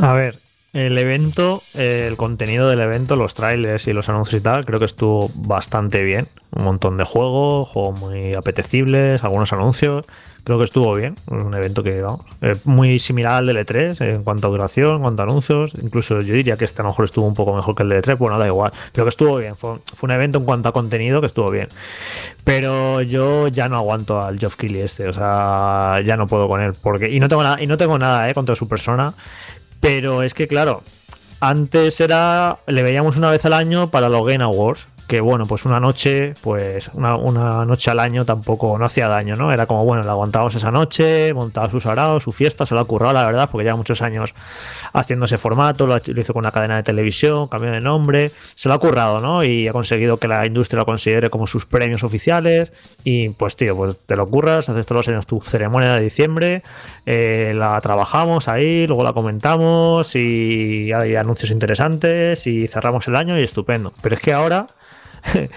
A 0.00 0.12
ver, 0.14 0.38
el 0.74 0.98
evento, 0.98 1.62
el 1.74 2.16
contenido 2.16 2.68
del 2.68 2.80
evento, 2.80 3.14
los 3.14 3.34
trailers 3.34 3.86
y 3.86 3.92
los 3.92 4.08
anuncios 4.08 4.40
y 4.40 4.42
tal, 4.42 4.66
creo 4.66 4.80
que 4.80 4.86
estuvo 4.86 5.30
bastante 5.34 6.02
bien. 6.02 6.26
Un 6.50 6.64
montón 6.64 6.96
de 6.96 7.04
juegos, 7.04 7.68
juegos 7.68 8.00
muy 8.00 8.34
apetecibles, 8.34 9.22
algunos 9.22 9.52
anuncios. 9.52 10.04
Creo 10.44 10.58
que 10.58 10.64
estuvo 10.64 10.94
bien. 10.94 11.16
Un 11.28 11.54
evento 11.54 11.82
que, 11.82 12.02
vamos, 12.02 12.20
eh, 12.42 12.54
muy 12.64 12.98
similar 12.98 13.36
al 13.36 13.46
del 13.46 13.56
E3 13.56 14.00
en 14.02 14.22
cuanto 14.22 14.48
a 14.48 14.50
duración, 14.50 14.96
en 14.96 15.00
cuanto 15.00 15.22
a 15.22 15.24
anuncios. 15.24 15.72
Incluso 15.82 16.20
yo 16.20 16.34
diría 16.34 16.58
que 16.58 16.66
este 16.66 16.82
a 16.82 16.84
lo 16.84 16.90
mejor 16.90 17.06
estuvo 17.06 17.26
un 17.26 17.34
poco 17.34 17.54
mejor 17.54 17.74
que 17.74 17.82
el 17.82 17.88
de 17.88 18.02
E3. 18.02 18.18
Bueno, 18.18 18.38
da 18.38 18.46
igual. 18.46 18.72
Pero 18.92 19.06
que 19.06 19.08
estuvo 19.08 19.38
bien. 19.38 19.56
Fue, 19.56 19.78
un 20.02 20.10
evento 20.10 20.38
en 20.38 20.44
cuanto 20.44 20.68
a 20.68 20.72
contenido 20.72 21.22
que 21.22 21.28
estuvo 21.28 21.50
bien. 21.50 21.68
Pero 22.44 23.00
yo 23.00 23.48
ya 23.48 23.70
no 23.70 23.76
aguanto 23.76 24.20
al 24.20 24.38
Geoff 24.38 24.56
Keighley 24.56 24.82
este. 24.82 25.08
O 25.08 25.14
sea, 25.14 26.02
ya 26.04 26.18
no 26.18 26.26
puedo 26.26 26.46
con 26.46 26.60
él. 26.60 26.74
Porque, 26.82 27.10
y 27.10 27.20
no 27.20 27.28
tengo 27.28 27.42
nada, 27.42 27.62
y 27.62 27.66
no 27.66 27.78
tengo 27.78 27.98
nada 27.98 28.28
eh, 28.28 28.34
contra 28.34 28.54
su 28.54 28.68
persona. 28.68 29.14
Pero 29.80 30.22
es 30.22 30.34
que, 30.34 30.46
claro, 30.46 30.82
antes 31.40 32.00
era. 32.02 32.58
Le 32.66 32.82
veíamos 32.82 33.16
una 33.16 33.30
vez 33.30 33.46
al 33.46 33.54
año 33.54 33.90
para 33.90 34.10
los 34.10 34.26
Game 34.26 34.44
Awards 34.44 34.88
que 35.06 35.20
bueno, 35.20 35.44
pues 35.46 35.64
una 35.64 35.80
noche, 35.80 36.34
pues 36.40 36.90
una, 36.94 37.64
noche 37.64 37.90
al 37.90 38.00
año 38.00 38.24
tampoco 38.24 38.78
no 38.78 38.84
hacía 38.86 39.06
daño, 39.08 39.36
¿no? 39.36 39.52
Era 39.52 39.66
como, 39.66 39.84
bueno, 39.84 40.02
le 40.02 40.08
aguantábamos 40.08 40.54
esa 40.54 40.70
noche, 40.70 41.34
montaba 41.34 41.68
sus 41.68 41.84
araos, 41.84 42.22
su 42.22 42.32
fiesta, 42.32 42.64
se 42.64 42.74
lo 42.74 42.80
ha 42.80 42.84
currado, 42.86 43.12
la 43.12 43.26
verdad, 43.26 43.48
porque 43.50 43.64
lleva 43.64 43.76
muchos 43.76 44.00
años 44.00 44.34
haciendo 44.92 45.26
ese 45.26 45.36
formato, 45.36 45.86
lo, 45.86 45.96
hizo 45.98 46.32
con 46.32 46.40
una 46.40 46.52
cadena 46.52 46.76
de 46.76 46.82
televisión, 46.82 47.48
cambió 47.48 47.70
de 47.70 47.80
nombre, 47.80 48.30
se 48.54 48.68
lo 48.68 48.74
ha 48.74 48.78
currado, 48.78 49.20
¿no? 49.20 49.44
Y 49.44 49.68
ha 49.68 49.72
conseguido 49.72 50.16
que 50.16 50.28
la 50.28 50.46
industria 50.46 50.78
lo 50.78 50.86
considere 50.86 51.28
como 51.28 51.46
sus 51.46 51.66
premios 51.66 52.02
oficiales 52.02 52.72
y 53.04 53.28
pues, 53.30 53.56
tío, 53.56 53.76
pues 53.76 53.98
te 53.98 54.16
lo 54.16 54.26
curras, 54.28 54.68
haces 54.70 54.86
todos 54.86 55.00
los 55.00 55.08
años 55.08 55.26
tu 55.26 55.40
ceremonia 55.42 55.94
de 55.94 56.00
diciembre, 56.00 56.62
eh, 57.04 57.52
la 57.54 57.78
trabajamos 57.82 58.48
ahí, 58.48 58.86
luego 58.86 59.04
la 59.04 59.12
comentamos 59.12 60.16
y 60.16 60.92
hay 60.92 61.16
anuncios 61.16 61.50
interesantes 61.50 62.46
y 62.46 62.66
cerramos 62.68 63.06
el 63.08 63.16
año 63.16 63.38
y 63.38 63.42
estupendo. 63.42 63.92
Pero 64.00 64.14
es 64.14 64.22
que 64.22 64.32
ahora 64.32 64.66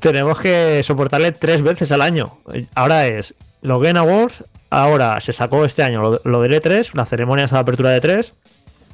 tenemos 0.00 0.38
que 0.40 0.82
soportarle 0.82 1.32
tres 1.32 1.62
veces 1.62 1.92
al 1.92 2.02
año. 2.02 2.38
Ahora 2.74 3.06
es 3.06 3.34
los 3.62 3.82
Game 3.82 3.98
Awards, 3.98 4.44
ahora 4.70 5.20
se 5.20 5.32
sacó 5.32 5.64
este 5.64 5.82
año 5.82 6.18
lo, 6.22 6.42
de 6.42 6.60
E3, 6.62 6.94
la 6.94 7.04
ceremonia 7.04 7.44
es 7.44 7.52
la 7.52 7.60
apertura 7.60 7.90
de 7.90 8.00
3 8.00 8.34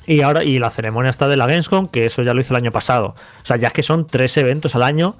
y 0.06 0.22
ahora 0.22 0.44
y 0.44 0.58
la 0.58 0.70
ceremonia 0.70 1.10
está 1.10 1.28
de 1.28 1.36
la 1.36 1.46
Gamescom, 1.46 1.88
que 1.88 2.06
eso 2.06 2.22
ya 2.22 2.34
lo 2.34 2.40
hizo 2.40 2.54
el 2.54 2.62
año 2.62 2.72
pasado. 2.72 3.14
O 3.42 3.46
sea, 3.46 3.56
ya 3.56 3.68
es 3.68 3.74
que 3.74 3.82
son 3.82 4.06
tres 4.06 4.36
eventos 4.36 4.74
al 4.74 4.82
año 4.82 5.16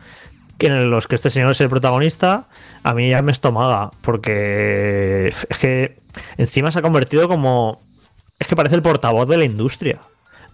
en 0.67 0.91
los 0.91 1.07
que 1.09 1.17
este 1.17 1.31
señor 1.31 1.51
es 1.51 1.61
el 1.61 1.69
protagonista, 1.69 2.47
a 2.83 2.95
mí 2.95 3.11
ya 3.11 3.23
me 3.23 3.33
estomaga, 3.33 3.91
porque 4.03 5.29
es 5.49 5.59
que 5.59 5.99
encima 6.37 6.71
se 6.71 6.79
ha 6.79 6.83
convertido 6.83 7.29
como... 7.29 7.81
Es 8.39 8.47
que 8.47 8.57
parece 8.57 8.75
el 8.75 8.83
portavoz 8.83 9.29
de 9.29 9.37
la 9.37 9.45
industria. 9.45 10.01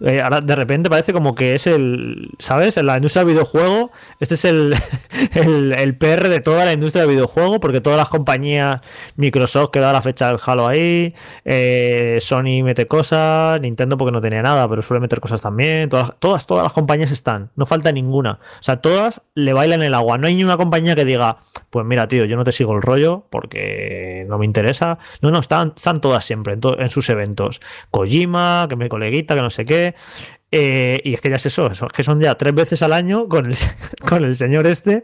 Eh, 0.01 0.21
ahora 0.21 0.41
de 0.41 0.55
repente 0.55 0.89
parece 0.89 1.11
como 1.11 1.35
que 1.35 1.55
es 1.55 1.67
el, 1.67 2.31
¿sabes? 2.39 2.77
En 2.77 2.85
la 2.85 2.95
industria 2.95 3.23
del 3.23 3.33
videojuego, 3.33 3.91
este 4.19 4.35
es 4.35 4.45
el, 4.45 4.75
el, 5.33 5.97
PR 5.97 6.29
de 6.29 6.39
toda 6.39 6.65
la 6.65 6.73
industria 6.73 7.03
del 7.03 7.11
videojuego, 7.11 7.59
porque 7.59 7.81
todas 7.81 7.97
las 7.97 8.09
compañías, 8.09 8.81
Microsoft 9.17 9.71
que 9.71 9.79
da 9.79 9.91
la 9.91 10.01
fecha 10.01 10.27
del 10.27 10.39
Halo 10.43 10.67
ahí, 10.67 11.13
eh, 11.43 12.17
Sony 12.21 12.63
mete 12.63 12.87
cosas, 12.87 13.59
Nintendo 13.61 13.97
porque 13.97 14.11
no 14.11 14.21
tenía 14.21 14.41
nada, 14.41 14.67
pero 14.69 14.81
suele 14.81 15.01
meter 15.01 15.19
cosas 15.19 15.41
también, 15.41 15.89
todas, 15.89 16.13
todas, 16.19 16.45
todas 16.45 16.63
las 16.63 16.73
compañías 16.73 17.11
están, 17.11 17.51
no 17.55 17.65
falta 17.65 17.91
ninguna. 17.91 18.39
O 18.59 18.63
sea, 18.63 18.77
todas 18.77 19.21
le 19.35 19.53
bailan 19.53 19.81
el 19.81 19.93
agua, 19.93 20.17
no 20.17 20.27
hay 20.27 20.35
ni 20.35 20.43
una 20.43 20.57
compañía 20.57 20.95
que 20.95 21.05
diga, 21.05 21.39
pues 21.69 21.85
mira, 21.85 22.07
tío, 22.07 22.25
yo 22.25 22.35
no 22.35 22.43
te 22.43 22.51
sigo 22.51 22.75
el 22.75 22.81
rollo 22.81 23.25
porque 23.29 24.25
no 24.27 24.37
me 24.37 24.45
interesa. 24.45 24.97
No, 25.21 25.29
no, 25.29 25.39
están, 25.39 25.73
están 25.75 26.01
todas 26.01 26.25
siempre 26.25 26.53
en, 26.53 26.61
en 26.77 26.89
sus 26.89 27.09
eventos. 27.09 27.59
Kojima, 27.91 28.65
que 28.69 28.75
me 28.75 28.89
coleguita, 28.89 29.35
que 29.35 29.41
no 29.41 29.49
sé 29.49 29.65
qué. 29.65 29.88
Eh, 30.51 30.99
y 31.03 31.13
es 31.13 31.21
que 31.21 31.29
ya 31.29 31.35
es 31.35 31.45
eso, 31.45 31.67
es 31.67 31.79
que 31.93 32.01
son 32.03 32.19
ya 32.19 32.33
tres 32.35 32.55
veces 32.55 32.81
al 32.81 32.91
año 32.91 33.27
con 33.29 33.45
el, 33.45 33.55
con 34.09 34.23
el 34.23 34.35
señor 34.35 34.65
este, 34.65 35.03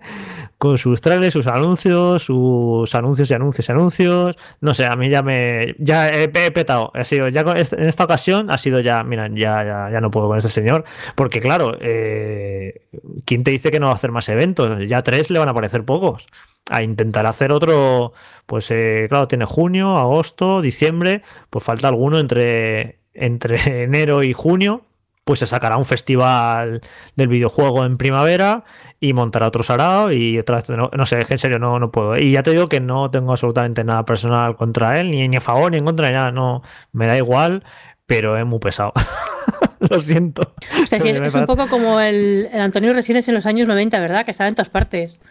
con 0.57 0.79
sus 0.79 1.01
trailers, 1.01 1.33
sus 1.33 1.45
anuncios, 1.45 2.23
sus 2.23 2.95
anuncios 2.95 3.29
y 3.29 3.33
anuncios 3.35 3.69
y 3.69 3.71
anuncios. 3.71 4.35
No 4.61 4.73
sé, 4.73 4.85
a 4.87 4.95
mí 4.95 5.07
ya 5.09 5.21
me. 5.21 5.75
Ya 5.77 6.09
he, 6.09 6.23
he 6.23 6.51
petado. 6.51 6.91
Ha 6.95 7.03
sido, 7.03 7.27
ya 7.29 7.43
con- 7.43 7.57
en 7.57 7.63
esta 7.83 8.05
ocasión 8.05 8.49
ha 8.49 8.57
sido 8.57 8.79
ya, 8.79 9.03
mira, 9.03 9.27
ya, 9.29 9.63
ya, 9.63 9.89
ya 9.91 10.01
no 10.01 10.09
puedo 10.09 10.27
con 10.29 10.37
ese 10.39 10.49
señor. 10.49 10.83
Porque, 11.15 11.39
claro, 11.41 11.77
eh, 11.79 12.81
¿quién 13.25 13.43
te 13.43 13.51
dice 13.51 13.69
que 13.69 13.79
no 13.79 13.85
va 13.87 13.91
a 13.91 13.95
hacer 13.95 14.11
más 14.11 14.27
eventos? 14.29 14.79
Ya 14.89 15.03
tres 15.03 15.29
le 15.29 15.37
van 15.37 15.49
a 15.49 15.53
parecer 15.53 15.85
pocos. 15.85 16.25
A 16.71 16.81
intentar 16.81 17.27
hacer 17.27 17.51
otro, 17.51 18.13
pues 18.47 18.71
eh, 18.71 19.05
claro, 19.09 19.27
tiene 19.27 19.45
junio, 19.45 19.97
agosto, 19.97 20.63
diciembre, 20.63 21.21
pues 21.51 21.63
falta 21.63 21.87
alguno 21.87 22.17
entre, 22.17 22.97
entre 23.15 23.83
enero 23.83 24.23
y 24.23 24.33
junio 24.33 24.83
pues 25.25 25.39
se 25.39 25.47
sacará 25.47 25.75
un 25.75 25.85
festival 25.85 26.81
del 27.15 27.27
videojuego 27.27 27.83
en 27.83 27.97
primavera 27.97 28.63
y 28.99 29.13
montará 29.13 29.47
otro 29.47 29.63
sarao 29.63 30.11
y 30.11 30.37
otra 30.37 30.57
vez, 30.57 30.69
no, 30.69 30.91
no 30.95 31.05
sé, 31.07 31.25
en 31.27 31.37
serio 31.39 31.57
no, 31.57 31.79
no 31.79 31.91
puedo. 31.91 32.15
Y 32.15 32.31
ya 32.31 32.43
te 32.43 32.51
digo 32.51 32.69
que 32.69 32.79
no 32.79 33.09
tengo 33.09 33.31
absolutamente 33.31 33.83
nada 33.83 34.05
personal 34.05 34.55
contra 34.55 34.99
él, 34.99 35.09
ni, 35.09 35.27
ni 35.27 35.37
a 35.37 35.41
favor 35.41 35.71
ni 35.71 35.79
en 35.79 35.85
contra, 35.85 36.07
ni 36.07 36.13
nada, 36.13 36.31
no, 36.31 36.61
me 36.91 37.07
da 37.07 37.17
igual, 37.17 37.63
pero 38.05 38.37
es 38.37 38.45
muy 38.45 38.59
pesado. 38.59 38.93
Lo 39.89 39.99
siento. 39.99 40.53
O 40.83 40.85
sea, 40.85 40.99
sí, 40.99 41.09
es, 41.09 41.33
un 41.33 41.47
poco 41.47 41.67
como 41.67 41.99
el, 41.99 42.47
el 42.51 42.61
Antonio 42.61 42.93
Resines 42.93 43.27
en 43.27 43.33
los 43.33 43.47
años 43.47 43.67
90, 43.67 43.99
¿verdad? 43.99 44.25
Que 44.25 44.31
estaba 44.31 44.47
en 44.47 44.55
todas 44.55 44.69
partes. 44.69 45.21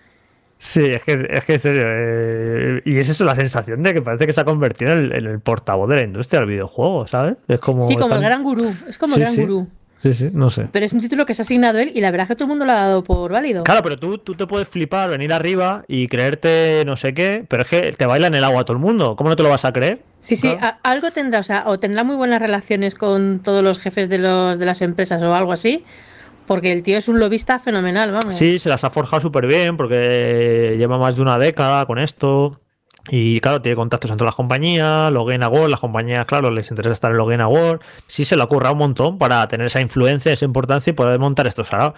Sí, 0.57 0.85
es 0.85 1.03
que, 1.03 1.27
es 1.31 1.45
que 1.45 1.53
en 1.55 1.59
serio. 1.59 1.83
eh, 1.87 2.83
y 2.85 2.97
es 2.99 3.09
eso 3.09 3.25
la 3.25 3.35
sensación 3.35 3.83
de 3.83 3.93
que 3.93 4.03
parece 4.03 4.27
que 4.27 4.33
se 4.33 4.41
ha 4.41 4.45
convertido 4.45 4.93
en 4.93 4.99
el, 4.99 5.13
en 5.13 5.27
el 5.27 5.41
portavoz 5.41 5.89
de 5.91 5.97
la 5.97 6.03
industria 6.03 6.41
del 6.41 6.49
videojuego, 6.49 7.07
¿sabes? 7.07 7.37
Es 7.49 7.61
como. 7.61 7.87
sí, 7.87 7.95
como 7.95 8.07
están- 8.07 8.19
el 8.19 8.25
gran 8.25 8.43
gurú. 8.43 8.73
Es 8.89 8.97
como 8.99 9.15
Sí, 9.15 9.21
el 9.21 9.25
gran 9.25 9.35
sí. 9.35 9.41
gurú. 9.43 9.69
Sí, 9.99 10.13
sí, 10.13 10.29
no 10.33 10.51
sé. 10.51 10.67
Pero 10.71 10.85
es 10.85 10.93
un 10.93 11.01
título 11.01 11.25
que 11.25 11.33
se 11.33 11.41
ha 11.43 11.45
asignado 11.45 11.79
él 11.79 11.91
y 11.95 12.01
la 12.03 12.11
verdad 12.11 12.25
es 12.25 12.29
que 12.29 12.35
todo 12.35 12.45
el 12.45 12.49
mundo 12.51 12.67
lo 12.67 12.73
ha 12.73 12.75
dado 12.75 13.05
por 13.05 13.33
válido. 13.33 13.65
Claro, 13.65 13.83
pero 13.83 13.99
tú, 13.99 14.19
tú 14.19 14.35
te 14.35 14.47
puedes 14.47 14.69
flipar, 14.69 15.09
venir 15.09 15.33
arriba 15.33 15.85
y 15.89 16.09
creerte 16.09 16.83
no 16.85 16.97
sé 16.97 17.15
qué, 17.15 17.45
pero 17.49 17.63
es 17.63 17.69
que 17.69 17.93
te 17.93 18.05
baila 18.05 18.27
en 18.27 18.35
el 18.35 18.45
agua 18.45 18.65
todo 18.65 18.77
el 18.77 18.83
mundo. 18.83 19.17
¿Cómo 19.17 19.31
no 19.31 19.37
te 19.37 19.43
lo 19.43 19.49
vas 19.49 19.65
a 19.65 19.73
creer? 19.73 20.01
Sí, 20.21 20.37
sí, 20.37 20.51
Claro. 20.51 20.77
a- 20.83 20.91
algo 20.91 21.11
tendrá, 21.11 21.41
o 21.41 21.43
sea, 21.45 21.63
o 21.67 21.79
tendrá 21.79 22.05
muy 22.05 22.17
buenas 22.17 22.41
relaciones 22.43 22.95
con 22.95 23.41
todos 23.43 23.63
los 23.63 23.79
jefes 23.79 24.11
de, 24.11 24.19
los, 24.19 24.59
de 24.59 24.67
las 24.67 24.83
empresas 24.83 25.23
o 25.23 25.35
algo 25.35 25.53
así, 25.53 25.85
porque 26.47 26.73
el 26.73 26.83
tío 26.83 26.99
es 26.99 27.09
un 27.09 27.19
lobista 27.19 27.59
fenomenal, 27.59 28.13
vamos. 28.13 28.35
Sí, 28.35 28.59
se 28.59 28.69
las 28.69 28.85
ha 28.85 28.91
forjado 28.91 29.21
súper 29.21 29.47
bien 29.47 29.77
porque 29.77 30.77
lleva 30.79 30.99
más 30.99 31.17
de 31.17 31.23
una 31.23 31.39
década 31.39 31.87
con 31.87 31.99
esto. 31.99 32.61
Y 33.11 33.41
claro, 33.41 33.61
tiene 33.61 33.77
contactos 33.77 34.11
entre 34.11 34.25
las 34.25 34.35
compañías, 34.35 35.13
Login 35.13 35.43
Award, 35.43 35.69
las 35.69 35.81
compañías, 35.81 36.25
claro, 36.25 36.51
les 36.51 36.71
interesa 36.71 36.93
estar 36.93 37.11
en 37.11 37.19
Login 37.19 37.43
Award. 37.43 37.81
Sí, 38.07 38.25
se 38.25 38.35
le 38.35 38.43
ha 38.43 38.47
currado 38.47 38.73
un 38.73 38.79
montón 38.79 39.19
para 39.19 39.47
tener 39.47 39.67
esa 39.67 39.83
influencia, 39.83 40.33
esa 40.33 40.47
importancia 40.47 40.91
y 40.91 40.95
poder 40.95 41.19
montar 41.19 41.47
estos 41.47 41.69
saraos. 41.69 41.93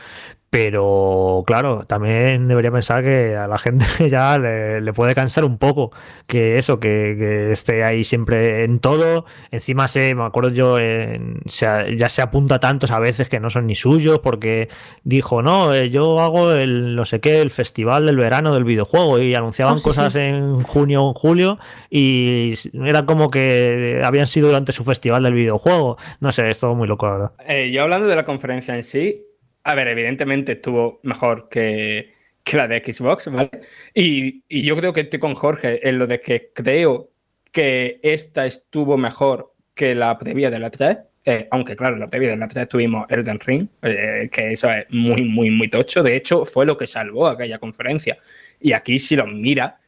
Pero 0.49 1.43
claro, 1.47 1.85
también 1.87 2.49
debería 2.49 2.71
pensar 2.71 3.03
que 3.03 3.37
a 3.37 3.49
la 3.49 3.59
gente 3.59 3.85
ya 4.09 4.39
le, 4.39 4.81
le 4.81 4.93
puede 4.93 5.15
cansar 5.15 5.45
un 5.45 5.59
poco 5.59 5.91
que 6.27 6.57
eso, 6.59 6.79
que, 6.81 7.17
que 7.19 7.53
esté 7.53 7.83
ahí 7.85 8.05
siempre 8.05 8.65
en 8.65 8.79
todo. 8.79 9.27
Encima 9.51 9.89
se, 9.89 10.15
me 10.15 10.25
acuerdo 10.25 10.51
yo, 10.51 10.79
en- 10.79 11.41
se 11.47 11.97
ya 11.97 12.09
se 12.09 12.23
apunta 12.23 12.61
tantos 12.61 12.91
a 12.93 12.99
veces 13.01 13.29
que 13.29 13.41
no 13.41 13.51
son 13.51 13.67
ni 13.67 13.75
suyos 13.75 14.21
porque 14.21 14.69
dijo, 15.05 15.43
no, 15.43 15.75
eh, 15.75 15.91
yo 15.91 16.21
hago 16.21 16.53
el 16.53 16.95
no 16.97 17.05
sé 17.05 17.21
qué, 17.21 17.41
el 17.43 17.51
festival 17.51 18.07
del 18.07 18.17
verano 18.17 18.55
del 18.55 18.65
videojuego 18.65 19.19
y 19.19 19.35
anunciaban 19.35 19.75
Ah, 19.75 19.79
sí, 19.79 19.85
cosas 19.85 20.13
sí. 20.13 20.21
en 20.21 20.63
junio 20.63 21.03
o 21.05 21.09
en 21.09 21.15
julio 21.15 21.59
y 21.91 22.55
era 22.85 23.05
como 23.05 23.31
que 23.31 24.01
habían 24.05 24.27
sido 24.29 24.47
durante 24.49 24.73
su 24.73 24.85
festival 24.85 25.25
del 25.25 25.35
videojuego. 25.35 25.97
No 26.21 26.31
sé, 26.33 26.49
es 26.51 26.61
todo 26.61 26.75
muy 26.75 26.87
loco, 26.89 27.07
la 27.07 27.13
verdad. 27.13 27.33
Eh, 27.47 27.71
yo 27.73 27.83
hablando 27.83 28.07
de 28.07 28.17
la 28.17 28.25
conferencia 28.25 28.75
en 28.77 28.85
sí, 28.85 29.23
a 29.67 29.75
ver, 29.75 29.89
evidentemente 29.89 30.53
estuvo 30.53 31.01
mejor 31.03 31.49
que, 31.49 32.15
que 32.45 32.57
la 32.57 32.69
de 32.69 32.83
Xbox, 32.85 33.31
¿vale? 33.33 33.51
Y, 33.95 34.45
y 34.49 34.63
yo 34.63 34.77
creo 34.77 34.93
que 34.93 35.01
estoy 35.03 35.19
con 35.19 35.35
Jorge 35.35 35.89
en 35.89 35.99
lo 35.99 36.07
de 36.07 36.21
que 36.21 36.53
creo 36.55 37.11
que 37.53 37.99
esta 38.03 38.47
estuvo 38.47 38.97
mejor 38.97 39.55
que 39.75 39.95
la 39.95 40.17
previa 40.19 40.51
de 40.51 40.59
la 40.61 40.71
3. 40.71 40.99
eh, 41.25 41.49
aunque 41.51 41.75
claro, 41.75 41.97
la 41.97 42.09
previa 42.09 42.31
de 42.31 42.37
la 42.37 42.47
3 42.49 42.69
tuvimos 42.69 43.07
Elden 43.11 43.41
Ring, 43.41 43.69
eh, 43.83 44.29
que 44.31 44.53
eso 44.53 44.71
es 44.71 44.87
muy, 44.91 45.25
muy, 45.25 45.51
muy 45.51 45.69
tocho. 45.69 46.03
De 46.03 46.15
hecho, 46.17 46.45
fue 46.45 46.65
lo 46.67 46.77
que 46.79 46.87
salvó 46.87 47.27
aquella 47.27 47.59
conferencia. 47.59 48.19
Y 48.61 48.73
aquí, 48.73 48.99
si 49.01 49.17
los 49.17 49.27
mira, 49.33 49.81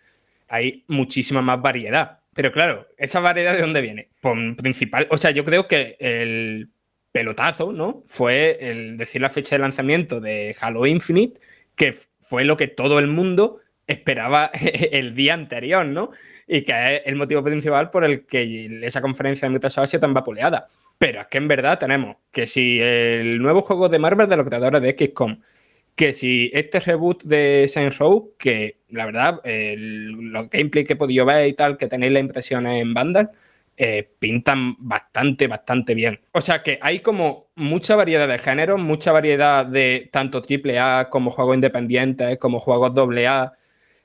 hay 0.48 0.84
muchísima 0.88 1.42
más 1.42 1.60
variedad. 1.62 2.18
Pero 2.34 2.52
claro, 2.52 2.88
¿esa 2.96 3.20
variedad 3.20 3.54
de 3.54 3.60
dónde 3.60 3.80
viene? 3.80 4.08
Pues 4.20 4.36
principal, 4.56 5.06
o 5.10 5.18
sea, 5.18 5.30
yo 5.30 5.44
creo 5.44 5.68
que 5.68 5.96
el 6.00 6.70
pelotazo, 7.12 7.72
¿no? 7.72 8.02
Fue 8.06 8.58
el 8.60 8.96
decir 8.96 9.20
la 9.20 9.30
fecha 9.30 9.56
de 9.56 9.60
lanzamiento 9.62 10.20
de 10.20 10.54
Halo 10.60 10.86
Infinite, 10.86 11.40
que 11.74 11.94
fue 12.20 12.44
lo 12.44 12.56
que 12.56 12.68
todo 12.68 12.98
el 12.98 13.06
mundo 13.06 13.60
esperaba 13.86 14.50
el 14.92 15.14
día 15.14 15.34
anterior, 15.34 15.86
¿no? 15.86 16.10
Y 16.46 16.62
que 16.62 16.96
es 16.96 17.02
el 17.06 17.16
motivo 17.16 17.42
principal 17.42 17.90
por 17.90 18.04
el 18.04 18.26
que 18.26 18.80
esa 18.82 19.00
conferencia 19.00 19.48
de 19.48 19.54
Microsoft 19.54 19.84
ha 19.84 19.86
sido 19.86 20.00
tan 20.00 20.14
vapuleada. 20.14 20.66
Pero 20.98 21.20
es 21.20 21.26
que 21.28 21.38
en 21.38 21.48
verdad 21.48 21.78
tenemos 21.78 22.16
que 22.30 22.46
si 22.46 22.80
el 22.80 23.40
nuevo 23.40 23.62
juego 23.62 23.88
de 23.88 23.98
Marvel 23.98 24.28
de 24.28 24.36
los 24.36 24.46
creadores 24.46 24.82
de 24.82 24.96
XCOM, 24.98 25.40
que 25.94 26.12
si 26.12 26.50
este 26.54 26.80
reboot 26.80 27.24
de 27.24 27.66
Saints 27.68 27.98
Row, 27.98 28.34
que 28.38 28.76
la 28.90 29.04
verdad, 29.06 29.40
el- 29.44 30.12
los 30.32 30.48
gameplay 30.50 30.84
que 30.84 30.92
he 30.94 30.96
podido 30.96 31.24
ver 31.26 31.48
y 31.48 31.54
tal, 31.54 31.76
que 31.76 31.88
tenéis 31.88 32.12
las 32.12 32.20
impresiones 32.22 32.80
en 32.82 32.94
Vandal, 32.94 33.30
eh, 33.80 34.10
pintan 34.18 34.74
bastante, 34.80 35.46
bastante 35.46 35.94
bien. 35.94 36.20
O 36.32 36.40
sea 36.40 36.64
que 36.64 36.80
hay 36.82 36.98
como 36.98 37.46
mucha 37.54 37.94
variedad 37.94 38.26
de 38.26 38.38
géneros, 38.38 38.80
mucha 38.80 39.12
variedad 39.12 39.64
de 39.64 40.10
tanto 40.12 40.42
AAA 40.42 41.10
como 41.10 41.30
juegos 41.30 41.54
independientes, 41.54 42.38
como 42.38 42.58
juegos 42.58 42.92
AA, 42.96 43.52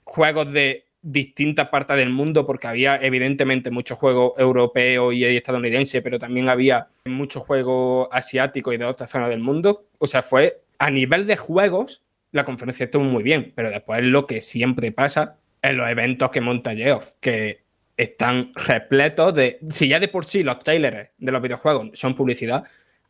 juegos 0.03 0.53
de 0.53 0.85
distintas 1.01 1.69
partes 1.69 1.97
del 1.97 2.11
mundo, 2.11 2.45
porque 2.45 2.67
había 2.67 2.97
evidentemente 2.97 3.71
muchos 3.71 3.97
juegos 3.97 4.33
europeos 4.37 5.11
y 5.15 5.25
estadounidenses, 5.25 6.03
pero 6.03 6.19
también 6.19 6.49
había 6.49 6.89
muchos 7.05 7.41
juegos 7.41 8.09
asiáticos 8.11 8.75
y 8.75 8.77
de 8.77 8.85
otras 8.85 9.09
zonas 9.09 9.29
del 9.29 9.39
mundo. 9.39 9.87
O 9.97 10.05
sea, 10.05 10.21
fue 10.21 10.61
a 10.77 10.91
nivel 10.91 11.25
de 11.25 11.35
juegos, 11.35 12.03
la 12.31 12.45
conferencia 12.45 12.83
estuvo 12.83 13.03
muy 13.03 13.23
bien, 13.23 13.53
pero 13.55 13.71
después 13.71 14.03
lo 14.03 14.27
que 14.27 14.39
siempre 14.39 14.91
pasa 14.91 15.37
en 15.63 15.77
los 15.77 15.89
eventos 15.89 16.29
que 16.29 16.41
monta 16.41 16.75
Geoff, 16.75 17.13
que 17.19 17.62
están 17.97 18.51
repletos 18.55 19.33
de. 19.35 19.59
Si 19.69 19.87
ya 19.87 19.99
de 19.99 20.07
por 20.07 20.25
sí 20.25 20.43
los 20.43 20.59
trailers 20.59 21.09
de 21.17 21.31
los 21.31 21.41
videojuegos 21.41 21.89
son 21.93 22.15
publicidad, 22.15 22.63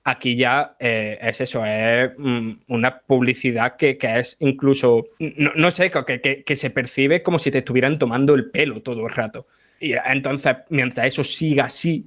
aquí 0.03 0.35
ya 0.35 0.75
eh, 0.79 1.17
es 1.21 1.39
eso, 1.41 1.65
es 1.65 2.11
mm, 2.17 2.51
una 2.67 2.99
publicidad 2.99 3.75
que, 3.77 3.97
que 3.97 4.19
es 4.19 4.35
incluso. 4.39 5.05
No, 5.19 5.51
no 5.55 5.71
sé, 5.71 5.89
que, 5.91 6.43
que- 6.45 6.55
se 6.55 6.69
percibe 6.69 7.23
como 7.23 7.39
si 7.39 7.51
te 7.51 7.59
estuvieran 7.59 7.97
tomando 7.97 8.35
el 8.35 8.49
pelo 8.51 8.81
todo 8.81 9.05
el 9.07 9.13
rato. 9.13 9.47
Y 9.79 9.95
entonces, 10.05 10.55
mientras 10.69 11.07
eso 11.07 11.25
siga 11.25 11.65
así, 11.65 12.05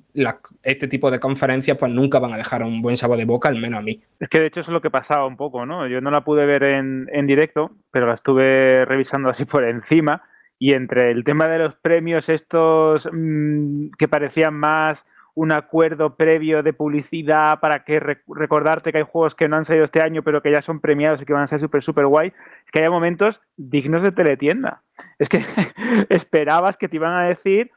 este 0.63 0.89
tipo 0.89 1.11
de 1.11 1.21
conferencias, 1.21 1.77
pues 1.77 1.93
nunca 1.93 2.19
van 2.19 2.33
a 2.33 2.39
dejar 2.39 2.63
un 2.63 2.81
buen 2.81 2.97
sabor 2.97 3.19
de 3.19 3.27
boca, 3.27 3.51
al 3.51 3.57
menos 3.61 3.81
a 3.81 3.83
mí. 3.83 4.01
Es 4.19 4.31
que 4.31 4.41
de 4.41 4.47
hecho 4.47 4.61
eso 4.61 4.71
es 4.71 4.73
lo 4.73 4.81
que 4.81 4.89
pasaba 4.89 5.27
un 5.27 5.37
poco, 5.37 5.67
¿no? 5.67 5.87
Yo 5.87 6.01
no 6.01 6.11
la 6.11 6.23
pude 6.23 6.47
ver 6.47 6.63
en, 6.63 7.07
en 7.13 7.27
directo, 7.27 7.73
pero 7.91 8.07
la 8.07 8.15
estuve 8.15 8.87
revisando 8.87 9.29
así 9.29 9.45
por 9.45 9.63
encima. 9.65 10.23
Y 10.59 10.73
entre 10.73 11.11
el 11.11 11.25
tema 11.25 11.49
de 11.49 11.59
los 11.59 11.75
premios 11.77 12.29
estos 12.29 13.09
mm, 13.13 13.91
que 13.99 14.09
parecían 14.09 14.55
más 14.55 15.07
un 15.35 15.53
acuerdo 15.53 16.17
previo 16.17 16.63
de 16.63 16.73
publicidad 16.73 17.61
para 17.61 17.85
que 17.85 18.01
rec- 18.01 18.23
recordarte 18.27 18.91
que 18.91 18.99
hay 18.99 19.05
juegos 19.05 19.35
que 19.35 19.49
no 19.49 19.57
han 19.57 19.67
salido 19.67 19.85
este 19.85 20.01
año, 20.01 20.23
pero 20.23 20.41
que 20.41 20.51
ya 20.51 20.63
son 20.63 20.81
premiados 20.81 21.21
y 21.21 21.27
que 21.27 21.35
van 21.35 21.43
a 21.43 21.47
ser 21.47 21.61
súper, 21.61 21.83
súper 21.83 22.07
guay, 22.07 22.29
es 22.65 22.71
que 22.73 22.83
hay 22.83 22.89
momentos 22.89 23.43
dignos 23.59 24.03
de 24.03 24.13
teletienda. 24.13 24.83
Es 25.19 25.29
que 25.29 25.45
esperabas 26.09 26.79
que 26.79 26.89
te 26.89 26.97
iban 26.97 27.21
a 27.21 27.25
decir 27.29 27.71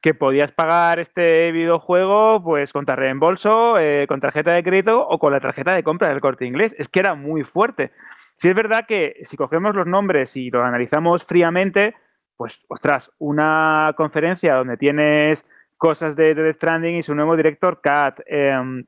que 0.00 0.14
podías 0.14 0.52
pagar 0.52 0.98
este 0.98 1.52
videojuego 1.52 2.42
pues 2.42 2.72
contra 2.72 2.96
reembolso, 2.96 3.78
eh, 3.78 4.06
con 4.08 4.20
tarjeta 4.20 4.52
de 4.52 4.62
crédito 4.62 5.06
o 5.06 5.18
con 5.18 5.32
la 5.32 5.40
tarjeta 5.40 5.74
de 5.74 5.82
compra 5.82 6.08
del 6.08 6.20
corte 6.20 6.46
inglés. 6.46 6.74
Es 6.78 6.88
que 6.88 7.00
era 7.00 7.14
muy 7.14 7.44
fuerte. 7.44 7.92
Si 8.36 8.48
es 8.48 8.54
verdad 8.54 8.86
que 8.86 9.16
si 9.22 9.36
cogemos 9.36 9.74
los 9.74 9.86
nombres 9.86 10.36
y 10.36 10.50
los 10.50 10.64
analizamos 10.64 11.24
fríamente, 11.24 11.94
pues 12.36 12.64
ostras, 12.68 13.10
una 13.18 13.92
conferencia 13.96 14.54
donde 14.54 14.76
tienes 14.76 15.44
cosas 15.76 16.14
de 16.16 16.34
Death 16.34 16.54
Stranding 16.54 16.96
y 16.96 17.02
su 17.02 17.14
nuevo 17.14 17.36
director 17.36 17.80
Cat, 17.80 18.20
em, 18.26 18.84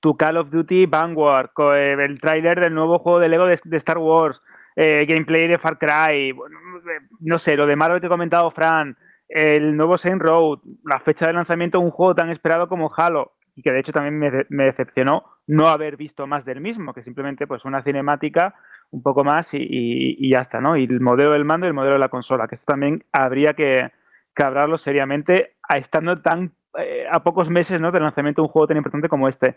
tu 0.00 0.16
Call 0.16 0.38
of 0.38 0.50
Duty 0.50 0.86
Vanguard, 0.86 1.50
eh, 1.74 1.96
el 1.98 2.20
tráiler 2.20 2.60
del 2.60 2.74
nuevo 2.74 2.98
juego 2.98 3.18
de 3.18 3.28
Lego 3.28 3.46
de, 3.46 3.58
de 3.62 3.76
Star 3.76 3.98
Wars, 3.98 4.42
eh, 4.76 5.04
gameplay 5.06 5.48
de 5.48 5.58
Far 5.58 5.78
Cry, 5.78 6.32
bueno, 6.32 6.56
eh, 6.78 7.06
no 7.20 7.38
sé, 7.38 7.56
lo 7.56 7.66
de 7.66 7.76
Marvel 7.76 8.00
que 8.00 8.06
ha 8.06 8.10
comentado 8.10 8.50
Fran, 8.50 8.96
el 9.30 9.76
nuevo 9.76 9.96
Saint 9.96 10.20
Road, 10.20 10.58
la 10.84 10.98
fecha 11.00 11.26
de 11.26 11.32
lanzamiento 11.32 11.78
de 11.78 11.84
un 11.84 11.90
juego 11.90 12.14
tan 12.14 12.30
esperado 12.30 12.68
como 12.68 12.90
Halo, 12.94 13.32
y 13.56 13.62
que 13.62 13.72
de 13.72 13.80
hecho 13.80 13.92
también 13.92 14.18
me, 14.18 14.30
de- 14.30 14.46
me 14.48 14.64
decepcionó 14.64 15.24
no 15.46 15.68
haber 15.68 15.96
visto 15.96 16.26
más 16.26 16.44
del 16.44 16.60
mismo, 16.60 16.92
que 16.94 17.02
simplemente 17.02 17.46
pues 17.46 17.64
una 17.64 17.82
cinemática 17.82 18.54
un 18.90 19.02
poco 19.02 19.24
más 19.24 19.50
y, 19.52 20.28
ya 20.30 20.40
está, 20.40 20.60
¿no? 20.60 20.76
Y 20.76 20.84
el 20.84 21.00
modelo 21.00 21.32
del 21.32 21.44
mando 21.44 21.66
y 21.66 21.68
el 21.68 21.74
modelo 21.74 21.94
de 21.94 22.00
la 22.00 22.08
consola, 22.08 22.48
que 22.48 22.54
esto 22.56 22.72
también 22.72 23.04
habría 23.12 23.54
que, 23.54 23.90
que 24.34 24.42
hablarlo 24.44 24.78
seriamente 24.78 25.56
a 25.68 25.78
estando 25.78 26.20
tan 26.22 26.52
eh, 26.78 27.04
a 27.10 27.22
pocos 27.24 27.50
meses 27.50 27.80
¿no? 27.80 27.90
del 27.90 28.02
lanzamiento 28.04 28.42
de 28.42 28.46
un 28.46 28.52
juego 28.52 28.68
tan 28.68 28.76
importante 28.76 29.08
como 29.08 29.28
este. 29.28 29.54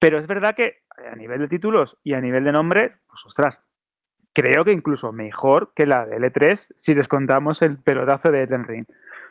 Pero 0.00 0.18
es 0.18 0.26
verdad 0.26 0.54
que 0.56 0.82
a 1.12 1.14
nivel 1.16 1.40
de 1.40 1.48
títulos 1.48 1.96
y 2.02 2.14
a 2.14 2.20
nivel 2.20 2.44
de 2.44 2.52
nombres, 2.52 2.92
pues 3.08 3.24
ostras, 3.24 3.62
creo 4.36 4.66
que 4.66 4.72
incluso 4.72 5.12
mejor 5.12 5.72
que 5.74 5.86
la 5.86 6.04
de 6.04 6.18
L3 6.18 6.74
si 6.76 6.92
descontamos 6.92 7.62
el 7.62 7.78
pelotazo 7.78 8.30
de 8.30 8.42
Elden 8.42 8.64
Ring. 8.64 8.84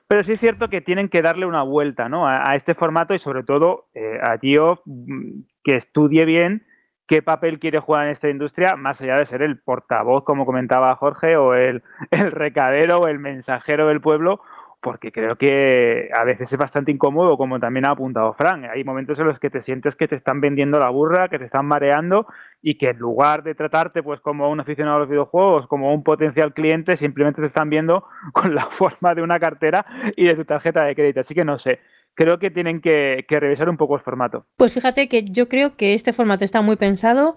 Pero 0.07 0.23
sí 0.23 0.31
es 0.31 0.39
cierto 0.39 0.67
que 0.67 0.81
tienen 0.81 1.09
que 1.09 1.21
darle 1.21 1.45
una 1.45 1.61
vuelta 1.61 2.09
¿no? 2.09 2.27
a, 2.27 2.55
este 2.55 2.73
formato 2.73 3.13
y 3.13 3.19
sobre 3.19 3.43
todo 3.43 3.85
eh, 3.93 4.17
a 4.19 4.39
Geoff 4.39 4.81
mm, 4.85 5.41
que 5.63 5.75
estudie 5.75 6.25
bien 6.25 6.65
qué 7.05 7.21
papel 7.21 7.59
quiere 7.59 7.79
jugar 7.79 8.05
en 8.05 8.13
esta 8.13 8.29
industria, 8.29 8.75
más 8.77 8.99
allá 8.99 9.17
de 9.17 9.25
ser 9.25 9.43
el 9.43 9.59
portavoz, 9.59 10.23
como 10.23 10.43
comentaba 10.43 10.95
Jorge, 10.95 11.37
o 11.37 11.53
el, 11.53 11.83
el 12.09 12.31
recadero 12.31 13.01
o 13.01 13.07
el 13.07 13.19
mensajero 13.19 13.87
del 13.87 14.01
pueblo, 14.01 14.41
porque 14.85 15.11
creo 15.11 15.35
que 15.35 16.11
a 16.13 16.23
veces 16.23 16.53
es 16.53 16.59
bastante 16.59 16.91
incómodo, 16.91 17.37
como 17.37 17.59
también 17.59 17.87
ha 17.87 17.93
apuntado 17.93 18.33
Frank. 18.33 18.65
Hay 18.71 18.83
momentos 18.83 19.17
en 19.17 19.25
los 19.25 19.39
que 19.39 19.49
te 19.49 19.59
sientes 19.59 19.95
que 19.95 20.07
te 20.07 20.13
están 20.13 20.41
vendiendo 20.41 20.77
la 20.77 20.91
burra, 20.91 21.27
que 21.27 21.39
te 21.39 21.45
están 21.45 21.65
mareando 21.65 22.27
y 22.61 22.77
que 22.77 22.89
en 22.89 22.99
lugar 22.99 23.41
de 23.41 23.55
tratarte 23.55 24.03
pues 24.03 24.21
como 24.21 24.47
un 24.47 24.59
aficionado 24.59 24.97
a 24.97 24.99
los 24.99 25.09
videojuegos, 25.09 25.65
como 25.65 25.91
un 25.91 26.03
potencial 26.03 26.53
cliente, 26.53 26.97
simplemente 26.97 27.41
te 27.41 27.47
están 27.47 27.71
viendo 27.71 28.05
con 28.33 28.53
la 28.53 28.67
forma 28.67 29.15
de 29.15 29.23
una 29.23 29.39
cartera 29.39 29.87
y 30.15 30.25
de 30.25 30.35
tu 30.35 30.45
tarjeta 30.45 30.83
de 30.83 30.93
crédito. 30.93 31.21
Así 31.21 31.33
que 31.33 31.43
no 31.43 31.57
sé, 31.57 31.79
creo 32.13 32.37
que 32.37 32.51
tienen 32.51 32.79
que, 32.79 33.25
revisar 33.27 33.67
un 33.67 33.77
poco 33.77 33.95
el 33.95 34.01
formato. 34.01 34.45
Pues 34.55 34.75
fíjate 34.75 35.07
que 35.07 35.23
yo 35.23 35.49
creo 35.49 35.77
que 35.77 35.95
este 35.95 36.13
formato 36.13 36.45
está 36.45 36.61
muy 36.61 36.75
pensado 36.75 37.35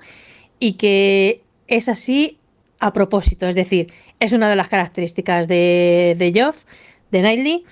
y 0.58 0.76
que 0.76 1.40
es 1.66 1.88
así 1.88 2.40
a 2.78 2.92
propósito, 2.92 3.46
es 3.46 3.54
decir, 3.54 3.90
es 4.20 4.32
una 4.32 4.50
de 4.50 4.56
las 4.56 4.68
características 4.68 5.48
de, 5.48 6.14
de 6.18 6.30
Geoff 6.30 6.64
de 7.10 7.20
Knightley, 7.20 7.64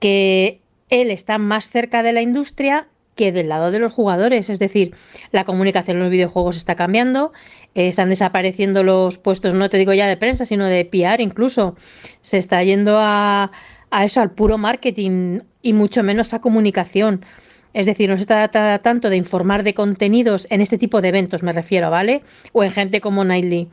que 0.00 0.60
él 0.90 1.10
está 1.10 1.38
más 1.38 1.70
cerca 1.70 2.02
de 2.02 2.12
la 2.12 2.22
industria 2.22 2.88
que 3.16 3.32
del 3.32 3.48
lado 3.48 3.70
de 3.70 3.78
los 3.78 3.92
jugadores. 3.92 4.50
Es 4.50 4.58
decir, 4.58 4.94
la 5.32 5.44
comunicación 5.44 5.96
en 5.96 6.02
los 6.04 6.12
videojuegos 6.12 6.56
está 6.56 6.76
cambiando, 6.76 7.32
eh, 7.74 7.88
están 7.88 8.10
desapareciendo 8.10 8.84
los 8.84 9.18
puestos, 9.18 9.54
no 9.54 9.68
te 9.68 9.78
digo 9.78 9.92
ya 9.94 10.06
de 10.06 10.16
prensa, 10.16 10.44
sino 10.44 10.66
de 10.66 10.84
PR 10.84 11.22
incluso. 11.22 11.76
Se 12.20 12.36
está 12.38 12.62
yendo 12.62 12.98
a, 13.00 13.50
a 13.90 14.04
eso, 14.04 14.20
al 14.20 14.30
puro 14.30 14.58
marketing 14.58 15.40
y 15.62 15.72
mucho 15.72 16.02
menos 16.02 16.34
a 16.34 16.40
comunicación. 16.40 17.24
Es 17.72 17.86
decir, 17.86 18.08
no 18.08 18.16
se 18.16 18.24
trata 18.24 18.78
tanto 18.78 19.10
de 19.10 19.16
informar 19.16 19.62
de 19.62 19.74
contenidos 19.74 20.46
en 20.50 20.60
este 20.60 20.78
tipo 20.78 21.02
de 21.02 21.08
eventos, 21.08 21.42
me 21.42 21.52
refiero, 21.52 21.90
¿vale? 21.90 22.22
O 22.52 22.64
en 22.64 22.70
gente 22.70 23.00
como 23.00 23.22
Knightley. 23.22 23.68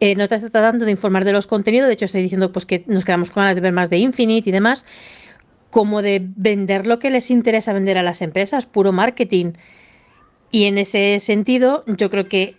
Eh, 0.00 0.14
no 0.14 0.28
te 0.28 0.34
está 0.34 0.50
tratando 0.50 0.84
de 0.84 0.90
informar 0.90 1.24
de 1.24 1.32
los 1.32 1.46
contenidos, 1.46 1.86
de 1.86 1.94
hecho 1.94 2.04
estoy 2.04 2.22
diciendo 2.22 2.52
pues 2.52 2.66
que 2.66 2.84
nos 2.86 3.04
quedamos 3.04 3.30
con 3.30 3.42
ganas 3.42 3.54
de 3.54 3.62
ver 3.62 3.72
más 3.72 3.88
de 3.88 3.98
Infinite 3.98 4.48
y 4.48 4.52
demás, 4.52 4.84
como 5.70 6.02
de 6.02 6.22
vender 6.36 6.86
lo 6.86 6.98
que 6.98 7.10
les 7.10 7.30
interesa 7.30 7.72
vender 7.72 7.96
a 7.98 8.02
las 8.02 8.20
empresas, 8.20 8.66
puro 8.66 8.92
marketing. 8.92 9.52
Y 10.50 10.64
en 10.64 10.78
ese 10.78 11.18
sentido, 11.20 11.84
yo 11.86 12.10
creo 12.10 12.28
que 12.28 12.56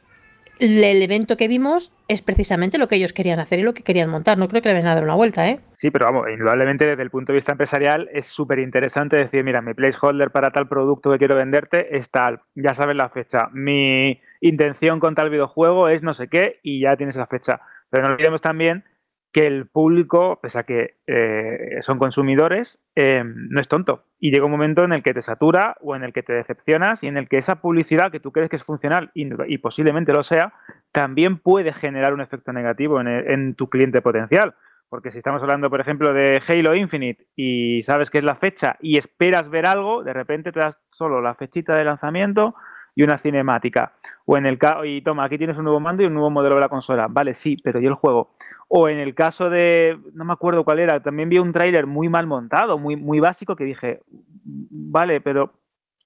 el 0.60 1.01
evento 1.01 1.38
que 1.38 1.47
vimos 1.47 1.91
es 2.08 2.22
precisamente 2.22 2.78
lo 2.78 2.88
que 2.88 2.95
ellos 2.95 3.14
querían 3.14 3.39
hacer 3.39 3.60
y 3.60 3.64
lo 3.64 3.74
que 3.74 3.84
querían 3.84 4.10
montar. 4.10 4.38
No 4.38 4.47
creo 4.47 4.62
que 4.62 4.70
le 4.70 4.76
vayan 4.76 4.89
a 4.91 4.95
dar 4.95 5.03
una 5.03 5.16
vuelta, 5.16 5.47
¿eh? 5.49 5.60
Sí, 5.74 5.91
pero 5.91 6.05
vamos, 6.05 6.28
indudablemente 6.32 6.86
desde 6.86 7.03
el 7.03 7.10
punto 7.10 7.32
de 7.32 7.38
vista 7.38 7.51
empresarial 7.51 8.10
es 8.14 8.26
súper 8.26 8.60
interesante 8.60 9.18
decir, 9.18 9.43
mira, 9.43 9.62
mi 9.62 9.74
placeholder 9.74 10.32
para 10.32 10.51
tal 10.51 10.68
producto 10.68 11.12
que 11.12 11.18
quiero 11.18 11.36
venderte 11.36 11.97
es 11.97 12.10
tal, 12.10 12.41
ya 12.55 12.74
sabes 12.74 12.95
la 12.95 13.10
fecha. 13.10 13.49
Mi 13.53 14.22
intención 14.41 14.99
con 14.99 15.16
tal 15.16 15.30
videojuego 15.30 15.89
es 15.89 16.03
no 16.03 16.14
sé 16.14 16.28
qué 16.28 16.60
y 16.64 16.82
ya 16.82 16.95
tienes 16.95 17.16
la 17.16 17.28
fecha. 17.28 17.62
Pero 17.89 18.08
no 18.08 18.14
olvidemos 18.14 18.41
también 18.41 18.84
que 19.38 19.45
el 19.45 19.67
público, 19.67 20.39
pese 20.41 20.57
a 20.57 20.63
que 20.63 20.95
eh, 21.05 21.77
son 21.81 21.99
consumidores, 21.99 22.81
eh, 22.95 23.21
no 23.23 23.61
es 23.61 23.67
tonto. 23.67 24.05
Y 24.19 24.31
llega 24.31 24.45
un 24.45 24.51
momento 24.51 24.83
en 24.83 24.93
el 24.93 25.03
que 25.03 25.13
te 25.13 25.21
satura 25.21 25.75
o 25.79 25.95
en 25.95 26.03
el 26.03 26.11
que 26.11 26.23
te 26.23 26.33
decepcionas 26.33 27.03
y 27.03 27.07
en 27.07 27.17
el 27.17 27.29
que 27.29 27.38
esa 27.38 27.61
publicidad 27.61 28.11
que 28.11 28.19
tú 28.19 28.31
crees 28.31 28.49
que 28.49 28.55
es 28.55 28.63
funcional 28.63 29.11
y, 29.13 29.57
posiblemente 29.59 30.11
lo 30.11 30.23
sea, 30.23 30.53
también 30.91 31.38
puede 31.38 31.71
generar 31.71 32.15
un 32.15 32.21
efecto 32.21 32.51
negativo 32.51 32.99
en, 32.99 33.07
en, 33.07 33.53
tu 33.53 33.69
cliente 33.69 34.01
potencial. 34.01 34.55
Porque 34.89 35.11
si 35.11 35.19
estamos 35.19 35.43
hablando, 35.43 35.69
por 35.69 35.81
ejemplo, 35.81 36.15
de 36.15 36.41
Halo 36.47 36.73
Infinite 36.73 37.27
y 37.35 37.83
sabes 37.83 38.09
que 38.09 38.17
es 38.17 38.23
la 38.23 38.38
fecha 38.38 38.77
y 38.79 38.97
esperas 38.97 39.51
ver 39.51 39.67
algo, 39.67 40.03
de 40.03 40.13
repente 40.13 40.51
te 40.51 40.61
das 40.61 40.79
solo 40.89 41.21
la 41.21 41.35
fechita 41.35 41.75
de 41.75 41.85
lanzamiento 41.85 42.55
y 42.98 43.04
una 43.04 43.20
cinemática. 43.20 43.93
O 44.26 44.38
en 44.38 44.48
el 44.48 44.58
caso, 44.58 44.84
y 44.84 45.04
toma, 45.04 45.24
aquí 45.24 45.38
tienes 45.38 45.56
un 45.56 45.66
nuevo 45.66 45.80
mando 45.80 46.02
y 46.02 46.08
un 46.08 46.16
nuevo 46.16 46.32
modelo 46.32 46.56
de 46.56 46.62
la 46.62 46.68
consola. 46.68 47.06
Vale, 47.08 47.36
sí, 47.36 47.56
pero 47.64 47.80
yo 47.80 47.89
el 47.89 47.95
juego. 47.95 48.32
O 48.70 48.89
en 48.89 48.98
el 48.98 49.14
caso 49.14 49.52
de, 49.52 50.00
no 50.16 50.26
me 50.26 50.34
acuerdo 50.34 50.64
cuál 50.66 50.80
era, 50.80 51.00
también 51.04 51.30
vi 51.30 51.38
un 51.38 51.54
tráiler 51.54 51.86
muy 51.86 52.10
mal 52.10 52.26
montado, 52.26 52.80
muy, 52.80 52.95
muy 52.95 53.20
básico, 53.20 53.56
que 53.56 53.66
dije, 53.66 54.02
vale, 54.43 55.22
pero 55.22 55.54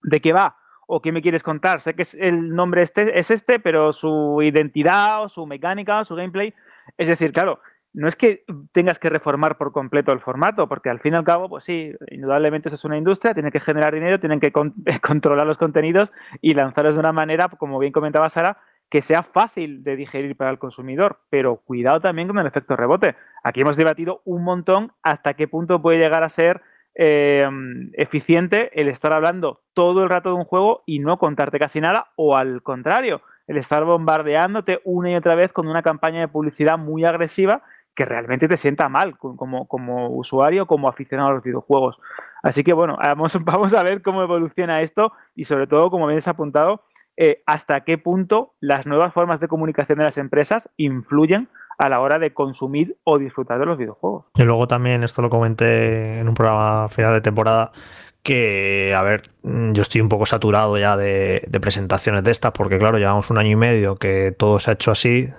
¿de 0.03 0.19
qué 0.19 0.33
va? 0.33 0.57
¿O 0.85 1.01
qué 1.01 1.13
me 1.13 1.21
quieres 1.21 1.43
contar? 1.43 1.79
Sé 1.79 1.93
que 1.93 2.01
es, 2.01 2.13
el 2.13 2.53
nombre 2.53 2.81
este, 2.81 3.17
es 3.17 3.31
este, 3.31 3.59
pero 3.59 3.93
su 3.93 4.41
identidad 4.41 5.23
o 5.23 5.29
su 5.29 5.45
mecánica 5.45 6.01
o 6.01 6.03
su 6.03 6.15
gameplay. 6.15 6.53
Es 6.97 7.07
decir, 7.07 7.31
claro, 7.31 7.61
no 7.93 8.07
es 8.07 8.15
que 8.15 8.45
tengas 8.71 8.99
que 8.99 9.09
reformar 9.09 9.57
por 9.57 9.73
completo 9.73 10.11
el 10.11 10.21
formato, 10.21 10.67
porque 10.67 10.89
al 10.89 10.99
fin 10.99 11.13
y 11.13 11.17
al 11.17 11.23
cabo, 11.23 11.49
pues 11.49 11.65
sí, 11.65 11.93
indudablemente 12.09 12.69
eso 12.69 12.75
es 12.75 12.85
una 12.85 12.97
industria, 12.97 13.33
tiene 13.33 13.51
que 13.51 13.59
generar 13.59 13.93
dinero, 13.93 14.19
tienen 14.19 14.39
que 14.39 14.51
controlar 15.01 15.45
los 15.45 15.57
contenidos 15.57 16.13
y 16.41 16.53
lanzarlos 16.53 16.95
de 16.95 16.99
una 16.99 17.11
manera, 17.11 17.49
como 17.49 17.79
bien 17.79 17.91
comentaba 17.91 18.29
Sara, 18.29 18.57
que 18.89 19.01
sea 19.01 19.23
fácil 19.23 19.83
de 19.83 19.95
digerir 19.95 20.35
para 20.35 20.51
el 20.51 20.59
consumidor, 20.59 21.19
pero 21.29 21.57
cuidado 21.57 22.01
también 22.01 22.27
con 22.27 22.39
el 22.39 22.47
efecto 22.47 22.75
rebote. 22.75 23.15
Aquí 23.43 23.61
hemos 23.61 23.77
debatido 23.77 24.21
un 24.25 24.43
montón 24.43 24.91
hasta 25.01 25.33
qué 25.33 25.47
punto 25.47 25.81
puede 25.81 25.97
llegar 25.97 26.23
a 26.23 26.29
ser 26.29 26.61
eh, 26.93 27.47
eficiente 27.93 28.69
el 28.79 28.89
estar 28.89 29.13
hablando 29.13 29.61
todo 29.73 30.03
el 30.03 30.09
rato 30.09 30.29
de 30.29 30.35
un 30.35 30.43
juego 30.43 30.83
y 30.85 30.99
no 30.99 31.17
contarte 31.19 31.57
casi 31.57 31.79
nada, 31.79 32.11
o 32.15 32.35
al 32.35 32.63
contrario, 32.63 33.21
el 33.47 33.57
estar 33.57 33.83
bombardeándote 33.85 34.81
una 34.83 35.11
y 35.11 35.15
otra 35.15 35.35
vez 35.35 35.53
con 35.53 35.67
una 35.67 35.83
campaña 35.83 36.19
de 36.19 36.27
publicidad 36.27 36.77
muy 36.77 37.05
agresiva 37.05 37.63
que 37.95 38.05
realmente 38.05 38.47
te 38.47 38.57
sienta 38.57 38.89
mal 38.89 39.17
como, 39.17 39.67
como 39.67 40.09
usuario, 40.09 40.65
como 40.65 40.87
aficionado 40.87 41.29
a 41.29 41.33
los 41.33 41.43
videojuegos. 41.43 41.97
Así 42.43 42.63
que 42.63 42.73
bueno, 42.73 42.97
vamos, 43.41 43.73
a 43.73 43.83
ver 43.83 44.01
cómo 44.01 44.23
evoluciona 44.23 44.81
esto 44.81 45.11
y 45.35 45.45
sobre 45.45 45.67
todo, 45.67 45.89
como 45.89 46.07
bien 46.07 46.17
has 46.17 46.27
apuntado, 46.27 46.83
eh, 47.17 47.43
hasta 47.45 47.81
qué 47.81 47.97
punto 47.97 48.53
las 48.59 48.85
nuevas 48.85 49.13
formas 49.13 49.39
de 49.39 49.47
comunicación 49.47 49.99
de 49.99 50.05
las 50.05 50.17
empresas 50.17 50.69
influyen 50.77 51.49
a 51.77 51.89
la 51.89 51.99
hora 51.99 52.19
de 52.19 52.33
consumir 52.33 52.97
o 53.03 53.17
disfrutar 53.17 53.59
de 53.59 53.65
los 53.65 53.77
videojuegos. 53.77 54.25
Y 54.35 54.43
luego 54.43 54.67
también, 54.67 55.03
esto 55.03 55.21
lo 55.21 55.29
comenté 55.29 56.19
en 56.19 56.27
un 56.27 56.33
programa 56.33 56.87
final 56.89 57.13
de 57.13 57.21
temporada, 57.21 57.71
que, 58.23 58.93
a 58.95 59.01
ver, 59.01 59.31
yo 59.41 59.81
estoy 59.81 59.99
un 59.99 60.07
poco 60.07 60.27
saturado 60.27 60.77
ya 60.77 60.95
de, 60.95 61.43
de, 61.47 61.59
presentaciones 61.59 62.23
de 62.23 62.29
estas, 62.29 62.51
porque 62.51 62.77
claro, 62.77 62.99
llevamos 62.99 63.31
un 63.31 63.39
año 63.39 63.49
y 63.49 63.55
medio 63.55 63.95
que 63.95 64.31
todo 64.31 64.59
se 64.59 64.69
ha 64.69 64.73
hecho 64.75 64.91
así 64.91 65.31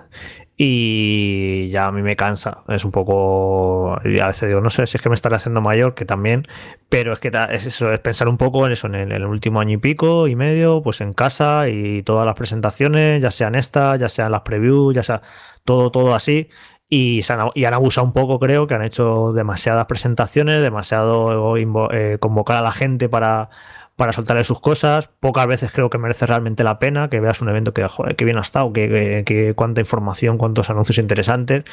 y 0.55 1.69
ya 1.69 1.87
a 1.87 1.91
mí 1.91 2.01
me 2.01 2.15
cansa. 2.15 2.63
Es 2.67 2.85
un 2.85 2.91
poco. 2.91 3.99
Y 4.05 4.19
a 4.19 4.27
veces 4.27 4.49
digo, 4.49 4.61
no 4.61 4.69
sé 4.69 4.85
si 4.87 4.97
es 4.97 5.03
que 5.03 5.09
me 5.09 5.15
estaré 5.15 5.35
haciendo 5.35 5.61
mayor, 5.61 5.95
que 5.95 6.05
también, 6.05 6.43
pero 6.89 7.13
es 7.13 7.19
que 7.19 7.31
es 7.51 7.65
eso, 7.65 7.91
es 7.91 7.99
pensar 7.99 8.27
un 8.27 8.37
poco 8.37 8.65
en 8.65 8.73
eso, 8.73 8.87
en 8.87 8.95
el, 9.11 9.25
último 9.25 9.59
año 9.59 9.73
y 9.75 9.77
pico 9.77 10.27
y 10.27 10.35
medio, 10.35 10.81
pues 10.83 11.01
en 11.01 11.13
casa 11.13 11.67
y 11.69 12.03
todas 12.03 12.25
las 12.25 12.35
presentaciones, 12.35 13.21
ya 13.21 13.31
sean 13.31 13.55
estas, 13.55 13.99
ya 13.99 14.09
sean 14.09 14.31
las 14.31 14.41
previews, 14.41 14.93
ya 14.95 15.03
sea 15.03 15.21
todo, 15.63 15.91
todo 15.91 16.13
así. 16.15 16.49
Y, 16.89 17.21
han, 17.29 17.49
y 17.55 17.65
han 17.65 17.73
abusado 17.73 18.05
un 18.05 18.13
poco, 18.13 18.37
creo, 18.39 18.67
que 18.67 18.75
han 18.75 18.83
hecho 18.83 19.33
demasiadas 19.33 19.87
presentaciones, 19.87 20.61
demasiado 20.61 21.57
eh, 21.57 22.17
convocar 22.19 22.57
a 22.57 22.61
la 22.61 22.71
gente 22.71 23.09
para 23.09 23.49
para 23.95 24.13
soltarle 24.13 24.43
sus 24.43 24.59
cosas. 24.59 25.09
Pocas 25.19 25.47
veces 25.47 25.71
creo 25.71 25.89
que 25.89 25.97
merece 25.97 26.25
realmente 26.25 26.63
la 26.63 26.79
pena 26.79 27.09
que 27.09 27.19
veas 27.19 27.41
un 27.41 27.49
evento 27.49 27.73
que, 27.73 27.87
joder, 27.87 28.15
bien 28.15 28.37
ha 28.37 28.41
estado, 28.41 28.71
que, 28.73 29.23
que, 29.25 29.53
cuánta 29.55 29.81
información, 29.81 30.37
cuántos 30.37 30.69
anuncios 30.69 30.97
interesantes. 30.97 31.63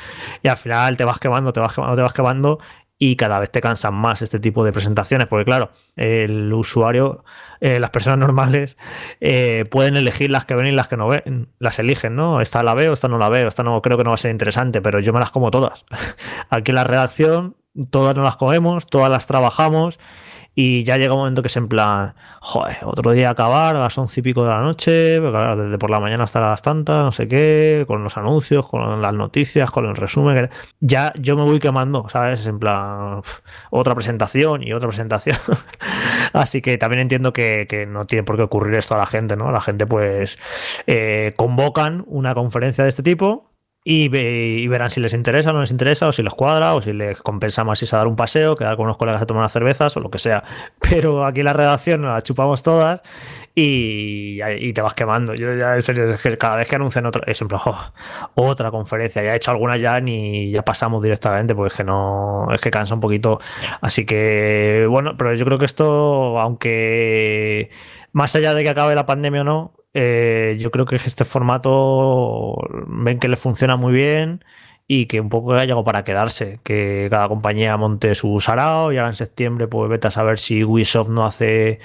Y 0.43 0.49
al 0.49 0.57
final 0.57 0.97
te 0.97 1.05
vas 1.05 1.19
quemando, 1.19 1.53
te 1.53 1.61
vas 1.61 1.75
quemando, 1.75 1.97
te 1.97 2.03
vas 2.03 2.13
quemando 2.13 2.59
y 3.03 3.17
cada 3.17 3.39
vez 3.39 3.51
te 3.51 3.63
cansan 3.63 3.95
más 3.95 4.21
este 4.21 4.39
tipo 4.39 4.63
de 4.63 4.73
presentaciones, 4.73 5.27
porque 5.27 5.47
claro, 5.47 5.71
el 5.97 6.53
usuario, 6.53 7.25
eh, 7.61 7.81
las 7.81 7.89
personas 7.89 8.19
normales 8.19 8.77
eh, 9.23 9.65
pueden 9.71 9.97
elegir 9.97 10.31
las 10.31 10.45
que 10.45 10.55
ven 10.55 10.67
y 10.67 10.73
las 10.73 10.87
que 10.87 10.99
no 10.99 11.09
ven, 11.09 11.49
las 11.59 11.79
eligen, 11.79 12.15
¿no? 12.15 12.43
Esta 12.43 12.63
la 12.63 12.75
veo, 12.75 12.93
esta 12.93 13.09
no 13.09 13.17
la 13.17 13.31
veo, 13.31 13.49
esta 13.49 13.63
no 13.63 13.81
creo 13.81 13.97
que 13.97 14.05
no 14.05 14.11
va 14.11 14.17
a 14.17 14.19
ser 14.19 14.33
interesante, 14.33 14.83
pero 14.83 15.01
yo 15.01 15.15
me 15.15 15.19
las 15.19 15.31
como 15.31 15.51
todas. 15.51 15.87
Aquí 16.51 16.73
en 16.73 16.75
la 16.75 16.85
redacción, 16.85 17.57
todas 17.89 18.15
nos 18.17 18.25
las 18.27 18.37
comemos, 18.37 18.85
todas 18.85 19.11
las 19.11 19.27
trabajamos 19.27 19.99
y 20.63 20.85
ya 20.85 20.99
llega 20.99 21.15
un 21.15 21.21
momento 21.21 21.41
que 21.41 21.49
es 21.49 21.57
en 21.57 21.69
plan, 21.69 22.13
joder, 22.41 22.77
otro 22.85 23.13
día 23.13 23.31
acabar 23.31 23.77
a 23.77 23.79
las 23.79 23.97
once 23.97 24.21
y 24.21 24.23
pico 24.23 24.43
de 24.43 24.51
la 24.51 24.61
noche, 24.61 24.91
desde 25.19 25.79
por 25.79 25.89
la 25.89 26.01
mañana 26.01 26.25
hasta 26.25 26.39
las 26.39 26.61
tantas, 26.61 27.03
no 27.03 27.13
sé 27.13 27.29
qué, 27.29 27.85
con 27.87 28.05
los 28.05 28.19
anuncios, 28.19 28.67
con 28.67 29.01
las 29.01 29.15
noticias, 29.15 29.71
con 29.71 29.87
el 29.87 29.97
resumen. 29.97 30.51
Ya 30.81 31.15
yo 31.19 31.35
me 31.35 31.45
voy 31.45 31.61
quemando, 31.61 32.11
¿sabes? 32.11 32.47
En 32.47 32.59
plan, 32.59 33.23
otra 33.71 33.95
presentación 33.95 34.63
y 34.63 34.75
otra 34.75 34.89
presentación. 34.89 35.39
Así 36.35 36.61
que 36.61 36.77
también 36.77 37.01
entiendo 37.01 37.33
que, 37.33 37.87
no 37.89 38.05
tiene 38.05 38.25
por 38.25 38.37
qué 38.37 38.43
ocurrir 38.43 38.75
esto 38.75 38.95
a 38.95 38.99
la 38.99 39.07
gente, 39.07 39.37
¿no? 39.37 39.51
La 39.53 39.63
gente, 39.63 39.87
pues, 39.87 40.39
eh, 40.87 41.33
convocan 41.39 42.05
una 42.07 42.35
conferencia 42.35 42.85
de 42.85 42.91
este 42.91 43.03
tipo 43.03 43.50
y, 43.85 44.09
ve- 44.09 44.57
y 44.61 44.69
verán 44.69 44.91
si 44.91 45.01
les 45.01 45.15
interesa 45.15 45.51
o 45.51 45.53
no 45.55 45.61
les 45.63 45.71
interesa, 45.71 46.07
o 46.09 46.13
si 46.13 46.23
les 46.23 46.35
cuadra, 46.35 46.75
o 46.75 46.83
si 46.83 46.93
les 46.93 47.21
compensa 47.23 47.65
más 47.65 47.81
irse 47.83 47.97
a 47.97 47.99
dar 48.01 48.09
un 48.09 48.17
paseo, 48.17 48.55
quedar 48.57 48.77
con 48.77 48.85
unos 48.85 48.97
colegas 48.99 49.23
a 49.23 49.27
tomar 49.27 49.41
unas 49.43 49.53
cervezas 49.53 49.97
o 49.97 50.01
lo 50.01 50.11
que 50.11 50.19
sea. 50.19 50.45
Pero 50.81 51.25
aquí 51.25 51.41
en 51.41 51.47
la 51.47 51.53
redacción 51.55 52.03
nos 52.03 52.13
la 52.15 52.23
chupamos 52.23 52.63
todas 52.63 53.01
y, 53.55 54.41
y 54.43 54.73
te 54.73 54.83
vas 54.83 54.95
quemando. 54.95 55.35
Yo 55.35 55.55
ya, 55.57 55.75
en 55.77 55.83
serio, 55.83 56.11
es 56.11 56.23
que 56.23 56.37
cada 56.39 56.57
vez 56.57 56.69
que 56.69 56.77
anuncian 56.77 57.07
otra, 57.07 57.23
es 57.27 57.37
siempre 57.39 57.59
"Oh, 57.65 57.77
otra 58.35 58.71
conferencia. 58.71 59.23
Ya 59.23 59.33
he 59.35 59.37
hecho 59.37 59.51
alguna 59.51 59.77
ya 59.77 60.01
ni 60.01 60.51
ya 60.51 60.63
pasamos 60.63 61.03
directamente, 61.03 61.55
porque 61.55 61.69
es 61.73 61.77
que 61.77 61.85
no, 61.85 62.49
es 62.53 62.61
que 62.61 62.71
cansa 62.71 62.95
un 62.95 63.01
poquito. 63.01 63.41
Así 63.81 64.05
que, 64.07 64.87
bueno, 64.89 65.17
pero 65.17 65.35
yo 65.35 65.45
creo 65.45 65.59
que 65.59 65.65
esto, 65.67 66.39
aunque 66.41 67.71
más 68.13 68.35
allá 68.37 68.55
de 68.55 68.63
que 68.63 68.69
acabe 68.71 68.95
la 68.95 69.07
pandemia 69.07 69.41
o 69.43 69.45
no, 69.45 69.73
eh, 69.95 70.57
yo 70.59 70.71
creo 70.71 70.87
que 70.87 70.97
este 70.97 71.25
formato 71.25 72.57
ven 72.87 73.19
que 73.19 73.29
le 73.29 73.37
funciona 73.37 73.77
muy 73.77 73.93
bien 73.93 74.45
y 74.93 75.07
que 75.07 75.21
un 75.21 75.29
poco 75.29 75.55
ha 75.55 75.63
llegado 75.65 75.85
para 75.85 76.03
quedarse, 76.03 76.59
que 76.65 77.07
cada 77.11 77.29
compañía 77.29 77.77
monte 77.77 78.17
su 78.17 78.41
sarao 78.41 78.93
y 78.93 78.97
ahora 78.97 79.11
en 79.11 79.15
septiembre 79.15 79.69
pues 79.69 79.89
vete 79.89 80.09
a 80.09 80.11
saber 80.11 80.37
si 80.37 80.65
Ubisoft 80.65 81.09
no 81.09 81.25
hace 81.25 81.79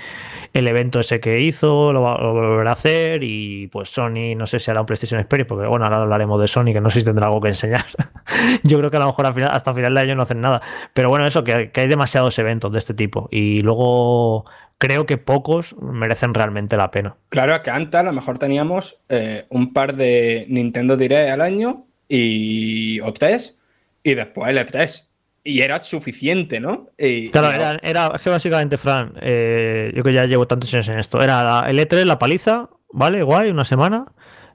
el 0.54 0.68
evento 0.68 1.00
ese 1.00 1.20
que 1.20 1.40
hizo, 1.42 1.94
lo, 1.94 2.02
va, 2.02 2.18
lo 2.18 2.34
volverá 2.34 2.72
a 2.72 2.74
hacer 2.74 3.22
y 3.22 3.68
pues 3.68 3.90
Sony 3.90 4.34
no 4.36 4.48
sé 4.48 4.58
si 4.58 4.72
hará 4.72 4.80
un 4.80 4.88
PlayStation 4.88 5.20
Experience, 5.20 5.48
porque 5.48 5.68
bueno, 5.68 5.86
ahora 5.86 6.02
hablaremos 6.02 6.42
de 6.42 6.48
Sony, 6.48 6.74
que 6.74 6.82
no 6.82 6.90
sé 6.90 7.02
si 7.02 7.06
tendrá 7.06 7.28
algo 7.28 7.42
que 7.42 7.50
enseñar. 7.50 7.86
Yo 8.64 8.80
creo 8.80 8.90
que 8.90 8.98
a 8.98 9.02
lo 9.02 9.06
mejor 9.06 9.28
hasta 9.28 9.72
final 9.72 9.94
de 9.94 10.02
año 10.02 10.16
no 10.16 10.24
hacen 10.24 10.42
nada, 10.42 10.64
pero 10.96 11.10
bueno, 11.10 11.28
eso, 11.28 11.44
que 11.44 11.72
hay 11.76 11.88
demasiados 11.88 12.40
eventos 12.40 12.72
de 12.72 12.80
este 12.80 12.96
tipo 12.96 13.28
y 13.30 13.62
luego 13.62 14.46
creo 14.86 15.06
que 15.06 15.18
pocos 15.18 15.76
merecen 15.82 16.34
realmente 16.34 16.78
la 16.78 16.92
pena. 16.92 17.16
Claro, 17.30 17.62
que 17.62 17.70
antes 17.72 18.00
a 18.00 18.04
lo 18.04 18.12
mejor 18.14 18.38
teníamos 18.40 18.98
eh, 19.10 19.46
un 19.50 19.74
par 19.74 19.96
de 19.96 20.46
Nintendo 20.50 20.98
Direct 20.98 21.32
al 21.32 21.42
año 21.42 21.86
y, 22.08 23.00
o 23.02 23.14
tres, 23.14 23.58
y 24.04 24.14
después 24.14 24.50
el 24.50 24.58
E3. 24.58 25.04
Y 25.48 25.62
era 25.62 25.78
suficiente, 25.80 26.60
¿no? 26.60 26.88
Y, 26.98 27.30
Claro, 27.30 27.52
y 27.52 27.56
era, 27.56 27.80
era 27.84 28.12
es 28.16 28.22
que 28.24 28.30
básicamente, 28.32 28.78
Fran, 28.78 29.14
eh, 29.22 29.92
yo 29.96 30.04
que 30.04 30.12
ya 30.14 30.26
llevo 30.26 30.48
tantos 30.48 30.74
años 30.74 30.88
en 30.90 30.98
esto, 31.00 31.22
era 31.22 31.44
la- 31.44 31.70
el 31.70 31.78
E3, 31.80 32.04
la 32.06 32.18
paliza, 32.18 32.70
¿vale? 32.92 33.22
Guay, 33.22 33.52
una 33.52 33.64
semana. 33.66 34.06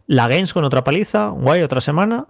La 0.06 0.26
Games 0.26 0.52
con 0.52 0.64
otra 0.64 0.82
paliza, 0.82 1.28
guay, 1.28 1.62
otra 1.62 1.80
semana. 1.80 2.26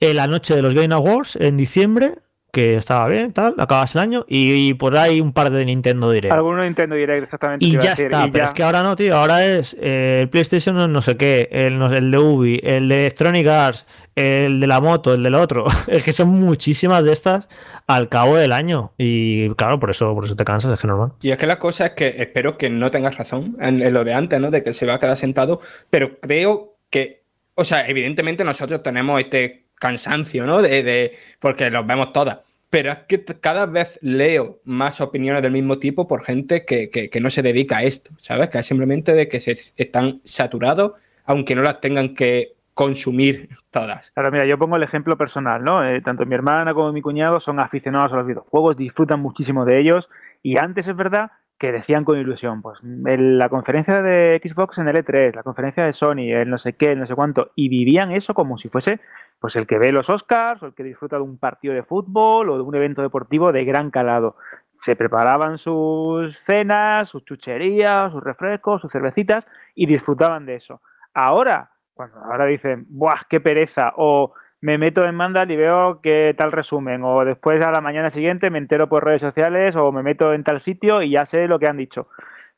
Eh, 0.00 0.12
la 0.12 0.26
noche 0.26 0.54
de 0.54 0.60
los 0.60 0.74
Game 0.74 0.94
Awards 0.94 1.36
en 1.36 1.56
diciembre, 1.56 2.16
que 2.56 2.76
estaba 2.76 3.06
bien, 3.08 3.32
tal, 3.34 3.54
acabas 3.58 3.94
el 3.94 4.00
año. 4.00 4.24
Y, 4.28 4.72
por 4.74 4.96
ahí 4.96 5.20
un 5.20 5.32
par 5.34 5.50
de 5.50 5.64
Nintendo 5.64 6.10
Direct. 6.10 6.32
Alguno 6.32 6.64
Nintendo 6.64 6.96
Direct, 6.96 7.22
exactamente. 7.24 7.66
te 7.66 7.70
Y 7.70 7.74
ya 7.78 7.90
decir, 7.90 8.06
está, 8.06 8.26
y 8.26 8.30
pero 8.30 8.44
ya. 8.44 8.48
es 8.48 8.54
que 8.54 8.62
ahora 8.62 8.82
no, 8.82 8.96
tío. 8.96 9.14
Ahora 9.16 9.44
es 9.44 9.76
eh, 9.78 10.20
el 10.22 10.28
PlayStation 10.30 10.74
no- 10.74 10.88
no 10.88 11.02
sé 11.02 11.16
qué, 11.18 11.48
el, 11.52 11.78
no 11.78 11.92
el 11.94 12.10
de 12.10 12.18
Ubi, 12.18 12.60
el 12.62 12.88
de 12.88 12.94
Electronic 13.00 13.46
Arts, 13.46 13.86
el 14.14 14.58
de 14.60 14.66
la 14.66 14.80
moto, 14.80 15.12
el 15.12 15.22
del 15.22 15.34
otro. 15.34 15.66
Es 15.86 16.02
que 16.02 16.12
son 16.14 16.28
muchísimas 16.30 17.04
de 17.04 17.12
estas 17.12 17.48
al 17.86 18.08
cabo 18.08 18.36
del 18.36 18.52
año. 18.52 18.92
Y 18.96 19.50
claro, 19.56 19.78
por 19.78 19.90
eso, 19.90 20.14
por 20.14 20.24
eso 20.24 20.34
te 20.36 20.44
cansas, 20.46 20.72
es 20.72 20.80
que 20.80 20.86
normal. 20.86 21.12
Y 21.20 21.30
es 21.32 21.36
que 21.36 21.46
la 21.46 21.58
cosa 21.58 21.86
es 21.86 21.92
que 21.92 22.08
espero 22.18 22.56
que 22.56 22.70
no 22.70 22.90
tengas 22.90 23.18
razón 23.18 23.56
en, 23.60 23.82
en 23.82 23.92
lo 23.92 24.02
de 24.04 24.14
antes, 24.14 24.40
¿no? 24.40 24.50
De 24.50 24.62
que 24.62 24.72
se 24.72 24.86
va 24.86 24.94
a 24.94 24.98
quedar 24.98 25.18
sentado, 25.18 25.60
pero 25.90 26.18
creo 26.20 26.76
que, 26.88 27.22
o 27.54 27.64
sea, 27.66 27.86
evidentemente 27.86 28.44
nosotros 28.44 28.82
tenemos 28.82 29.20
este 29.20 29.66
cansancio, 29.78 30.46
¿no? 30.46 30.62
De, 30.62 30.82
de- 30.82 31.12
porque 31.38 31.68
los 31.68 31.86
vemos 31.86 32.10
todas. 32.14 32.38
Pero 32.70 32.90
es 32.92 32.98
que 33.08 33.24
cada 33.24 33.66
vez 33.66 33.98
leo 34.02 34.58
más 34.64 35.00
opiniones 35.00 35.42
del 35.42 35.52
mismo 35.52 35.78
tipo 35.78 36.06
por 36.08 36.22
gente 36.24 36.64
que, 36.64 36.90
que- 36.90 37.08
que 37.10 37.20
no 37.20 37.30
se 37.30 37.42
dedica 37.42 37.78
a 37.78 37.82
esto, 37.84 38.10
¿sabes? 38.18 38.48
Que 38.50 38.58
es 38.58 38.66
simplemente 38.66 39.12
de 39.12 39.28
que 39.28 39.40
se 39.40 39.52
están 39.52 40.20
saturados, 40.24 40.92
aunque 41.24 41.54
no 41.54 41.62
las 41.62 41.80
tengan 41.80 42.14
que 42.14 42.54
consumir 42.74 43.48
todas. 43.70 44.10
Claro, 44.10 44.30
mira, 44.32 44.44
yo 44.46 44.58
pongo 44.58 44.76
el 44.76 44.82
ejemplo 44.82 45.16
personal, 45.16 45.62
¿no? 45.64 45.84
Eh, 45.88 46.00
tanto 46.02 46.26
mi 46.26 46.34
hermana 46.34 46.74
como 46.74 46.92
mi 46.92 47.02
cuñado 47.02 47.40
son 47.40 47.60
aficionados 47.60 48.12
a 48.12 48.16
los 48.16 48.26
videojuegos, 48.26 48.76
disfrutan 48.76 49.20
muchísimo 49.20 49.64
de 49.64 49.78
ellos 49.80 50.08
y 50.42 50.58
antes 50.58 50.86
es 50.88 50.96
verdad 50.96 51.30
que 51.58 51.72
decían 51.72 52.04
con 52.04 52.18
ilusión, 52.18 52.60
pues 52.60 52.78
en 52.82 53.38
la 53.38 53.48
conferencia 53.48 54.02
de 54.02 54.38
Xbox 54.44 54.76
en 54.76 54.88
el 54.88 54.96
E3, 54.96 55.34
la 55.34 55.42
conferencia 55.42 55.86
de 55.86 55.94
Sony, 55.94 56.30
el 56.34 56.50
no 56.50 56.58
sé 56.58 56.74
qué, 56.74 56.92
el 56.92 56.98
no 56.98 57.06
sé 57.06 57.14
cuánto, 57.14 57.52
y 57.54 57.70
vivían 57.70 58.12
eso 58.12 58.34
como 58.34 58.58
si 58.58 58.68
fuese 58.68 59.00
pues 59.38 59.56
el 59.56 59.66
que 59.66 59.78
ve 59.78 59.92
los 59.92 60.10
Oscars 60.10 60.62
o 60.62 60.66
el 60.66 60.74
que 60.74 60.82
disfruta 60.82 61.16
de 61.16 61.22
un 61.22 61.38
partido 61.38 61.74
de 61.74 61.82
fútbol 61.82 62.50
o 62.50 62.56
de 62.56 62.62
un 62.62 62.74
evento 62.74 63.02
deportivo 63.02 63.52
de 63.52 63.64
gran 63.64 63.90
calado. 63.90 64.36
Se 64.78 64.96
preparaban 64.96 65.58
sus 65.58 66.38
cenas, 66.38 67.08
sus 67.08 67.24
chucherías, 67.24 68.12
sus 68.12 68.22
refrescos, 68.22 68.80
sus 68.82 68.92
cervecitas 68.92 69.46
y 69.74 69.86
disfrutaban 69.86 70.46
de 70.46 70.56
eso. 70.56 70.80
Ahora, 71.14 71.70
cuando 71.94 72.18
ahora 72.18 72.44
dicen, 72.44 72.86
¡buah, 72.88 73.22
qué 73.28 73.40
pereza! 73.40 73.92
O 73.96 74.34
me 74.60 74.78
meto 74.78 75.04
en 75.04 75.14
Mandal 75.14 75.50
y 75.50 75.56
veo 75.56 76.00
que 76.00 76.34
tal 76.36 76.52
resumen, 76.52 77.02
o 77.04 77.24
después 77.24 77.62
a 77.62 77.70
la 77.70 77.80
mañana 77.80 78.10
siguiente 78.10 78.50
me 78.50 78.58
entero 78.58 78.88
por 78.88 79.04
redes 79.04 79.22
sociales, 79.22 79.76
o 79.76 79.92
me 79.92 80.02
meto 80.02 80.32
en 80.32 80.44
tal 80.44 80.60
sitio 80.60 81.02
y 81.02 81.10
ya 81.10 81.24
sé 81.24 81.46
lo 81.46 81.58
que 81.58 81.68
han 81.68 81.76
dicho. 81.76 82.08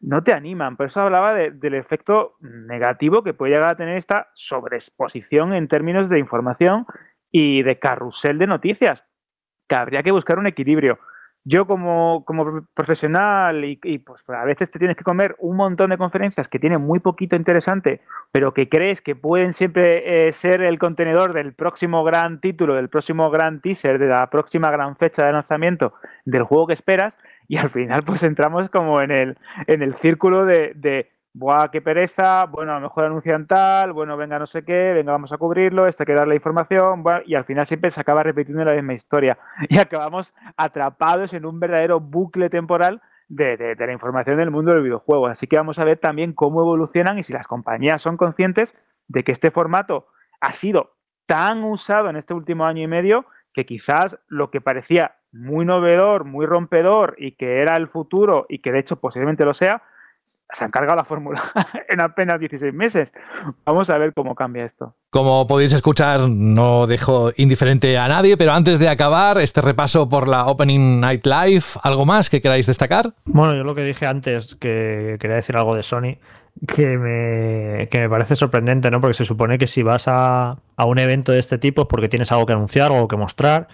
No 0.00 0.22
te 0.22 0.32
animan, 0.32 0.76
por 0.76 0.86
eso 0.86 1.00
hablaba 1.00 1.34
de- 1.34 1.50
del 1.50 1.74
efecto 1.74 2.36
negativo 2.40 3.22
que 3.24 3.34
puede 3.34 3.54
llegar 3.54 3.72
a 3.72 3.76
tener 3.76 3.96
esta 3.96 4.28
sobreexposición 4.34 5.52
en 5.52 5.66
términos 5.66 6.08
de 6.08 6.18
información 6.20 6.86
y 7.32 7.62
de 7.62 7.78
carrusel 7.78 8.38
de 8.38 8.46
noticias, 8.46 9.02
que 9.68 9.74
habría 9.74 10.02
que 10.02 10.12
buscar 10.12 10.38
un 10.38 10.46
equilibrio. 10.46 10.98
Yo 11.44 11.66
como, 11.66 12.24
como 12.26 12.66
profesional 12.74 13.64
y, 13.64 13.98
pues 14.00 14.22
a 14.28 14.44
veces 14.44 14.70
te 14.70 14.78
tienes 14.78 14.96
que 14.98 15.04
comer 15.04 15.34
un 15.38 15.56
montón 15.56 15.90
de 15.90 15.96
conferencias 15.96 16.46
que 16.46 16.58
tienen 16.58 16.82
muy 16.82 17.00
poquito 17.00 17.36
interesante, 17.36 18.02
pero 18.32 18.52
que 18.52 18.68
crees 18.68 19.00
que 19.00 19.16
pueden 19.16 19.52
siempre 19.54 20.26
eh, 20.28 20.32
ser 20.32 20.60
el 20.62 20.78
contenedor 20.78 21.32
del 21.32 21.54
próximo 21.54 22.04
gran 22.04 22.40
título, 22.40 22.74
del 22.74 22.90
próximo 22.90 23.30
gran 23.30 23.60
teaser, 23.60 23.98
de 23.98 24.08
la 24.08 24.28
próxima 24.28 24.70
gran 24.70 24.96
fecha 24.96 25.24
de 25.24 25.32
lanzamiento 25.32 25.94
del 26.26 26.42
juego 26.42 26.66
que 26.66 26.74
esperas, 26.74 27.16
y 27.48 27.56
al 27.56 27.70
final 27.70 28.04
pues 28.04 28.22
entramos 28.22 28.70
como 28.70 29.00
en 29.00 29.10
el, 29.10 29.38
en 29.66 29.82
el 29.82 29.94
círculo 29.94 30.44
de, 30.44 30.72
de 30.76 31.10
Buah, 31.32 31.68
qué 31.70 31.80
pereza, 31.80 32.46
bueno, 32.46 32.72
a 32.72 32.74
lo 32.76 32.80
mejor 32.80 33.04
anuncian 33.04 33.46
tal, 33.46 33.92
bueno, 33.92 34.16
venga 34.16 34.38
no 34.38 34.46
sé 34.46 34.64
qué, 34.64 34.92
venga 34.92 35.12
vamos 35.12 35.32
a 35.32 35.38
cubrirlo, 35.38 35.84
hay 35.84 35.92
que 35.92 36.12
dar 36.12 36.26
la 36.26 36.34
información, 36.34 37.02
bueno, 37.02 37.20
y 37.26 37.34
al 37.34 37.44
final 37.44 37.66
siempre 37.66 37.90
se 37.90 38.00
acaba 38.00 38.22
repitiendo 38.22 38.64
la 38.64 38.74
misma 38.74 38.94
historia 38.94 39.38
y 39.68 39.78
acabamos 39.78 40.34
atrapados 40.56 41.32
en 41.32 41.46
un 41.46 41.60
verdadero 41.60 42.00
bucle 42.00 42.50
temporal 42.50 43.00
de, 43.28 43.56
de, 43.56 43.74
de 43.74 43.86
la 43.86 43.92
información 43.92 44.38
del 44.38 44.50
mundo 44.50 44.72
del 44.72 44.82
videojuego. 44.82 45.26
Así 45.26 45.46
que 45.46 45.56
vamos 45.56 45.78
a 45.78 45.84
ver 45.84 45.98
también 45.98 46.32
cómo 46.32 46.60
evolucionan 46.60 47.18
y 47.18 47.22
si 47.22 47.32
las 47.32 47.46
compañías 47.46 48.02
son 48.02 48.16
conscientes 48.16 48.74
de 49.06 49.22
que 49.22 49.32
este 49.32 49.50
formato 49.50 50.08
ha 50.40 50.52
sido 50.52 50.96
tan 51.26 51.62
usado 51.62 52.08
en 52.08 52.16
este 52.16 52.32
último 52.34 52.64
año 52.64 52.82
y 52.82 52.86
medio 52.86 53.26
que 53.58 53.66
quizás 53.66 54.16
lo 54.28 54.52
que 54.52 54.60
parecía 54.60 55.16
muy 55.32 55.64
novedor, 55.64 56.24
muy 56.24 56.46
rompedor 56.46 57.16
y 57.18 57.32
que 57.32 57.60
era 57.60 57.76
el 57.76 57.88
futuro 57.88 58.46
y 58.48 58.60
que 58.60 58.70
de 58.70 58.78
hecho 58.78 59.00
posiblemente 59.00 59.44
lo 59.44 59.52
sea, 59.52 59.82
se 60.22 60.64
han 60.64 60.70
cargado 60.70 60.94
la 60.94 61.04
fórmula 61.04 61.42
en 61.88 62.00
apenas 62.00 62.38
16 62.38 62.72
meses. 62.72 63.12
Vamos 63.64 63.90
a 63.90 63.98
ver 63.98 64.14
cómo 64.14 64.36
cambia 64.36 64.64
esto. 64.64 64.94
Como 65.10 65.48
podéis 65.48 65.72
escuchar, 65.72 66.20
no 66.28 66.86
dejo 66.86 67.32
indiferente 67.36 67.98
a 67.98 68.06
nadie, 68.06 68.36
pero 68.36 68.52
antes 68.52 68.78
de 68.78 68.88
acabar 68.88 69.38
este 69.38 69.60
repaso 69.60 70.08
por 70.08 70.28
la 70.28 70.46
Opening 70.46 71.00
Night 71.00 71.26
Live, 71.26 71.64
¿algo 71.82 72.06
más 72.06 72.30
que 72.30 72.40
queráis 72.40 72.66
destacar? 72.66 73.12
Bueno, 73.24 73.56
yo 73.56 73.64
lo 73.64 73.74
que 73.74 73.82
dije 73.82 74.06
antes, 74.06 74.54
que 74.54 75.16
quería 75.18 75.34
decir 75.34 75.56
algo 75.56 75.74
de 75.74 75.82
Sony, 75.82 76.18
que 76.66 76.98
me, 76.98 77.88
que 77.88 77.98
me 78.00 78.08
parece 78.08 78.36
sorprendente, 78.36 78.90
¿no? 78.90 79.00
Porque 79.00 79.14
se 79.14 79.24
supone 79.24 79.58
que 79.58 79.66
si 79.66 79.82
vas 79.82 80.08
a, 80.08 80.58
a 80.76 80.84
un 80.86 80.98
evento 80.98 81.32
de 81.32 81.38
este 81.38 81.58
tipo 81.58 81.82
es 81.82 81.88
porque 81.88 82.08
tienes 82.08 82.32
algo 82.32 82.46
que 82.46 82.52
anunciar, 82.52 82.92
algo 82.92 83.08
que 83.08 83.16
mostrar. 83.16 83.68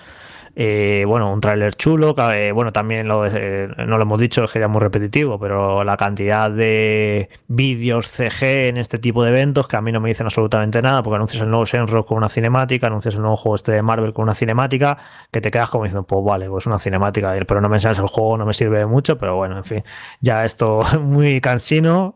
Eh, 0.56 1.04
bueno, 1.06 1.32
un 1.32 1.40
tráiler 1.40 1.74
chulo, 1.74 2.14
eh, 2.32 2.52
bueno, 2.52 2.72
también 2.72 3.08
lo, 3.08 3.26
eh, 3.26 3.68
no 3.76 3.96
lo 3.96 4.02
hemos 4.02 4.20
dicho, 4.20 4.44
es 4.44 4.52
que 4.52 4.60
ya 4.60 4.66
es 4.66 4.70
muy 4.70 4.80
repetitivo, 4.80 5.38
pero 5.40 5.82
la 5.82 5.96
cantidad 5.96 6.48
de 6.48 7.28
vídeos 7.48 8.08
CG 8.08 8.68
en 8.68 8.76
este 8.76 8.98
tipo 8.98 9.24
de 9.24 9.30
eventos 9.30 9.66
que 9.66 9.76
a 9.76 9.80
mí 9.80 9.90
no 9.90 10.00
me 10.00 10.08
dicen 10.08 10.26
absolutamente 10.26 10.80
nada, 10.80 11.02
porque 11.02 11.16
anuncias 11.16 11.42
el 11.42 11.50
nuevo 11.50 11.64
Shenron 11.64 12.04
con 12.04 12.18
una 12.18 12.28
cinemática, 12.28 12.86
anuncias 12.86 13.16
el 13.16 13.22
nuevo 13.22 13.36
juego 13.36 13.56
este 13.56 13.72
de 13.72 13.82
Marvel 13.82 14.12
con 14.12 14.24
una 14.24 14.34
cinemática, 14.34 14.96
que 15.32 15.40
te 15.40 15.50
quedas 15.50 15.70
como 15.70 15.84
diciendo, 15.84 16.06
pues 16.06 16.24
vale, 16.24 16.48
pues 16.48 16.66
una 16.66 16.78
cinemática, 16.78 17.34
pero 17.48 17.60
no 17.60 17.68
me 17.68 17.76
enseñas 17.76 17.98
el 17.98 18.06
juego, 18.06 18.38
no 18.38 18.46
me 18.46 18.54
sirve 18.54 18.78
de 18.78 18.86
mucho, 18.86 19.18
pero 19.18 19.34
bueno, 19.34 19.56
en 19.56 19.64
fin, 19.64 19.84
ya 20.20 20.44
esto 20.44 20.84
muy 21.00 21.40
cansino, 21.40 22.14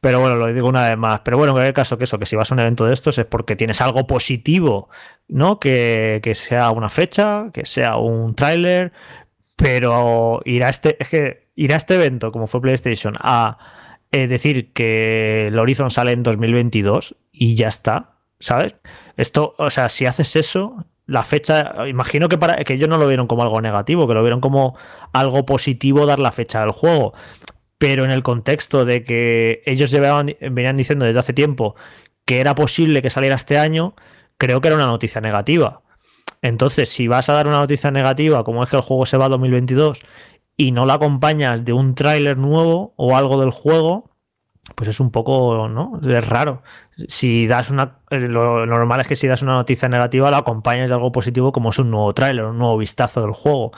pero 0.00 0.18
bueno, 0.18 0.34
lo 0.34 0.46
digo 0.52 0.68
una 0.68 0.88
vez 0.88 0.98
más, 0.98 1.20
pero 1.20 1.36
bueno, 1.36 1.52
en 1.52 1.54
cualquier 1.54 1.74
caso 1.74 1.98
que 1.98 2.04
eso, 2.04 2.18
que 2.18 2.26
si 2.26 2.34
vas 2.34 2.50
a 2.50 2.54
un 2.54 2.60
evento 2.60 2.84
de 2.84 2.94
estos 2.94 3.16
es 3.18 3.26
porque 3.26 3.54
tienes 3.54 3.80
algo 3.80 4.08
positivo, 4.08 4.88
¿no? 5.28 5.58
Que, 5.60 6.20
que 6.22 6.34
sea 6.34 6.70
una 6.70 6.88
fecha, 6.88 7.50
que 7.52 7.64
sea 7.64 7.96
un 7.96 8.34
tráiler, 8.34 8.92
pero 9.56 10.40
ir 10.44 10.64
a 10.64 10.68
este, 10.68 10.96
es 11.00 11.08
que 11.08 11.46
este 11.56 11.94
evento, 11.94 12.30
como 12.32 12.46
fue 12.46 12.60
PlayStation, 12.60 13.14
a 13.18 13.58
eh, 14.12 14.28
decir 14.28 14.72
que 14.72 15.48
el 15.48 15.58
Horizon 15.58 15.90
sale 15.90 16.12
en 16.12 16.22
2022 16.22 17.16
y 17.32 17.54
ya 17.54 17.68
está, 17.68 18.18
¿sabes? 18.38 18.76
Esto, 19.16 19.54
o 19.58 19.70
sea, 19.70 19.88
si 19.88 20.06
haces 20.06 20.36
eso, 20.36 20.86
la 21.06 21.22
fecha, 21.24 21.86
imagino 21.88 22.28
que 22.28 22.38
para 22.38 22.56
que 22.64 22.74
ellos 22.74 22.88
no 22.88 22.98
lo 22.98 23.08
vieron 23.08 23.26
como 23.26 23.42
algo 23.42 23.60
negativo, 23.60 24.06
que 24.06 24.14
lo 24.14 24.22
vieron 24.22 24.40
como 24.40 24.76
algo 25.12 25.46
positivo 25.46 26.06
dar 26.06 26.18
la 26.18 26.32
fecha 26.32 26.60
del 26.60 26.70
juego. 26.70 27.14
Pero 27.78 28.04
en 28.04 28.10
el 28.10 28.22
contexto 28.22 28.84
de 28.84 29.02
que 29.02 29.62
ellos 29.66 29.90
llevaban, 29.90 30.34
venían 30.40 30.76
diciendo 30.76 31.04
desde 31.04 31.18
hace 31.18 31.32
tiempo 31.32 31.76
que 32.24 32.40
era 32.40 32.54
posible 32.54 33.02
que 33.02 33.10
saliera 33.10 33.36
este 33.36 33.58
año, 33.58 33.94
creo 34.38 34.60
que 34.60 34.68
era 34.68 34.76
una 34.76 34.86
noticia 34.86 35.20
negativa. 35.20 35.82
Entonces, 36.42 36.88
si 36.88 37.08
vas 37.08 37.28
a 37.28 37.34
dar 37.34 37.46
una 37.46 37.58
noticia 37.58 37.90
negativa, 37.90 38.44
como 38.44 38.62
es 38.62 38.70
que 38.70 38.76
el 38.76 38.82
juego 38.82 39.06
se 39.06 39.16
va 39.16 39.26
a 39.26 39.28
2022, 39.30 40.00
y 40.56 40.72
no 40.72 40.86
la 40.86 40.94
acompañas 40.94 41.64
de 41.64 41.72
un 41.72 41.94
tráiler 41.94 42.38
nuevo 42.38 42.94
o 42.96 43.16
algo 43.16 43.40
del 43.40 43.50
juego, 43.50 44.10
pues 44.74 44.88
es 44.88 45.00
un 45.00 45.10
poco, 45.10 45.68
¿no? 45.68 46.00
Es 46.02 46.26
raro. 46.26 46.62
Si 47.08 47.46
das 47.46 47.70
una. 47.70 47.98
Eh, 48.10 48.20
lo 48.20 48.66
normal 48.66 49.00
es 49.00 49.06
que 49.06 49.16
si 49.16 49.26
das 49.26 49.42
una 49.42 49.54
noticia 49.54 49.88
negativa, 49.88 50.30
la 50.30 50.38
acompañes 50.38 50.88
de 50.88 50.94
algo 50.94 51.12
positivo, 51.12 51.52
como 51.52 51.70
es 51.70 51.78
un 51.78 51.90
nuevo 51.90 52.12
tráiler, 52.14 52.44
un 52.46 52.58
nuevo 52.58 52.78
vistazo 52.78 53.20
del 53.20 53.32
juego 53.32 53.72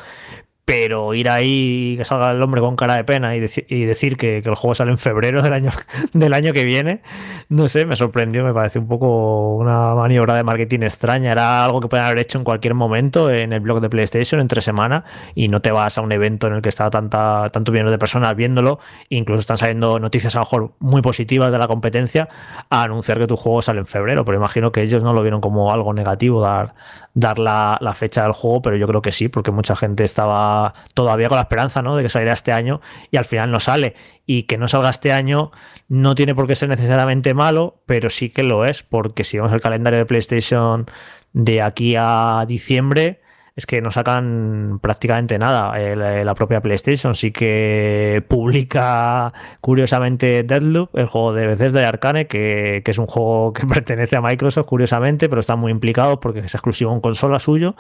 pero 0.69 1.15
ir 1.15 1.31
ahí 1.31 1.95
que 1.97 2.05
salga 2.05 2.31
el 2.31 2.43
hombre 2.43 2.61
con 2.61 2.77
cara 2.77 2.95
de 2.95 3.03
pena 3.03 3.35
y, 3.35 3.41
decir 3.41 4.19
que, 4.19 4.37
el 4.37 4.55
juego 4.55 4.75
sale 4.75 4.91
en 4.91 4.99
febrero 4.99 5.41
del 5.41 5.55
año, 5.55 5.71
del 6.13 6.35
año 6.35 6.53
que 6.53 6.65
viene, 6.65 7.01
no 7.49 7.69
sé, 7.69 7.87
me 7.87 7.97
sorprendió, 7.97 8.45
me 8.45 8.53
parece 8.53 8.79
un 8.79 8.87
poco 8.87 9.57
una 9.57 9.95
maniobra 9.95 10.35
de 10.35 10.43
marketing 10.43 10.81
extraña. 10.81 11.33
Era 11.33 11.65
algo 11.65 11.81
que 11.81 11.89
pueden 11.89 12.05
haber 12.05 12.19
hecho 12.19 12.37
en 12.37 12.45
cualquier 12.45 12.75
momento 12.75 13.31
en 13.31 13.55
el 13.55 13.61
blog 13.61 13.81
de 13.81 13.89
PlayStation 13.89 14.43
entre 14.43 14.61
semana 14.61 15.07
y 15.35 15.49
no 15.49 15.63
te 15.63 15.71
vas 15.71 15.97
a 15.97 16.03
un 16.03 16.13
evento 16.13 16.49
en 16.49 16.53
el 16.53 16.61
que 16.61 16.69
está 16.69 16.91
tanta, 16.91 17.49
tanto 17.51 17.73
millones 17.73 17.93
de 17.93 17.99
personas 17.99 18.37
viéndolo, 18.37 18.79
incluso 19.09 19.41
están 19.41 19.57
saliendo 19.57 19.99
noticias 19.99 20.37
a 20.37 20.41
lo 20.41 20.45
mejor 20.45 20.73
muy 20.81 21.01
positivas 21.01 21.51
de 21.51 21.57
la 21.57 21.67
competencia 21.67 22.29
a 22.69 22.83
anunciar 22.83 23.19
que 23.19 23.27
tu 23.27 23.37
juego 23.37 23.63
sale 23.63 23.81
en 23.81 23.87
febrero, 23.87 24.23
pero 24.27 24.37
imagino 24.37 24.71
que 24.71 24.83
ellos 24.83 25.03
no 25.03 25.15
lo 25.15 25.23
vieron 25.23 25.41
como 25.41 25.73
algo 25.73 25.95
negativo 25.95 26.43
dar, 26.43 26.75
dar 27.15 27.39
la 27.39 27.95
fecha 27.95 28.25
del 28.25 28.33
juego, 28.33 28.61
pero 28.61 28.77
yo 28.77 28.87
creo 28.87 29.01
que 29.01 29.13
sí, 29.13 29.31
porque 29.31 29.51
mucha 29.51 29.75
gente 29.75 30.05
estaba 30.05 30.58
todavía 30.95 31.29
con 31.29 31.37
la 31.37 31.43
esperanza 31.43 31.83
¿no? 31.83 31.97
de 31.97 32.03
que 32.03 32.09
saliera 32.09 32.33
este 32.33 32.53
año 32.53 32.81
y 33.11 33.17
al 33.17 33.25
final 33.25 33.51
no 33.51 33.61
sale. 33.61 33.95
Y 34.27 34.45
que 34.45 34.59
no 34.59 34.69
salga 34.69 34.91
este 34.91 35.13
año 35.13 35.51
no 35.89 36.15
tiene 36.15 36.35
por 36.35 36.47
qué 36.47 36.55
ser 36.55 36.69
necesariamente 36.69 37.35
malo, 37.35 37.83
pero 37.87 38.11
sí 38.11 38.31
que 38.31 38.43
lo 38.43 38.65
es, 38.65 38.83
porque 38.83 39.25
si 39.25 39.39
vemos 39.39 39.53
el 39.53 39.61
calendario 39.61 39.99
de 39.99 40.07
PlayStation 40.07 40.87
de 41.33 41.63
aquí 41.63 41.95
a 41.97 42.45
diciembre, 42.47 43.21
es 43.59 43.67
que 43.67 43.81
no 43.81 43.91
sacan 43.91 44.79
prácticamente 44.81 45.37
nada. 45.37 45.77
la 45.97 46.35
propia 46.37 46.61
PlayStation 46.61 47.17
sí 47.17 47.33
que 47.33 48.25
publica 48.29 49.33
curiosamente 49.61 50.45
Deadloop, 50.45 50.97
el 50.97 51.09
juego 51.09 51.33
de 51.33 51.49
veces 51.49 51.73
de 51.73 51.85
Arcane, 51.85 52.29
que, 52.29 52.85
es 52.87 52.99
un 52.99 53.09
juego 53.09 53.53
que 53.53 53.67
pertenece 53.75 54.15
a 54.15 54.21
Microsoft, 54.21 54.67
curiosamente, 54.67 55.29
pero 55.29 55.41
está 55.41 55.57
muy 55.57 55.73
implicado 55.73 56.21
porque 56.21 56.39
es 56.39 56.55
exclusivo 56.55 56.93
en 56.93 57.01
consola 57.01 57.41
suyo 57.41 57.75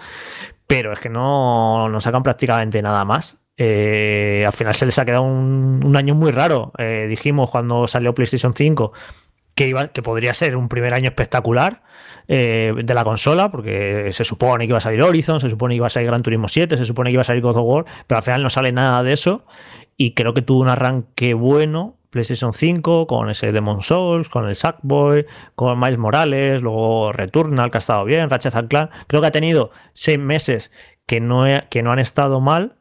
pero 0.66 0.92
es 0.92 0.98
que 0.98 1.08
no, 1.08 1.88
no 1.88 2.00
sacan 2.00 2.24
prácticamente 2.24 2.82
nada 2.82 3.04
más. 3.04 3.36
Eh, 3.56 4.44
al 4.44 4.52
final 4.52 4.74
se 4.74 4.84
les 4.84 4.98
ha 4.98 5.04
quedado 5.04 5.22
un, 5.22 5.96
año 5.96 6.16
muy 6.16 6.32
raro. 6.32 6.72
Eh, 6.76 7.06
dijimos 7.08 7.50
cuando 7.50 7.86
salió 7.86 8.14
PlayStation 8.14 8.52
5 8.52 8.92
que, 9.54 9.68
iba, 9.68 9.88
que 9.88 10.02
podría 10.02 10.34
ser 10.34 10.56
un 10.56 10.68
primer 10.68 10.92
año 10.92 11.08
espectacular 11.08 11.82
eh, 12.30 12.74
de 12.76 12.94
la 12.94 13.04
consola, 13.04 13.50
porque 13.50 14.10
se 14.12 14.22
supone 14.22 14.66
que 14.66 14.70
iba 14.70 14.78
a 14.78 14.82
salir 14.82 15.02
Horizon, 15.02 15.40
se 15.40 15.48
supone 15.48 15.72
que 15.72 15.76
iba 15.78 15.86
a 15.86 15.90
salir 15.90 16.08
Gran 16.08 16.22
Turismo 16.22 16.46
7, 16.46 16.76
se 16.76 16.84
supone 16.84 17.08
que 17.08 17.14
iba 17.14 17.22
a 17.22 17.24
salir 17.24 17.42
God 17.42 17.56
of 17.56 17.64
War, 17.64 17.84
pero 18.06 18.18
al 18.18 18.22
final 18.22 18.42
no 18.42 18.50
sale 18.50 18.70
nada 18.70 19.02
de 19.02 19.14
eso. 19.14 19.46
Y 19.96 20.12
creo 20.12 20.34
que 20.34 20.42
tuvo 20.42 20.60
un 20.60 20.68
arranque 20.68 21.32
bueno, 21.32 21.96
PlayStation 22.10 22.52
5, 22.52 23.06
con 23.06 23.30
ese 23.30 23.50
Demon 23.50 23.80
Souls, 23.80 24.28
con 24.28 24.46
el 24.46 24.54
Sackboy, 24.54 25.26
con 25.54 25.80
Miles 25.80 25.98
Morales, 25.98 26.62
luego 26.62 27.12
Returnal, 27.12 27.70
que 27.70 27.78
ha 27.78 27.80
estado 27.80 28.04
bien, 28.04 28.30
Ratchet 28.30 28.68
Clank. 28.68 28.90
Creo 29.06 29.20
que 29.20 29.26
ha 29.26 29.32
tenido 29.32 29.70
seis 29.94 30.18
meses 30.18 30.70
que 31.06 31.20
no, 31.20 31.44
que 31.70 31.82
no 31.82 31.92
han 31.92 31.98
estado 31.98 32.40
mal, 32.40 32.76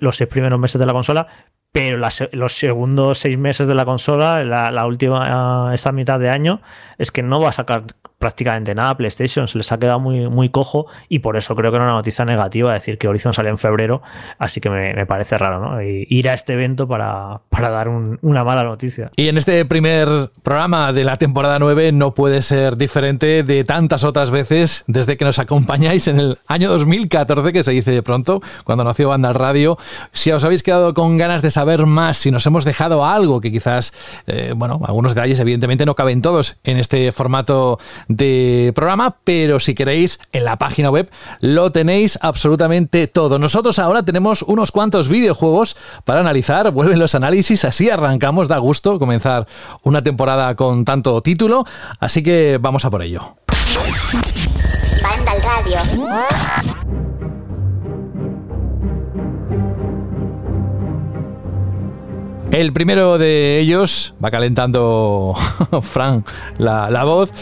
los 0.00 0.16
seis 0.16 0.28
primeros 0.28 0.60
meses 0.60 0.78
de 0.78 0.86
la 0.86 0.92
consola, 0.92 1.28
pero 1.72 1.98
los 2.32 2.52
segundos 2.52 3.18
seis 3.18 3.38
meses 3.38 3.66
de 3.66 3.74
la 3.74 3.86
consola, 3.86 4.44
la, 4.44 4.70
la 4.70 4.86
última, 4.86 5.72
esta 5.74 5.90
mitad 5.90 6.20
de 6.20 6.28
año, 6.28 6.60
es 6.98 7.10
que 7.10 7.22
no 7.22 7.40
va 7.40 7.48
a 7.48 7.52
sacar 7.52 7.84
prácticamente 8.22 8.72
nada 8.72 8.96
PlayStation, 8.96 9.48
se 9.48 9.58
les 9.58 9.72
ha 9.72 9.78
quedado 9.80 9.98
muy, 9.98 10.28
muy 10.28 10.48
cojo 10.48 10.86
y 11.08 11.18
por 11.18 11.36
eso 11.36 11.56
creo 11.56 11.72
que 11.72 11.76
era 11.76 11.84
una 11.84 11.94
noticia 11.94 12.24
negativa 12.24 12.72
decir 12.72 12.96
que 12.96 13.08
Horizon 13.08 13.34
sale 13.34 13.48
en 13.48 13.58
febrero, 13.58 14.00
así 14.38 14.60
que 14.60 14.70
me, 14.70 15.04
parece 15.06 15.36
raro, 15.38 15.58
¿no? 15.58 15.82
Ir 15.82 16.28
a 16.28 16.34
este 16.34 16.52
evento 16.52 16.86
para, 16.86 17.40
dar 17.50 17.88
una 17.88 18.44
mala 18.44 18.62
noticia. 18.62 19.10
Y 19.16 19.26
en 19.26 19.38
este 19.38 19.64
primer 19.64 20.30
programa 20.44 20.92
de 20.92 21.02
la 21.02 21.16
temporada 21.16 21.58
9 21.58 21.90
no 21.90 22.14
puede 22.14 22.42
ser 22.42 22.76
diferente 22.76 23.42
de 23.42 23.64
tantas 23.64 24.04
otras 24.04 24.30
veces 24.30 24.84
desde 24.86 25.16
que 25.16 25.24
nos 25.24 25.40
acompañáis 25.40 26.06
en 26.06 26.20
el 26.20 26.38
año 26.46 26.70
2014, 26.70 27.52
que 27.52 27.64
se 27.64 27.72
dice 27.72 27.90
de 27.90 28.04
pronto, 28.04 28.40
cuando 28.62 28.84
nació 28.84 29.08
Banda 29.08 29.32
Radio. 29.32 29.78
Si 30.12 30.30
os 30.30 30.44
habéis 30.44 30.62
quedado 30.62 30.94
con 30.94 31.18
ganas 31.18 31.42
de 31.42 31.50
saber 31.50 31.86
más, 31.86 32.18
si 32.18 32.30
nos 32.30 32.46
hemos 32.46 32.64
dejado 32.64 33.04
algo 33.04 33.40
que 33.40 33.50
quizás, 33.50 33.92
eh, 34.28 34.52
bueno, 34.54 34.80
algunos 34.84 35.16
detalles 35.16 35.40
evidentemente 35.40 35.84
no 35.86 35.96
caben 35.96 36.22
todos 36.22 36.56
en 36.62 36.76
este 36.76 37.10
formato 37.10 37.80
de 38.16 38.72
programa, 38.74 39.16
pero 39.24 39.60
si 39.60 39.74
queréis, 39.74 40.18
en 40.32 40.44
la 40.44 40.56
página 40.58 40.90
web 40.90 41.10
lo 41.40 41.72
tenéis 41.72 42.18
absolutamente 42.22 43.06
todo. 43.06 43.38
Nosotros 43.38 43.78
ahora 43.78 44.02
tenemos 44.04 44.42
unos 44.42 44.72
cuantos 44.72 45.08
videojuegos 45.08 45.76
para 46.04 46.20
analizar, 46.20 46.70
vuelven 46.70 46.98
los 46.98 47.14
análisis, 47.14 47.64
así 47.64 47.90
arrancamos, 47.90 48.48
da 48.48 48.58
gusto 48.58 48.98
comenzar 48.98 49.46
una 49.82 50.02
temporada 50.02 50.54
con 50.54 50.84
tanto 50.84 51.20
título, 51.22 51.64
así 52.00 52.22
que 52.22 52.58
vamos 52.60 52.84
a 52.84 52.90
por 52.90 53.02
ello. 53.02 53.36
Radio. 55.42 55.78
El 62.52 62.72
primero 62.74 63.16
de 63.16 63.58
ellos 63.60 64.14
va 64.22 64.30
calentando 64.30 65.34
Frank 65.82 66.28
la, 66.58 66.90
la 66.90 67.04
voz 67.04 67.32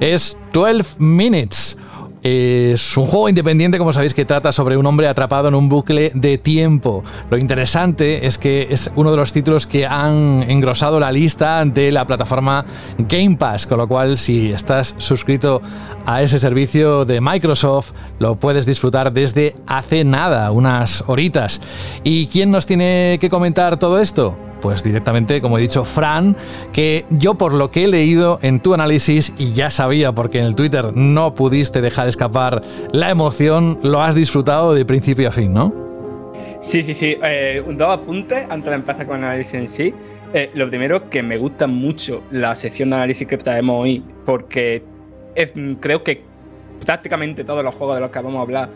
es 0.00 0.36
12 0.52 0.96
Minutes. 0.98 1.76
Es 2.24 2.96
un 2.96 3.06
juego 3.06 3.28
independiente, 3.28 3.76
como 3.76 3.92
sabéis, 3.92 4.14
que 4.14 4.24
trata 4.24 4.50
sobre 4.50 4.78
un 4.78 4.86
hombre 4.86 5.08
atrapado 5.08 5.48
en 5.48 5.54
un 5.54 5.68
bucle 5.68 6.10
de 6.14 6.38
tiempo. 6.38 7.04
Lo 7.28 7.36
interesante 7.36 8.26
es 8.26 8.38
que 8.38 8.68
es 8.70 8.90
uno 8.96 9.10
de 9.10 9.18
los 9.18 9.30
títulos 9.30 9.66
que 9.66 9.86
han 9.86 10.42
engrosado 10.48 10.98
la 10.98 11.12
lista 11.12 11.62
de 11.66 11.92
la 11.92 12.06
plataforma 12.06 12.64
Game 12.96 13.36
Pass, 13.36 13.66
con 13.66 13.76
lo 13.76 13.86
cual 13.86 14.16
si 14.16 14.52
estás 14.52 14.94
suscrito 14.96 15.60
a 16.06 16.22
ese 16.22 16.38
servicio 16.38 17.04
de 17.04 17.20
Microsoft, 17.20 17.92
lo 18.18 18.36
puedes 18.36 18.64
disfrutar 18.64 19.12
desde 19.12 19.54
hace 19.66 20.02
nada, 20.02 20.50
unas 20.50 21.04
horitas. 21.06 21.60
¿Y 22.04 22.28
quién 22.28 22.50
nos 22.50 22.64
tiene 22.64 23.18
que 23.20 23.28
comentar 23.28 23.78
todo 23.78 24.00
esto? 24.00 24.34
Pues 24.64 24.82
directamente, 24.82 25.42
como 25.42 25.58
he 25.58 25.60
dicho, 25.60 25.84
Fran, 25.84 26.34
que 26.72 27.04
yo 27.10 27.34
por 27.34 27.52
lo 27.52 27.70
que 27.70 27.84
he 27.84 27.86
leído 27.86 28.38
en 28.40 28.60
tu 28.60 28.72
análisis, 28.72 29.34
y 29.36 29.52
ya 29.52 29.68
sabía 29.68 30.12
porque 30.12 30.38
en 30.38 30.46
el 30.46 30.54
Twitter 30.54 30.96
no 30.96 31.34
pudiste 31.34 31.82
dejar 31.82 32.08
escapar 32.08 32.62
la 32.90 33.10
emoción, 33.10 33.78
lo 33.82 34.00
has 34.00 34.14
disfrutado 34.14 34.72
de 34.72 34.86
principio 34.86 35.28
a 35.28 35.30
fin, 35.30 35.52
¿no? 35.52 35.70
Sí, 36.62 36.82
sí, 36.82 36.94
sí. 36.94 37.14
Eh, 37.22 37.62
dos 37.76 37.90
apuntes 37.90 38.46
antes 38.48 38.70
de 38.70 38.74
empezar 38.76 39.06
con 39.06 39.18
el 39.18 39.24
análisis 39.24 39.52
en 39.52 39.68
sí. 39.68 39.94
Eh, 40.32 40.50
lo 40.54 40.66
primero, 40.70 41.10
que 41.10 41.22
me 41.22 41.36
gusta 41.36 41.66
mucho 41.66 42.22
la 42.30 42.54
sección 42.54 42.88
de 42.88 42.96
análisis 42.96 43.28
que 43.28 43.36
traemos 43.36 43.82
hoy, 43.82 44.02
porque 44.24 44.82
creo 45.80 46.02
que 46.02 46.22
prácticamente 46.86 47.44
todos 47.44 47.62
los 47.62 47.74
juegos 47.74 47.96
de 47.96 48.00
los 48.00 48.10
que 48.10 48.18
vamos 48.18 48.38
a 48.38 48.40
hablar 48.40 48.70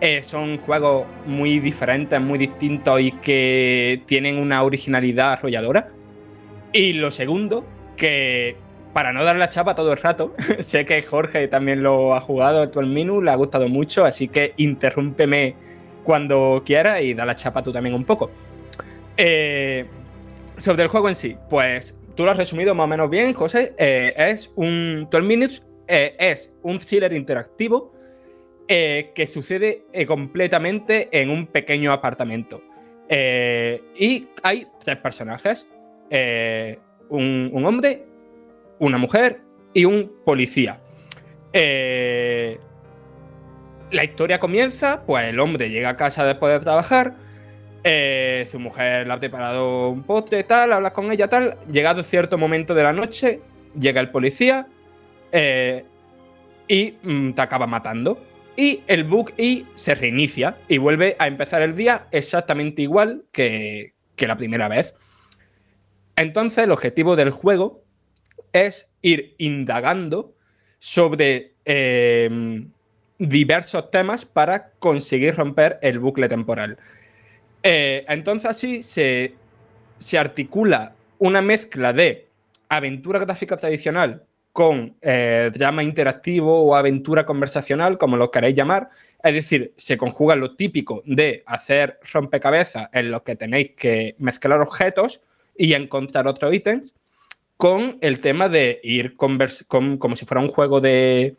eh, 0.00 0.22
son 0.22 0.58
juegos 0.58 1.06
muy 1.26 1.60
diferentes, 1.60 2.20
muy 2.20 2.38
distintos 2.38 3.00
y 3.00 3.12
que 3.12 4.02
tienen 4.06 4.38
una 4.38 4.62
originalidad 4.62 5.32
arrolladora. 5.32 5.88
Y 6.72 6.94
lo 6.94 7.10
segundo, 7.10 7.64
que 7.96 8.56
para 8.92 9.12
no 9.12 9.24
dar 9.24 9.36
la 9.36 9.48
chapa 9.48 9.74
todo 9.74 9.92
el 9.92 9.98
rato, 9.98 10.34
sé 10.60 10.84
que 10.84 11.00
Jorge 11.02 11.48
también 11.48 11.82
lo 11.82 12.14
ha 12.14 12.20
jugado, 12.20 12.64
el 12.64 12.70
12 12.70 12.88
Minus, 12.88 13.22
le 13.22 13.30
ha 13.30 13.36
gustado 13.36 13.68
mucho, 13.68 14.04
así 14.04 14.28
que 14.28 14.54
interrúmpeme 14.56 15.54
cuando 16.02 16.62
quiera 16.66 17.00
y 17.00 17.14
da 17.14 17.24
la 17.24 17.36
chapa 17.36 17.62
tú 17.62 17.72
también 17.72 17.94
un 17.94 18.04
poco. 18.04 18.30
Eh, 19.16 19.86
sobre 20.58 20.82
el 20.82 20.88
juego 20.88 21.08
en 21.08 21.14
sí, 21.14 21.36
pues 21.48 21.96
tú 22.16 22.24
lo 22.24 22.32
has 22.32 22.36
resumido 22.36 22.74
más 22.74 22.84
o 22.84 22.88
menos 22.88 23.08
bien, 23.08 23.32
José. 23.32 23.74
Eh, 23.78 24.12
es 24.16 24.50
un 24.56 25.08
12 25.10 25.26
Minutes, 25.26 25.62
es 25.86 26.50
un 26.62 26.78
thriller 26.78 27.12
interactivo 27.12 27.93
eh, 28.66 29.12
que 29.14 29.26
sucede 29.26 29.84
eh, 29.92 30.06
completamente 30.06 31.10
en 31.12 31.28
un 31.28 31.48
pequeño 31.48 31.92
apartamento. 31.92 32.62
Eh, 33.10 33.82
y 33.94 34.28
hay 34.42 34.66
tres 34.82 34.96
personajes: 34.96 35.68
un, 37.10 37.62
hombre, 37.66 38.06
una 38.78 38.96
mujer 38.96 39.42
y 39.74 39.84
un 39.84 40.10
policía. 40.24 40.80
la 41.52 42.56
historia 44.02 44.40
comienza, 44.40 45.04
pues 45.04 45.28
el 45.28 45.38
hombre 45.40 45.68
llega 45.68 45.90
a 45.90 45.96
casa 45.98 46.24
después 46.24 46.54
de 46.54 46.60
trabajar. 46.60 47.16
su 48.46 48.58
mujer 48.58 49.06
le 49.06 49.12
ha 49.12 49.20
preparado 49.20 49.90
un 49.90 50.04
postre, 50.04 50.42
tal, 50.44 50.72
hablas 50.72 50.92
con 50.92 51.12
ella, 51.12 51.28
tal. 51.28 51.58
Llegado 51.70 52.02
cierto 52.02 52.38
momento 52.38 52.74
de 52.74 52.82
la 52.82 52.94
noche, 52.94 53.42
llega 53.78 54.00
el 54.00 54.10
policía 54.10 54.68
y 56.66 56.94
mm, 57.02 57.34
te 57.34 57.42
acaba 57.42 57.66
matando 57.66 58.18
y 58.56 58.82
el 58.86 59.04
book 59.04 59.34
y 59.36 59.66
se 59.74 59.94
reinicia 59.94 60.56
y 60.68 60.78
vuelve 60.78 61.16
a 61.18 61.26
empezar 61.26 61.62
el 61.62 61.74
día 61.74 62.06
exactamente 62.10 62.82
igual 62.82 63.24
que, 63.32 63.94
la 64.18 64.36
primera 64.36 64.68
vez. 64.68 64.94
Entonces 66.16 66.64
el 66.64 66.70
objetivo 66.70 67.16
del 67.16 67.30
juego 67.30 67.82
es 68.52 68.88
ir 69.02 69.34
indagando 69.38 70.34
sobre 70.78 71.54
eh, 71.64 72.66
diversos 73.18 73.90
temas 73.90 74.24
para 74.24 74.70
conseguir 74.78 75.34
romper 75.34 75.78
el 75.82 75.98
bucle 75.98 76.28
temporal. 76.28 76.78
Eh, 77.62 78.04
entonces 78.08 78.50
así 78.50 78.82
se, 78.82 79.34
se, 79.98 80.18
articula 80.18 80.94
una 81.18 81.40
mezcla 81.40 81.92
de 81.92 82.28
aventura 82.68 83.18
gráfica 83.18 83.56
tradicional 83.56 84.24
con 84.54 84.94
eh, 85.02 85.50
drama 85.52 85.82
interactivo 85.82 86.62
o 86.62 86.76
aventura 86.76 87.26
conversacional, 87.26 87.98
como 87.98 88.16
lo 88.16 88.30
queréis 88.30 88.54
llamar. 88.54 88.88
Es 89.20 89.34
decir, 89.34 89.74
se 89.76 89.98
conjuga 89.98 90.36
lo 90.36 90.54
típico 90.54 91.02
de 91.06 91.42
hacer 91.44 91.98
rompecabezas 92.12 92.88
en 92.92 93.10
los 93.10 93.22
que 93.22 93.34
tenéis 93.34 93.72
que 93.76 94.14
mezclar 94.18 94.60
objetos 94.60 95.20
y 95.58 95.72
encontrar 95.74 96.28
otros 96.28 96.54
ítems, 96.54 96.94
con 97.56 97.98
el 98.00 98.20
tema 98.20 98.48
de 98.48 98.78
ir 98.84 99.16
con, 99.16 99.38
como 99.98 100.14
si 100.14 100.24
fuera 100.24 100.40
un 100.40 100.48
juego 100.48 100.80
de, 100.80 101.36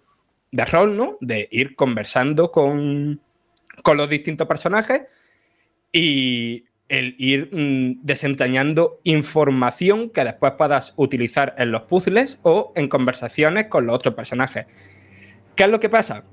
de 0.51 0.65
rol, 0.65 0.97
¿no? 0.97 1.17
De 1.21 1.47
ir 1.51 1.77
conversando 1.77 2.51
con, 2.51 3.21
con 3.81 3.95
los 3.95 4.09
distintos 4.09 4.45
personajes 4.45 5.03
y 5.89 6.65
el 6.89 7.15
ir 7.17 7.49
mm, 7.51 8.05
desentrañando 8.05 8.99
información 9.03 10.09
que 10.09 10.23
después 10.23 10.53
puedas 10.57 10.93
utilizar 10.97 11.55
en 11.57 11.71
los 11.71 11.83
puzzles 11.83 12.39
o 12.43 12.73
en 12.75 12.87
conversaciones 12.87 13.67
con 13.67 13.85
los 13.85 13.95
otros 13.95 14.15
personajes. 14.15 14.65
¿Qué 15.55 15.63
es 15.63 15.69
lo 15.69 15.79
que 15.79 15.89
pasa? 15.89 16.23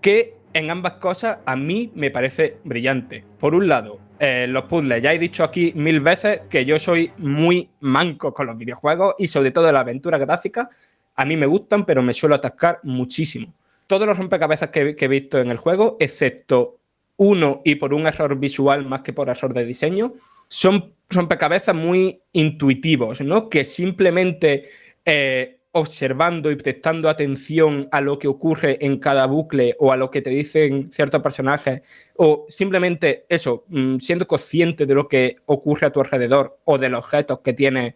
Que 0.00 0.34
en 0.52 0.70
ambas 0.70 0.94
cosas 0.94 1.38
a 1.44 1.56
mí 1.56 1.90
me 1.94 2.10
parece 2.10 2.58
brillante. 2.64 3.24
Por 3.38 3.54
un 3.54 3.68
lado, 3.68 3.98
eh, 4.18 4.46
los 4.48 4.64
puzzles, 4.64 5.02
ya 5.02 5.12
he 5.12 5.18
dicho 5.18 5.44
aquí 5.44 5.72
mil 5.74 6.00
veces 6.00 6.42
que 6.48 6.64
yo 6.64 6.78
soy 6.78 7.12
muy 7.18 7.68
manco 7.80 8.32
con 8.32 8.46
los 8.46 8.56
videojuegos 8.56 9.14
y 9.18 9.26
sobre 9.26 9.50
todo 9.50 9.70
la 9.72 9.80
aventura 9.80 10.18
gráfica 10.18 10.70
a 11.16 11.24
mí 11.24 11.36
me 11.36 11.46
gustan, 11.46 11.84
pero 11.84 12.02
me 12.02 12.12
suelo 12.12 12.34
atascar 12.34 12.78
muchísimo. 12.82 13.54
Todos 13.86 14.06
los 14.06 14.18
rompecabezas 14.18 14.68
que, 14.68 14.94
he 14.98 15.08
visto 15.08 15.38
en 15.38 15.50
el 15.50 15.56
juego, 15.56 15.96
excepto 15.98 16.78
uno 17.16 17.62
y 17.64 17.76
por 17.76 17.94
un 17.94 18.06
error 18.06 18.38
visual 18.38 18.84
más 18.86 19.02
que 19.02 19.12
por 19.12 19.28
error 19.28 19.54
de 19.54 19.64
diseño, 19.64 20.14
son 20.48 20.94
rompecabezas 21.08 21.74
muy 21.74 22.20
intuitivos, 22.32 23.20
¿no? 23.20 23.48
Que 23.48 23.64
simplemente 23.64 24.68
eh, 25.04 25.56
observando 25.76 26.50
y 26.50 26.56
prestando 26.56 27.08
atención 27.08 27.88
a 27.92 28.00
lo 28.00 28.18
que 28.18 28.28
ocurre 28.28 28.78
en 28.80 28.98
cada 28.98 29.26
bucle 29.26 29.76
o 29.78 29.92
a 29.92 29.96
lo 29.96 30.10
que 30.10 30.22
te 30.22 30.30
dicen 30.30 30.90
ciertos 30.90 31.22
personajes, 31.22 31.82
o 32.16 32.46
simplemente 32.48 33.26
eso, 33.28 33.64
mm, 33.68 33.98
siendo 33.98 34.26
consciente 34.26 34.86
de 34.86 34.94
lo 34.94 35.06
que 35.06 35.36
ocurre 35.44 35.86
a 35.86 35.92
tu 35.92 36.00
alrededor 36.00 36.58
o 36.64 36.78
de 36.78 36.88
los 36.88 37.00
objetos 37.00 37.40
que 37.40 37.52
tienes 37.52 37.94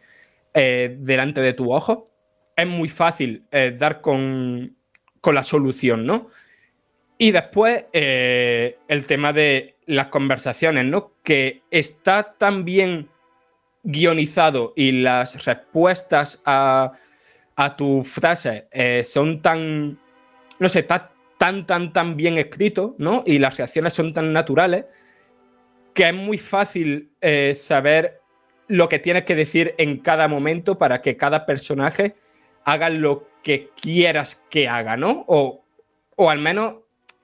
eh, 0.52 0.96
delante 1.00 1.40
de 1.40 1.54
tu 1.54 1.72
ojo, 1.72 2.10
es 2.54 2.66
muy 2.66 2.88
fácil 2.90 3.44
eh, 3.50 3.74
dar 3.78 4.02
con, 4.02 4.76
la 5.24 5.42
solución, 5.42 6.04
¿no? 6.04 6.28
Y 7.22 7.32
después 7.32 7.84
eh, 7.92 8.78
el 8.88 9.06
tema 9.06 9.34
de 9.34 9.74
las 9.84 10.06
conversaciones, 10.06 10.86
¿no? 10.86 11.12
Que 11.22 11.60
está 11.70 12.34
tan 12.38 12.64
bien 12.64 13.10
guionizado 13.82 14.72
y 14.74 14.92
las 14.92 15.44
respuestas 15.44 16.40
a, 16.46 16.92
a 17.56 17.76
tus 17.76 18.08
frases 18.08 18.64
eh, 18.70 19.04
son 19.04 19.42
tan, 19.42 19.98
no 20.58 20.68
sé, 20.70 20.78
está 20.78 21.12
tan, 21.36 21.66
tan, 21.66 21.92
tan 21.92 22.16
bien 22.16 22.38
escrito, 22.38 22.94
¿no? 22.96 23.22
Y 23.26 23.38
las 23.38 23.58
reacciones 23.58 23.92
son 23.92 24.14
tan 24.14 24.32
naturales 24.32 24.86
que 25.92 26.08
es 26.08 26.14
muy 26.14 26.38
fácil 26.38 27.10
saber 27.54 28.22
lo 28.66 28.88
que 28.88 28.98
tienes 28.98 29.24
que 29.24 29.34
decir 29.34 29.74
en 29.76 29.98
cada 29.98 30.26
momento 30.26 30.78
para 30.78 31.02
que 31.02 31.18
cada 31.18 31.44
personaje 31.44 32.14
hagan 32.64 33.02
lo 33.02 33.28
que 33.42 33.68
quieras 33.78 34.42
que 34.48 34.68
haga, 34.68 34.96
¿no? 34.96 35.24
O, 35.26 35.64
al 36.30 36.38
menos 36.38 36.76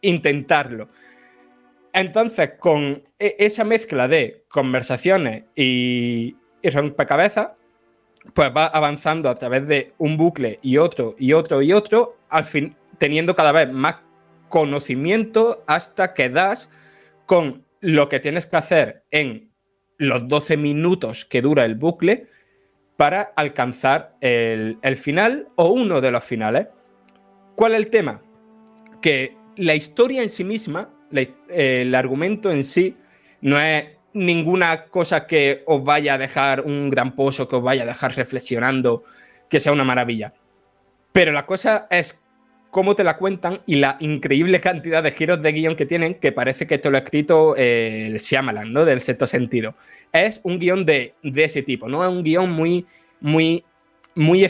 intentarlo. 0.09 0.89
Entonces, 1.93 2.53
con 2.59 3.03
e, 3.19 3.37
esa 3.39 3.65
mezcla 3.65 4.09
de 4.09 4.45
conversaciones 4.49 5.45
y, 5.55 6.37
y 6.63 6.71
rompecabezas, 6.71 7.51
pues 8.35 8.51
va 8.55 8.67
avanzando 8.67 9.29
a 9.31 9.35
través 9.35 9.67
de 9.69 9.93
un 9.99 10.17
bucle 10.17 10.59
y 10.63 10.79
otro 10.79 11.15
y 11.19 11.33
otro 11.33 11.63
y 11.63 11.73
otro, 11.73 12.17
al 12.29 12.45
fin 12.45 12.77
teniendo 12.99 13.35
cada 13.35 13.53
vez 13.53 13.71
más 13.71 13.97
conocimiento 14.49 15.65
hasta 15.67 16.15
que 16.15 16.29
das 16.29 16.71
con 17.27 17.65
lo 17.81 18.09
que 18.09 18.21
tienes 18.21 18.47
que 18.47 18.57
hacer 18.57 19.03
en 19.11 19.51
los 19.99 20.29
12 20.29 20.57
minutos 20.57 21.25
que 21.25 21.43
dura 21.43 21.65
el 21.65 21.75
bucle 21.75 22.29
para 22.97 23.33
alcanzar 23.37 24.17
el, 24.21 24.79
final 24.97 25.49
o 25.57 25.69
uno 25.69 26.01
de 26.01 26.11
los 26.11 26.25
finales. 26.25 26.69
¿Cuál 27.55 27.73
es 27.73 27.79
el 27.79 27.91
tema? 27.91 28.23
Que 29.03 29.37
la 29.57 29.75
historia 29.75 30.23
en 30.23 30.29
sí 30.29 30.45
misma, 30.45 30.91
el 31.49 31.95
argumento 31.95 32.51
en 32.51 32.65
sí, 32.65 32.97
no 33.41 33.61
es 33.61 33.87
ninguna 34.13 34.87
cosa 34.87 35.27
que 35.27 35.63
os 35.67 35.85
vaya 35.85 36.15
a 36.15 36.19
dejar 36.19 36.63
un 36.63 36.89
gran 36.91 37.15
pozo, 37.15 37.49
que 37.49 37.57
os 37.57 37.63
vaya 37.63 37.83
a 37.83 37.87
dejar 37.87 38.17
reflexionando, 38.17 39.05
que 39.49 39.61
sea 39.61 39.73
una 39.73 39.85
maravilla. 39.85 40.33
Pero 41.13 41.33
la 41.33 41.47
cosa 41.47 41.87
es 41.91 42.19
cómo 42.71 42.95
te 42.95 43.05
la 43.05 43.17
cuentan 43.17 43.61
y 43.67 43.77
la 43.77 43.97
increíble 44.01 44.61
cantidad 44.61 45.03
de 45.03 45.11
giros 45.11 45.41
de 45.43 45.53
guion 45.53 45.77
que 45.77 45.87
tienen, 45.87 46.15
que 46.17 46.33
parece 46.33 46.67
que 46.67 46.75
esto 46.75 46.91
lo 46.91 46.99
ha 46.99 47.01
escrito 47.01 47.57
el 47.57 48.19
Shyamalan, 48.19 48.73
¿no? 48.73 48.85
Del 48.85 49.01
sexto 49.01 49.27
sentido. 49.27 49.77
Es 50.13 50.41
un 50.45 50.59
guion 50.59 50.85
de, 50.85 51.15
ese 51.23 51.63
tipo, 51.63 51.89
¿no? 51.89 52.05
Es 52.05 52.11
un 52.11 52.23
guion 52.23 52.51
muy, 52.51 52.87
muy, 53.21 53.65
muy 54.15 54.45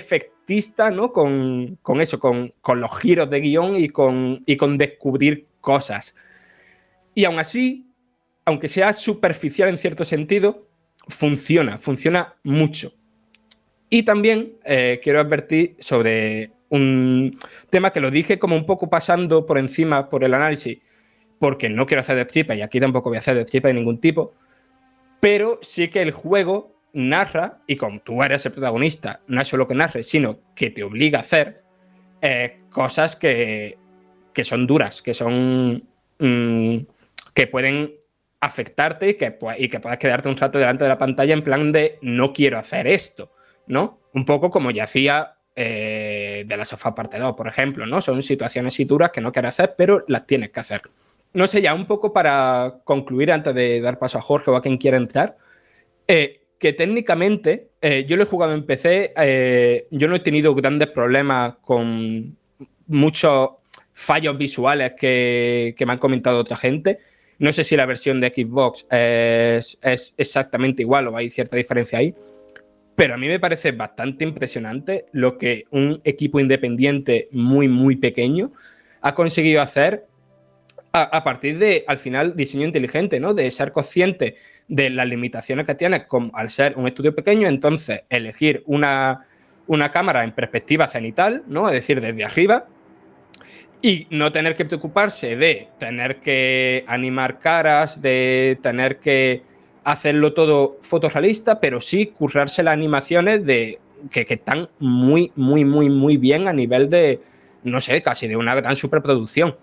¿no? 0.92 1.12
Con, 1.12 1.78
eso, 2.00 2.20
con, 2.20 2.52
los 2.80 2.98
giros 2.98 3.28
de 3.30 3.40
guion 3.40 3.76
y 3.76 3.88
con, 3.88 4.42
y 4.46 4.56
con 4.56 4.78
descubrir 4.78 5.46
cosas. 5.60 6.14
Y 7.14 7.24
aún 7.24 7.38
así, 7.38 7.90
aunque 8.44 8.68
sea 8.68 8.92
superficial 8.92 9.68
en 9.68 9.78
cierto 9.78 10.04
sentido, 10.04 10.66
funciona, 11.08 11.78
funciona 11.78 12.34
mucho. 12.44 12.92
Y 13.88 14.02
también 14.04 14.54
eh, 14.64 15.00
quiero 15.02 15.20
advertir 15.20 15.76
sobre 15.78 16.50
un 16.68 17.38
tema 17.70 17.92
que 17.92 18.00
lo 18.00 18.10
dije 18.10 18.38
como 18.38 18.56
un 18.56 18.66
poco 18.66 18.90
pasando 18.90 19.46
por 19.46 19.58
encima 19.58 20.08
por 20.08 20.24
el 20.24 20.34
análisis, 20.34 20.78
porque 21.38 21.68
no 21.68 21.86
quiero 21.86 22.00
hacer 22.00 22.16
de 22.16 22.24
tripa 22.24 22.54
y 22.54 22.62
aquí 22.62 22.80
tampoco 22.80 23.10
voy 23.10 23.16
a 23.16 23.20
hacer 23.20 23.36
de 23.36 23.44
tripa 23.44 23.68
de 23.68 23.74
ningún 23.74 24.00
tipo, 24.00 24.34
pero 25.20 25.58
sí 25.62 25.88
que 25.88 26.02
el 26.02 26.10
juego 26.10 26.75
narra, 26.96 27.58
y 27.66 27.76
como 27.76 28.00
tú 28.00 28.22
eres 28.22 28.46
el 28.46 28.52
protagonista, 28.52 29.20
no 29.26 29.40
es 29.40 29.48
solo 29.48 29.66
que 29.68 29.74
narre, 29.74 30.02
sino 30.02 30.40
que 30.54 30.70
te 30.70 30.82
obliga 30.82 31.18
a 31.18 31.20
hacer 31.20 31.62
eh, 32.20 32.60
cosas 32.70 33.16
que, 33.16 33.78
que, 34.32 34.44
son 34.44 34.66
duras, 34.66 35.02
que 35.02 35.14
son. 35.14 35.84
Mm, 36.18 36.78
que 37.34 37.46
pueden 37.46 37.92
afectarte 38.40 39.10
y 39.10 39.14
que, 39.14 39.38
y 39.58 39.68
que 39.68 39.80
puedas 39.80 39.98
quedarte 39.98 40.28
un 40.30 40.36
rato 40.36 40.58
delante 40.58 40.84
de 40.84 40.88
la 40.88 40.98
pantalla 40.98 41.34
en 41.34 41.42
plan 41.42 41.70
de 41.70 41.98
no 42.00 42.32
quiero 42.32 42.58
hacer 42.58 42.86
esto, 42.86 43.30
¿no? 43.66 44.00
Un 44.14 44.24
poco 44.24 44.50
como 44.50 44.70
ya 44.70 44.84
hacía 44.84 45.36
eh, 45.54 46.44
de 46.46 46.56
la 46.56 46.64
sofá 46.64 46.94
parte 46.94 47.18
2, 47.18 47.36
por 47.36 47.46
ejemplo, 47.46 47.86
¿no? 47.86 48.00
Son 48.00 48.22
situaciones 48.22 48.80
y 48.80 48.86
duras 48.86 49.10
que 49.10 49.20
no 49.20 49.32
quieres 49.32 49.50
hacer, 49.50 49.74
pero 49.76 50.04
las 50.08 50.26
tienes 50.26 50.50
que 50.50 50.60
hacer. 50.60 50.82
No 51.34 51.46
sé, 51.46 51.60
ya 51.60 51.74
un 51.74 51.86
poco 51.86 52.12
para 52.14 52.78
concluir 52.84 53.30
antes 53.32 53.54
de 53.54 53.80
dar 53.82 53.98
paso 53.98 54.16
a 54.16 54.22
Jorge 54.22 54.50
o 54.50 54.56
a 54.56 54.62
quien 54.62 54.78
quiera 54.78 54.96
entrar, 54.96 55.36
eh, 56.08 56.45
que 56.58 56.72
técnicamente 56.72 57.68
eh, 57.80 58.04
yo 58.08 58.16
lo 58.16 58.22
he 58.22 58.26
jugado 58.26 58.54
en 58.54 58.64
PC, 58.64 59.86
yo 59.90 60.08
no 60.08 60.16
he 60.16 60.20
tenido 60.20 60.54
grandes 60.54 60.88
problemas 60.88 61.56
con 61.60 62.36
muchos 62.86 63.50
fallos 63.92 64.36
visuales 64.38 64.92
que, 64.98 65.74
me 65.86 65.92
han 65.92 65.98
comentado 65.98 66.38
otra 66.38 66.56
gente. 66.56 66.98
No 67.38 67.52
sé 67.52 67.64
si 67.64 67.76
la 67.76 67.86
versión 67.86 68.20
de 68.20 68.28
Xbox 68.28 68.86
es, 68.90 69.78
es 69.82 70.14
exactamente 70.16 70.82
igual 70.82 71.08
o 71.08 71.16
hay 71.16 71.30
cierta 71.30 71.56
diferencia 71.56 71.98
ahí 71.98 72.14
pero 72.96 73.14
a 73.14 73.18
mí 73.18 73.28
me 73.28 73.38
parece 73.38 73.72
bastante 73.72 74.24
impresionante 74.24 75.04
lo 75.12 75.36
que 75.36 75.66
un 75.70 76.00
equipo 76.02 76.40
independiente 76.40 77.28
muy, 77.30 77.68
muy 77.68 77.96
pequeño 77.96 78.52
ha 79.02 79.14
conseguido 79.14 79.60
hacer 79.60 80.06
a, 80.92 81.22
partir 81.24 81.58
de, 81.58 81.84
al 81.86 81.98
final, 81.98 82.34
diseño 82.34 82.64
inteligente, 82.64 83.20
¿no? 83.20 83.34
De 83.34 83.50
ser 83.50 83.70
consciente 83.70 84.36
de 84.68 84.90
las 84.90 85.06
limitaciones 85.06 85.66
que 85.66 85.74
tiene 85.74 86.06
al 86.32 86.50
ser 86.50 86.74
un 86.76 86.86
estudio 86.86 87.14
pequeño, 87.14 87.48
entonces 87.48 88.02
elegir 88.08 88.62
una, 88.66 89.26
una 89.66 89.90
cámara 89.90 90.24
en 90.24 90.32
perspectiva 90.32 90.88
cenital, 90.88 91.42
¿no? 91.46 91.68
Es 91.68 91.74
decir, 91.74 92.00
desde 92.00 92.24
arriba, 92.24 92.66
y 93.82 94.06
no 94.10 94.32
tener 94.32 94.54
que 94.54 94.64
preocuparse 94.64 95.36
de 95.36 95.68
tener 95.78 96.20
que 96.20 96.84
animar 96.88 97.38
caras, 97.38 98.00
de 98.00 98.58
tener 98.62 98.98
que 98.98 99.42
hacerlo 99.84 100.32
todo 100.32 100.78
fotorrealista, 100.82 101.60
pero 101.60 101.80
sí 101.80 102.06
currarse 102.06 102.62
las 102.62 102.72
animaciones 102.72 103.44
de 103.44 103.78
que, 104.10 104.26
están 104.28 104.68
muy, 104.78 105.30
muy, 105.36 105.64
muy, 105.64 105.88
muy 105.88 106.16
bien 106.16 106.48
a 106.48 106.52
nivel 106.52 106.90
de, 106.90 107.20
no 107.62 107.80
sé, 107.80 108.02
casi 108.02 108.26
de 108.26 108.36
una 108.36 108.54
gran 108.54 108.74
superproducción. 108.74 109.56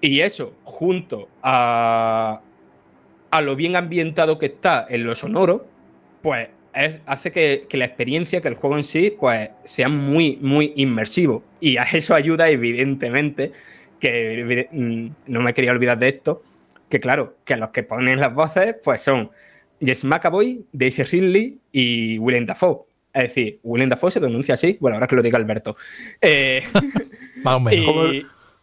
Y 0.00 0.20
eso, 0.20 0.54
junto 0.62 1.28
a, 1.42 2.40
a 3.30 3.40
lo 3.42 3.56
bien 3.56 3.76
ambientado 3.76 4.38
que 4.38 4.46
está 4.46 4.86
en 4.88 5.04
lo 5.04 5.14
sonoro, 5.14 5.66
pues 6.22 6.48
es- 6.74 7.00
hace 7.06 7.32
que, 7.32 7.66
que 7.68 7.76
la 7.76 7.84
experiencia, 7.86 8.40
que 8.40 8.48
el 8.48 8.54
juego 8.54 8.76
en 8.76 8.84
sí, 8.84 9.14
pues 9.18 9.50
sea 9.64 9.88
muy, 9.88 10.36
muy 10.40 10.72
inmersivo. 10.76 11.42
Y 11.60 11.76
a 11.76 11.82
eso 11.84 12.14
ayuda, 12.14 12.48
evidentemente, 12.48 13.52
que 14.00 14.68
mm, 14.70 15.08
no 15.32 15.40
me 15.40 15.54
quería 15.54 15.72
olvidar 15.72 15.98
de 15.98 16.08
esto, 16.08 16.42
que 16.88 17.00
claro, 17.00 17.36
que 17.44 17.56
los 17.56 17.70
que 17.70 17.82
ponen 17.82 18.20
las 18.20 18.32
voces, 18.34 18.76
pues 18.82 19.00
son 19.02 19.30
Jess 19.80 20.04
McAvoy, 20.04 20.64
Daisy 20.72 21.02
Ridley 21.02 21.58
y 21.72 22.18
Willem 22.18 22.46
Dafoe. 22.46 22.80
Es 23.12 23.22
decir, 23.24 23.58
Willem 23.62 23.88
Dafoe 23.88 24.10
se 24.10 24.20
pronuncia 24.20 24.54
así, 24.54 24.76
bueno, 24.80 24.96
ahora 24.96 25.06
que 25.06 25.16
lo 25.16 25.22
diga 25.22 25.38
Alberto. 25.38 25.76
Eh, 26.20 26.62
Más 27.44 27.54
o 27.56 27.60
menos. 27.60 27.80
y- 27.80 27.86
Como, 27.86 28.04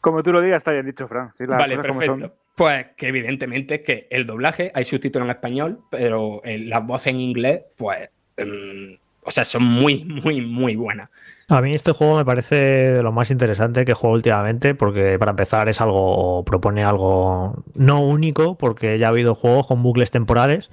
como 0.02 0.24
tú 0.24 0.32
lo 0.32 0.42
digas, 0.42 0.58
está 0.58 0.72
bien 0.72 0.86
dicho, 0.86 1.08
Fran. 1.08 1.32
Sí, 1.34 1.46
Vale, 1.46 1.76
como 1.76 2.00
perfecto. 2.00 2.20
son. 2.20 2.34
Pues 2.56 2.88
que 2.96 3.10
evidentemente 3.10 3.82
que 3.84 4.08
el 4.10 4.26
doblaje, 4.26 4.72
hay 4.74 4.86
subtítulos 4.86 5.26
en 5.26 5.32
español, 5.32 5.80
pero 5.90 6.42
el- 6.44 6.70
las 6.70 6.86
voces 6.86 7.08
en 7.08 7.20
inglés, 7.20 7.64
pues, 7.78 8.10
em, 8.38 8.98
o 9.24 9.32
sea, 9.32 9.44
son 9.44 9.64
muy, 9.64 10.06
muy, 10.06 10.42
muy 10.42 10.76
buenas. 10.76 11.10
A 11.50 11.62
mí 11.62 11.74
este 11.74 11.92
juego 11.92 12.16
me 12.16 12.26
parece 12.26 12.56
de 12.56 13.04
lo 13.04 13.12
más 13.12 13.30
interesante 13.30 13.86
que 13.86 13.94
juego 13.94 14.16
últimamente, 14.16 14.74
porque 14.74 15.20
para 15.20 15.32
empezar 15.32 15.70
es 15.70 15.80
algo, 15.82 16.44
propone 16.44 16.84
algo 16.84 17.64
no 17.76 18.02
único, 18.02 18.58
porque 18.58 18.98
ya 18.98 19.08
ha 19.08 19.10
habido 19.10 19.36
juegos 19.36 19.68
con 19.68 19.84
bucles 19.84 20.10
temporales, 20.10 20.72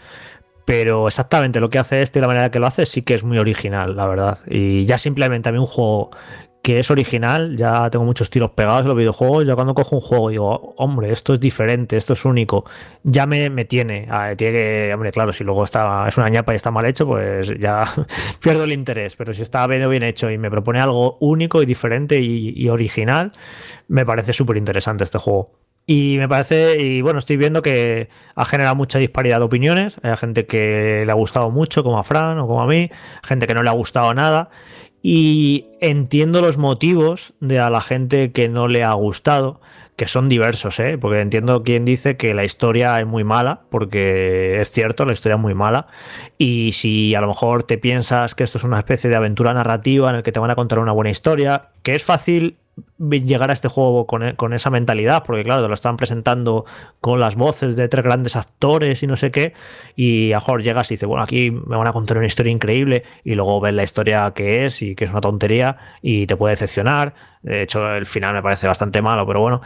pero 0.64 1.08
exactamente 1.08 1.60
lo 1.60 1.68
que 1.68 1.78
hace 1.78 2.00
este 2.00 2.20
y 2.20 2.22
la 2.22 2.28
manera 2.28 2.50
que 2.50 2.58
lo 2.60 2.66
hace 2.68 2.86
sí 2.86 3.02
que 3.02 3.14
es 3.14 3.24
muy 3.24 3.36
original, 3.38 3.96
la 3.96 4.06
verdad. 4.06 4.38
Y 4.48 4.86
ya 4.86 4.96
simplemente 4.98 5.48
a 5.48 5.52
mí 5.52 5.58
un 5.58 5.66
juego 5.66 6.10
que 6.62 6.78
es 6.78 6.90
original, 6.92 7.56
ya 7.56 7.90
tengo 7.90 8.04
muchos 8.04 8.30
tiros 8.30 8.52
pegados 8.52 8.82
en 8.82 8.88
los 8.88 8.96
videojuegos, 8.96 9.46
ya 9.46 9.56
cuando 9.56 9.74
cojo 9.74 9.96
un 9.96 10.00
juego 10.00 10.28
digo, 10.30 10.74
hombre, 10.76 11.10
esto 11.12 11.34
es 11.34 11.40
diferente, 11.40 11.96
esto 11.96 12.12
es 12.12 12.24
único, 12.24 12.64
ya 13.02 13.26
me, 13.26 13.50
me 13.50 13.64
tiene, 13.64 14.06
Ah, 14.08 14.32
tiene 14.36 14.52
que, 14.52 14.90
hombre, 14.94 15.10
claro, 15.10 15.32
si 15.32 15.42
luego 15.42 15.64
está, 15.64 16.06
es 16.06 16.16
una 16.16 16.28
ñapa 16.28 16.52
y 16.52 16.56
está 16.56 16.70
mal 16.70 16.86
hecho, 16.86 17.06
pues 17.06 17.52
ya 17.58 17.84
pierdo 18.40 18.64
el 18.64 18.72
interés, 18.72 19.16
pero 19.16 19.34
si 19.34 19.42
está 19.42 19.66
bien, 19.66 19.88
bien 19.90 20.04
hecho 20.04 20.30
y 20.30 20.38
me 20.38 20.50
propone 20.50 20.80
algo 20.80 21.18
único 21.20 21.62
y 21.62 21.66
diferente 21.66 22.20
y, 22.20 22.52
y 22.56 22.68
original, 22.68 23.32
me 23.88 24.06
parece 24.06 24.32
súper 24.32 24.56
interesante 24.56 25.04
este 25.04 25.18
juego. 25.18 25.62
Y 25.84 26.16
me 26.18 26.28
parece, 26.28 26.76
y 26.80 27.02
bueno, 27.02 27.18
estoy 27.18 27.36
viendo 27.36 27.60
que 27.60 28.08
ha 28.36 28.44
generado 28.44 28.76
mucha 28.76 28.98
disparidad 29.00 29.38
de 29.38 29.44
opiniones. 29.44 29.96
Hay 30.02 30.16
gente 30.16 30.46
que 30.46 31.02
le 31.04 31.10
ha 31.10 31.14
gustado 31.16 31.50
mucho, 31.50 31.82
como 31.82 31.98
a 31.98 32.04
Fran 32.04 32.38
o 32.38 32.46
como 32.46 32.62
a 32.62 32.66
mí, 32.68 32.90
gente 33.24 33.48
que 33.48 33.54
no 33.54 33.64
le 33.64 33.68
ha 33.68 33.72
gustado 33.72 34.14
nada. 34.14 34.50
Y 35.02 35.66
entiendo 35.80 36.40
los 36.40 36.58
motivos 36.58 37.34
de 37.40 37.58
a 37.58 37.70
la 37.70 37.80
gente 37.80 38.30
que 38.30 38.48
no 38.48 38.68
le 38.68 38.84
ha 38.84 38.92
gustado, 38.92 39.60
que 39.96 40.06
son 40.06 40.28
diversos, 40.28 40.80
¿eh? 40.80 40.96
porque 40.96 41.20
entiendo 41.20 41.62
quien 41.64 41.84
dice 41.84 42.16
que 42.16 42.34
la 42.34 42.44
historia 42.44 42.98
es 42.98 43.06
muy 43.06 43.24
mala, 43.24 43.62
porque 43.68 44.60
es 44.60 44.70
cierto, 44.70 45.04
la 45.04 45.12
historia 45.12 45.36
es 45.36 45.40
muy 45.40 45.54
mala. 45.54 45.88
Y 46.38 46.72
si 46.72 47.14
a 47.14 47.20
lo 47.20 47.26
mejor 47.26 47.64
te 47.64 47.78
piensas 47.78 48.34
que 48.34 48.44
esto 48.44 48.58
es 48.58 48.64
una 48.64 48.78
especie 48.78 49.10
de 49.10 49.16
aventura 49.16 49.52
narrativa 49.52 50.08
en 50.08 50.16
el 50.16 50.22
que 50.22 50.32
te 50.32 50.40
van 50.40 50.50
a 50.50 50.54
contar 50.54 50.78
una 50.78 50.92
buena 50.92 51.10
historia, 51.10 51.70
que 51.82 51.94
es 51.94 52.04
fácil 52.04 52.56
llegar 52.98 53.50
a 53.50 53.52
este 53.52 53.68
juego 53.68 54.06
con, 54.06 54.22
e- 54.22 54.36
con 54.36 54.52
esa 54.52 54.70
mentalidad, 54.70 55.24
porque 55.24 55.44
claro, 55.44 55.66
lo 55.68 55.74
están 55.74 55.96
presentando 55.96 56.64
con 57.00 57.20
las 57.20 57.34
voces 57.34 57.76
de 57.76 57.88
tres 57.88 58.04
grandes 58.04 58.36
actores 58.36 59.02
y 59.02 59.06
no 59.06 59.16
sé 59.16 59.30
qué, 59.30 59.54
y 59.96 60.32
a 60.32 60.36
mejor 60.36 60.62
llegas 60.62 60.90
y 60.90 60.94
dices, 60.94 61.06
bueno, 61.08 61.22
aquí 61.22 61.50
me 61.50 61.76
van 61.76 61.86
a 61.86 61.92
contar 61.92 62.16
una 62.16 62.26
historia 62.26 62.52
increíble, 62.52 63.04
y 63.24 63.34
luego 63.34 63.60
ves 63.60 63.74
la 63.74 63.82
historia 63.82 64.32
que 64.34 64.64
es 64.66 64.82
y 64.82 64.94
que 64.94 65.04
es 65.04 65.10
una 65.10 65.20
tontería, 65.20 65.76
y 66.00 66.26
te 66.26 66.36
puede 66.36 66.52
decepcionar. 66.52 67.14
De 67.42 67.62
hecho, 67.62 67.94
el 67.94 68.06
final 68.06 68.34
me 68.34 68.42
parece 68.42 68.66
bastante 68.66 69.02
malo, 69.02 69.26
pero 69.26 69.40
bueno, 69.40 69.60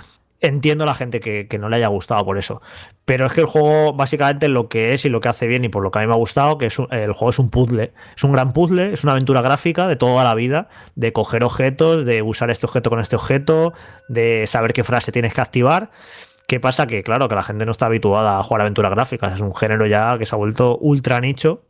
entiendo 0.47 0.85
a 0.85 0.87
la 0.87 0.95
gente 0.95 1.21
que, 1.21 1.49
no 1.59 1.69
le 1.69 1.77
haya 1.77 1.89
gustado 1.89 2.25
por 2.25 2.39
eso. 2.39 2.61
Pero 3.05 3.27
es 3.27 3.33
que 3.33 3.41
el 3.41 3.47
juego, 3.47 3.93
básicamente, 3.93 4.49
lo 4.49 4.69
que 4.69 4.93
es 4.93 5.05
y 5.05 5.09
lo 5.09 5.21
que 5.21 5.29
hace 5.29 5.47
bien, 5.47 5.65
y 5.65 5.69
por 5.69 5.83
lo 5.83 5.91
que 5.91 5.99
a 5.99 6.03
mí 6.03 6.09
me 6.09 6.15
ha 6.15 6.17
gustado, 6.17 6.59
que 6.59 6.67
es 6.67 6.79
un- 6.79 6.93
el 6.93 7.13
juego 7.13 7.31
es 7.31 7.39
un 7.39 7.51
puzzle. 7.51 7.93
Es 8.17 8.25
un 8.25 8.33
gran 8.33 8.53
puzzle, 8.53 8.93
es 8.93 9.05
una 9.05 9.13
aventura 9.13 9.43
gráfica 9.43 9.89
de 9.89 9.97
toda 9.97 10.25
la 10.25 10.35
vida, 10.35 10.69
de 10.95 11.13
coger 11.13 11.45
objetos, 11.45 12.05
de 12.05 12.23
usar 12.23 12.51
este 12.51 12.67
objeto 12.67 12.91
con 12.91 13.01
este 13.01 13.17
objeto, 13.17 13.73
de 14.09 14.47
saber 14.47 14.73
qué 14.73 14.85
frase 14.85 15.13
tienes 15.13 15.35
que 15.35 15.41
activar. 15.41 15.91
¿Qué 16.47 16.61
pasa? 16.61 16.87
Que 16.87 17.03
claro, 17.03 17.29
que 17.29 17.35
la 17.35 17.43
gente 17.43 17.65
no 17.65 17.73
está 17.73 17.87
habituada 17.87 18.39
a 18.39 18.43
jugar 18.43 18.61
aventuras 18.61 18.93
gráficas. 18.93 19.35
Es 19.35 19.41
un 19.41 19.55
género 19.55 19.87
ya 19.87 20.17
que 20.19 20.27
se 20.27 20.35
ha 20.35 20.39
vuelto 20.39 20.79
ultra 20.79 21.21
nicho. 21.21 21.63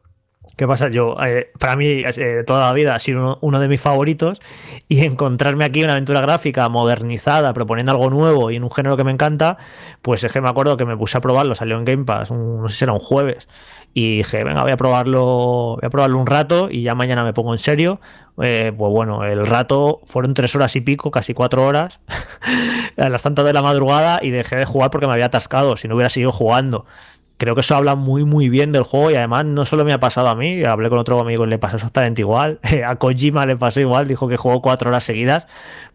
¿Qué 0.56 0.66
pasa? 0.66 0.88
Yo, 0.88 1.16
eh, 1.22 1.50
para 1.58 1.76
mí, 1.76 1.86
eh, 2.06 2.42
toda 2.46 2.66
la 2.66 2.72
vida 2.72 2.94
ha 2.94 2.98
sido 2.98 3.38
uno, 3.42 3.60
de 3.60 3.68
mis 3.68 3.78
favoritos 3.80 4.40
y 4.88 5.00
encontrarme 5.04 5.66
aquí 5.66 5.82
una 5.84 5.92
aventura 5.92 6.22
gráfica 6.22 6.66
modernizada, 6.70 7.52
proponiendo 7.52 7.92
algo 7.92 8.08
nuevo 8.08 8.50
y 8.50 8.56
en 8.56 8.64
un 8.64 8.70
género 8.70 8.96
que 8.96 9.04
me 9.04 9.10
encanta, 9.12 9.58
pues 10.00 10.24
es 10.24 10.32
que 10.32 10.40
me 10.40 10.48
acuerdo 10.48 10.78
que 10.78 10.86
me 10.86 10.96
puse 10.96 11.18
a 11.18 11.20
probarlo, 11.20 11.54
salió 11.54 11.76
en 11.76 11.84
Game 11.84 12.04
Pass, 12.04 12.30
un- 12.30 12.62
no 12.62 12.68
sé 12.70 12.76
si 12.78 12.84
era 12.84 12.94
un 12.94 13.00
jueves, 13.00 13.48
y 13.92 14.18
dije, 14.18 14.44
venga, 14.44 14.62
voy 14.62 14.72
a 14.72 14.76
probarlo, 14.78 15.24
voy 15.78 15.80
a 15.86 15.90
probarlo 15.90 16.18
un 16.18 16.26
rato 16.26 16.68
y 16.70 16.82
ya 16.82 16.94
mañana 16.94 17.22
me 17.22 17.32
pongo 17.34 17.52
en 17.52 17.58
serio. 17.58 18.00
Eh, 18.42 18.70
pues 18.76 18.92
bueno, 18.92 19.24
el 19.24 19.46
rato 19.46 19.98
fueron 20.04 20.34
tres 20.34 20.54
horas 20.54 20.76
y 20.76 20.82
pico, 20.82 21.10
casi 21.10 21.32
cuatro 21.32 21.64
horas, 21.66 22.00
a 22.98 23.08
las 23.08 23.22
tantas 23.22 23.44
de 23.44 23.52
la 23.54 23.62
madrugada 23.62 24.20
y 24.22 24.30
dejé 24.30 24.56
de 24.56 24.64
jugar 24.66 24.90
porque 24.90 25.06
me 25.06 25.12
había 25.14 25.26
atascado, 25.26 25.76
si 25.76 25.88
no 25.88 25.94
hubiera 25.94 26.10
seguido 26.10 26.32
jugando. 26.32 26.84
Creo 27.38 27.54
que 27.54 27.60
eso 27.60 27.76
habla 27.76 27.96
muy 27.96 28.24
muy 28.24 28.48
bien 28.48 28.72
del 28.72 28.82
juego 28.82 29.10
y 29.10 29.14
además 29.14 29.44
no 29.44 29.66
solo 29.66 29.84
me 29.84 29.92
ha 29.92 30.00
pasado 30.00 30.28
a 30.28 30.34
mí, 30.34 30.64
hablé 30.64 30.88
con 30.88 30.98
otro 30.98 31.20
amigo 31.20 31.44
y 31.44 31.48
le 31.48 31.58
pasó 31.58 31.76
exactamente 31.76 32.22
igual, 32.22 32.60
a 32.86 32.96
Kojima 32.96 33.44
le 33.44 33.56
pasó 33.58 33.78
igual, 33.80 34.06
dijo 34.08 34.26
que 34.26 34.38
jugó 34.38 34.62
cuatro 34.62 34.88
horas 34.88 35.04
seguidas, 35.04 35.46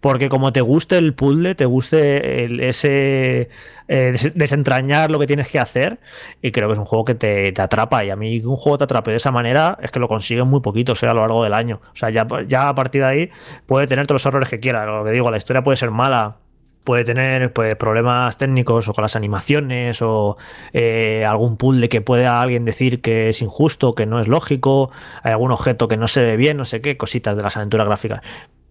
porque 0.01 0.29
como 0.29 0.53
te 0.53 0.61
guste 0.61 0.97
el 0.99 1.15
puzzle, 1.15 1.55
te 1.55 1.65
guste 1.65 2.43
el- 2.45 2.59
ese 2.59 3.49
eh, 3.87 4.09
des- 4.13 4.31
desentrañar 4.35 5.09
lo 5.09 5.17
que 5.17 5.25
tienes 5.25 5.49
que 5.49 5.57
hacer, 5.59 5.99
y 6.43 6.51
creo 6.51 6.67
que 6.67 6.73
es 6.73 6.79
un 6.79 6.85
juego 6.85 7.05
que 7.05 7.15
te, 7.15 7.51
te 7.51 7.61
atrapa 7.61 8.03
y 8.05 8.11
a 8.11 8.15
mí 8.15 8.39
un 8.45 8.55
juego 8.55 8.77
te 8.77 8.83
atrape 8.83 9.09
de 9.11 9.17
esa 9.17 9.31
manera 9.31 9.77
es 9.81 9.89
que 9.91 9.99
lo 9.99 10.07
consiguen 10.07 10.47
muy 10.47 10.61
poquito, 10.61 10.91
o 10.91 10.95
sea, 10.95 11.11
a 11.11 11.13
lo 11.15 11.21
largo 11.21 11.43
del 11.43 11.53
año. 11.55 11.81
O 11.91 11.95
sea, 11.95 12.09
ya, 12.11 12.27
ya 12.47 12.69
a 12.69 12.75
partir 12.75 13.01
de 13.01 13.07
ahí 13.07 13.29
puede 13.65 13.87
tener 13.87 14.05
todos 14.07 14.21
los 14.23 14.25
errores 14.27 14.47
que 14.49 14.59
quiera, 14.59 14.85
lo 14.85 15.03
que 15.03 15.11
digo, 15.11 15.31
la 15.31 15.37
historia 15.37 15.63
puede 15.63 15.77
ser 15.77 15.91
mala, 15.91 16.37
puede 16.83 17.03
tener 17.03 17.53
pues, 17.53 17.75
problemas 17.75 18.37
técnicos 18.37 18.87
o 18.87 18.93
con 18.93 19.01
las 19.03 19.15
animaciones 19.15 20.01
o 20.01 20.37
eh, 20.73 21.25
algún 21.25 21.57
puzzle 21.57 21.89
que 21.89 22.01
pueda 22.01 22.41
alguien 22.41 22.65
decir 22.65 23.01
que 23.01 23.29
es 23.29 23.41
injusto, 23.41 23.93
que 23.93 24.05
no 24.05 24.19
es 24.19 24.27
lógico, 24.27 24.91
hay 25.23 25.31
algún 25.31 25.51
objeto 25.51 25.87
que 25.87 25.97
no 25.97 26.07
se 26.07 26.21
ve 26.21 26.37
bien, 26.37 26.57
no 26.57 26.65
sé 26.65 26.81
qué, 26.81 26.97
cositas 26.97 27.37
de 27.37 27.43
las 27.43 27.57
aventuras 27.57 27.87
gráficas. 27.87 28.21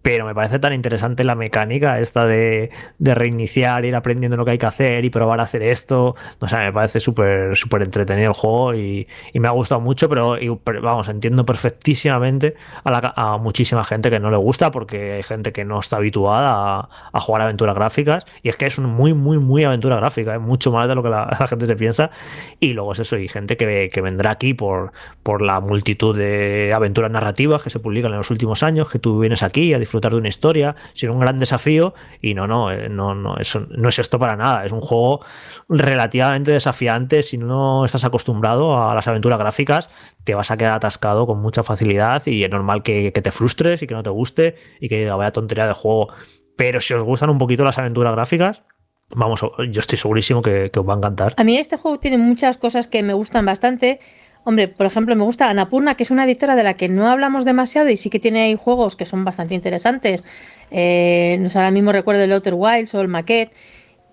Pero 0.01 0.25
me 0.25 0.33
parece 0.33 0.59
tan 0.59 0.73
interesante 0.73 1.23
la 1.23 1.35
mecánica 1.35 1.99
esta 1.99 2.25
de, 2.25 2.71
reiniciar, 2.99 3.85
ir 3.85 3.95
aprendiendo 3.95 4.35
lo 4.35 4.45
que 4.45 4.51
hay 4.51 4.57
que 4.57 4.65
hacer 4.65 5.05
y 5.05 5.09
probar 5.09 5.39
a 5.39 5.43
hacer 5.43 5.61
esto. 5.61 6.15
No 6.39 6.47
sé, 6.47 6.57
me 6.57 6.73
parece 6.73 6.99
súper 6.99 7.55
súper 7.55 7.83
entretenido 7.83 8.29
el 8.29 8.33
juego 8.33 8.73
y, 8.75 9.07
me 9.33 9.47
ha 9.47 9.51
gustado 9.51 9.81
mucho, 9.81 10.09
pero, 10.09 10.37
vamos, 10.81 11.07
entiendo 11.09 11.45
perfectísimamente 11.45 12.55
a, 12.83 12.91
la- 12.91 13.13
a 13.15 13.37
muchísima 13.37 13.83
gente 13.83 14.09
que 14.09 14.19
no 14.19 14.29
le 14.31 14.37
gusta 14.37 14.71
porque 14.71 15.13
hay 15.13 15.23
gente 15.23 15.51
que 15.51 15.65
no 15.65 15.79
está 15.79 15.97
habituada 15.97 16.89
a, 17.13 17.19
jugar 17.19 17.41
aventuras 17.43 17.75
gráficas. 17.75 18.25
Y 18.43 18.49
es 18.49 18.57
que 18.57 18.65
es 18.65 18.77
un 18.77 18.85
muy, 18.85 19.13
muy, 19.13 19.37
muy 19.37 19.63
aventura 19.63 19.97
gráfica, 19.97 20.35
es 20.35 20.41
mucho 20.41 20.71
más 20.71 20.87
de 20.87 20.95
lo 20.95 21.03
que 21.03 21.09
la, 21.11 21.47
gente 21.47 21.67
se 21.67 21.75
piensa. 21.75 22.11
Y 22.59 22.73
luego 22.73 22.93
es 22.93 22.99
eso, 22.99 23.17
y 23.17 23.27
gente 23.27 23.57
que, 23.57 23.89
que 23.91 24.01
vendrá 24.01 24.31
aquí 24.31 24.53
por, 24.53 24.91
por 25.23 25.41
la 25.41 25.59
multitud 25.59 26.17
de 26.17 26.71
aventuras 26.73 27.11
narrativas 27.11 27.63
que 27.63 27.69
se 27.69 27.79
publican 27.79 28.11
en 28.11 28.17
los 28.17 28.31
últimos 28.31 28.63
años, 28.63 28.89
que 28.89 28.99
tú 28.99 29.19
vienes 29.19 29.43
aquí 29.43 29.73
a 29.73 29.79
de 29.99 30.15
una 30.15 30.27
historia, 30.27 30.75
sin 30.93 31.09
un 31.09 31.19
gran 31.19 31.37
desafío 31.37 31.93
y 32.21 32.33
no, 32.33 32.47
no, 32.47 32.71
eh, 32.71 32.89
no, 32.89 33.13
no, 33.15 33.37
eso, 33.37 33.65
no 33.69 33.89
es 33.89 33.99
esto 33.99 34.19
para 34.19 34.35
nada, 34.35 34.65
es 34.65 34.71
un 34.71 34.81
juego 34.81 35.23
relativamente 35.67 36.51
desafiante 36.51 37.23
si 37.23 37.37
no 37.37 37.85
estás 37.85 38.05
acostumbrado 38.05 38.89
a 38.89 38.95
las 38.95 39.07
aventuras 39.07 39.39
gráficas, 39.39 39.89
te 40.23 40.35
vas 40.35 40.51
a 40.51 40.57
quedar 40.57 40.73
atascado 40.73 41.25
con 41.27 41.41
mucha 41.41 41.63
facilidad 41.63 42.25
y 42.25 42.43
es 42.43 42.49
normal 42.49 42.83
que, 42.83 43.11
te 43.11 43.31
frustres 43.31 43.81
y 43.83 43.87
que 43.87 43.93
no 43.93 44.03
te 44.03 44.09
guste 44.09 44.55
y 44.79 44.87
que 44.89 45.09
vaya 45.09 45.31
tontería 45.31 45.67
de 45.67 45.73
juego. 45.73 46.09
Pero 46.55 46.79
si 46.79 46.93
os 46.93 47.03
gustan 47.03 47.29
un 47.29 47.37
poquito 47.37 47.63
las 47.63 47.77
aventuras 47.77 48.13
gráficas, 48.13 48.63
vamos, 49.09 49.41
yo 49.41 49.79
estoy 49.79 49.97
segurísimo 49.97 50.41
que 50.41 50.71
os 50.75 50.87
va 50.87 50.93
a 50.93 50.97
encantar. 50.97 51.33
A 51.37 51.43
mí 51.43 51.57
este 51.57 51.77
juego 51.77 51.99
tiene 51.99 52.17
muchas 52.17 52.57
cosas 52.57 52.87
que 52.87 53.03
me 53.03 53.13
gustan 53.13 53.45
bastante. 53.45 53.99
Hombre, 54.43 54.67
por 54.67 54.87
ejemplo, 54.87 55.15
me 55.15 55.23
gusta 55.23 55.49
Anapurna, 55.49 55.95
que 55.95 56.03
es 56.03 56.09
una 56.11 56.23
editora 56.25 56.55
de 56.55 56.63
la 56.63 56.73
que 56.73 56.89
no 56.89 57.07
hablamos 57.09 57.45
demasiado 57.45 57.89
y 57.89 57.97
sí 57.97 58.09
que 58.09 58.19
tiene 58.19 58.41
ahí 58.41 58.55
juegos 58.55 58.95
que 58.95 59.05
son 59.05 59.23
bastante 59.23 59.53
interesantes. 59.53 60.23
Eh, 60.71 61.47
ahora 61.53 61.69
mismo 61.69 61.91
recuerdo 61.91 62.23
el 62.23 62.31
Outer 62.31 62.55
Wilds 62.55 62.93
o 62.95 63.01
el 63.01 63.07
Maquette. 63.07 63.51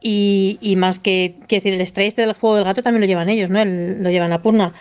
Y, 0.00 0.74
más 0.76 1.00
que, 1.00 1.34
decir, 1.48 1.74
el 1.74 1.80
este 1.80 2.12
del 2.22 2.32
juego 2.34 2.54
del 2.56 2.64
gato 2.64 2.82
también 2.82 3.00
lo 3.00 3.06
llevan 3.08 3.28
ellos, 3.28 3.50
¿no? 3.50 3.58
El- 3.60 4.02
lo 4.02 4.10
llevan 4.10 4.26
Anapurna. 4.32 4.74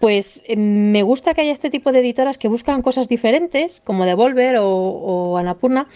Pues 0.00 0.42
eh, 0.46 0.56
me 0.56 1.02
gusta 1.02 1.34
que 1.34 1.40
haya 1.40 1.52
este 1.52 1.70
tipo 1.70 1.92
de 1.92 2.00
editoras 2.00 2.36
que 2.36 2.48
buscan 2.48 2.82
cosas 2.82 3.08
diferentes, 3.08 3.80
como 3.80 4.04
Devolver 4.04 4.58
o, 4.58 4.66
o 4.68 5.38
Anapurna. 5.38 5.88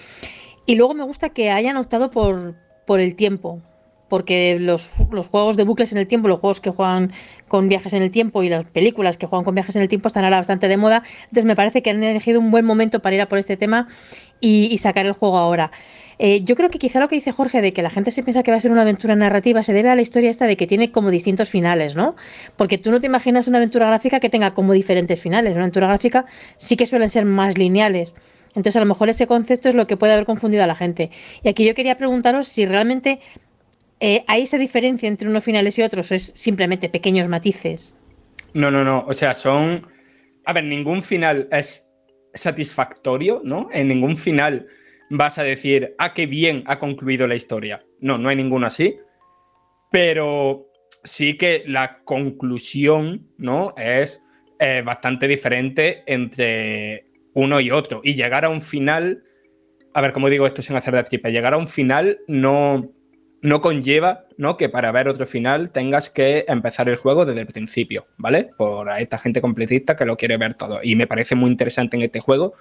Y 0.67 0.77
luego 0.77 0.95
me 0.95 1.05
gusta 1.05 1.31
que 1.31 1.51
hayan 1.51 1.77
optado 1.77 2.11
por, 2.11 2.55
por 2.87 3.01
el 3.01 3.17
tiempo, 3.17 3.61
porque 4.13 4.59
los, 4.61 4.91
juegos 5.31 5.57
de 5.57 5.65
bucles 5.65 5.91
en 5.93 5.97
el 5.97 6.07
tiempo, 6.07 6.29
los 6.29 6.39
juegos 6.39 6.61
que 6.61 6.69
juegan 6.69 7.15
con 7.49 7.67
viajes 7.67 7.95
en 7.95 8.03
el 8.03 8.11
tiempo 8.11 8.43
y 8.43 8.51
las 8.51 8.67
películas 8.67 9.17
que 9.17 9.25
juegan 9.25 9.43
con 9.43 9.55
viajes 9.55 9.75
en 9.75 9.81
el 9.81 9.89
tiempo 9.89 10.09
están 10.09 10.25
ahora 10.25 10.37
bastante 10.37 10.69
de 10.69 10.77
moda. 10.77 11.03
Entonces 11.23 11.47
me 11.47 11.57
parece 11.57 11.81
que 11.83 11.89
han 11.89 12.05
elegido 12.05 12.39
un 12.39 12.51
buen 12.51 12.67
momento 12.67 13.01
para 13.01 13.17
ir 13.17 13.23
a 13.23 13.27
por 13.31 13.39
este 13.39 13.57
tema 13.57 13.89
y, 14.39 14.67
y 14.71 14.77
sacar 14.77 15.07
el 15.07 15.13
juego 15.15 15.39
ahora. 15.39 15.73
Eh, 16.19 16.43
yo 16.45 16.57
creo 16.57 16.69
que 16.69 16.79
quizá 16.79 17.01
lo 17.01 17.09
que 17.09 17.15
dice 17.15 17.33
Jorge 17.33 17.63
de 17.63 17.73
que 17.73 17.81
la 17.81 17.89
gente 17.89 18.11
se 18.11 18.23
piensa 18.23 18.43
que 18.43 18.51
va 18.51 18.59
a 18.59 18.61
ser 18.61 18.71
una 18.71 18.83
aventura 18.83 19.17
narrativa 19.17 19.63
se 19.63 19.73
debe 19.73 19.89
a 19.89 19.95
la 19.95 20.03
historia 20.03 20.29
esta 20.29 20.45
de 20.45 20.59
que 20.59 20.67
tiene 20.67 20.93
como 20.93 21.11
distintos 21.11 21.49
finales, 21.49 21.97
¿no? 21.97 22.15
Porque 22.57 22.77
tú 22.77 22.91
no 22.91 23.01
te 23.01 23.07
imaginas 23.07 23.49
una 23.49 23.57
aventura 23.57 23.87
gráfica 23.87 24.21
que 24.21 24.29
tenga 24.29 24.53
como 24.53 24.75
diferentes 24.75 25.19
finales. 25.19 25.55
Una 25.55 25.63
aventura 25.63 25.87
gráfica 25.87 26.27
sí 26.59 26.77
que 26.77 26.85
suelen 26.85 27.09
ser 27.09 27.25
más 27.25 27.57
lineales. 27.57 28.15
Entonces, 28.49 28.77
a 28.77 28.81
lo 28.81 28.87
mejor 28.87 29.09
ese 29.09 29.27
concepto 29.27 29.71
es 29.71 29.75
lo 29.75 29.87
que 29.87 29.97
puede 29.97 30.13
haber 30.13 30.27
confundido 30.27 30.63
a 30.65 30.67
la 30.67 30.75
gente. 30.75 31.11
Y 31.43 31.49
aquí 31.49 31.65
yo 31.65 31.75
quería 31.75 31.97
preguntaros 31.97 32.49
si 32.49 32.67
realmente 32.67 33.21
eh, 34.05 34.25
hay 34.27 34.43
esa 34.43 34.59
diferencia 34.59 35.07
entre 35.07 35.29
unos 35.29 35.45
finales 35.45 35.79
y 35.79 35.83
otros 35.83 36.11
o 36.11 36.15
es 36.17 36.33
simplemente 36.35 36.89
pequeños 36.89 37.29
matices. 37.29 37.97
No, 38.53 38.69
no, 38.69 38.83
no. 38.83 39.05
O 39.07 39.15
sea, 39.15 39.33
son. 39.33 39.87
A 40.45 40.53
ver, 40.53 40.65
ningún 40.65 41.05
final 41.05 41.47
es 41.53 41.89
satisfactorio, 42.35 43.43
¿no? 43.45 43.69
En 43.73 43.87
ningún 43.87 44.17
final 44.17 44.67
vas 45.09 45.39
a 45.39 45.45
decir, 45.45 45.95
ah, 45.99 46.15
qué 46.15 46.27
bien 46.27 46.65
ha 46.67 46.81
concluido 46.81 47.29
la 47.29 47.37
historia. 47.37 47.85
No, 48.01 48.19
no 48.19 48.29
hay 48.29 48.35
ninguno 48.35 48.67
así. 48.67 48.97
Pero 49.93 50.67
sí 51.05 51.37
que 51.37 51.63
la 51.65 52.03
conclusión, 52.03 53.29
¿no? 53.39 53.73
Es 53.77 54.21
eh, 54.59 54.83
bastante 54.85 55.29
diferente 55.29 56.03
entre 56.07 57.07
uno 57.35 57.61
y 57.61 57.71
otro. 57.71 58.01
Y 58.03 58.15
llegar 58.15 58.45
a 58.45 58.49
un 58.49 58.63
final, 58.63 59.23
a 59.95 60.01
ver, 60.01 60.13
cómo 60.13 60.29
digo 60.29 60.45
esto 60.45 60.61
sin 60.61 60.75
hacer 60.75 60.93
de 60.93 61.05
tripa, 61.05 61.29
llegar 61.29 61.55
a 61.55 61.59
un 61.59 61.69
final 61.69 62.19
no, 62.27 62.91
no 63.43 63.61
conlleva 63.61 64.25
¿no? 64.39 64.57
que 64.57 64.69
para 64.69 64.93
ver 64.93 65.09
otro 65.09 65.27
final 65.27 65.71
tengas 65.71 66.09
que 66.09 66.45
empezar 66.49 66.89
el 66.89 66.97
juego 66.97 67.27
desde 67.27 67.41
el 67.43 67.47
principio, 67.47 68.07
¿vale? 68.17 68.51
Por 68.57 68.89
esta 68.99 69.19
gente 69.19 69.41
completista 69.41 69.97
que 69.97 70.07
lo 70.07 70.17
quiere 70.17 70.37
ver 70.37 70.55
todo. 70.55 70.81
Y 70.83 70.97
me 70.97 71.07
parece 71.07 71.35
muy 71.35 71.51
interesante 71.51 71.97
en 71.97 72.03
este 72.03 72.21
juego 72.21 72.55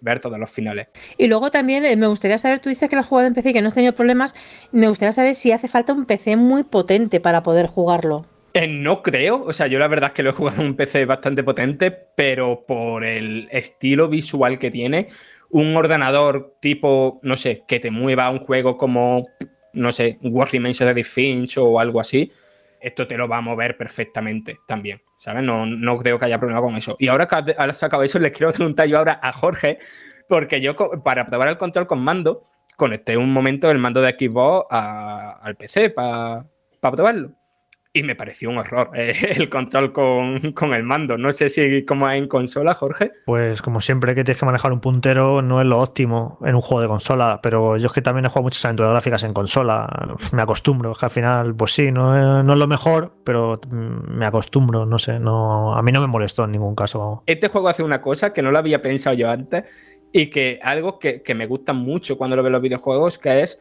ver 0.00 0.20
todos 0.20 0.38
los 0.38 0.50
finales. 0.50 0.88
Y 1.16 1.26
luego 1.26 1.50
también 1.50 1.84
eh, 1.86 1.96
me 1.96 2.06
gustaría 2.06 2.38
saber, 2.38 2.60
tú 2.60 2.68
dices 2.68 2.88
que 2.88 2.96
lo 2.96 3.00
has 3.00 3.08
jugado 3.08 3.26
en 3.26 3.34
PC 3.34 3.50
y 3.50 3.52
que 3.54 3.62
no 3.62 3.68
has 3.68 3.74
tenido 3.74 3.94
problemas, 3.94 4.34
me 4.72 4.88
gustaría 4.88 5.12
saber 5.12 5.34
si 5.34 5.52
hace 5.52 5.68
falta 5.68 5.94
un 5.94 6.04
PC 6.04 6.36
muy 6.36 6.64
potente 6.64 7.18
para 7.18 7.42
poder 7.42 7.66
jugarlo. 7.66 8.26
Eh, 8.52 8.68
no 8.68 9.02
creo, 9.02 9.42
o 9.44 9.52
sea, 9.52 9.66
yo 9.66 9.78
la 9.78 9.88
verdad 9.88 10.08
es 10.08 10.14
que 10.14 10.22
lo 10.22 10.30
he 10.30 10.32
jugado 10.34 10.60
en 10.60 10.68
un 10.68 10.76
PC 10.76 11.06
bastante 11.06 11.42
potente, 11.42 11.90
pero 11.90 12.64
por 12.66 13.04
el 13.04 13.48
estilo 13.50 14.08
visual 14.08 14.58
que 14.58 14.70
tiene, 14.70 15.08
un 15.50 15.76
ordenador 15.76 16.56
tipo, 16.60 17.20
no 17.22 17.36
sé, 17.36 17.64
que 17.68 17.80
te 17.80 17.90
mueva 17.90 18.30
un 18.30 18.38
juego 18.38 18.76
como, 18.76 19.26
no 19.76 19.92
sé, 19.92 20.18
War 20.22 20.48
Remains 20.50 20.80
of 20.80 20.94
the 20.94 21.04
Finch 21.04 21.58
o 21.58 21.78
algo 21.78 22.00
así, 22.00 22.32
esto 22.80 23.06
te 23.06 23.16
lo 23.16 23.28
va 23.28 23.38
a 23.38 23.40
mover 23.40 23.76
perfectamente 23.76 24.58
también, 24.66 25.02
¿sabes? 25.18 25.42
No, 25.42 25.66
no 25.66 25.98
creo 25.98 26.18
que 26.18 26.24
haya 26.24 26.38
problema 26.38 26.60
con 26.60 26.76
eso. 26.76 26.96
Y 26.98 27.08
ahora 27.08 27.26
que 27.26 27.54
has 27.56 27.78
sacado 27.78 28.02
eso, 28.02 28.18
les 28.18 28.32
quiero 28.32 28.52
preguntar 28.52 28.86
yo 28.86 28.98
ahora 28.98 29.20
a 29.22 29.32
Jorge, 29.32 29.78
porque 30.28 30.60
yo 30.60 30.74
para 31.04 31.26
probar 31.26 31.48
el 31.48 31.58
control 31.58 31.86
con 31.86 32.00
mando, 32.00 32.48
conecté 32.76 33.16
un 33.16 33.32
momento 33.32 33.70
el 33.70 33.78
mando 33.78 34.02
de 34.02 34.16
Xbox 34.18 34.66
al 34.70 35.56
PC 35.56 35.90
para 35.90 36.46
probarlo 36.80 37.32
y 37.96 38.02
me 38.02 38.14
pareció 38.14 38.50
un 38.50 38.58
horror 38.58 38.90
eh, 38.94 39.14
el 39.36 39.48
control 39.48 39.92
con, 39.92 40.74
el 40.74 40.82
mando. 40.82 41.16
No 41.16 41.32
sé 41.32 41.48
si 41.48 41.84
como 41.84 42.10
en 42.10 42.28
consola, 42.28 42.74
Jorge. 42.74 43.12
Pues 43.24 43.62
como 43.62 43.80
siempre 43.80 44.14
que 44.14 44.22
tienes 44.22 44.38
que 44.38 44.46
manejar 44.46 44.72
un 44.72 44.80
puntero 44.80 45.40
no 45.40 45.60
es 45.60 45.66
lo 45.66 45.80
óptimo 45.80 46.38
en 46.44 46.54
un 46.54 46.60
juego 46.60 46.82
de 46.82 46.88
consola, 46.88 47.40
pero 47.42 47.78
yo 47.78 47.86
es 47.86 47.92
que 47.92 48.02
también 48.02 48.26
he 48.26 48.28
jugado 48.28 48.42
muchas 48.42 48.64
aventuras 48.66 48.92
gráficas 48.92 49.24
en 49.24 49.32
consola, 49.32 49.88
me 50.32 50.42
acostumbro, 50.42 50.92
es 50.92 50.98
que 50.98 51.06
al 51.06 51.10
final, 51.10 51.54
pues 51.54 51.72
sí, 51.72 51.90
no 51.90 52.16
es, 52.38 52.44
no 52.44 52.52
es 52.52 52.58
lo 52.58 52.66
mejor, 52.66 53.14
pero 53.24 53.60
mm, 53.66 54.18
me 54.18 54.26
acostumbro, 54.26 54.84
no 54.84 54.98
sé, 54.98 55.18
no, 55.18 55.74
a 55.74 55.82
mí 55.82 55.90
no 55.92 56.00
me 56.00 56.06
molestó 56.06 56.44
en 56.44 56.52
ningún 56.52 56.74
caso. 56.74 57.22
Este 57.26 57.48
juego 57.48 57.68
hace 57.68 57.82
una 57.82 58.02
cosa 58.02 58.32
que 58.32 58.42
no 58.42 58.50
lo 58.50 58.58
había 58.58 58.82
pensado 58.82 59.16
yo 59.16 59.30
antes 59.30 59.64
y 60.12 60.28
que 60.28 60.60
algo 60.62 60.98
que, 60.98 61.22
que 61.22 61.34
me 61.34 61.46
gusta 61.46 61.72
mucho 61.72 62.18
cuando 62.18 62.36
lo 62.36 62.42
veo 62.42 62.48
en 62.48 62.52
los 62.52 62.62
videojuegos, 62.62 63.18
que 63.18 63.40
es 63.40 63.60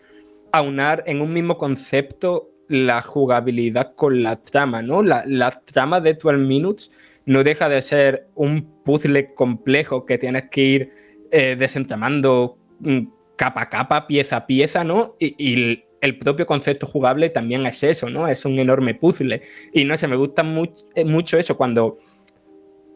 aunar 0.51 1.03
en 1.05 1.21
un 1.21 1.31
mismo 1.31 1.57
concepto 1.57 2.54
la 2.67 3.01
jugabilidad 3.01 3.93
con 3.95 4.23
la 4.23 4.37
trama, 4.37 4.81
¿no? 4.81 5.03
La, 5.03 5.61
trama 5.65 6.01
de 6.01 6.13
12 6.13 6.37
Minutes 6.37 6.91
no 7.25 7.43
deja 7.43 7.69
de 7.69 7.81
ser 7.81 8.27
un 8.35 8.83
puzzle 8.83 9.33
complejo 9.33 10.05
que 10.05 10.17
tienes 10.17 10.45
que 10.49 10.61
ir 10.61 10.91
eh, 11.31 11.55
desentramando 11.57 12.57
mm, 12.79 12.99
capa 13.35 13.61
a 13.61 13.69
capa, 13.69 14.07
pieza 14.07 14.37
a 14.37 14.47
pieza, 14.47 14.83
¿no? 14.83 15.15
Y, 15.19 15.83
el 16.01 16.19
propio 16.19 16.45
concepto 16.45 16.85
jugable 16.85 17.29
también 17.29 17.65
es 17.65 17.81
eso, 17.81 18.11
¿no? 18.11 18.27
Es 18.27 18.45
un 18.45 18.59
enorme 18.59 18.93
puzzle. 18.93 19.41
Y 19.73 19.85
no 19.85 19.97
sé, 19.97 20.07
me 20.07 20.15
gusta 20.15 20.45
eh, 20.93 21.03
mucho 21.03 21.39
eso 21.39 21.57
cuando, 21.57 21.97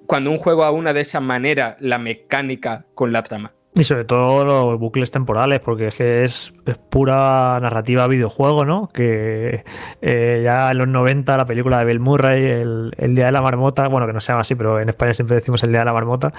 cuando 0.05 0.29
un 0.29 0.37
juego 0.37 0.63
aúna 0.63 0.93
de 0.93 1.01
esa 1.01 1.19
manera 1.19 1.75
la 1.79 1.97
mecánica 1.97 2.85
con 2.93 3.11
la 3.11 3.23
trama. 3.23 3.55
Y 3.75 3.83
sobre 3.83 4.03
todo 4.03 4.43
los 4.43 4.79
bucles 4.79 5.11
temporales, 5.11 5.59
porque 5.59 5.87
es 5.87 5.95
que 5.95 6.25
es, 6.25 6.53
pura 6.89 7.59
narrativa 7.61 8.07
videojuego, 8.07 8.65
¿no? 8.65 8.89
Que 8.89 9.63
eh, 10.01 10.41
ya 10.43 10.71
en 10.71 10.79
los 10.79 10.87
90 10.87 11.37
la 11.37 11.45
película 11.45 11.79
de 11.79 11.85
Bill 11.85 11.99
Murray, 11.99 12.43
el, 12.43 13.15
Día 13.15 13.27
de 13.27 13.31
la 13.31 13.41
Marmota, 13.41 13.87
bueno, 13.87 14.07
que 14.07 14.13
no 14.13 14.21
se 14.21 14.31
llama 14.31 14.41
así, 14.41 14.55
pero 14.55 14.79
en 14.79 14.89
España 14.89 15.13
siempre 15.13 15.35
decimos 15.35 15.63
el 15.63 15.69
Día 15.69 15.79
de 15.79 15.85
la 15.85 15.93
Marmota, 15.93 16.33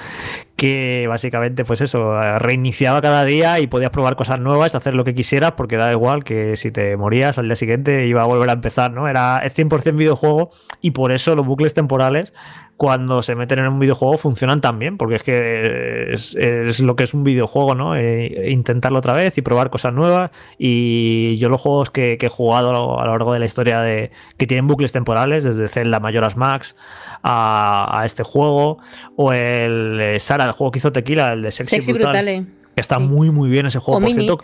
que 0.56 1.06
básicamente, 1.08 1.64
pues 1.64 1.80
eso, 1.80 2.18
reiniciaba 2.40 3.00
cada 3.00 3.24
día 3.24 3.60
y 3.60 3.68
podías 3.68 3.90
probar 3.90 4.16
cosas 4.16 4.40
nuevas, 4.40 4.74
hacer 4.74 4.94
lo 4.94 5.04
que 5.04 5.14
quisieras, 5.14 5.52
porque 5.52 5.76
da 5.76 5.92
igual 5.92 6.24
que 6.24 6.56
si 6.56 6.70
te 6.70 6.96
morías 6.96 7.38
al 7.38 7.46
día 7.46 7.56
siguiente 7.56 8.06
iba 8.06 8.22
a 8.22 8.26
volver 8.26 8.50
a 8.50 8.54
empezar, 8.54 8.90
¿no? 8.90 9.08
Era 9.08 9.38
es 9.38 9.56
100% 9.56 9.96
videojuego 9.96 10.50
y 10.80 10.90
por 10.90 11.12
eso 11.12 11.34
los 11.36 11.46
bucles 11.46 11.74
temporales 11.74 12.34
cuando 12.80 13.22
se 13.22 13.34
meten 13.34 13.58
en 13.58 13.68
un 13.68 13.78
videojuego 13.78 14.16
funcionan 14.16 14.62
tan 14.62 14.78
bien, 14.78 14.96
porque 14.96 15.16
es 15.16 15.22
que 15.22 16.14
es, 16.14 16.80
lo 16.80 16.96
que 16.96 17.04
es 17.04 17.12
un 17.12 17.24
videojuego, 17.24 17.74
¿no? 17.74 17.94
Eh, 17.94 18.48
intentarlo 18.48 19.00
otra 19.00 19.12
vez 19.12 19.36
y 19.36 19.42
probar 19.42 19.68
cosas 19.68 19.92
nuevas. 19.92 20.30
Y 20.56 21.36
yo 21.36 21.50
los 21.50 21.60
juegos 21.60 21.90
que, 21.90 22.16
he 22.18 22.28
jugado 22.30 22.98
a 22.98 23.04
lo 23.04 23.10
largo 23.10 23.34
de 23.34 23.38
la 23.38 23.44
historia 23.44 23.82
de 23.82 24.12
que 24.38 24.46
tienen 24.46 24.66
bucles 24.66 24.92
temporales, 24.92 25.44
desde 25.44 25.68
Zelda 25.68 26.00
Majora's 26.00 26.38
Max 26.38 26.74
a, 27.22 28.00
este 28.06 28.22
juego, 28.22 28.78
o 29.14 29.34
el 29.34 30.00
eh, 30.00 30.18
Sara, 30.18 30.46
el 30.46 30.52
juego 30.52 30.70
que 30.70 30.78
hizo 30.78 30.90
Tequila, 30.90 31.34
el 31.34 31.42
de 31.42 31.50
Sexy, 31.50 31.92
Brutal, 31.92 32.28
eh. 32.28 32.46
que 32.74 32.80
está 32.80 32.98
muy 32.98 33.30
muy 33.30 33.50
bien 33.50 33.66
ese 33.66 33.78
juego. 33.78 34.00
Por 34.00 34.10
cierto, 34.10 34.38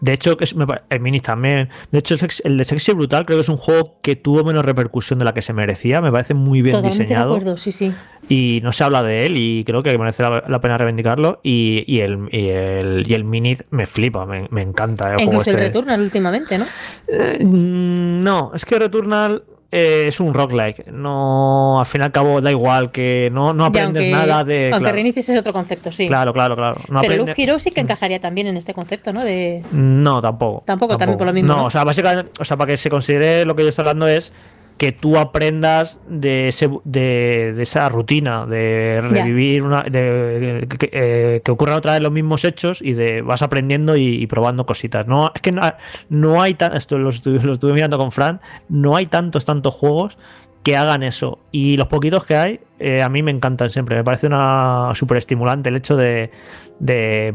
de 0.00 0.12
hecho, 0.12 0.36
es, 0.40 0.54
el 0.88 1.00
Minis 1.00 1.22
también. 1.22 1.68
De 1.90 1.98
hecho, 1.98 2.16
el, 2.44 2.56
de 2.56 2.64
Sexy 2.64 2.92
Brutal 2.92 3.26
creo 3.26 3.38
que 3.38 3.42
es 3.42 3.48
un 3.48 3.58
juego 3.58 3.98
que 4.02 4.16
tuvo 4.16 4.44
menos 4.44 4.64
repercusión 4.64 5.18
de 5.18 5.24
la 5.26 5.34
que 5.34 5.42
se 5.42 5.52
merecía. 5.52 6.00
Me 6.00 6.10
parece 6.10 6.32
muy 6.34 6.62
bien 6.62 6.82
diseñado. 6.82 7.34
De 7.34 7.40
acuerdo, 7.40 7.56
sí, 7.58 7.70
sí. 7.70 7.92
Y 8.28 8.60
no 8.62 8.72
se 8.72 8.84
habla 8.84 9.02
de 9.02 9.26
él 9.26 9.34
y 9.36 9.64
creo 9.64 9.82
que 9.82 9.96
merece 9.98 10.22
la, 10.22 10.60
pena 10.60 10.78
reivindicarlo. 10.78 11.40
Y, 11.42 11.84
y, 11.86 12.00
el, 12.00 12.28
y, 12.32 12.48
el, 12.48 13.04
y 13.06 13.14
el 13.14 13.24
Minis 13.24 13.64
me 13.70 13.86
flipa, 13.86 14.24
me, 14.24 14.48
me 14.50 14.62
encanta. 14.62 15.14
El 15.14 15.22
Incluso 15.22 15.50
el 15.50 15.56
este. 15.56 15.66
Returnal 15.66 16.00
últimamente, 16.00 16.56
¿no? 16.56 16.66
Eh, 17.06 17.38
no, 17.44 18.52
es 18.54 18.64
que 18.64 18.78
Returnal 18.78 19.44
eh, 19.72 20.06
es 20.08 20.18
un 20.18 20.34
roguelike. 20.34 20.88
No, 20.88 21.78
al 21.78 21.86
fin 21.86 22.00
y 22.00 22.04
al 22.04 22.10
cabo 22.12 22.40
da 22.40 22.50
igual 22.50 22.90
que 22.90 23.30
no, 23.32 23.52
no 23.52 23.66
aprendes 23.66 24.10
nada 24.10 24.42
de. 24.42 24.70
Aunque 24.72 24.90
reinicies 24.90 25.28
es 25.28 25.38
otro 25.38 25.52
concepto, 25.52 25.92
sí. 25.92 26.08
Claro, 26.08 26.32
claro, 26.32 26.56
claro. 26.56 26.80
No 26.88 27.00
Pero 27.00 27.16
Loop 27.16 27.34
Hero 27.36 27.58
sí 27.58 27.70
que 27.70 27.80
encajaría 27.80 28.20
también 28.20 28.48
en 28.48 28.56
este 28.56 28.74
concepto, 28.74 29.12
¿no? 29.12 29.24
De... 29.24 29.62
No, 29.70 30.20
tampoco. 30.20 30.62
Tampoco, 30.66 30.96
también 30.96 31.18
por 31.18 31.26
lo 31.26 31.32
mismo. 31.32 31.54
No, 31.54 31.64
o 31.66 31.70
sea, 31.70 31.84
básicamente, 31.84 32.32
o 32.40 32.44
sea, 32.44 32.56
para 32.56 32.72
que 32.72 32.76
se 32.76 32.90
considere 32.90 33.44
lo 33.44 33.54
que 33.54 33.62
yo 33.62 33.68
estoy 33.68 33.82
hablando 33.82 34.08
es 34.08 34.32
que 34.80 34.92
tú 34.92 35.18
aprendas 35.18 36.00
de, 36.08 36.48
ese, 36.48 36.70
de, 36.84 37.54
esa 37.60 37.90
rutina, 37.90 38.46
de 38.46 39.02
revivir 39.02 39.62
una. 39.62 39.82
De, 39.82 40.66
eh, 40.80 41.42
que, 41.44 41.52
ocurran 41.52 41.76
otra 41.76 41.92
vez 41.92 42.00
los 42.00 42.10
mismos 42.10 42.46
hechos 42.46 42.80
y 42.80 42.94
de 42.94 43.20
vas 43.20 43.42
aprendiendo 43.42 43.98
y, 43.98 44.26
probando 44.26 44.64
cositas. 44.64 45.06
No, 45.06 45.32
es 45.34 45.42
que 45.42 45.52
no, 45.52 45.60
no 46.08 46.40
hay 46.40 46.56
esto 46.72 46.96
lo 46.96 47.10
estuve, 47.10 47.44
lo 47.44 47.52
estuve 47.52 47.74
mirando 47.74 47.98
con 47.98 48.10
Fran, 48.10 48.40
no 48.70 48.96
hay 48.96 49.04
tantos, 49.04 49.44
tantos 49.44 49.74
juegos 49.74 50.16
que 50.62 50.78
hagan 50.78 51.02
eso. 51.02 51.40
Y 51.52 51.76
los 51.76 51.88
poquitos 51.88 52.24
que 52.24 52.36
hay, 52.36 52.60
eh, 52.80 53.02
a 53.02 53.08
mí 53.08 53.22
me 53.22 53.30
encantan 53.30 53.68
siempre. 53.70 53.94
Me 53.96 54.04
parece 54.04 54.26
una 54.26 54.90
súper 54.94 55.18
estimulante 55.18 55.68
el 55.68 55.76
hecho 55.76 55.96
de, 55.96 56.30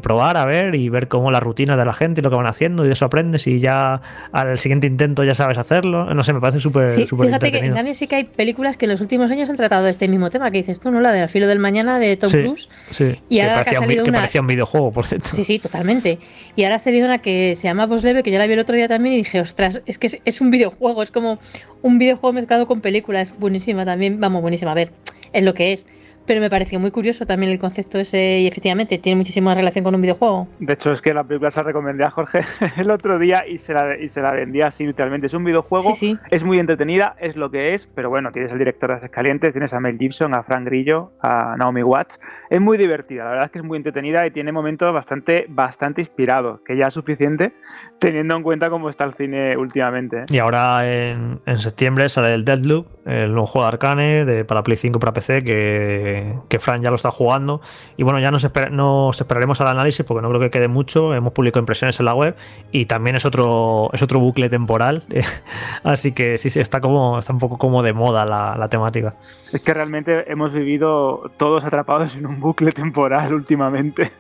probar, 0.02 0.38
a 0.38 0.46
ver 0.46 0.74
y 0.74 0.89
ver 0.89 1.08
cómo 1.08 1.30
la 1.30 1.39
rutina 1.39 1.78
de 1.78 1.86
la 1.86 1.93
gente 1.93 2.22
y 2.22 2.24
lo 2.24 2.32
que 2.32 2.36
van 2.36 2.48
haciendo 2.48 2.84
y 2.84 2.88
de 2.88 2.93
eso 2.93 3.06
aprendes 3.06 3.46
y 3.46 3.60
ya 3.60 4.02
al 4.32 4.58
siguiente 4.58 4.88
intento 4.88 5.24
ya 5.24 5.36
sabes 5.36 5.60
hacerlo. 5.60 6.14
No 6.14 6.24
sé, 6.24 6.34
me 6.34 6.41
parece 6.41 6.60
súper 6.60 6.89
sí, 6.89 7.06
Fíjate 7.06 7.52
que 7.52 7.60
en 7.60 7.74
cambio 7.74 7.93
sí 7.93 8.08
que 8.08 8.16
hay 8.16 8.24
películas 8.24 8.76
que 8.76 8.86
en 8.86 8.91
los 8.91 9.02
últimos 9.02 9.30
años 9.30 9.50
han 9.50 9.56
tratado 9.56 9.88
este 9.88 10.08
mismo 10.08 10.32
tema 10.32 10.50
que 10.50 10.58
dices 10.58 10.80
tú, 10.80 10.89
¿no? 10.89 11.00
La 11.00 11.12
de 11.12 11.22
Al 11.22 11.30
filo 11.30 11.48
del 11.48 11.60
mañana 11.60 12.00
de 12.00 12.18
Tom 12.18 12.32
Cruise. 12.32 12.70
Sí, 12.89 13.20
y 13.30 13.39
ahora 13.39 13.64
que, 13.64 13.76
parecía, 13.76 14.04
un, 14.04 14.12
parecía 14.12 14.41
un 14.41 14.48
videojuego, 14.48 14.91
por 14.91 15.06
cierto. 15.06 15.30
Sí, 15.30 15.43
sí, 15.43 15.60
totalmente. 15.60 16.18
Y 16.56 16.64
ahora 16.64 16.78
ha 16.78 16.80
salido 16.80 17.06
una 17.06 17.20
que 17.20 17.54
se 17.56 17.68
llama 17.68 17.86
Boss 17.86 18.04
Leve, 18.04 18.24
que 18.24 18.32
yo 18.32 18.39
la 18.39 18.48
vi 18.48 18.54
el 18.54 18.60
otro 18.60 18.76
día 18.76 18.88
también 18.88 19.14
y 19.14 19.18
dije, 19.18 19.41
ostras, 19.41 19.84
es 19.86 20.00
que 20.00 20.22
es, 20.24 20.41
un 20.41 20.50
videojuego, 20.50 21.04
es 21.04 21.12
como 21.12 21.39
un 21.82 22.00
videojuego 22.00 22.34
mezclado 22.34 22.66
con 22.66 22.82
películas. 22.82 23.36
Buenísima 23.38 23.86
también, 23.86 24.20
vamos, 24.20 24.41
buenísima. 24.41 24.72
A 24.72 24.76
ver, 24.76 24.91
es 25.36 25.44
lo 25.44 25.54
que 25.54 25.74
es 25.74 25.86
pero 26.26 26.41
me 26.41 26.49
pareció 26.49 26.80
muy 26.80 26.91
curioso 26.91 27.26
también 27.26 27.51
el 27.51 27.59
concepto 27.59 27.99
ese 27.99 28.39
y 28.39 28.47
efectivamente 28.47 28.97
tiene 28.97 29.17
muchísima 29.17 29.53
relación 29.53 29.84
con 29.84 29.95
un 29.95 30.01
videojuego. 30.01 30.47
De 30.59 30.73
hecho, 30.73 30.91
es 30.93 31.01
que 31.01 31.13
la 31.13 31.23
película 31.23 31.51
se 31.51 31.59
la 31.59 31.63
recomendé 31.67 32.03
a 32.03 32.09
Jorge 32.09 32.41
el 32.78 32.91
otro 32.91 33.19
día 33.19 33.47
y 33.47 33.57
se 33.57 33.73
la, 33.73 33.97
y 33.97 34.09
se 34.09 34.21
la 34.21 34.32
vendía 34.32 34.67
así 34.67 34.86
literalmente. 34.86 35.28
Es 35.28 35.34
un 35.34 35.43
videojuego, 35.43 35.93
Sí, 35.93 36.11
sí. 36.13 36.17
es 36.32 36.43
muy 36.43 36.59
entretenida, 36.59 37.15
es 37.19 37.36
lo 37.36 37.51
que 37.51 37.73
es, 37.73 37.88
pero 37.88 38.09
bueno, 38.09 38.32
tienes 38.32 38.51
el 38.51 38.59
director 38.59 38.89
de 38.89 38.95
Haces 38.97 39.09
Calientes, 39.11 39.51
tienes 39.51 39.73
a 39.73 39.80
Mel 39.80 39.97
Gibson, 39.97 40.34
a 40.34 40.43
Frank 40.43 40.65
Grillo, 40.65 41.11
a 41.21 41.55
Naomi 41.57 41.84
Watts. 41.84 42.19
Es 42.49 42.61
muy 42.61 42.78
divertida, 42.78 43.23
la 43.23 43.30
verdad 43.32 43.45
es 43.45 43.51
que 43.51 43.59
es 43.59 43.65
muy 43.65 43.78
entretenida 43.78 44.26
y 44.26 44.32
tiene 44.32 44.51
momentos 44.51 44.93
bastante, 44.93 45.45
bastante 45.49 46.01
inspirados, 46.01 46.61
que 46.65 46.78
ya 46.78 46.88
es 46.88 46.93
suficiente 46.93 47.53
teniendo 47.99 48.36
en 48.36 48.43
cuenta 48.43 48.69
cómo 48.69 48.89
está 48.89 49.03
el 49.05 49.13
cine 49.13 49.57
últimamente. 49.57 50.21
¿eh? 50.21 50.26
Y 50.30 50.38
ahora 50.39 50.88
en, 50.88 51.39
en 51.45 51.57
septiembre 51.57 52.09
sale 52.09 52.34
el 52.34 52.45
Deadloop, 52.45 52.88
el 53.07 53.32
nuevo 53.32 53.45
juego 53.45 53.65
de 53.65 53.73
Arcane 53.73 54.26
de, 54.26 54.45
para 54.45 54.63
Play 54.63 54.78
5 54.78 54.97
y 54.97 54.99
para 54.99 55.13
PC, 55.13 55.41
que, 55.43 56.14
que 56.49 56.59
Fran 56.59 56.82
ya 56.82 56.89
lo 56.89 56.95
está 56.95 57.11
jugando. 57.11 57.61
Y 57.97 58.03
bueno, 58.03 58.20
ya 58.20 58.32
nos, 58.32 58.45
esper- 58.45 58.72
nos 58.72 59.20
esperaremos 59.20 59.59
al 59.61 59.68
análisis 59.68 60.05
porque 60.05 60.22
no 60.22 60.30
creo 60.30 60.41
que 60.41 60.49
quede 60.49 60.68
mucho. 60.68 61.13
Hemos 61.13 61.34
publicado 61.34 61.59
impresiones 61.61 61.99
en 61.99 62.05
la 62.05 62.13
web 62.16 62.36
y 62.72 62.86
también 62.86 63.16
es 63.16 63.26
otro, 63.26 63.89
es 63.93 64.01
otro 64.03 64.20
bucle 64.20 64.49
temporal. 64.49 65.03
Así 65.84 66.11
que 66.13 66.38
sí, 66.38 66.49
sí, 66.49 66.59
está, 66.59 66.80
como, 66.82 67.20
está 67.20 67.34
un 67.34 67.39
poco 67.39 67.57
como 67.57 67.84
de 67.84 67.93
moda 67.93 68.26
la, 68.26 68.55
la 68.57 68.68
temática. 68.70 69.16
Es 69.53 69.61
que 69.61 69.74
realmente 69.74 70.32
hemos 70.32 70.51
vivido 70.53 71.32
todos 71.38 71.63
atrapados 71.66 72.16
en 72.16 72.26
un 72.26 72.39
bucle 72.39 72.72
temporal 72.72 73.34
últimamente. 73.34 74.11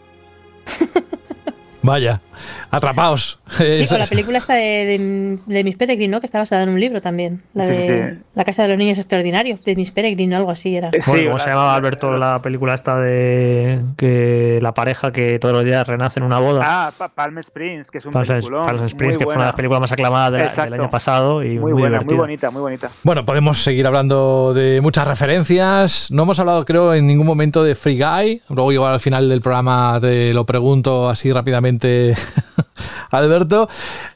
Vaya, 1.85 2.21
atrapaos. 2.71 3.39
Sí, 3.49 3.85
con 3.89 3.99
la 3.99 4.05
película 4.07 4.37
esta 4.39 4.53
de, 4.55 4.61
de, 4.61 5.37
de 5.45 5.63
Miss 5.63 5.75
Peregrine, 5.75 6.11
¿no? 6.11 6.19
Que 6.19 6.25
está 6.25 6.39
basada 6.39 6.63
en 6.63 6.69
un 6.69 6.79
libro 6.79 7.01
también. 7.01 7.43
La 7.53 7.63
Sí, 7.63 7.73
de 7.73 7.87
sí. 8.15 8.19
La 8.35 8.43
Casa 8.43 8.63
de 8.63 8.69
los 8.69 8.77
Niños 8.77 8.97
Extraordinarios, 8.97 9.63
de 9.63 9.75
Miss 9.75 9.91
Peregrine 9.91 10.35
o 10.35 10.37
algo 10.39 10.51
así 10.51 10.75
era. 10.75 10.91
Bueno, 11.07 11.23
¿Cómo 11.29 11.39
se 11.39 11.49
llamaba 11.49 11.75
Alberto 11.75 12.17
la 12.17 12.41
película 12.41 12.73
esta 12.73 12.99
de 12.99 13.79
que 13.97 14.59
la 14.61 14.73
pareja 14.73 15.11
que 15.11 15.39
todos 15.39 15.53
los 15.53 15.63
días 15.63 15.87
renace 15.87 16.19
en 16.19 16.25
una 16.25 16.39
boda? 16.39 16.61
Ah, 16.65 16.91
Pa- 16.97 17.09
Palm 17.09 17.37
Springs, 17.39 17.89
que 17.91 17.99
es 17.99 18.05
un 18.05 18.11
Palm, 18.11 18.27
peliculón. 18.27 18.65
Palm 18.65 18.83
Springs, 18.85 19.15
muy 19.15 19.19
que 19.19 19.25
fue 19.25 19.35
una 19.35 19.43
de 19.43 19.47
las 19.49 19.55
películas 19.55 19.81
más 19.81 19.91
aclamadas 19.91 20.31
de 20.31 20.37
la- 20.39 20.65
del 20.65 20.73
año 20.81 20.89
pasado 20.89 21.43
y 21.43 21.57
Muy 21.59 21.59
muy, 21.59 21.71
buena, 21.73 21.97
muy 21.97 22.05
divertida. 22.05 22.17
bonita, 22.17 22.51
muy 22.51 22.61
bonita. 22.61 22.91
Bueno, 23.03 23.25
podemos 23.25 23.61
seguir 23.63 23.87
hablando 23.87 24.53
de 24.53 24.81
muchas 24.81 25.07
referencias. 25.07 26.09
No 26.11 26.23
hemos 26.23 26.39
hablado, 26.39 26.65
creo, 26.65 26.93
en 26.93 27.07
ningún 27.07 27.25
momento 27.27 27.63
de 27.63 27.75
Free 27.75 27.99
Guy. 28.01 28.41
Luego, 28.49 28.71
igual 28.71 28.93
al 28.93 28.99
final 28.99 29.29
del 29.29 29.41
programa 29.41 29.97
te 30.01 30.33
lo 30.33 30.45
pregunto 30.45 31.09
así 31.09 31.31
rápidamente, 31.31 31.74
Alberto. 33.11 33.67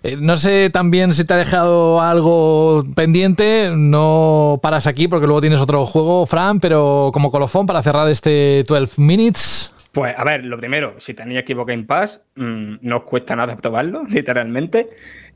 Eh, 0.03 0.18
no 0.20 0.38
sé 0.38 0.70
también 0.70 1.14
si 1.14 1.26
te 1.26 1.34
ha 1.34 1.38
dejado 1.38 2.01
algo 2.01 2.84
pendiente. 2.95 3.72
No 3.76 4.60
paras 4.62 4.88
aquí 4.88 5.07
porque 5.07 5.26
luego 5.26 5.41
tienes 5.41 5.62
otro 5.62 5.86
juego, 5.86 6.26
Fran, 6.26 6.60
pero 6.60 7.12
como 7.14 7.32
colofón 7.32 7.66
para 7.66 7.84
cerrar 7.84 8.10
este 8.10 8.64
12 8.68 9.01
Minutes. 9.01 9.74
Pues 9.91 10.14
a 10.16 10.24
ver, 10.24 10.45
lo 10.45 10.57
primero, 10.57 10.95
si 10.99 11.14
tenéis 11.14 11.43
Xbox 11.47 11.68
Game 11.68 11.84
Pass, 11.84 12.22
mm, 12.36 12.76
no 12.82 12.97
os 12.97 13.03
cuesta 13.03 13.36
nada 13.36 13.57
probarlo, 13.57 14.03
literalmente. 14.10 14.89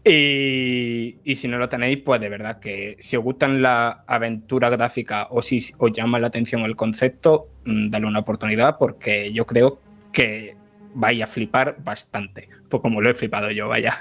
Y, 0.05 1.35
si 1.35 1.47
no 1.47 1.57
lo 1.57 1.69
tenéis, 1.69 1.99
pues 1.99 2.19
de 2.19 2.27
verdad 2.27 2.59
que 2.59 2.97
si 2.99 3.15
os 3.15 3.23
gustan 3.23 3.61
las 3.61 3.97
aventuras 4.05 4.69
gráficas 4.71 5.27
o 5.29 5.41
si 5.41 5.63
os 5.77 5.91
llama 5.93 6.19
la 6.19 6.27
atención 6.27 6.61
el 6.63 6.75
concepto, 6.75 7.47
mm, 7.65 7.89
dale 7.89 8.05
una 8.05 8.19
oportunidad 8.19 8.77
porque 8.77 9.31
yo 9.31 9.45
creo 9.45 9.79
que 10.11 10.55
vais 10.93 11.21
a 11.21 11.27
flipar 11.27 11.77
bastante. 11.83 12.49
Pues 12.69 12.81
como 12.81 13.01
lo 13.01 13.09
he 13.09 13.13
flipado 13.13 13.51
yo, 13.51 13.67
vaya. 13.67 13.99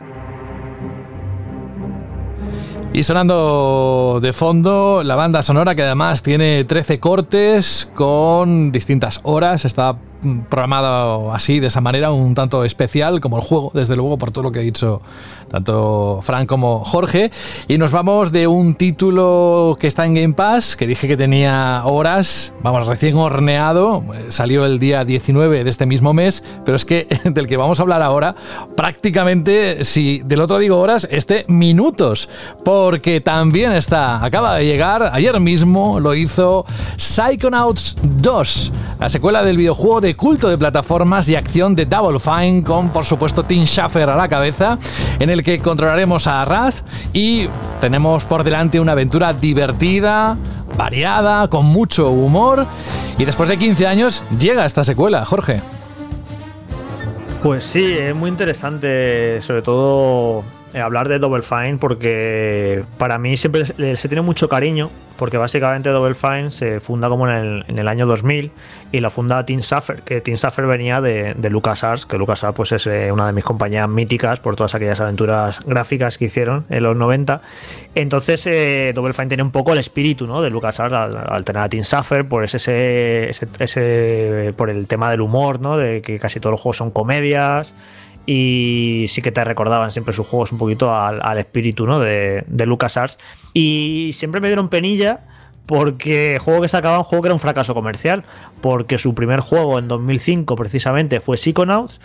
Y 2.94 3.04
sonando 3.04 4.18
de 4.20 4.34
fondo 4.34 5.02
la 5.02 5.14
banda 5.14 5.42
sonora 5.42 5.74
que 5.74 5.82
además 5.82 6.22
tiene 6.22 6.64
13 6.64 7.00
cortes 7.00 7.90
con 7.94 8.70
distintas 8.70 9.20
horas. 9.22 9.64
Está 9.64 9.96
programado 10.48 11.32
así, 11.32 11.60
de 11.60 11.68
esa 11.68 11.80
manera, 11.80 12.12
un 12.12 12.34
tanto 12.34 12.64
especial 12.64 13.20
como 13.20 13.36
el 13.36 13.42
juego, 13.42 13.70
desde 13.74 13.96
luego, 13.96 14.18
por 14.18 14.30
todo 14.30 14.44
lo 14.44 14.52
que 14.52 14.60
ha 14.60 14.62
dicho 14.62 15.00
tanto 15.52 16.20
Frank 16.22 16.48
como 16.48 16.82
Jorge. 16.82 17.30
Y 17.68 17.76
nos 17.76 17.92
vamos 17.92 18.32
de 18.32 18.46
un 18.46 18.74
título 18.74 19.76
que 19.78 19.86
está 19.86 20.06
en 20.06 20.14
Game 20.14 20.34
Pass, 20.34 20.76
que 20.76 20.86
dije 20.86 21.06
que 21.06 21.16
tenía 21.16 21.82
horas, 21.84 22.54
vamos, 22.62 22.86
recién 22.86 23.16
horneado. 23.16 24.02
Salió 24.28 24.64
el 24.64 24.78
día 24.78 25.04
19 25.04 25.62
de 25.62 25.70
este 25.70 25.84
mismo 25.84 26.14
mes, 26.14 26.42
pero 26.64 26.74
es 26.74 26.86
que 26.86 27.06
del 27.24 27.46
que 27.46 27.58
vamos 27.58 27.78
a 27.78 27.82
hablar 27.82 28.00
ahora, 28.00 28.34
prácticamente, 28.76 29.84
si 29.84 30.22
del 30.24 30.40
otro 30.40 30.58
digo 30.58 30.80
horas, 30.80 31.06
este 31.10 31.44
minutos, 31.48 32.30
porque 32.64 33.20
también 33.20 33.72
está, 33.72 34.24
acaba 34.24 34.56
de 34.56 34.64
llegar, 34.64 35.10
ayer 35.12 35.38
mismo 35.38 36.00
lo 36.00 36.14
hizo 36.14 36.64
Psychonauts 36.96 37.96
2, 38.02 38.72
la 39.00 39.10
secuela 39.10 39.44
del 39.44 39.58
videojuego 39.58 40.00
de 40.00 40.11
culto 40.16 40.48
de 40.48 40.58
plataformas 40.58 41.28
y 41.28 41.36
acción 41.36 41.74
de 41.74 41.86
Double 41.86 42.18
Fine, 42.18 42.62
con 42.62 42.90
por 42.90 43.04
supuesto 43.04 43.44
Tim 43.44 43.64
Schafer 43.64 44.08
a 44.08 44.16
la 44.16 44.28
cabeza, 44.28 44.78
en 45.18 45.30
el 45.30 45.42
que 45.42 45.58
controlaremos 45.58 46.26
a 46.26 46.44
Raz 46.44 46.82
y 47.12 47.48
tenemos 47.80 48.24
por 48.24 48.44
delante 48.44 48.80
una 48.80 48.92
aventura 48.92 49.32
divertida, 49.32 50.36
variada, 50.76 51.48
con 51.48 51.66
mucho 51.66 52.10
humor, 52.10 52.66
y 53.18 53.24
después 53.24 53.48
de 53.48 53.58
15 53.58 53.86
años 53.86 54.22
llega 54.38 54.64
esta 54.64 54.84
secuela, 54.84 55.24
Jorge. 55.24 55.62
Pues 57.42 57.64
sí, 57.64 57.84
es 57.98 58.14
muy 58.14 58.30
interesante, 58.30 59.42
sobre 59.42 59.62
todo 59.62 60.44
hablar 60.80 61.08
de 61.08 61.18
Double 61.18 61.42
Fine, 61.42 61.78
porque 61.78 62.84
para 62.98 63.18
mí 63.18 63.36
siempre 63.36 63.64
se 63.66 64.08
tiene 64.08 64.22
mucho 64.22 64.48
cariño, 64.48 64.90
porque 65.18 65.36
básicamente 65.36 65.90
Double 65.90 66.14
Fine 66.14 66.50
se 66.50 66.80
funda 66.80 67.08
como 67.08 67.28
en 67.28 67.64
el, 67.78 67.88
año 67.88 68.06
2000 68.06 68.50
y 68.90 69.00
la 69.00 69.10
funda 69.10 69.44
Tim 69.46 69.60
Schafer, 69.60 70.02
que 70.02 70.20
Tim 70.20 70.36
Schafer 70.36 70.66
venía 70.66 71.00
de, 71.00 71.34
de 71.34 71.50
LucasArts, 71.50 72.06
que 72.06 72.16
LucasArts 72.18 72.56
pues 72.56 72.72
es 72.72 72.86
eh, 72.86 73.12
una 73.12 73.26
de 73.26 73.32
mis 73.32 73.44
compañías 73.44 73.88
míticas 73.88 74.40
por 74.40 74.56
todas 74.56 74.74
aquellas 74.74 75.00
aventuras 75.00 75.60
gráficas 75.64 76.18
que 76.18 76.24
hicieron 76.24 76.64
en 76.70 76.82
los 76.82 76.96
90. 76.96 77.40
Entonces 77.94 78.46
eh, 78.46 78.92
Double 78.94 79.12
Fine 79.12 79.28
tiene 79.28 79.42
un 79.42 79.50
poco 79.52 79.72
el 79.72 79.78
espíritu 79.78 80.26
¿no? 80.26 80.42
de 80.42 80.50
LucasArts 80.50 80.94
al, 80.94 81.16
al 81.28 81.44
tener 81.44 81.62
a 81.62 81.68
Tim 81.68 81.82
Schafer, 81.82 82.26
por 82.26 82.42
ese, 82.44 83.28
ese, 83.30 83.46
ese- 83.58 84.54
por 84.56 84.70
el 84.70 84.86
tema 84.86 85.10
del 85.10 85.20
humor, 85.20 85.60
¿no? 85.60 85.76
de 85.76 86.02
que 86.02 86.18
casi 86.18 86.40
todos 86.40 86.52
los 86.52 86.60
juegos 86.60 86.78
son 86.78 86.90
comedias 86.90 87.74
y 88.26 89.06
sí 89.08 89.22
que 89.22 89.32
te 89.32 89.44
recordaban 89.44 89.90
siempre 89.90 90.14
sus 90.14 90.26
juegos 90.26 90.52
un 90.52 90.58
poquito 90.58 90.94
al, 90.94 91.20
al 91.22 91.38
espíritu 91.38 91.86
¿no? 91.86 92.00
de, 92.00 92.44
de 92.46 92.66
LucasArts. 92.66 93.18
Y 93.52 94.10
siempre 94.14 94.40
me 94.40 94.48
dieron 94.48 94.68
penilla 94.68 95.20
porque 95.66 96.34
el 96.34 96.38
juego 96.40 96.62
que 96.62 96.68
sacaba 96.68 96.98
un 96.98 97.04
juego 97.04 97.22
que 97.22 97.28
era 97.28 97.34
un 97.34 97.40
fracaso 97.40 97.74
comercial, 97.74 98.24
porque 98.60 98.98
su 98.98 99.14
primer 99.14 99.40
juego 99.40 99.78
en 99.78 99.88
2005 99.88 100.56
precisamente 100.56 101.20
fue 101.20 101.36
Psychonauts, 101.36 102.00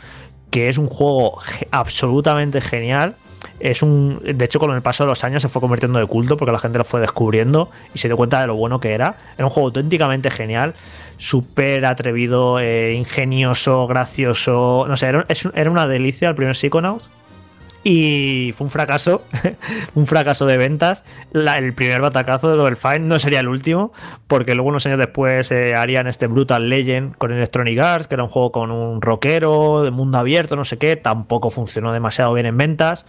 que 0.50 0.70
es 0.70 0.78
un 0.78 0.88
juego 0.88 1.40
absolutamente 1.72 2.62
genial. 2.62 3.16
Es 3.60 3.82
un, 3.82 4.22
de 4.24 4.46
hecho, 4.46 4.60
con 4.60 4.72
el 4.72 4.82
paso 4.82 5.04
de 5.04 5.10
los 5.10 5.24
años 5.24 5.42
se 5.42 5.50
fue 5.50 5.62
convirtiendo 5.62 6.00
de 6.00 6.06
culto 6.06 6.38
porque 6.38 6.52
la 6.52 6.60
gente 6.60 6.78
lo 6.78 6.84
fue 6.84 7.02
descubriendo 7.02 7.70
y 7.94 7.98
se 7.98 8.08
dio 8.08 8.18
cuenta 8.18 8.40
de 8.42 8.48
lo 8.48 8.56
bueno 8.56 8.80
que 8.80 8.94
era. 8.94 9.16
Era 9.36 9.46
un 9.46 9.50
juego 9.50 9.68
auténticamente 9.68 10.30
genial, 10.30 10.76
súper 11.18 11.86
atrevido, 11.86 12.60
eh, 12.60 12.94
ingenioso, 12.94 13.88
gracioso. 13.88 14.86
No 14.88 14.96
sé, 14.98 15.08
era, 15.08 15.26
era 15.54 15.72
una 15.72 15.88
delicia 15.88 16.30
el 16.30 16.36
primer 16.36 16.56
Psychonauts. 16.56 17.10
Y 17.84 18.54
fue 18.58 18.66
un 18.66 18.72
fracaso, 18.72 19.22
un 19.96 20.08
fracaso 20.08 20.46
de 20.46 20.58
ventas. 20.58 21.06
La- 21.32 21.58
el 21.58 21.74
primer 21.74 22.02
batacazo 22.02 22.50
de 22.50 22.58
Double 22.58 22.76
Fine 22.76 23.00
no 23.00 23.18
sería 23.18 23.40
el 23.40 23.48
último, 23.48 23.94
porque 24.28 24.56
luego 24.56 24.70
unos 24.70 24.86
años 24.88 24.98
después 25.00 25.52
eh, 25.52 25.74
harían 25.74 26.06
este 26.08 26.28
Brutal 26.28 26.68
Legend 26.68 27.16
con 27.16 27.32
Electronic 27.32 27.80
Arts, 27.80 28.08
que 28.08 28.16
era 28.16 28.24
un 28.26 28.30
juego 28.30 28.52
con 28.52 28.72
un 28.72 29.02
rockero, 29.02 29.84
de 29.84 29.92
mundo 29.92 30.18
abierto, 30.18 30.58
no 30.58 30.66
sé 30.66 30.78
qué, 30.78 30.98
tampoco 30.98 31.50
funcionó 31.50 31.94
demasiado 31.94 32.34
bien 32.34 32.48
en 32.48 32.58
ventas. 32.58 33.06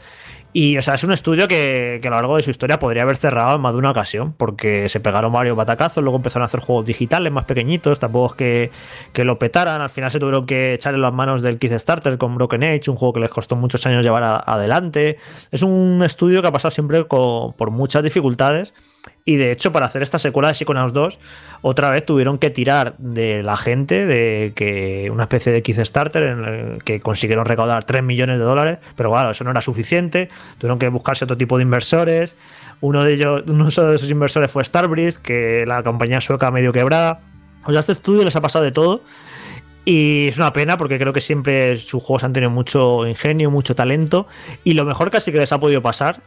Y, 0.53 0.79
o 0.79 0.83
sea, 0.83 0.95
es 0.95 1.05
un 1.05 1.13
estudio 1.13 1.47
que, 1.47 1.99
que 2.01 2.09
a 2.09 2.11
lo 2.11 2.17
largo 2.17 2.37
de 2.37 2.43
su 2.43 2.51
historia 2.51 2.79
podría 2.79 3.03
haber 3.03 3.17
cerrado 3.17 3.57
en 3.57 3.61
más 3.61 3.73
de 3.73 3.79
una 3.79 3.91
ocasión, 3.91 4.33
porque 4.33 4.89
se 4.89 4.99
pegaron 4.99 5.33
varios 5.33 5.57
batacazos, 5.57 6.03
luego 6.03 6.17
empezaron 6.17 6.45
a 6.45 6.47
hacer 6.47 6.61
juegos 6.61 6.87
digitales 6.87 7.33
más 7.33 7.45
pequeñitos, 7.45 7.99
tampoco 7.99 8.27
es 8.29 8.35
que, 8.35 8.71
que 9.13 9.25
lo 9.25 9.39
petaran, 9.39 9.83
al 9.83 9.91
final 9.91 10.11
se 10.11 10.19
tuvieron 10.19 10.47
que 10.47 10.75
echar 10.75 10.95
en 10.95 11.03
las 11.03 11.13
manos 11.13 11.43
del 11.43 11.59
Kickstarter 11.59 12.17
con 12.17 12.35
Broken 12.35 12.65
Age, 12.65 12.91
un 12.91 12.97
juego 12.97 13.13
que 13.13 13.21
les 13.21 13.31
costó 13.31 13.57
muchos 13.57 13.85
años 13.87 14.03
llevar 14.03 14.43
adelante. 14.47 15.19
Es 15.51 15.63
un 15.63 16.03
estudio 16.05 16.41
que 16.41 16.49
ha 16.49 16.53
pasado 16.53 16.71
siempre 16.71 17.05
por 17.05 17.71
muchas 17.71 18.03
dificultades. 18.03 18.73
Y 19.29 19.37
de 19.37 19.53
hecho, 19.53 19.73
para 19.73 19.85
hacer 19.85 20.03
esta 20.03 20.19
secuela 20.19 20.49
de 20.49 20.55
Psychonauts 20.55 20.95
2, 20.95 21.19
otra 21.61 21.91
vez 21.91 22.07
tuvieron 22.07 22.39
que 22.39 22.49
tirar 22.49 22.95
de 22.97 23.43
la 23.43 23.59
gente, 23.59 24.07
de 24.07 24.55
que 24.57 25.11
una 25.13 25.25
especie 25.25 25.53
de 25.53 25.61
Kickstarter 25.61 26.23
en 26.23 26.45
el 26.47 26.83
que 26.83 27.01
consiguieron 27.01 27.45
recaudar 27.45 27.85
3 27.85 28.03
millones 28.03 28.39
de 28.39 28.45
dólares, 28.45 28.79
pero 28.97 29.11
claro, 29.11 29.33
eso 29.33 29.45
no 29.45 29.51
era 29.51 29.61
suficiente, 29.61 30.31
tuvieron 30.57 30.79
que 30.79 30.89
buscarse 30.89 31.25
otro 31.27 31.37
tipo 31.37 31.59
de 31.59 31.65
inversores. 31.65 32.37
Uno 32.81 33.05
de 33.05 33.13
ellos, 33.13 33.43
uno 33.47 33.67
de 33.67 33.97
esos 33.97 34.11
inversores 34.11 34.51
fue 34.51 34.65
Starbreeze, 34.65 35.21
que 35.21 35.67
la 35.67 35.83
compañía 35.83 36.23
sueca 36.23 36.51
medio 36.51 36.73
quebrada. 36.73 37.21
O 37.65 37.71
sea, 37.71 37.77
a 37.77 37.81
este 37.81 37.93
estudio 37.93 38.25
les 38.25 38.35
ha 38.35 38.41
pasado 38.41 38.65
de 38.65 38.73
todo. 38.73 39.03
Y 39.85 40.29
es 40.29 40.39
una 40.39 40.55
pena 40.55 40.79
porque 40.79 40.99
creo 40.99 41.13
que 41.13 41.21
siempre 41.21 41.77
sus 41.77 42.03
juegos 42.03 42.25
han 42.25 42.33
tenido 42.33 42.51
mucho 42.51 43.07
ingenio, 43.07 43.51
mucho 43.51 43.75
talento. 43.75 44.27
Y 44.65 44.73
lo 44.73 44.87
mejor 44.87 45.11
casi 45.11 45.33
que 45.33 45.39
les 45.39 45.53
ha 45.53 45.61
podido 45.61 45.83
pasar 45.83 46.23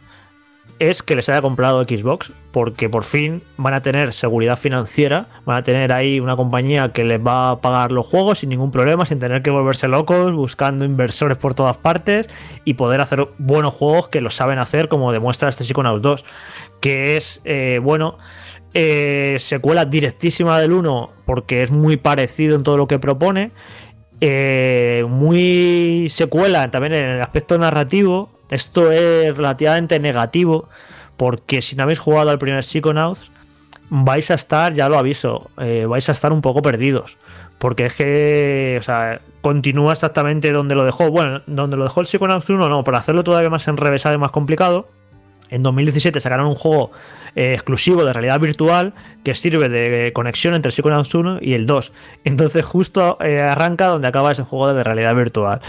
es 0.82 1.04
que 1.04 1.16
les 1.16 1.30
haya 1.30 1.44
comprado 1.44 1.84
Xbox, 1.84 2.34
porque 2.52 2.90
por 2.90 3.04
fin 3.04 3.44
van 3.56 3.76
a 3.76 3.84
tener 3.84 4.14
seguridad 4.14 4.58
financiera, 4.58 5.28
van 5.46 5.58
a 5.58 5.62
tener 5.62 5.92
ahí 5.92 6.20
una 6.20 6.36
compañía 6.36 6.92
que 6.92 7.04
les 7.04 7.22
va 7.24 7.52
a 7.52 7.62
pagar 7.62 7.92
los 7.92 8.08
juegos 8.08 8.40
sin 8.40 8.50
ningún 8.50 8.72
problema, 8.72 9.06
sin 9.06 9.20
tener 9.20 9.44
que 9.44 9.52
volverse 9.52 9.88
locos, 9.88 10.34
buscando 10.34 10.84
inversores 10.84 11.38
por 11.38 11.54
todas 11.54 11.78
partes 11.78 12.32
y 12.66 12.74
poder 12.74 13.00
hacer 13.00 13.28
buenos 13.38 13.76
juegos 13.76 14.10
que 14.10 14.22
lo 14.22 14.32
saben 14.32 14.58
hacer, 14.58 14.88
como 14.88 15.12
demuestra 15.12 15.50
este 15.50 15.64
Psychonauts 15.64 16.02
2, 16.02 16.26
que 16.80 17.16
es, 17.16 17.42
eh, 17.46 17.80
bueno, 17.84 18.18
eh, 18.74 19.36
secuela 19.38 19.86
directísima 19.86 20.60
del 20.60 20.72
1 20.72 21.12
porque 21.28 21.62
es 21.62 21.70
muy 21.70 21.98
parecido 21.98 22.56
en 22.56 22.64
todo 22.64 22.78
lo 22.78 22.88
que 22.88 22.98
propone. 22.98 23.52
Eh, 24.20 25.06
muy 25.08 26.08
secuela 26.10 26.72
también 26.72 26.96
en 26.96 27.06
el 27.06 27.22
aspecto 27.22 27.58
narrativo 27.60 28.41
esto 28.52 28.92
es 28.92 29.36
relativamente 29.36 30.00
negativo 30.00 30.70
porque 31.18 31.62
si 31.62 31.76
no 31.76 31.84
habéis 31.84 32.00
jugado 32.00 32.30
al 32.30 32.38
primer 32.38 32.64
Psychonauts, 32.64 33.32
vais 33.90 34.32
a 34.32 34.36
estar, 34.36 34.74
ya 34.74 34.90
lo 34.90 34.98
aviso, 34.98 35.50
eh, 35.58 35.86
vais 35.88 36.08
a 36.10 36.12
estar 36.12 36.32
un 36.32 36.42
poco 36.42 36.62
perdidos. 36.62 37.18
Porque 37.60 37.86
es 37.86 37.96
que, 37.96 38.78
o 38.80 38.82
sea, 38.82 39.22
continúa 39.42 39.94
exactamente 39.94 40.52
donde 40.52 40.76
lo 40.76 40.84
dejó. 40.84 41.12
Bueno, 41.12 41.42
donde 41.46 41.78
lo 41.78 41.84
dejó 41.84 42.02
el 42.02 42.08
Psychonauts 42.08 42.50
1, 42.50 42.70
no, 42.70 42.84
para 42.84 42.98
hacerlo 42.98 43.24
todavía 43.24 43.50
más 43.50 43.68
enrevesado 43.68 44.16
y 44.16 44.18
más 44.18 44.32
complicado. 44.32 44.88
En 45.52 45.64
2017 45.64 46.20
sacaron 46.20 46.48
un 46.48 46.56
juego 46.56 46.92
eh, 47.36 47.54
exclusivo 47.54 48.04
de 48.04 48.14
realidad 48.14 48.40
virtual 48.40 48.94
que 49.24 49.36
sirve 49.36 49.70
de 49.70 50.12
conexión 50.14 50.54
entre 50.54 50.72
Psychonauts 50.72 51.14
1 51.14 51.40
y 51.42 51.54
el 51.54 51.68
2. 51.68 51.92
Entonces 52.24 52.66
justo 52.66 53.18
eh, 53.22 53.40
arranca 53.40 53.88
donde 53.88 54.08
acaba 54.08 54.32
ese 54.32 54.44
juego 54.44 54.74
de 54.74 54.84
realidad 54.84 55.14
virtual. 55.14 55.62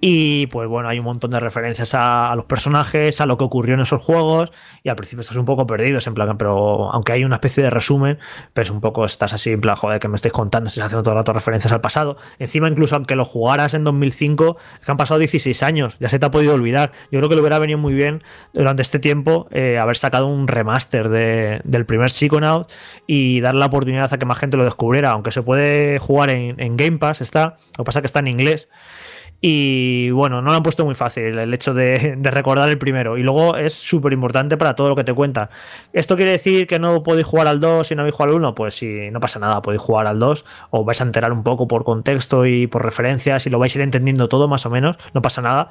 Y 0.00 0.48
pues 0.48 0.68
bueno, 0.68 0.88
hay 0.88 0.98
un 0.98 1.06
montón 1.06 1.30
de 1.30 1.40
referencias 1.40 1.94
a, 1.94 2.34
los 2.36 2.44
personajes, 2.44 3.20
a 3.20 3.26
lo 3.26 3.38
que 3.38 3.44
ocurrió 3.44 3.74
en 3.74 3.80
esos 3.80 4.02
juegos 4.02 4.52
y 4.82 4.90
al 4.90 4.96
principio 4.96 5.22
estás 5.22 5.36
un 5.36 5.44
poco 5.44 5.66
perdido, 5.66 5.98
en 6.04 6.14
plan, 6.14 6.36
pero 6.36 6.92
aunque 6.92 7.12
hay 7.12 7.24
una 7.24 7.36
especie 7.36 7.62
de 7.62 7.70
resumen, 7.70 8.18
pues 8.52 8.70
un 8.70 8.80
poco 8.80 9.04
estás 9.04 9.32
así 9.32 9.50
en 9.50 9.60
plan, 9.60 9.76
joder, 9.76 9.98
que 10.00 10.08
me 10.08 10.16
estáis 10.16 10.32
contando, 10.32 10.68
estás 10.68 10.86
haciendo 10.86 11.02
todo 11.02 11.14
el 11.14 11.18
rato 11.18 11.32
referencias 11.32 11.72
al 11.72 11.80
pasado. 11.80 12.16
Encima 12.38 12.68
incluso 12.68 12.96
aunque 12.96 13.16
lo 13.16 13.24
jugaras 13.24 13.74
en 13.74 13.84
2005, 13.84 14.56
que 14.84 14.90
han 14.90 14.96
pasado 14.96 15.18
16 15.18 15.62
años, 15.62 15.96
ya 16.00 16.08
se 16.08 16.18
te 16.18 16.26
ha 16.26 16.30
podido 16.30 16.54
olvidar. 16.54 16.92
Yo 17.10 17.18
creo 17.18 17.28
que 17.28 17.34
le 17.34 17.40
hubiera 17.40 17.58
venido 17.58 17.78
muy 17.78 17.94
bien 17.94 18.22
durante 18.52 18.82
este 18.82 18.98
tiempo 18.98 19.27
eh, 19.50 19.78
haber 19.78 19.96
sacado 19.96 20.26
un 20.26 20.48
remaster 20.48 21.08
del 21.08 21.86
primer 21.86 22.10
Psychonaut 22.10 22.70
y 23.06 23.40
dar 23.40 23.54
la 23.54 23.66
oportunidad 23.66 24.12
a 24.12 24.18
que 24.18 24.26
más 24.26 24.38
gente 24.38 24.56
lo 24.56 24.64
descubriera, 24.64 25.10
aunque 25.10 25.30
se 25.30 25.42
puede 25.42 25.98
jugar 25.98 26.30
en, 26.30 26.76
Game 26.76 26.98
Pass, 26.98 27.20
está, 27.20 27.58
lo 27.76 27.84
que 27.84 27.86
pasa 27.86 28.00
que 28.00 28.06
está 28.06 28.20
en 28.20 28.28
inglés. 28.28 28.68
Y 29.40 30.10
bueno, 30.10 30.42
no 30.42 30.50
lo 30.50 30.56
han 30.56 30.64
puesto 30.64 30.84
muy 30.84 30.96
fácil 30.96 31.38
el 31.38 31.54
hecho 31.54 31.72
de, 31.72 32.18
recordar 32.22 32.68
el 32.68 32.78
primero. 32.78 33.16
Y 33.16 33.22
luego 33.22 33.56
es 33.56 33.72
súper 33.72 34.12
importante 34.12 34.56
para 34.56 34.74
todo 34.74 34.88
lo 34.88 34.96
que 34.96 35.04
te 35.04 35.14
cuenta. 35.14 35.50
¿Esto 35.92 36.16
quiere 36.16 36.32
decir 36.32 36.66
que 36.66 36.80
no 36.80 37.04
podéis 37.04 37.26
jugar 37.26 37.46
al 37.46 37.60
2 37.60 37.86
si 37.86 37.94
no 37.94 38.02
habéis 38.02 38.16
jugado 38.16 38.34
al 38.34 38.42
1? 38.42 38.54
Pues 38.56 38.74
si 38.74 39.10
no 39.12 39.20
pasa 39.20 39.38
nada, 39.38 39.62
podéis 39.62 39.80
jugar 39.80 40.08
al 40.08 40.18
2. 40.18 40.44
O 40.70 40.84
vais 40.84 41.00
a 41.00 41.04
enterar 41.04 41.32
un 41.32 41.44
poco 41.44 41.68
por 41.68 41.84
contexto 41.84 42.46
y 42.46 42.66
por 42.66 42.84
referencias 42.84 43.46
y 43.46 43.50
lo 43.50 43.60
vais 43.60 43.74
a 43.76 43.78
ir 43.78 43.82
entendiendo 43.82 44.28
todo 44.28 44.48
más 44.48 44.66
o 44.66 44.70
menos. 44.70 44.96
No 45.14 45.22
pasa 45.22 45.40
nada 45.40 45.70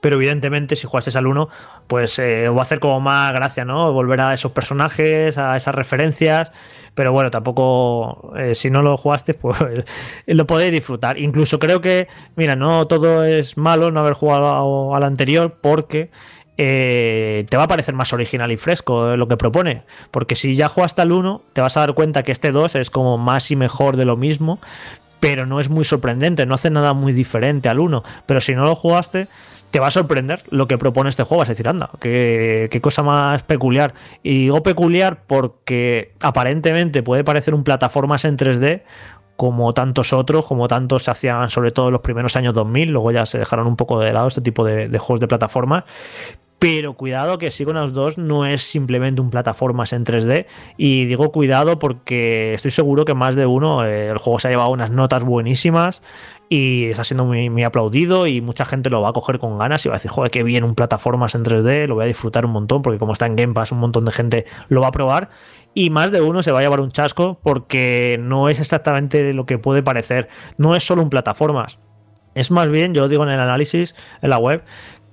pero 0.00 0.16
evidentemente 0.16 0.76
si 0.76 0.86
jugases 0.86 1.16
al 1.16 1.26
1, 1.26 1.48
pues 1.86 2.18
eh, 2.18 2.48
va 2.48 2.60
a 2.60 2.62
hacer 2.62 2.80
como 2.80 3.00
más 3.00 3.32
gracia, 3.32 3.64
¿no? 3.64 3.92
Volver 3.92 4.20
a 4.20 4.34
esos 4.34 4.52
personajes, 4.52 5.38
a 5.38 5.56
esas 5.56 5.74
referencias, 5.74 6.52
pero 6.94 7.12
bueno, 7.12 7.30
tampoco, 7.30 8.32
eh, 8.36 8.54
si 8.54 8.70
no 8.70 8.82
lo 8.82 8.96
jugaste, 8.96 9.34
pues 9.40 9.56
lo 10.26 10.46
podéis 10.46 10.72
disfrutar. 10.72 11.18
Incluso 11.18 11.58
creo 11.58 11.80
que, 11.80 12.08
mira, 12.36 12.56
no 12.56 12.86
todo 12.86 13.24
es 13.24 13.56
malo 13.56 13.90
no 13.90 14.00
haber 14.00 14.14
jugado 14.14 14.94
al 14.94 15.02
anterior, 15.04 15.58
porque 15.60 16.10
eh, 16.62 17.46
te 17.48 17.56
va 17.56 17.62
a 17.62 17.68
parecer 17.68 17.94
más 17.94 18.12
original 18.12 18.52
y 18.52 18.58
fresco 18.58 19.16
lo 19.16 19.28
que 19.28 19.36
propone. 19.36 19.82
Porque 20.10 20.36
si 20.36 20.54
ya 20.54 20.68
jugaste 20.68 21.00
al 21.00 21.12
1, 21.12 21.42
te 21.52 21.60
vas 21.60 21.76
a 21.76 21.80
dar 21.80 21.94
cuenta 21.94 22.22
que 22.22 22.32
este 22.32 22.52
2 22.52 22.74
es 22.74 22.90
como 22.90 23.16
más 23.16 23.50
y 23.50 23.56
mejor 23.56 23.96
de 23.96 24.04
lo 24.04 24.16
mismo, 24.18 24.60
pero 25.20 25.46
no 25.46 25.60
es 25.60 25.70
muy 25.70 25.84
sorprendente, 25.84 26.46
no 26.46 26.54
hace 26.54 26.70
nada 26.70 26.92
muy 26.92 27.12
diferente 27.12 27.68
al 27.68 27.78
1. 27.78 28.02
Pero 28.26 28.40
si 28.42 28.54
no 28.54 28.64
lo 28.64 28.74
jugaste, 28.74 29.28
te 29.70 29.78
va 29.78 29.88
a 29.88 29.90
sorprender 29.90 30.42
lo 30.50 30.66
que 30.68 30.78
propone 30.78 31.10
este 31.10 31.22
juego. 31.22 31.42
A 31.42 31.46
decir, 31.46 31.68
anda, 31.68 31.90
qué, 32.00 32.80
cosa 32.82 33.02
más 33.02 33.42
peculiar. 33.42 33.94
Y 34.22 34.42
digo 34.42 34.62
peculiar 34.62 35.22
porque 35.26 36.14
aparentemente 36.22 37.02
puede 37.02 37.24
parecer 37.24 37.54
un 37.54 37.64
plataformas 37.64 38.24
en 38.24 38.36
3D, 38.36 38.82
como 39.36 39.72
tantos 39.72 40.12
otros, 40.12 40.46
como 40.46 40.68
tantos 40.68 41.04
se 41.04 41.10
hacían 41.10 41.48
sobre 41.48 41.70
todo 41.70 41.86
en 41.88 41.92
los 41.92 42.02
primeros 42.02 42.36
años 42.36 42.52
2000, 42.52 42.90
luego 42.90 43.10
ya 43.10 43.24
se 43.24 43.38
dejaron 43.38 43.66
un 43.66 43.76
poco 43.76 43.98
de 43.98 44.12
lado 44.12 44.28
este 44.28 44.42
tipo 44.42 44.64
de, 44.64 44.86
juegos 44.98 45.20
de 45.20 45.28
plataforma. 45.28 45.86
Pero 46.58 46.92
cuidado 46.92 47.38
que 47.38 47.50
Psychonauts 47.50 47.94
2 47.94 48.18
no 48.18 48.44
es 48.44 48.60
simplemente 48.60 49.22
un 49.22 49.30
plataformas 49.30 49.94
en 49.94 50.04
3D. 50.04 50.44
Y 50.76 51.06
digo 51.06 51.32
cuidado 51.32 51.78
porque 51.78 52.52
estoy 52.52 52.70
seguro 52.70 53.06
que 53.06 53.14
más 53.14 53.34
de 53.34 53.46
uno, 53.46 53.82
eh, 53.86 54.08
el 54.08 54.18
juego 54.18 54.38
se 54.38 54.48
ha 54.48 54.50
llevado 54.50 54.68
unas 54.70 54.90
notas 54.90 55.24
buenísimas 55.24 56.02
y 56.52 56.86
está 56.86 57.04
siendo 57.04 57.24
muy, 57.24 57.62
aplaudido 57.62 58.26
y 58.26 58.40
mucha 58.40 58.64
gente 58.64 58.90
lo 58.90 59.00
va 59.00 59.10
a 59.10 59.12
coger 59.12 59.38
con 59.38 59.56
ganas 59.56 59.86
y 59.86 59.88
va 59.88 59.94
a 59.94 59.98
decir, 59.98 60.10
joder, 60.10 60.32
qué 60.32 60.42
bien 60.42 60.64
un 60.64 60.74
plataformas 60.74 61.36
en 61.36 61.44
3D, 61.44 61.86
lo 61.86 61.94
voy 61.94 62.04
a 62.04 62.06
disfrutar 62.08 62.44
un 62.44 62.50
montón 62.50 62.82
porque 62.82 62.98
como 62.98 63.12
está 63.12 63.26
en 63.26 63.36
Game 63.36 63.54
Pass 63.54 63.70
un 63.70 63.78
montón 63.78 64.04
de 64.04 64.10
gente 64.10 64.46
lo 64.68 64.80
va 64.80 64.88
a 64.88 64.90
probar 64.92 65.30
y 65.74 65.90
más 65.90 66.10
de 66.10 66.20
uno 66.20 66.42
se 66.42 66.50
va 66.50 66.58
a 66.58 66.62
llevar 66.62 66.80
un 66.80 66.90
chasco 66.90 67.38
porque 67.40 68.18
no 68.20 68.48
es 68.48 68.58
exactamente 68.58 69.32
lo 69.32 69.46
que 69.46 69.58
puede 69.58 69.84
parecer, 69.84 70.28
no 70.58 70.74
es 70.74 70.82
solo 70.82 71.02
un 71.02 71.08
plataformas. 71.08 71.78
Es 72.34 72.50
más 72.50 72.68
bien, 72.68 72.94
yo 72.94 73.08
digo 73.08 73.22
en 73.22 73.28
el 73.28 73.40
análisis 73.40 73.94
en 74.20 74.30
la 74.30 74.38
web, 74.38 74.64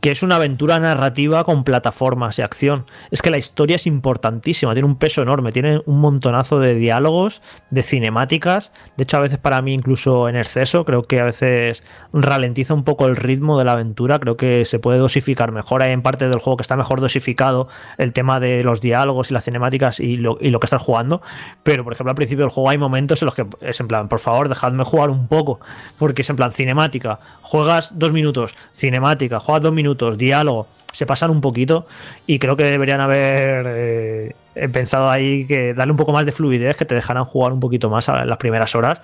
que 0.02 0.12
es 0.12 0.22
una 0.22 0.36
aventura 0.36 0.80
narrativa 0.80 1.44
con 1.44 1.64
plataformas 1.64 2.38
y 2.38 2.42
acción. 2.44 2.86
Es 3.10 3.22
que 3.22 3.32
la 3.32 3.38
historia 3.38 3.78
es 3.78 3.88
importantísima, 3.88 4.74
tiene 4.74 4.88
un 4.88 4.98
peso 4.98 5.22
enorme, 5.22 5.52
tiene 5.52 5.82
un 5.86 6.00
montonazo 6.00 6.60
de 6.60 6.76
diálogos, 6.76 7.42
de 7.72 7.82
cinemáticas. 7.82 8.72
De 8.96 9.04
hecho, 9.04 9.18
a 9.18 9.22
veces 9.22 9.40
para 9.40 9.62
mí 9.62 9.74
incluso 9.74 10.30
en 10.30 10.36
exceso, 10.36 10.86
creo 10.86 11.04
que 11.04 11.20
a 11.20 11.26
veces 11.26 11.84
ralentiza 12.14 12.74
un 12.74 12.84
poco 12.84 13.08
el 13.08 13.16
ritmo 13.16 13.58
de 13.58 13.66
la 13.66 13.74
aventura, 13.74 14.20
creo 14.20 14.38
que 14.38 14.66
se 14.66 14.78
puede 14.78 15.00
dosificar 15.00 15.52
mejor. 15.52 15.82
Hay 15.82 15.92
en 15.92 16.04
parte 16.04 16.30
del 16.30 16.40
juego 16.40 16.58
que 16.58 16.64
está 16.64 16.76
mejor 16.76 17.02
dosificado 17.02 17.68
el 17.98 18.14
tema 18.14 18.40
de 18.40 18.64
los 18.64 18.82
diálogos 18.82 19.32
y 19.32 19.34
las 19.34 19.46
cinemáticas 19.46 20.00
y 20.00 20.18
lo, 20.18 20.38
que 20.38 20.66
estás 20.66 20.82
jugando. 20.82 21.22
Pero, 21.64 21.84
por 21.84 21.94
ejemplo, 21.94 22.12
al 22.12 22.16
principio 22.16 22.46
del 22.46 22.52
juego 22.52 22.70
hay 22.70 22.78
momentos 22.78 23.22
en 23.22 23.26
los 23.28 23.36
que 23.36 23.48
es 23.62 23.80
en 23.80 23.88
plan, 23.88 24.10
por 24.10 24.20
favor, 24.20 24.48
dejadme 24.48 24.84
jugar 24.84 25.10
un 25.10 25.28
poco, 25.28 25.60
porque 25.98 26.22
es 26.22 26.30
en 26.30 26.36
plan 26.36 26.54
cinemática. 26.54 27.20
Juegas 27.42 27.98
dos 27.98 28.12
minutos, 28.12 28.56
cinemática, 28.74 29.40
juegas 29.40 29.64
dos 29.64 29.74
minutos 29.74 29.87
diálogo, 29.96 30.68
se 30.98 31.06
pasan 31.06 31.30
un 31.30 31.42
poquito 31.42 31.86
y 32.26 32.40
creo 32.40 32.56
que 32.56 32.64
deberían 32.64 33.02
haber 33.02 33.66
eh, 33.68 34.36
pensado 34.74 35.10
ahí 35.10 35.46
que 35.46 35.76
darle 35.76 35.92
un 35.92 35.98
poco 35.98 36.12
más 36.12 36.26
de 36.26 36.32
fluidez, 36.32 36.76
que 36.76 36.86
te 36.86 36.96
dejaran 36.96 37.26
jugar 37.26 37.54
un 37.54 37.60
poquito 37.60 37.90
más 37.90 38.08
en 38.08 38.28
las 38.28 38.38
primeras 38.38 38.74
horas. 38.74 39.02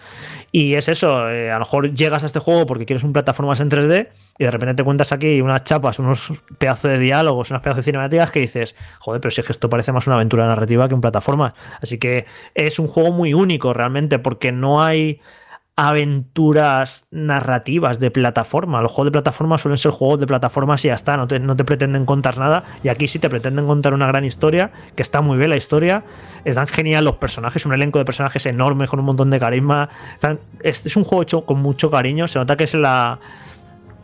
Y 0.51 0.73
es 0.73 0.87
eso, 0.89 1.29
eh, 1.29 1.51
a 1.51 1.55
lo 1.55 1.59
mejor 1.59 1.93
llegas 1.93 2.23
a 2.23 2.25
este 2.25 2.39
juego 2.39 2.65
porque 2.65 2.85
quieres 2.85 3.03
un 3.03 3.13
plataformas 3.13 3.59
en 3.59 3.69
3D 3.69 4.07
y 4.39 4.43
de 4.43 4.51
repente 4.51 4.73
te 4.73 4.83
cuentas 4.83 5.11
aquí 5.11 5.39
unas 5.41 5.63
chapas, 5.63 5.99
unos 5.99 6.33
pedazos 6.57 6.89
de 6.89 6.97
diálogos, 6.97 7.51
unas 7.51 7.61
pedazos 7.61 7.85
de 7.85 7.91
cinemáticas 7.91 8.31
que 8.31 8.39
dices, 8.39 8.75
joder, 8.99 9.21
pero 9.21 9.29
si 9.29 9.41
es 9.41 9.45
que 9.45 9.53
esto 9.53 9.69
parece 9.69 9.91
más 9.91 10.07
una 10.07 10.15
aventura 10.15 10.47
narrativa 10.47 10.87
que 10.87 10.95
un 10.95 11.01
plataforma. 11.01 11.53
Así 11.81 11.99
que 11.99 12.25
es 12.55 12.79
un 12.79 12.87
juego 12.87 13.11
muy 13.11 13.35
único 13.35 13.73
realmente 13.73 14.17
porque 14.17 14.51
no 14.51 14.81
hay 14.81 15.21
aventuras 15.75 17.07
narrativas 17.09 17.99
de 17.99 18.11
plataforma. 18.11 18.81
Los 18.81 18.91
juegos 18.91 19.07
de 19.07 19.11
plataforma 19.11 19.57
suelen 19.57 19.77
ser 19.77 19.91
juegos 19.91 20.19
de 20.19 20.27
plataformas 20.27 20.85
y 20.85 20.89
ya 20.89 20.93
está, 20.93 21.17
no 21.17 21.27
te, 21.27 21.39
no 21.39 21.55
te, 21.55 21.63
pretenden 21.63 22.05
contar 22.05 22.37
nada. 22.37 22.63
Y 22.83 22.89
aquí 22.89 23.07
sí 23.07 23.17
te 23.17 23.29
pretenden 23.29 23.65
contar 23.65 23.93
una 23.93 24.05
gran 24.05 24.23
historia, 24.23 24.71
que 24.95 25.01
está 25.01 25.21
muy 25.21 25.37
bien 25.37 25.49
la 25.49 25.57
historia. 25.57 26.03
Están 26.45 26.67
genial 26.67 27.05
los 27.05 27.15
personajes, 27.15 27.65
un 27.65 27.73
elenco 27.73 27.97
de 27.97 28.05
personajes 28.05 28.45
enorme 28.45 28.87
con 28.87 28.99
un 28.99 29.05
montón 29.05 29.31
de 29.31 29.39
carisma. 29.39 29.89
es, 30.61 30.85
es, 30.85 30.95
un 30.95 31.03
juego 31.03 31.23
hecho 31.23 31.45
con 31.45 31.59
mucho 31.59 31.89
cariño. 31.89 32.27
Se 32.27 32.37
nota 32.37 32.55
que 32.55 32.65
es 32.65 32.73
la. 32.75 33.19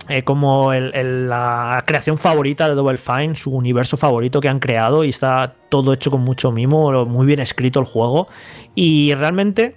Eh, 0.07 0.23
como 0.23 0.73
la 0.73 1.83
creación 1.85 2.17
favorita 2.17 2.67
de 2.67 2.73
Double 2.73 2.97
Fine, 2.97 3.35
su 3.35 3.51
universo 3.51 3.95
favorito 3.95 4.41
que 4.41 4.49
han 4.49 4.57
creado 4.59 5.03
y 5.03 5.09
está 5.09 5.53
todo 5.69 5.93
hecho 5.93 6.09
con 6.09 6.21
mucho 6.21 6.51
mimo, 6.51 7.05
muy 7.05 7.27
bien 7.27 7.39
escrito 7.39 7.79
el 7.79 7.85
juego. 7.85 8.27
Y 8.73 9.13
realmente 9.13 9.75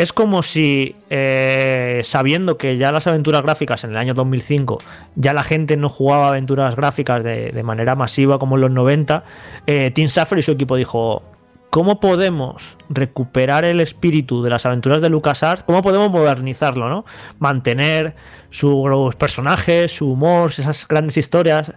es 0.00 0.14
como 0.14 0.42
si, 0.42 0.96
eh, 1.10 2.00
sabiendo 2.04 2.56
que 2.56 2.78
ya 2.78 2.90
las 2.90 3.06
aventuras 3.06 3.42
gráficas 3.42 3.84
en 3.84 3.90
el 3.90 3.98
año 3.98 4.14
2005, 4.14 4.78
ya 5.14 5.34
la 5.34 5.42
gente 5.42 5.76
no 5.76 5.90
jugaba 5.90 6.28
aventuras 6.28 6.74
gráficas 6.74 7.22
de, 7.22 7.62
manera 7.62 7.94
masiva 7.96 8.38
como 8.38 8.54
en 8.54 8.62
los 8.62 8.70
90, 8.70 9.24
eh, 9.66 9.90
Tim 9.90 10.08
Schafer 10.08 10.38
y 10.38 10.42
su 10.42 10.52
equipo 10.52 10.76
dijo, 10.76 11.22
¿cómo 11.68 12.00
podemos 12.00 12.78
recuperar 12.88 13.66
el 13.66 13.78
espíritu 13.78 14.42
de 14.42 14.48
las 14.48 14.64
aventuras 14.64 15.02
de 15.02 15.10
LucasArts? 15.10 15.64
¿Cómo 15.64 15.82
podemos 15.82 16.10
modernizarlo, 16.10 16.88
no? 16.88 17.04
Mantener 17.38 18.16
sus 18.48 19.14
personajes, 19.16 19.92
su 19.92 20.12
humor, 20.12 20.50
esas 20.50 20.88
grandes 20.88 21.18
historias, 21.18 21.74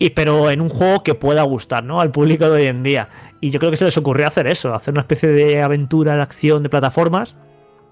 y, 0.00 0.10
pero 0.16 0.50
en 0.50 0.60
un 0.60 0.68
juego 0.68 1.04
que 1.04 1.14
pueda 1.14 1.44
gustar, 1.44 1.84
¿no? 1.84 2.00
Al 2.00 2.10
público 2.10 2.46
de 2.46 2.62
hoy 2.62 2.66
en 2.66 2.82
día. 2.82 3.08
Y 3.40 3.50
yo 3.50 3.60
creo 3.60 3.70
que 3.70 3.76
se 3.76 3.84
les 3.84 3.96
ocurrió 3.96 4.26
hacer 4.26 4.48
eso, 4.48 4.74
hacer 4.74 4.92
una 4.92 5.02
especie 5.02 5.28
de 5.28 5.62
aventura 5.62 6.16
de 6.16 6.22
acción 6.22 6.64
de 6.64 6.68
plataformas 6.68 7.36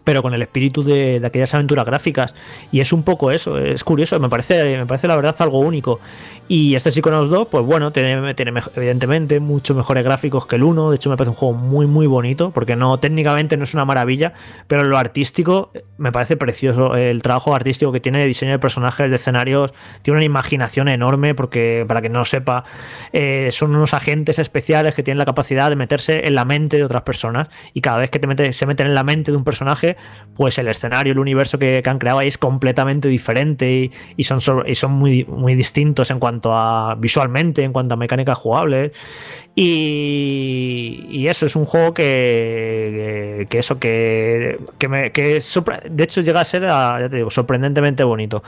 pero 0.08 0.22
con 0.22 0.32
el 0.32 0.40
espíritu 0.40 0.82
de, 0.82 1.20
aquellas 1.22 1.52
aventuras 1.52 1.84
gráficas. 1.84 2.34
Y 2.72 2.80
es 2.80 2.94
un 2.94 3.02
poco 3.02 3.30
eso, 3.30 3.58
es 3.58 3.84
curioso, 3.84 4.18
me 4.18 4.30
parece, 4.30 4.78
me 4.78 4.86
parece 4.86 5.06
la 5.06 5.14
verdad 5.14 5.36
algo 5.40 5.58
único. 5.58 6.00
Y 6.48 6.74
este 6.76 6.90
Psychonauts 6.90 7.28
2, 7.28 7.48
pues 7.48 7.62
bueno, 7.62 7.92
tiene, 7.92 8.14
evidentemente 8.74 9.38
muchos 9.38 9.76
mejores 9.76 10.02
gráficos 10.02 10.46
que 10.46 10.56
el 10.56 10.62
1. 10.62 10.88
De 10.88 10.96
hecho, 10.96 11.10
me 11.10 11.18
parece 11.18 11.32
un 11.32 11.36
juego 11.36 11.52
muy, 11.52 11.86
muy 11.86 12.06
bonito, 12.06 12.52
porque 12.52 12.74
no 12.74 12.98
técnicamente 12.98 13.58
no 13.58 13.64
es 13.64 13.74
una 13.74 13.84
maravilla, 13.84 14.32
pero 14.66 14.82
lo 14.82 14.96
artístico 14.96 15.72
me 15.98 16.10
parece 16.10 16.38
precioso. 16.38 16.96
El 16.96 17.20
trabajo 17.20 17.54
artístico 17.54 17.92
que 17.92 18.00
tiene 18.00 18.20
de 18.20 18.24
diseño 18.24 18.52
de 18.52 18.58
personajes, 18.58 19.10
de 19.10 19.16
escenarios, 19.16 19.74
tiene 20.00 20.16
una 20.16 20.24
imaginación 20.24 20.88
enorme, 20.88 21.34
porque 21.34 21.84
para 21.86 22.00
que 22.00 22.08
no 22.08 22.20
lo 22.20 22.24
sepa, 22.24 22.64
eh, 23.12 23.50
son 23.52 23.76
unos 23.76 23.92
agentes 23.92 24.38
especiales 24.38 24.94
que 24.94 25.02
tienen 25.02 25.18
la 25.18 25.26
capacidad 25.26 25.68
de 25.68 25.76
meterse 25.76 26.26
en 26.26 26.34
la 26.34 26.46
mente 26.46 26.78
de 26.78 26.84
otras 26.84 27.02
personas. 27.02 27.48
Y 27.74 27.82
cada 27.82 27.98
vez 27.98 28.08
que 28.08 28.18
te 28.18 28.54
se 28.54 28.64
meten 28.64 28.86
en 28.86 28.94
la 28.94 29.04
mente 29.04 29.32
de 29.32 29.36
un 29.36 29.44
personaje, 29.44 29.97
pues 30.34 30.56
el 30.58 30.68
escenario, 30.68 31.12
el 31.12 31.18
universo 31.18 31.58
que, 31.58 31.82
han 31.84 31.98
creado 31.98 32.20
ahí 32.20 32.28
es 32.28 32.38
completamente 32.38 33.08
diferente 33.08 33.70
y, 33.70 33.92
y 34.16 34.24
son, 34.24 34.40
y 34.66 34.74
son 34.76 34.92
muy, 34.92 35.24
muy 35.24 35.56
distintos 35.56 36.10
en 36.10 36.20
cuanto 36.20 36.54
a 36.54 36.94
visualmente, 36.96 37.64
en 37.64 37.72
cuanto 37.72 37.94
a 37.94 37.96
mecánicas 37.96 38.38
jugables. 38.38 38.92
Y, 39.54 41.26
eso 41.26 41.46
es 41.46 41.56
un 41.56 41.64
juego 41.64 41.92
que, 41.92 43.46
que, 43.50 43.58
eso, 43.58 43.78
que, 43.78 44.58
que, 44.78 44.88
me, 44.88 45.12
que 45.12 45.40
de 45.90 46.04
hecho 46.04 46.20
llega 46.20 46.40
a 46.40 46.44
ser, 46.44 46.62
ya 46.62 47.08
te 47.10 47.16
digo, 47.16 47.30
sorprendentemente 47.30 48.04
bonito. 48.04 48.42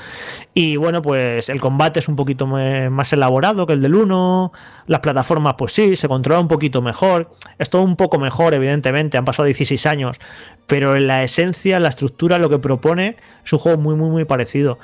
Y 0.55 0.77
bueno, 0.77 1.03
pues 1.03 1.49
el 1.49 1.61
combate 1.61 1.99
es 1.99 2.09
un 2.09 2.17
poquito 2.17 2.47
más 2.47 3.13
elaborado 3.13 3.67
que 3.67 3.73
el 3.73 3.83
del 3.83 3.97
1, 3.97 4.53
las 4.87 5.01
plataformas 5.01 5.55
pues 5.59 5.73
sí, 5.73 5.97
se 5.97 6.09
controla 6.09 6.41
un 6.41 6.49
poquito 6.49 6.81
mejor, 6.81 7.31
es 7.59 7.69
todo 7.71 7.83
un 7.83 7.97
poco 7.97 8.19
mejor, 8.19 8.55
evidentemente, 8.55 9.19
han 9.19 9.25
pasado 9.25 9.47
16 9.47 9.87
años, 9.87 10.19
pero 10.67 10.97
en 10.97 11.07
la 11.07 11.23
esencia, 11.25 11.81
la 11.81 11.89
estructura, 11.89 12.39
lo 12.39 12.49
que 12.49 12.59
propone, 12.59 13.17
es 13.45 13.53
un 13.53 13.59
juego 13.59 13.79
muy, 13.79 13.97
muy, 13.97 14.11
muy 14.11 14.25
parecido. 14.25 14.79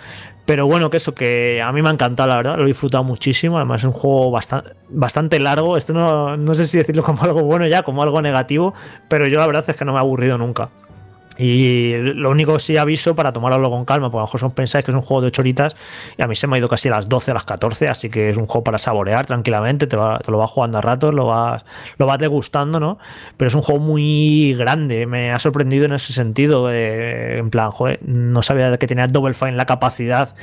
Pero 0.47 0.66
bueno, 0.66 0.90
que 0.90 0.98
eso, 0.98 1.12
que 1.14 1.60
a 1.60 1.73
mí 1.73 1.82
me 1.82 1.89
ha 1.89 1.93
encantado, 1.93 2.28
la 2.28 2.36
verdad, 2.36 2.56
lo 2.56 2.64
he 2.64 2.68
disfrutado 2.68 3.02
muchísimo. 3.02 3.56
Además, 3.56 3.81
es 3.81 3.85
un 3.85 3.93
juego 3.93 4.31
bastante, 4.31 4.70
bastante 4.89 5.40
largo. 5.40 5.77
Esto 5.77 5.93
no, 5.93 6.36
no 6.36 6.55
sé 6.55 6.66
si 6.66 6.78
decirlo 6.78 7.02
como 7.02 7.23
algo 7.24 7.43
bueno 7.43 7.66
ya, 7.66 7.82
como 7.82 8.02
algo 8.02 8.23
negativo, 8.23 8.73
pero 9.09 9.27
yo 9.27 9.40
la 9.40 9.47
verdad 9.47 9.64
es 9.66 9.77
que 9.77 9.85
no 9.85 9.93
me 9.93 9.98
ha 9.98 10.02
aburrido 10.02 10.39
nunca. 10.39 10.70
Y 11.39 11.97
lo 11.97 12.31
único 12.31 12.55
que 12.55 12.61
sí 12.61 12.77
aviso 12.77 13.15
para 13.15 13.33
tomarlo 13.33 13.71
con 13.71 13.85
calma, 13.85 14.11
porque 14.11 14.21
a 14.21 14.23
lo 14.23 14.27
mejor 14.27 14.41
son 14.41 14.51
pensáis 14.53 14.85
que 14.85 14.91
es 14.91 14.95
un 14.95 15.03
juego 15.03 15.23
de 15.23 15.29
8 15.29 15.43
horitas 15.43 15.77
y 16.17 16.23
a 16.23 16.27
mí 16.27 16.35
se 16.35 16.47
me 16.47 16.57
ha 16.57 16.59
ido 16.59 16.69
casi 16.69 16.89
a 16.89 16.93
las 16.93 17.09
12, 17.09 17.31
a 17.31 17.35
las 17.35 17.45
14, 17.45 17.89
así 17.89 18.09
que 18.09 18.31
es 18.31 18.37
un 18.37 18.47
juego 18.47 18.65
para 18.65 18.79
saborear 18.79 19.27
tranquilamente, 19.27 19.87
te, 19.87 19.97
lo 19.97 20.39
vas 20.39 20.51
jugando 20.51 20.79
a 20.79 20.81
ratos, 20.81 21.13
lo 21.15 21.27
vas, 21.27 21.65
lo 21.99 22.07
vas 22.07 22.19
degustando, 22.19 22.81
¿no? 22.81 22.99
Pero 23.37 23.49
es 23.49 23.55
un 23.55 23.63
juego 23.63 23.81
muy 23.81 24.55
grande, 24.55 25.07
me 25.07 25.33
ha 25.33 25.39
sorprendido 25.39 25.85
en 25.85 25.93
ese 25.93 26.13
sentido, 26.13 26.73
en 26.73 27.51
plan, 27.51 27.71
joder, 27.71 28.01
no 28.03 28.43
sabía 28.43 28.77
que 28.79 28.87
tenía 28.87 29.07
Double 29.07 29.35
Fine 29.35 29.53
la 29.53 29.67
capacidad 29.67 30.35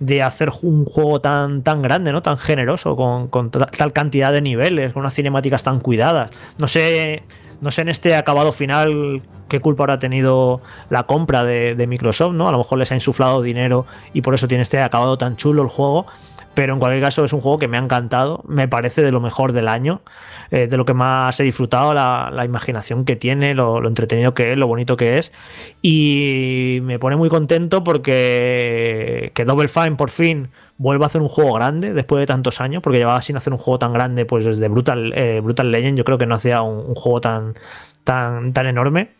de 0.00 0.22
hacer 0.22 0.50
un 0.62 0.84
juego 0.84 1.20
tan, 1.20 1.62
tan 1.62 1.82
grande, 1.82 2.12
¿no? 2.12 2.22
Tan 2.22 2.38
generoso, 2.38 2.96
con, 2.96 3.28
con 3.28 3.50
tal 3.50 3.92
cantidad 3.92 4.32
de 4.32 4.42
niveles, 4.42 4.92
con 4.92 5.00
unas 5.00 5.14
cinemáticas 5.14 5.62
tan 5.62 5.80
cuidadas. 5.80 6.30
No 6.58 6.68
sé 6.68 7.22
no 7.62 7.70
sé 7.70 7.82
en 7.82 7.88
este 7.88 8.16
acabado 8.16 8.52
final 8.52 9.22
qué 9.48 9.60
culpa 9.60 9.84
habrá 9.84 10.00
tenido 10.00 10.60
la 10.90 11.04
compra 11.04 11.44
de, 11.44 11.86
Microsoft, 11.86 12.34
¿no? 12.34 12.48
A 12.48 12.52
lo 12.52 12.58
mejor 12.58 12.78
les 12.78 12.90
ha 12.90 12.96
insuflado 12.96 13.40
dinero 13.40 13.86
y 14.12 14.20
por 14.22 14.34
eso 14.34 14.48
tiene 14.48 14.62
este 14.62 14.80
acabado 14.80 15.16
tan 15.16 15.36
chulo 15.36 15.62
el 15.62 15.68
juego. 15.68 16.06
Pero 16.54 16.74
en 16.74 16.80
cualquier 16.80 17.02
caso 17.02 17.24
es 17.24 17.32
un 17.32 17.40
juego 17.40 17.58
que 17.58 17.68
me 17.68 17.78
ha 17.78 17.80
encantado, 17.80 18.42
me 18.46 18.68
parece 18.68 19.00
de 19.00 19.10
lo 19.10 19.20
mejor 19.20 19.52
del 19.52 19.68
año, 19.68 20.02
eh, 20.50 20.66
de 20.66 20.76
lo 20.76 20.84
que 20.84 20.92
más 20.92 21.40
he 21.40 21.44
disfrutado, 21.44 21.94
la, 21.94 22.44
imaginación 22.44 23.06
que 23.06 23.16
tiene, 23.16 23.54
lo, 23.54 23.80
lo, 23.80 23.88
entretenido 23.88 24.34
que 24.34 24.52
es, 24.52 24.58
lo 24.58 24.66
bonito 24.66 24.96
que 24.98 25.16
es. 25.16 25.32
Y 25.80 26.80
me 26.82 26.98
pone 26.98 27.16
muy 27.16 27.30
contento 27.30 27.84
porque 27.84 29.30
que 29.34 29.44
Double 29.46 29.68
Fine 29.68 29.92
por 29.92 30.10
fin 30.10 30.50
vuelva 30.82 31.06
a 31.06 31.08
hacer 31.08 31.22
un 31.22 31.28
juego 31.28 31.52
grande 31.54 31.94
después 31.94 32.20
de 32.20 32.26
tantos 32.26 32.60
años, 32.60 32.82
porque 32.82 32.98
llevaba 32.98 33.22
sin 33.22 33.36
hacer 33.36 33.52
un 33.52 33.58
juego 33.58 33.78
tan 33.78 33.92
grande 33.92 34.26
pues 34.26 34.44
desde 34.44 34.66
Brutal, 34.68 35.12
eh, 35.14 35.40
Brutal 35.40 35.70
Legend, 35.70 35.96
yo 35.96 36.04
creo 36.04 36.18
que 36.18 36.26
no 36.26 36.34
hacía 36.34 36.60
un, 36.62 36.94
juego 36.96 37.20
tan, 37.20 37.54
tan, 38.02 38.52
tan 38.52 38.66
enorme 38.66 39.10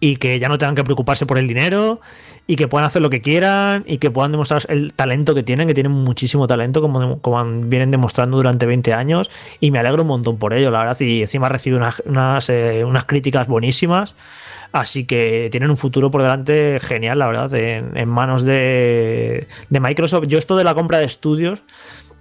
y 0.00 0.16
que 0.16 0.40
ya 0.40 0.48
no 0.48 0.58
tengan 0.58 0.74
que 0.74 0.82
preocuparse 0.82 1.24
por 1.24 1.38
el 1.38 1.46
dinero 1.46 2.00
y 2.48 2.56
que 2.56 2.66
puedan 2.66 2.84
hacer 2.84 3.00
lo 3.00 3.10
que 3.10 3.22
quieran 3.22 3.84
y 3.86 3.98
que 3.98 4.10
puedan 4.10 4.32
demostrar 4.32 4.62
el 4.68 4.92
talento 4.92 5.36
que 5.36 5.44
tienen, 5.44 5.68
que 5.68 5.74
tienen 5.74 5.92
muchísimo 5.92 6.48
talento 6.48 6.80
como, 6.80 7.20
como 7.20 7.44
vienen 7.60 7.92
demostrando 7.92 8.36
durante 8.36 8.66
20 8.66 8.92
años 8.92 9.30
y 9.60 9.70
me 9.70 9.78
alegro 9.78 10.02
un 10.02 10.08
montón 10.08 10.36
por 10.36 10.52
ello, 10.52 10.72
la 10.72 10.80
verdad, 10.80 11.00
y 11.00 11.22
encima 11.22 11.48
recibe 11.48 11.76
unas, 11.76 12.02
unas, 12.06 12.50
eh, 12.50 12.84
unas 12.84 13.04
críticas 13.04 13.46
buenísimas. 13.46 14.16
Así 14.74 15.04
que 15.04 15.50
tienen 15.52 15.70
un 15.70 15.76
futuro 15.76 16.10
por 16.10 16.20
delante 16.20 16.80
genial, 16.80 17.20
la 17.20 17.28
verdad, 17.28 17.54
en, 17.54 18.08
manos 18.08 18.42
de, 18.42 19.46
de, 19.68 19.80
Microsoft. 19.80 20.24
Yo 20.26 20.36
esto 20.36 20.56
de 20.56 20.64
la 20.64 20.74
compra 20.74 20.98
de 20.98 21.04
estudios 21.04 21.62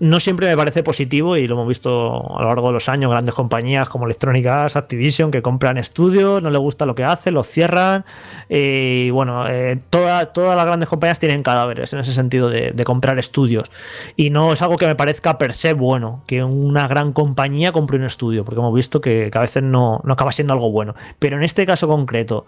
no 0.03 0.19
siempre 0.19 0.47
me 0.47 0.57
parece 0.57 0.84
positivo 0.84 1.38
y 1.38 1.47
lo 1.47 1.55
hemos 1.55 1.69
visto 1.69 2.38
a 2.38 2.41
lo 2.41 2.49
largo 2.49 2.67
de 2.67 2.73
los 2.73 2.89
años, 2.89 3.09
grandes 3.09 3.34
compañías 3.34 3.88
como 3.88 4.03
Electronic 4.03 4.45
Arts, 4.45 4.75
Activision, 4.75 5.31
que 5.31 5.41
compran 5.41 5.77
estudios, 5.77 6.43
no 6.43 6.49
les 6.49 6.59
gusta 6.59 6.85
lo 6.85 6.93
que 6.93 7.05
hacen, 7.05 7.34
los 7.34 7.47
cierran 7.47 8.03
y 8.49 9.11
bueno, 9.11 9.47
eh, 9.47 9.80
todas 9.89 10.27
las 10.35 10.65
grandes 10.65 10.89
compañías 10.89 11.19
tienen 11.19 11.41
cadáveres 11.41 11.93
en 11.93 11.99
ese 11.99 12.11
sentido 12.13 12.49
de, 12.49 12.73
comprar 12.84 13.17
estudios. 13.17 13.71
Y 14.17 14.30
no 14.30 14.51
es 14.51 14.61
algo 14.61 14.75
que 14.75 14.85
me 14.85 14.95
parezca 14.95 15.38
per 15.38 15.53
se 15.53 15.71
bueno, 15.71 16.21
que 16.27 16.43
una 16.43 16.85
gran 16.89 17.13
compañía 17.13 17.71
compre 17.71 17.95
un 17.95 18.03
estudio, 18.03 18.43
porque 18.43 18.59
hemos 18.59 18.73
visto 18.73 18.99
que, 18.99 19.31
a 19.34 19.39
veces 19.39 19.63
no, 19.63 20.01
no, 20.03 20.13
acaba 20.13 20.34
siendo 20.34 20.51
algo 20.51 20.69
bueno, 20.69 20.95
pero 21.17 21.38
en 21.38 21.43
este 21.43 21.65
caso 21.65 21.88
concreto, 21.88 22.45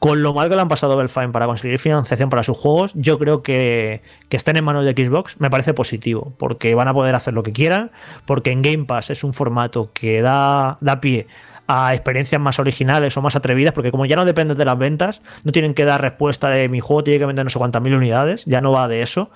con 0.00 0.24
lo 0.24 0.34
mal 0.34 0.48
que 0.48 0.56
le 0.56 0.62
han 0.62 0.68
pasado 0.68 0.94
a 0.94 0.96
Belfine 0.96 1.28
para 1.28 1.46
conseguir 1.46 1.78
financiación 1.78 2.30
para 2.30 2.42
sus 2.42 2.56
juegos, 2.56 2.92
yo 2.94 3.16
creo 3.20 3.44
que, 3.44 4.02
que 4.28 4.36
estén 4.36 4.56
en 4.56 4.64
manos 4.64 4.84
de 4.84 4.90
Xbox 4.90 5.40
me 5.40 5.50
parece 5.50 5.72
positivo, 5.72 6.32
porque 6.36 6.74
van 6.74 6.88
a 6.88 6.95
poder 6.96 7.14
hacer 7.14 7.34
lo 7.34 7.42
que 7.42 7.52
quieran, 7.52 7.90
porque 8.24 8.50
en 8.50 8.62
Game 8.62 8.84
Pass 8.84 9.10
es 9.10 9.24
un 9.24 9.32
formato 9.32 9.92
que 9.92 10.22
da, 10.22 10.78
da 10.80 11.00
pie 11.00 11.26
a 11.68 11.94
experiencias 11.94 12.40
más 12.40 12.58
originales 12.58 13.16
o 13.16 13.22
más 13.22 13.36
atrevidas, 13.36 13.72
porque 13.72 13.90
como 13.90 14.06
ya 14.06 14.16
no 14.16 14.24
depende 14.24 14.54
de 14.54 14.64
las 14.64 14.78
ventas, 14.78 15.22
no 15.44 15.52
tienen 15.52 15.74
que 15.74 15.84
dar 15.84 16.00
respuesta 16.00 16.48
de 16.48 16.68
mi 16.68 16.80
juego 16.80 17.04
tiene 17.04 17.18
que 17.18 17.26
vender 17.26 17.44
no 17.44 17.50
sé 17.50 17.58
cuántas 17.58 17.82
mil 17.82 17.94
unidades, 17.94 18.44
ya 18.44 18.60
no 18.60 18.72
va 18.72 18.88
de 18.88 19.02
eso. 19.02 19.30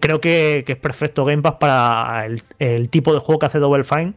Creo 0.00 0.20
que, 0.20 0.64
es 0.66 0.76
perfecto 0.76 1.24
Game 1.24 1.42
Pass 1.42 1.56
para 1.60 2.26
el, 2.26 2.42
el, 2.58 2.88
tipo 2.88 3.12
de 3.12 3.20
juego 3.20 3.38
que 3.38 3.46
hace 3.46 3.58
Double 3.58 3.84
Fine 3.84 4.14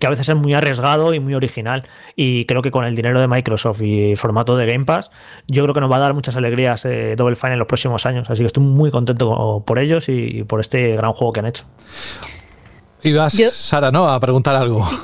que 0.00 0.06
a 0.06 0.10
veces 0.10 0.28
es 0.28 0.34
muy 0.34 0.54
arriesgado 0.54 1.14
y 1.14 1.20
muy 1.20 1.34
original. 1.34 1.84
Y 2.16 2.46
creo 2.46 2.62
que 2.62 2.72
con 2.72 2.84
el 2.84 2.96
dinero 2.96 3.20
de 3.20 3.28
Microsoft 3.28 3.82
y 3.82 4.12
el 4.12 4.16
formato 4.16 4.56
de 4.56 4.66
Game 4.66 4.84
Pass, 4.86 5.10
yo 5.46 5.62
creo 5.62 5.74
que 5.74 5.80
nos 5.80 5.92
va 5.92 5.96
a 5.96 6.00
dar 6.00 6.14
muchas 6.14 6.36
alegrías 6.36 6.84
eh, 6.86 7.14
Double 7.16 7.36
Fine 7.36 7.52
en 7.52 7.58
los 7.58 7.68
próximos 7.68 8.06
años. 8.06 8.28
Así 8.30 8.42
que 8.42 8.46
estoy 8.46 8.64
muy 8.64 8.90
contento 8.90 9.62
por 9.64 9.78
ellos 9.78 10.08
y 10.08 10.42
por 10.44 10.60
este 10.60 10.96
gran 10.96 11.12
juego 11.12 11.32
que 11.32 11.40
han 11.40 11.46
hecho. 11.46 11.64
Ibas, 13.02 13.34
Sara, 13.52 13.90
¿no? 13.90 14.08
A 14.08 14.18
preguntar 14.18 14.56
algo. 14.56 14.84
Sí. 14.88 14.96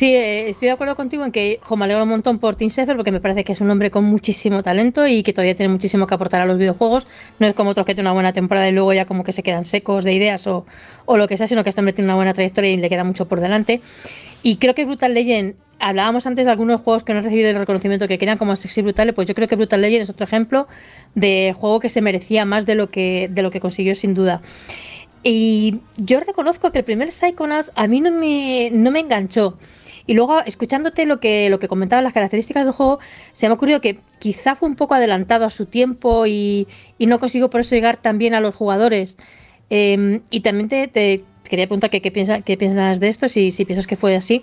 Eh, 0.00 0.48
estoy 0.48 0.66
de 0.66 0.72
acuerdo 0.72 0.96
contigo 0.96 1.24
en 1.24 1.32
que 1.32 1.60
jo, 1.62 1.76
me 1.76 1.84
alegro 1.84 2.02
un 2.04 2.08
montón 2.08 2.38
por 2.38 2.56
Tim 2.56 2.70
Schafer 2.70 2.96
porque 2.96 3.12
me 3.12 3.20
parece 3.20 3.44
que 3.44 3.52
es 3.52 3.60
un 3.60 3.70
hombre 3.70 3.90
con 3.90 4.04
muchísimo 4.04 4.62
talento 4.62 5.06
y 5.06 5.22
que 5.22 5.32
todavía 5.32 5.54
tiene 5.54 5.70
muchísimo 5.70 6.06
que 6.06 6.14
aportar 6.14 6.40
a 6.40 6.46
los 6.46 6.56
videojuegos. 6.58 7.06
No 7.38 7.46
es 7.46 7.54
como 7.54 7.70
otros 7.70 7.84
que 7.84 7.94
tienen 7.94 8.08
una 8.08 8.14
buena 8.14 8.32
temporada 8.32 8.68
y 8.68 8.72
luego 8.72 8.92
ya 8.94 9.04
como 9.04 9.22
que 9.22 9.32
se 9.32 9.42
quedan 9.42 9.64
secos 9.64 10.04
de 10.04 10.14
ideas 10.14 10.46
o, 10.46 10.64
o 11.04 11.16
lo 11.16 11.28
que 11.28 11.36
sea, 11.36 11.46
sino 11.46 11.62
que 11.62 11.68
este 11.68 11.80
hombre 11.80 11.92
tiene 11.92 12.08
una 12.08 12.16
buena 12.16 12.32
trayectoria 12.32 12.70
y 12.70 12.78
le 12.78 12.88
queda 12.88 13.04
mucho 13.04 13.28
por 13.28 13.40
delante. 13.40 13.80
Y 14.42 14.56
creo 14.56 14.74
que 14.74 14.86
Brutal 14.86 15.14
Legend, 15.14 15.54
hablábamos 15.78 16.26
antes 16.26 16.46
de 16.46 16.52
algunos 16.52 16.80
juegos 16.80 17.04
que 17.04 17.12
no 17.12 17.18
han 17.18 17.24
recibido 17.24 17.50
el 17.50 17.56
reconocimiento 17.56 18.08
que 18.08 18.18
querían, 18.18 18.38
como 18.38 18.56
Sexy 18.56 18.82
Brutal, 18.82 19.12
pues 19.12 19.28
yo 19.28 19.34
creo 19.34 19.46
que 19.46 19.56
Brutal 19.56 19.82
Legend 19.82 20.02
es 20.02 20.10
otro 20.10 20.24
ejemplo 20.24 20.68
de 21.14 21.54
juego 21.56 21.80
que 21.80 21.90
se 21.90 22.00
merecía 22.00 22.44
más 22.44 22.66
de 22.66 22.74
lo 22.74 22.88
que, 22.88 23.28
de 23.30 23.42
lo 23.42 23.50
que 23.50 23.60
consiguió 23.60 23.94
sin 23.94 24.14
duda. 24.14 24.40
Y 25.22 25.80
yo 25.96 26.18
reconozco 26.20 26.72
que 26.72 26.78
el 26.78 26.84
primer 26.84 27.12
Psychonauts 27.12 27.70
a 27.76 27.86
mí 27.86 28.00
no 28.00 28.10
me, 28.10 28.70
no 28.72 28.90
me 28.90 29.00
enganchó. 29.00 29.56
Y 30.06 30.14
luego, 30.14 30.40
escuchándote 30.44 31.06
lo 31.06 31.20
que, 31.20 31.48
lo 31.50 31.58
que 31.58 31.68
comentaban 31.68 32.04
las 32.04 32.12
características 32.12 32.66
del 32.66 32.74
juego, 32.74 32.98
se 33.32 33.46
me 33.46 33.52
ha 33.52 33.54
ocurrido 33.54 33.80
que 33.80 34.00
quizá 34.18 34.54
fue 34.54 34.68
un 34.68 34.76
poco 34.76 34.94
adelantado 34.94 35.44
a 35.44 35.50
su 35.50 35.66
tiempo 35.66 36.26
y, 36.26 36.68
y 36.98 37.06
no 37.06 37.18
consiguió 37.18 37.50
por 37.50 37.60
eso 37.60 37.74
llegar 37.74 37.96
tan 37.96 38.22
a 38.34 38.40
los 38.40 38.54
jugadores. 38.54 39.16
Em, 39.70 40.20
y 40.30 40.40
también 40.40 40.68
te, 40.68 41.24
quería 41.44 41.66
preguntar 41.66 41.90
qué, 41.90 42.00
qué, 42.00 42.42
qué 42.44 42.56
piensas 42.56 43.00
de 43.00 43.08
esto, 43.08 43.28
si, 43.28 43.50
si 43.50 43.64
piensas 43.64 43.86
que 43.86 43.96
fue 43.96 44.14
así. 44.14 44.42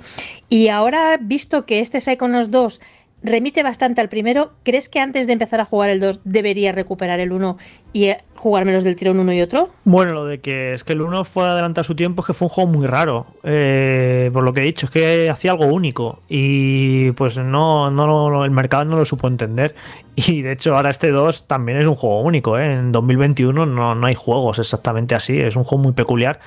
Y 0.50 0.68
ahora, 0.68 1.18
visto 1.22 1.66
que 1.66 1.80
este 1.80 2.00
Psychonauts 2.00 2.52
2 2.52 2.82
remite 3.22 3.64
bastante 3.64 4.02
al 4.02 4.10
primero, 4.10 4.54
¿crees 4.64 4.90
que 4.90 5.00
antes 5.00 5.28
de 5.28 5.34
empezar 5.34 5.60
a 5.60 5.66
jugar 5.66 5.90
el 5.90 6.00
2 6.00 6.22
debería 6.24 6.72
recuperar 6.72 7.20
el 7.20 7.32
1 7.32 7.58
y 7.92 8.06
eh, 8.06 8.24
jugármelos 8.36 8.84
del 8.84 8.96
tirón 8.96 9.20
uno 9.20 9.34
y 9.34 9.42
otro? 9.42 9.70
Bueno, 9.84 10.14
lo 10.14 10.26
de 10.26 10.40
que 10.40 10.74
es 10.74 10.84
que 10.84 10.94
el 10.94 11.02
1 11.02 11.26
fue 11.26 11.44
adelantar 11.44 11.84
su 11.84 11.96
tiempo 11.96 12.22
es 12.22 12.28
que 12.28 12.34
fue 12.34 12.48
un 12.48 12.50
juego 12.50 12.72
muy 12.72 12.88
raro. 12.88 13.28
Eh, 13.44 14.30
por 14.34 14.44
lo 14.44 14.54
que 14.54 14.62
he 14.62 14.64
dicho, 14.64 14.86
es 14.86 14.92
que 14.92 15.30
hacía 15.30 15.52
algo 15.52 15.66
único 15.66 16.22
y 16.30 17.12
pues 17.14 17.38
no, 17.38 17.92
no 17.92 18.46
el 18.46 18.52
mercado 18.52 18.86
no 18.86 18.98
lo 18.98 19.06
supo 19.06 19.28
entender. 19.28 19.76
Y 20.16 20.42
de 20.42 20.52
hecho 20.52 20.76
ahora 20.76 20.90
este 20.90 21.12
2 21.12 21.48
también 21.48 21.80
es 21.80 21.88
un 21.88 21.96
juego 21.96 22.20
único. 22.22 22.60
¿eh? 22.60 22.74
En 22.74 22.92
2021 22.92 23.66
no, 23.66 23.96
no 23.96 24.08
hay 24.08 24.16
juegos 24.16 24.60
exactamente 24.60 25.16
así, 25.16 25.40
es 25.40 25.56
un 25.56 25.64
juego 25.64 25.84
muy 25.84 25.94
peculiar. 25.94 26.42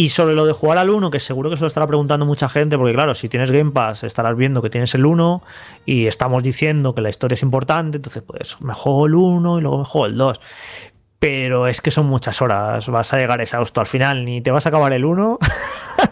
Y 0.00 0.08
sobre 0.08 0.34
lo 0.34 0.46
de 0.46 0.54
jugar 0.54 0.78
al 0.78 0.88
1, 0.88 1.10
que 1.10 1.20
seguro 1.20 1.50
que 1.50 1.56
se 1.56 1.60
lo 1.60 1.66
estará 1.66 1.86
preguntando 1.86 2.24
mucha 2.24 2.48
gente, 2.48 2.78
porque 2.78 2.94
claro, 2.94 3.14
si 3.14 3.28
tienes 3.28 3.50
Game 3.50 3.72
Pass 3.72 4.02
estarás 4.02 4.34
viendo 4.34 4.62
que 4.62 4.70
tienes 4.70 4.94
el 4.94 5.04
1 5.04 5.42
y 5.84 6.06
estamos 6.06 6.42
diciendo 6.42 6.94
que 6.94 7.02
la 7.02 7.10
historia 7.10 7.34
es 7.34 7.42
importante, 7.42 7.98
entonces 7.98 8.22
pues 8.22 8.58
me 8.62 8.72
juego 8.72 9.04
el 9.04 9.14
1 9.14 9.58
y 9.58 9.60
luego 9.60 9.76
me 9.76 9.84
juego 9.84 10.06
el 10.06 10.16
2. 10.16 10.40
Pero 11.18 11.66
es 11.66 11.82
que 11.82 11.90
son 11.90 12.06
muchas 12.06 12.40
horas, 12.40 12.88
vas 12.88 13.12
a 13.12 13.18
llegar 13.18 13.42
exhausto 13.42 13.82
al 13.82 13.86
final, 13.86 14.24
ni 14.24 14.40
te 14.40 14.50
vas 14.50 14.64
a 14.64 14.70
acabar 14.70 14.94
el 14.94 15.04
1, 15.04 15.38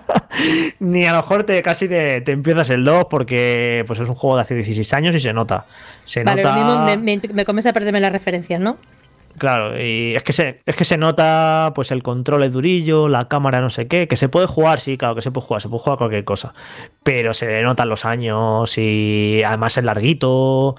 ni 0.81 1.07
a 1.07 1.13
lo 1.13 1.23
mejor 1.23 1.45
te, 1.45 1.63
casi 1.63 1.89
te, 1.89 2.21
te 2.21 2.33
empiezas 2.33 2.69
el 2.69 2.85
2 2.85 3.07
porque 3.09 3.85
pues 3.87 4.01
es 4.01 4.09
un 4.11 4.17
juego 4.17 4.37
de 4.37 4.43
hace 4.43 4.55
16 4.55 4.93
años 4.93 5.15
y 5.15 5.21
se 5.21 5.33
nota. 5.33 5.65
Se 6.05 6.25
Vale, 6.25 6.43
lo 6.43 6.51
nota... 6.51 6.63
mismo 6.63 6.85
me, 6.85 6.97
me, 6.99 7.21
me 7.33 7.45
comienza 7.47 7.71
a 7.71 7.73
perderme 7.73 8.01
las 8.01 8.13
referencias, 8.13 8.61
¿no? 8.61 8.77
Claro, 9.39 9.81
y 9.81 10.17
es 10.17 10.25
que 10.25 10.33
se, 10.33 10.59
es 10.67 10.77
que 10.77 10.85
se 10.85 10.97
nota, 10.99 11.73
pues 11.75 11.91
el 11.93 12.03
control 12.03 12.43
es 12.43 12.53
durillo, 12.53 13.09
la 13.09 13.29
cámara 13.29 13.61
no 13.61 13.71
sé 13.71 13.87
qué, 13.87 14.09
que 14.09 14.17
se 14.17 14.29
puede 14.29 14.47
jugar, 14.47 14.81
sí, 14.81 14.99
claro 14.99 15.15
que 15.15 15.23
se 15.23 15.31
puede 15.31 15.47
jugar, 15.47 15.63
se 15.63 15.69
puede 15.69 15.83
jugar 15.83 15.99
cualquier 15.99 16.25
cosa, 16.25 16.55
pero 17.05 17.33
se 17.35 17.63
notan 17.63 17.89
los 17.89 18.05
años 18.05 18.77
y 18.79 19.43
además 19.45 19.79
es 19.79 19.85
larguito. 19.85 20.75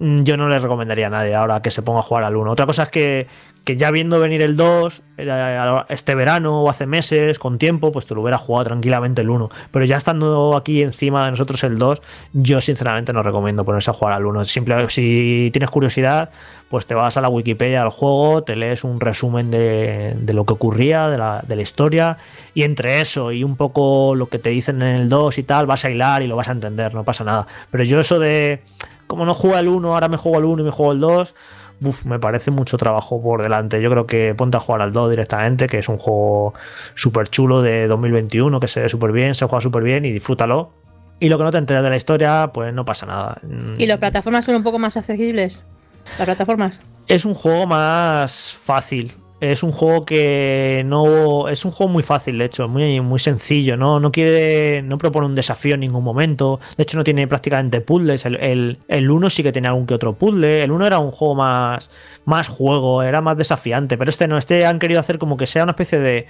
Mm, 0.00 0.22
Yo 0.22 0.36
no 0.36 0.48
le 0.48 0.58
recomendaría 0.58 1.06
a 1.06 1.10
nadie 1.10 1.34
ahora 1.34 1.60
que 1.62 1.70
se 1.70 1.82
ponga 1.82 2.00
a 2.00 2.02
jugar 2.02 2.24
al 2.24 2.34
1. 2.34 2.50
Otra 2.50 2.64
cosa 2.66 2.84
es 2.84 2.88
que, 2.90 3.26
que 3.64 3.76
ya 3.76 3.90
viendo 3.90 4.18
venir 4.18 4.40
el 4.40 4.56
2 4.56 5.02
eh, 5.18 5.82
este 5.90 6.14
verano 6.14 6.62
o 6.62 6.70
hace 6.70 6.86
meses, 6.86 7.38
con 7.38 7.58
tiempo, 7.58 7.92
pues 7.92 8.06
te 8.06 8.14
lo 8.14 8.22
hubiera 8.22 8.38
jugado 8.38 8.64
tranquilamente 8.68 9.20
el 9.20 9.28
1. 9.28 9.50
Pero 9.70 9.84
ya 9.84 9.98
estando 9.98 10.56
aquí 10.56 10.82
encima 10.82 11.26
de 11.26 11.32
nosotros 11.32 11.62
el 11.64 11.76
2, 11.76 12.00
yo 12.32 12.62
sinceramente 12.62 13.12
no 13.12 13.22
recomiendo 13.22 13.64
ponerse 13.66 13.90
a 13.90 13.94
jugar 13.94 14.14
al 14.14 14.24
1. 14.24 14.46
Simplemente 14.46 14.90
si 14.94 15.50
tienes 15.52 15.68
curiosidad, 15.68 16.30
pues 16.70 16.86
te 16.86 16.94
vas 16.94 17.18
a 17.18 17.20
la 17.20 17.28
Wikipedia 17.28 17.80
del 17.80 17.90
juego, 17.90 18.42
te 18.42 18.56
lees 18.56 18.84
un 18.84 19.00
resumen 19.00 19.50
de, 19.50 20.14
de 20.16 20.32
lo 20.32 20.46
que 20.46 20.54
ocurría, 20.54 21.10
de 21.10 21.18
la, 21.18 21.44
de 21.46 21.56
la 21.56 21.62
historia, 21.62 22.16
y 22.54 22.62
entre 22.62 23.02
eso 23.02 23.32
y 23.32 23.44
un 23.44 23.56
poco 23.56 24.14
lo 24.14 24.30
que 24.30 24.38
te 24.38 24.48
dicen 24.48 24.80
en 24.80 24.94
el 24.94 25.08
2 25.10 25.36
y 25.36 25.42
tal, 25.42 25.66
vas 25.66 25.84
a 25.84 25.90
hilar 25.90 26.22
y 26.22 26.26
lo 26.26 26.36
vas 26.36 26.48
a 26.48 26.52
entender, 26.52 26.94
no 26.94 27.04
pasa 27.04 27.22
nada. 27.24 27.46
Pero 27.70 27.84
yo 27.84 28.00
eso 28.00 28.18
de, 28.18 28.62
como 29.10 29.24
no 29.24 29.34
juego 29.34 29.58
el 29.58 29.66
1, 29.66 29.92
ahora 29.92 30.08
me 30.08 30.16
juego 30.16 30.38
el 30.38 30.44
1 30.44 30.62
y 30.62 30.64
me 30.66 30.70
juego 30.70 30.92
el 30.92 31.00
2, 31.00 31.34
uf, 31.82 32.04
me 32.04 32.20
parece 32.20 32.52
mucho 32.52 32.78
trabajo 32.78 33.20
por 33.20 33.42
delante. 33.42 33.82
Yo 33.82 33.90
creo 33.90 34.06
que 34.06 34.36
ponte 34.36 34.56
a 34.56 34.60
jugar 34.60 34.82
al 34.82 34.92
2 34.92 35.10
directamente, 35.10 35.66
que 35.66 35.78
es 35.78 35.88
un 35.88 35.98
juego 35.98 36.54
súper 36.94 37.28
chulo 37.28 37.60
de 37.60 37.88
2021, 37.88 38.60
que 38.60 38.68
se 38.68 38.82
ve 38.82 38.88
súper 38.88 39.10
bien, 39.10 39.34
se 39.34 39.46
juega 39.46 39.60
súper 39.60 39.82
bien 39.82 40.04
y 40.04 40.12
disfrútalo. 40.12 40.70
Y 41.18 41.28
lo 41.28 41.38
que 41.38 41.44
no 41.44 41.50
te 41.50 41.58
enteras 41.58 41.82
de 41.82 41.90
la 41.90 41.96
historia, 41.96 42.50
pues 42.54 42.72
no 42.72 42.84
pasa 42.84 43.04
nada. 43.04 43.40
¿Y 43.76 43.86
las 43.86 43.98
plataformas 43.98 44.44
son 44.44 44.54
un 44.54 44.62
poco 44.62 44.78
más 44.78 44.96
accesibles? 44.96 45.64
¿Las 46.16 46.26
plataformas? 46.26 46.80
Es 47.08 47.24
un 47.24 47.34
juego 47.34 47.66
más 47.66 48.52
fácil. 48.52 49.16
Es 49.40 49.62
un 49.62 49.72
juego 49.72 50.04
que 50.04 50.82
no. 50.84 51.48
Es 51.48 51.64
un 51.64 51.70
juego 51.70 51.90
muy 51.90 52.02
fácil, 52.02 52.36
de 52.36 52.44
hecho, 52.44 52.68
muy, 52.68 53.00
muy 53.00 53.18
sencillo. 53.18 53.76
¿no? 53.78 53.98
no 53.98 54.12
quiere. 54.12 54.82
No 54.82 54.98
propone 54.98 55.26
un 55.26 55.34
desafío 55.34 55.74
en 55.74 55.80
ningún 55.80 56.04
momento. 56.04 56.60
De 56.76 56.82
hecho, 56.82 56.98
no 56.98 57.04
tiene 57.04 57.26
prácticamente 57.26 57.80
puzzles. 57.80 58.26
El, 58.26 58.36
el, 58.36 58.78
el 58.88 59.10
1 59.10 59.30
sí 59.30 59.42
que 59.42 59.50
tenía 59.50 59.70
algún 59.70 59.86
que 59.86 59.94
otro 59.94 60.12
puzzle. 60.12 60.62
El 60.62 60.70
1 60.70 60.86
era 60.86 60.98
un 60.98 61.10
juego 61.10 61.34
más. 61.34 61.90
Más 62.26 62.48
juego, 62.48 63.02
era 63.02 63.22
más 63.22 63.38
desafiante. 63.38 63.96
Pero 63.96 64.10
este 64.10 64.28
no, 64.28 64.36
este 64.36 64.66
han 64.66 64.78
querido 64.78 65.00
hacer 65.00 65.18
como 65.18 65.38
que 65.38 65.46
sea 65.46 65.62
una 65.62 65.72
especie 65.72 65.98
de. 65.98 66.26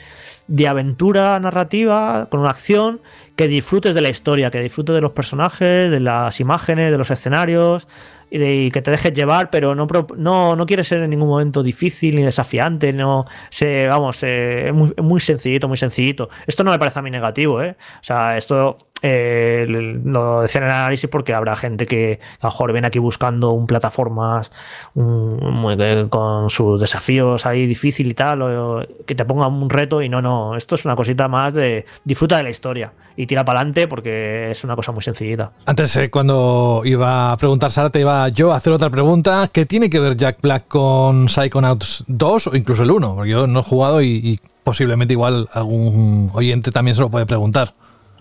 de 0.47 0.69
aventura 0.69 1.41
narrativa 1.41 2.29
con 2.31 2.41
una 2.41 2.51
acción 2.51 3.01
que 3.35 3.49
disfrutes 3.49 3.95
de 3.95 4.03
la 4.03 4.11
historia, 4.11 4.51
que 4.53 4.61
disfrutes 4.61 4.95
de 4.95 5.01
los 5.01 5.13
personajes, 5.13 5.91
de 5.91 5.99
las 5.99 6.39
imágenes, 6.39 6.93
de 6.93 6.99
los 6.99 7.11
escenarios 7.11 7.89
y, 8.31 8.71
que 8.71 8.83
te 8.83 8.91
dejes 8.91 9.13
llevar, 9.13 9.51
pero 9.51 9.75
no, 9.75 9.87
no, 10.17 10.57
no 10.57 10.67
quiere 10.67 10.85
ser 10.85 11.03
en 11.03 11.11
ningún 11.11 11.29
momento 11.29 11.63
difícil 11.63 12.17
ni 12.17 12.23
desafiante, 12.23 12.93
no 12.93 13.25
se, 13.51 13.87
vamos, 13.89 14.21
eh, 14.23 14.71
muy, 14.73 14.93
muy 15.03 15.21
sencillito, 15.21 15.69
muy 15.69 15.77
sencillito. 15.77 16.29
Esto 16.47 16.65
no 16.65 16.71
me 16.71 16.79
parece 16.79 16.99
a 16.99 17.03
mí 17.03 17.11
negativo, 17.11 17.63
¿eh? 17.63 17.77
O 18.01 18.05
sea, 18.05 18.37
esto 18.37 18.77
eh, 19.03 19.67
lo 19.69 20.43
decía 20.43 20.61
en 20.61 20.67
el 20.67 20.73
análisis 20.73 21.09
porque 21.09 21.35
habrá 21.35 21.57
gente 21.57 21.87
que 21.87 22.21
a 22.41 22.47
lo 22.47 22.51
mejor 22.51 22.73
viene 22.73 22.89
aquí 22.89 22.99
buscando 22.99 23.53
un 23.53 23.67
plataformas 23.67 24.51
un, 24.95 26.09
con 26.09 26.51
sus 26.51 26.81
desafíos 26.81 27.47
ahí 27.47 27.67
difícil 27.67 28.09
y 28.09 28.15
tal, 28.15 28.87
que 29.07 29.15
te 29.15 29.25
ponga 29.25 29.47
un 29.47 29.71
reto 29.71 30.03
y 30.03 30.09
no, 30.09 30.21
no, 30.21 30.57
esto 30.57 30.75
es 30.75 30.85
una 30.85 30.97
cosita 30.97 31.29
más 31.29 31.55
de 31.55 31.87
disfruta 32.05 32.37
de 32.37 32.43
la 32.43 32.51
historia 32.51 32.93
y 33.17 33.27
tira 33.27 33.45
para 33.45 33.61
adelante 33.61 33.89
porque 33.89 34.51
es 34.51 34.65
una 34.65 34.77
cosa 34.77 34.93
muy 34.93 35.03
sencillita. 35.03 35.53
Antes, 35.67 35.97
eh, 35.97 36.11
cuando 36.11 36.83
iba 36.85 37.33
a 37.33 37.37
preguntar 37.37 37.71
Sara, 37.71 37.91
te 37.91 38.01
iba 38.01 38.29
yo 38.29 38.53
a 38.53 38.57
hacer 38.57 38.73
otra 38.73 38.91
pregunta. 38.91 39.49
¿Qué 39.53 39.67
tiene 39.67 39.91
que 39.91 40.01
ver 40.01 40.17
Jack 40.17 40.39
Black 40.41 40.69
con 40.69 41.29
Psychonauts 41.29 42.05
2 42.07 42.47
o 42.47 42.57
incluso 42.57 42.83
el 42.83 42.91
1? 42.91 43.15
Porque 43.15 43.31
yo 43.31 43.47
no 43.47 43.61
he 43.61 43.63
jugado 43.63 44.03
y 44.03 44.41
posiblemente 44.65 45.15
igual 45.15 45.49
algún 45.53 46.31
oyente 46.33 46.71
también 46.71 46.95
se 46.95 47.01
lo 47.01 47.11
puede 47.11 47.27
preguntar. 47.27 47.73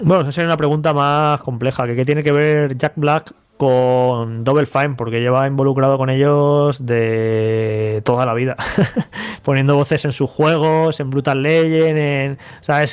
Bueno, 0.02 0.22
esa 0.22 0.32
sería 0.32 0.48
una 0.48 0.58
pregunta 0.58 0.94
más 0.94 1.42
compleja. 1.42 1.86
¿Qué 1.86 2.06
tiene 2.06 2.24
que 2.24 2.32
ver 2.32 2.78
Jack 2.78 2.94
Black 2.96 3.34
con 3.58 4.46
Double 4.46 4.66
Fine? 4.66 4.96
Porque 4.96 5.20
lleva 5.20 5.46
involucrado 5.46 5.98
con 5.98 6.10
ellos 6.10 6.86
de 6.86 8.02
toda 8.06 8.26
la 8.26 8.34
vida. 8.34 8.56
Poniendo 9.44 9.76
voces 9.76 10.06
en 10.06 10.14
sus 10.14 10.30
juegos, 10.30 11.02
en 11.02 11.10
Brutal 11.10 11.42
Legend, 11.42 11.98
en, 11.98 12.32
o 12.34 12.64
sea, 12.64 12.82
eh, 12.84 12.88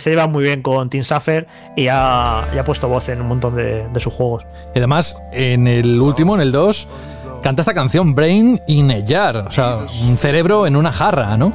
se 0.00 0.10
lleva 0.10 0.26
muy 0.26 0.42
bien 0.42 0.62
con 0.62 0.88
Team 0.90 1.04
Suffer 1.04 1.46
y 1.76 1.86
ha, 1.86 2.40
ha 2.40 2.64
puesto 2.64 2.88
voz 2.88 3.08
en 3.08 3.20
un 3.20 3.28
montón 3.28 3.54
de, 3.54 3.86
de, 3.88 4.00
sus 4.00 4.12
juegos. 4.12 4.44
Y 4.74 4.78
además, 4.78 5.16
en 5.32 5.68
el 5.68 6.00
último, 6.00 6.34
en 6.34 6.40
el 6.40 6.50
2, 6.50 6.88
canta 7.42 7.62
esta 7.62 7.74
canción 7.74 8.16
Brain 8.16 8.60
in 8.66 8.90
a 8.90 8.96
Jar. 9.06 9.36
O 9.36 9.52
sea, 9.52 9.78
un 10.08 10.16
cerebro 10.16 10.66
en 10.66 10.74
una 10.74 10.90
jarra, 10.90 11.36
¿no? 11.36 11.52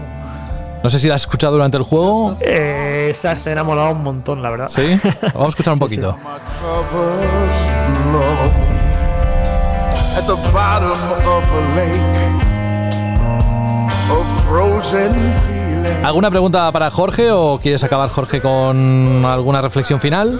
No 0.83 0.89
sé 0.89 0.99
si 0.99 1.07
la 1.07 1.15
has 1.15 1.21
escuchado 1.21 1.53
durante 1.53 1.77
el 1.77 1.83
juego. 1.83 2.35
Eh, 2.41 3.07
esa 3.11 3.31
escena 3.31 3.61
ha 3.61 3.63
molado 3.63 3.91
un 3.91 4.03
montón, 4.03 4.43
la 4.43 4.49
verdad. 4.49 4.67
Sí, 4.67 4.99
vamos 5.33 5.45
a 5.45 5.49
escuchar 5.49 5.73
un 5.73 5.79
poquito. 5.79 6.17
¿Alguna 16.03 16.29
pregunta 16.29 16.71
para 16.73 16.91
Jorge 16.91 17.31
o 17.31 17.59
quieres 17.61 17.83
acabar, 17.85 18.09
Jorge, 18.09 18.41
con 18.41 19.23
alguna 19.25 19.61
reflexión 19.61 20.01
final? 20.01 20.39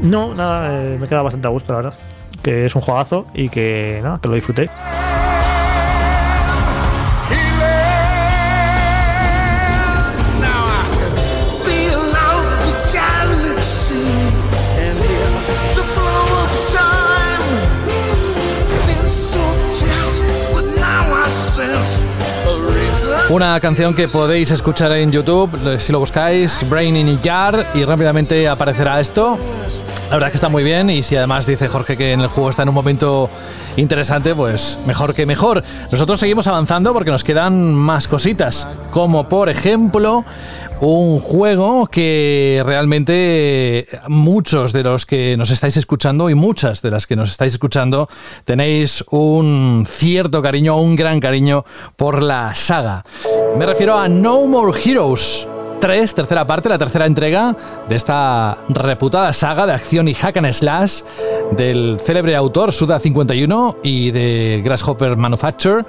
No, 0.00 0.34
nada, 0.34 0.84
eh, 0.84 0.96
me 0.98 1.06
queda 1.06 1.20
bastante 1.20 1.46
a 1.46 1.50
gusto, 1.50 1.72
la 1.72 1.82
verdad. 1.82 1.94
Que 2.42 2.64
es 2.64 2.74
un 2.74 2.80
juegazo 2.80 3.26
y 3.34 3.50
que, 3.50 4.00
nada, 4.02 4.18
que 4.22 4.28
lo 4.28 4.34
disfruté. 4.34 4.70
Una 23.32 23.58
canción 23.60 23.94
que 23.94 24.08
podéis 24.08 24.50
escuchar 24.50 24.92
en 24.92 25.10
YouTube 25.10 25.78
si 25.78 25.90
lo 25.90 26.00
buscáis, 26.00 26.68
Brain 26.68 26.94
in 26.94 27.18
Jar, 27.18 27.64
y 27.74 27.82
rápidamente 27.82 28.46
aparecerá 28.46 29.00
esto. 29.00 29.38
La 30.10 30.16
verdad 30.16 30.28
es 30.28 30.32
que 30.32 30.36
está 30.36 30.50
muy 30.50 30.62
bien 30.62 30.90
y 30.90 31.02
si 31.02 31.16
además 31.16 31.46
dice 31.46 31.66
Jorge 31.66 31.96
que 31.96 32.12
en 32.12 32.20
el 32.20 32.26
juego 32.26 32.50
está 32.50 32.64
en 32.64 32.68
un 32.68 32.74
momento 32.74 33.30
interesante, 33.78 34.34
pues 34.34 34.78
mejor 34.86 35.14
que 35.14 35.24
mejor. 35.24 35.64
Nosotros 35.90 36.20
seguimos 36.20 36.46
avanzando 36.46 36.92
porque 36.92 37.10
nos 37.10 37.24
quedan 37.24 37.74
más 37.74 38.06
cositas, 38.06 38.68
como 38.90 39.26
por 39.26 39.48
ejemplo 39.48 40.26
un 40.82 41.20
juego 41.20 41.86
que 41.86 42.60
realmente 42.66 43.86
muchos 44.08 44.72
de 44.72 44.82
los 44.82 45.06
que 45.06 45.36
nos 45.36 45.50
estáis 45.50 45.76
escuchando 45.76 46.28
y 46.28 46.34
muchas 46.34 46.82
de 46.82 46.90
las 46.90 47.06
que 47.06 47.14
nos 47.14 47.30
estáis 47.30 47.52
escuchando 47.52 48.08
tenéis 48.44 49.04
un 49.10 49.86
cierto 49.88 50.42
cariño, 50.42 50.76
un 50.76 50.96
gran 50.96 51.20
cariño 51.20 51.64
por 51.94 52.20
la 52.20 52.52
saga. 52.56 53.04
Me 53.56 53.64
refiero 53.64 53.96
a 53.96 54.08
No 54.08 54.44
More 54.46 54.78
Heroes. 54.82 55.48
3, 55.80 56.14
tercera 56.14 56.46
parte, 56.46 56.68
la 56.68 56.78
tercera 56.78 57.06
entrega 57.06 57.56
de 57.88 57.96
esta 57.96 58.58
reputada 58.68 59.32
saga 59.32 59.66
de 59.66 59.72
acción 59.72 60.06
y 60.06 60.14
hack 60.14 60.36
and 60.36 60.52
slash 60.52 61.02
del 61.52 61.98
célebre 62.00 62.36
autor 62.36 62.70
Suda51 62.70 63.78
y 63.82 64.12
de 64.12 64.62
Grasshopper 64.64 65.16
Manufacture. 65.16 65.84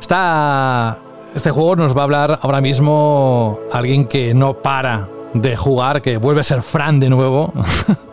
Está, 0.00 0.98
este 1.34 1.50
juego 1.50 1.76
nos 1.76 1.96
va 1.96 2.02
a 2.02 2.04
hablar 2.04 2.38
ahora 2.42 2.60
mismo 2.60 3.58
alguien 3.72 4.06
que 4.06 4.34
no 4.34 4.54
para 4.54 5.08
de 5.34 5.56
jugar, 5.56 6.02
que 6.02 6.16
vuelve 6.16 6.40
a 6.40 6.44
ser 6.44 6.62
Fran 6.62 7.00
de 7.00 7.08
nuevo. 7.08 7.52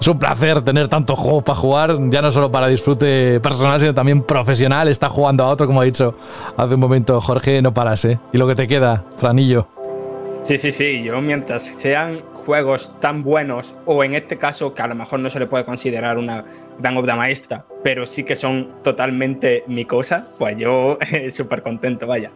Es 0.00 0.08
un 0.08 0.18
placer 0.18 0.62
tener 0.62 0.88
tantos 0.88 1.18
juegos 1.18 1.44
para 1.44 1.58
jugar, 1.58 1.98
ya 2.08 2.22
no 2.22 2.32
solo 2.32 2.50
para 2.50 2.66
disfrute 2.66 3.40
personal, 3.40 3.78
sino 3.78 3.92
también 3.92 4.22
profesional. 4.22 4.88
Está 4.88 5.10
jugando 5.10 5.44
a 5.44 5.48
otro, 5.48 5.66
como 5.66 5.82
ha 5.82 5.84
dicho 5.84 6.14
hace 6.56 6.74
un 6.74 6.80
momento 6.80 7.20
Jorge, 7.20 7.60
no 7.60 7.74
paras, 7.74 8.06
¿eh? 8.06 8.18
Y 8.32 8.38
lo 8.38 8.46
que 8.46 8.54
te 8.54 8.66
queda, 8.66 9.04
Franillo. 9.18 9.68
Sí, 10.42 10.56
sí, 10.56 10.72
sí. 10.72 11.02
Yo 11.02 11.20
mientras 11.20 11.62
sean 11.62 12.22
juegos 12.50 12.90
tan 12.98 13.22
buenos, 13.22 13.76
o 13.86 14.02
en 14.02 14.16
este 14.16 14.36
caso, 14.36 14.74
que 14.74 14.82
a 14.82 14.88
lo 14.88 14.96
mejor 14.96 15.20
no 15.20 15.30
se 15.30 15.38
le 15.38 15.46
puede 15.46 15.64
considerar 15.64 16.18
una 16.18 16.44
gran 16.80 16.96
obra 16.96 17.14
maestra, 17.14 17.64
pero 17.84 18.06
sí 18.06 18.24
que 18.24 18.34
son 18.34 18.82
totalmente 18.82 19.62
mi 19.68 19.84
cosa, 19.84 20.26
pues 20.36 20.56
yo 20.56 20.98
súper 21.30 21.62
contento, 21.62 22.08
vaya. 22.08 22.32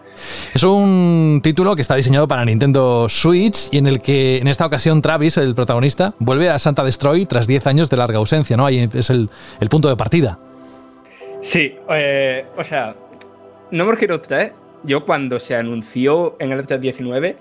Es 0.54 0.62
un 0.62 1.40
título 1.42 1.74
que 1.74 1.82
está 1.82 1.96
diseñado 1.96 2.28
para 2.28 2.44
Nintendo 2.44 3.08
Switch 3.08 3.70
y 3.72 3.78
en 3.78 3.88
el 3.88 4.00
que 4.00 4.38
en 4.38 4.46
esta 4.46 4.64
ocasión 4.66 5.02
Travis, 5.02 5.36
el 5.36 5.56
protagonista, 5.56 6.14
vuelve 6.20 6.48
a 6.48 6.60
Santa 6.60 6.84
Destroy 6.84 7.26
tras 7.26 7.48
10 7.48 7.66
años 7.66 7.90
de 7.90 7.96
larga 7.96 8.18
ausencia, 8.18 8.56
¿no? 8.56 8.66
Ahí 8.66 8.88
es 8.94 9.10
el, 9.10 9.30
el 9.60 9.68
punto 9.68 9.88
de 9.88 9.96
partida. 9.96 10.38
Sí, 11.40 11.74
eh, 11.90 12.46
o 12.56 12.62
sea, 12.62 12.94
No 13.72 13.84
More 13.84 13.98
Heroes 14.00 14.22
3, 14.22 14.52
yo 14.84 15.04
cuando 15.04 15.40
se 15.40 15.56
anunció 15.56 16.36
en 16.38 16.52
el 16.52 16.64
319, 16.64 17.36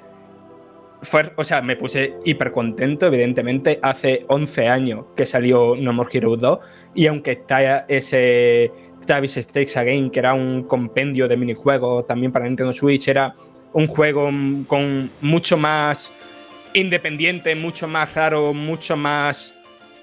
fue, 1.03 1.31
o 1.35 1.43
sea, 1.43 1.61
me 1.61 1.75
puse 1.75 2.15
hiper 2.25 2.51
contento, 2.51 3.07
evidentemente, 3.07 3.79
hace 3.81 4.25
11 4.27 4.67
años 4.67 5.05
que 5.15 5.25
salió 5.25 5.75
No 5.75 5.93
More 5.93 6.09
Heroes 6.11 6.41
2, 6.41 6.59
y 6.95 7.07
aunque 7.07 7.31
está 7.31 7.85
ese 7.87 8.71
Travis 9.05 9.35
Stakes 9.35 9.77
Again, 9.77 10.09
que 10.09 10.19
era 10.19 10.33
un 10.33 10.63
compendio 10.63 11.27
de 11.27 11.37
minijuegos 11.37 12.07
también 12.07 12.31
para 12.31 12.45
Nintendo 12.45 12.73
Switch, 12.73 13.07
era 13.07 13.35
un 13.73 13.87
juego 13.87 14.29
con 14.67 15.11
mucho 15.21 15.57
más 15.57 16.11
independiente, 16.73 17.55
mucho 17.55 17.87
más 17.87 18.13
raro, 18.13 18.53
mucho 18.53 18.95
más 18.95 19.55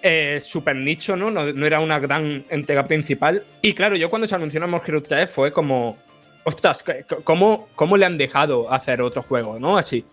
eh, 0.03 0.39
super 0.41 0.77
nicho, 0.77 1.17
¿no? 1.17 1.31
¿no? 1.31 1.53
¿no? 1.53 1.67
era 1.67 1.81
una 1.81 1.99
gran 1.99 2.45
entrega 2.49 2.87
principal. 2.87 3.45
Y 3.63 3.75
claro, 3.75 3.97
yo 3.97 4.11
cuando 4.11 4.27
se 4.27 4.35
anunció 4.35 4.61
No 4.61 4.69
More 4.69 4.85
Heroes 4.87 5.05
3 5.05 5.31
fue 5.31 5.53
como, 5.53 5.99
ostras, 6.45 6.85
¿cómo, 7.25 7.69
¿cómo 7.75 7.97
le 7.97 8.07
han 8.07 8.19
dejado 8.19 8.73
hacer 8.73 9.03
otro 9.03 9.23
juego, 9.23 9.59
¿no? 9.59 9.77
Así. 9.77 10.05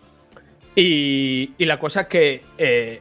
Y, 0.80 1.50
la 1.58 1.80
cosa 1.80 2.02
es 2.02 2.06
que 2.06 2.42
eh, 2.56 3.00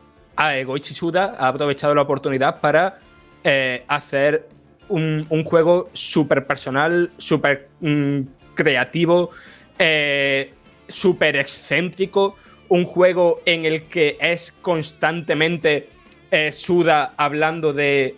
Goichi 0.65 0.95
Suda 0.95 1.35
ha 1.37 1.49
aprovechado 1.49 1.93
la 1.93 2.01
oportunidad 2.01 2.59
para 2.59 2.97
eh, 3.43 3.83
hacer 3.87 4.49
un, 4.89 5.27
juego 5.45 5.91
súper 5.93 6.47
personal, 6.47 7.11
súper 7.17 7.69
mm, 7.81 8.21
creativo, 8.55 9.29
eh, 9.77 10.53
súper 10.87 11.35
excéntrico, 11.35 12.35
un 12.69 12.83
juego 12.83 13.41
en 13.45 13.65
el 13.65 13.83
que 13.83 14.17
es 14.19 14.53
constantemente 14.53 15.89
eh, 16.31 16.51
Suda 16.51 17.13
hablando 17.15 17.73
de, 17.73 18.15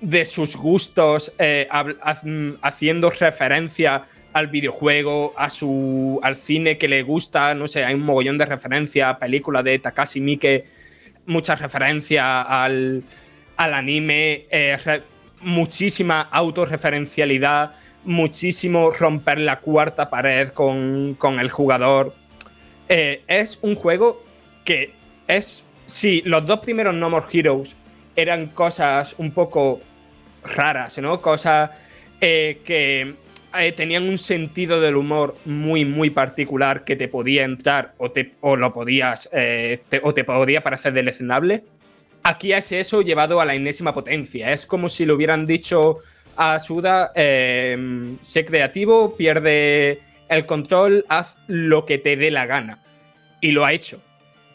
de 0.00 0.24
sus 0.24 0.56
gustos, 0.56 1.34
eh, 1.38 1.68
haciendo 2.62 3.10
referencia 3.10 4.06
al 4.32 4.48
videojuego, 4.48 5.34
a 5.36 5.50
su, 5.50 6.18
al 6.22 6.36
cine 6.36 6.78
que 6.78 6.88
le 6.88 7.02
gusta, 7.02 7.54
no 7.54 7.68
sé, 7.68 7.84
hay 7.84 7.94
un 7.94 8.02
mogollón 8.02 8.38
de 8.38 8.46
referencias, 8.46 9.16
película 9.18 9.62
de 9.62 9.78
Takashi 9.78 10.20
Miike, 10.20 10.64
muchas 11.26 11.60
referencias 11.60 12.24
al, 12.48 13.02
al 13.56 13.74
anime, 13.74 14.46
eh, 14.50 14.78
re, 14.84 15.02
muchísima 15.42 16.20
autorreferencialidad, 16.20 17.74
muchísimo 18.04 18.90
romper 18.90 19.38
la 19.38 19.60
cuarta 19.60 20.08
pared 20.08 20.48
con, 20.50 21.14
con 21.18 21.38
el 21.38 21.50
jugador. 21.50 22.14
Eh, 22.88 23.22
es 23.26 23.58
un 23.62 23.74
juego 23.74 24.24
que 24.64 24.92
es. 25.28 25.64
Sí, 25.86 26.22
los 26.24 26.46
dos 26.46 26.60
primeros 26.60 26.94
No 26.94 27.10
More 27.10 27.26
Heroes 27.30 27.76
eran 28.16 28.46
cosas 28.48 29.14
un 29.18 29.32
poco 29.32 29.80
raras, 30.42 30.98
¿no? 30.98 31.20
Cosas 31.20 31.70
eh, 32.20 32.60
que 32.64 33.14
eh, 33.58 33.72
tenían 33.72 34.08
un 34.08 34.18
sentido 34.18 34.80
del 34.80 34.96
humor 34.96 35.36
muy, 35.44 35.84
muy 35.84 36.10
particular 36.10 36.84
que 36.84 36.96
te 36.96 37.08
podía 37.08 37.44
entrar 37.44 37.94
o, 37.98 38.10
te, 38.10 38.34
o 38.40 38.56
lo 38.56 38.72
podías. 38.72 39.28
Eh, 39.32 39.80
te, 39.88 40.00
o 40.02 40.14
te 40.14 40.24
podía 40.24 40.62
parecer 40.62 40.92
deleznable. 40.92 41.64
Aquí 42.22 42.52
es 42.52 42.72
eso 42.72 43.02
llevado 43.02 43.40
a 43.40 43.44
la 43.44 43.54
enésima 43.54 43.92
potencia. 43.92 44.52
Es 44.52 44.66
como 44.66 44.88
si 44.88 45.04
le 45.04 45.14
hubieran 45.14 45.46
dicho 45.46 45.98
a 46.36 46.58
Suda: 46.58 47.12
eh, 47.14 48.16
sé 48.22 48.44
creativo, 48.44 49.16
pierde 49.16 50.00
el 50.28 50.46
control, 50.46 51.04
haz 51.08 51.36
lo 51.46 51.84
que 51.84 51.98
te 51.98 52.16
dé 52.16 52.30
la 52.30 52.46
gana. 52.46 52.82
Y 53.40 53.50
lo 53.50 53.64
ha 53.64 53.72
hecho. 53.72 54.00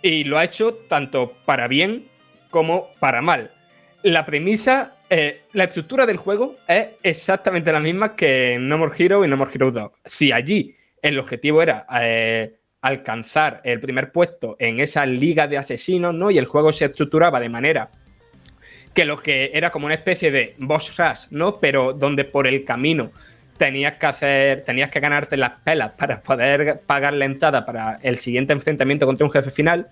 Y 0.01 0.23
lo 0.23 0.37
ha 0.37 0.43
hecho 0.43 0.73
tanto 0.87 1.33
para 1.45 1.67
bien 1.67 2.07
como 2.49 2.89
para 2.99 3.21
mal. 3.21 3.51
La 4.03 4.25
premisa, 4.25 4.95
eh, 5.09 5.43
la 5.53 5.65
estructura 5.65 6.05
del 6.05 6.17
juego 6.17 6.57
es 6.67 6.87
exactamente 7.01 7.71
la 7.71 7.79
misma 7.79 8.15
que 8.15 8.53
en 8.53 8.67
No 8.67 8.77
More 8.77 8.93
Hero 8.97 9.23
y 9.23 9.27
No 9.27 9.37
More 9.37 9.51
Hero 9.53 9.71
2. 9.71 9.91
Si 10.05 10.31
allí 10.31 10.75
el 11.01 11.17
objetivo 11.19 11.61
era 11.61 11.85
eh, 12.01 12.55
alcanzar 12.81 13.61
el 13.63 13.79
primer 13.79 14.11
puesto 14.11 14.55
en 14.59 14.79
esa 14.79 15.05
liga 15.05 15.47
de 15.47 15.57
asesinos, 15.57 16.13
¿no? 16.13 16.29
Y 16.29 16.37
el 16.37 16.45
juego 16.45 16.73
se 16.73 16.85
estructuraba 16.85 17.39
de 17.39 17.49
manera 17.49 17.89
que 18.93 19.05
lo 19.05 19.17
que 19.17 19.51
era 19.53 19.69
como 19.69 19.85
una 19.85 19.95
especie 19.95 20.31
de 20.31 20.55
boss 20.57 20.97
rush, 20.97 21.27
¿no? 21.29 21.57
Pero 21.57 21.93
donde 21.93 22.25
por 22.25 22.47
el 22.47 22.65
camino 22.65 23.11
tenías 23.57 23.97
que 23.97 24.05
hacer, 24.05 24.63
tenías 24.63 24.89
que 24.89 24.99
ganarte 24.99 25.37
las 25.37 25.51
pelas 25.63 25.91
para 25.91 26.21
poder 26.21 26.81
pagar 26.85 27.13
la 27.13 27.25
entrada 27.25 27.65
para 27.65 27.99
el 28.03 28.17
siguiente 28.17 28.53
enfrentamiento 28.53 29.05
contra 29.05 29.25
un 29.25 29.31
jefe 29.31 29.51
final. 29.51 29.87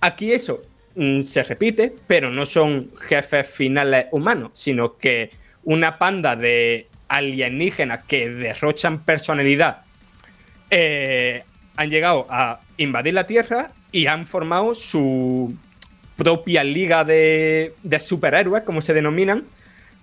Aquí 0.00 0.32
eso 0.32 0.62
mm, 0.98 1.22
se 1.22 1.42
repite, 1.44 1.94
pero 2.06 2.30
no 2.30 2.44
son 2.44 2.90
jefes 2.96 3.46
finales 3.46 4.06
humanos, 4.10 4.50
sino 4.54 4.96
que 4.96 5.30
una 5.64 5.98
panda 5.98 6.36
de 6.36 6.88
alienígenas 7.08 8.04
que 8.04 8.28
derrochan 8.28 9.04
personalidad 9.04 9.82
eh, 10.70 11.42
han 11.76 11.90
llegado 11.90 12.26
a 12.28 12.60
invadir 12.76 13.14
la 13.14 13.26
Tierra 13.26 13.70
y 13.92 14.06
han 14.06 14.26
formado 14.26 14.74
su 14.74 15.54
propia 16.16 16.64
liga 16.64 17.04
de, 17.04 17.74
de 17.82 18.00
superhéroes, 18.00 18.64
como 18.64 18.82
se 18.82 18.92
denominan, 18.92 19.44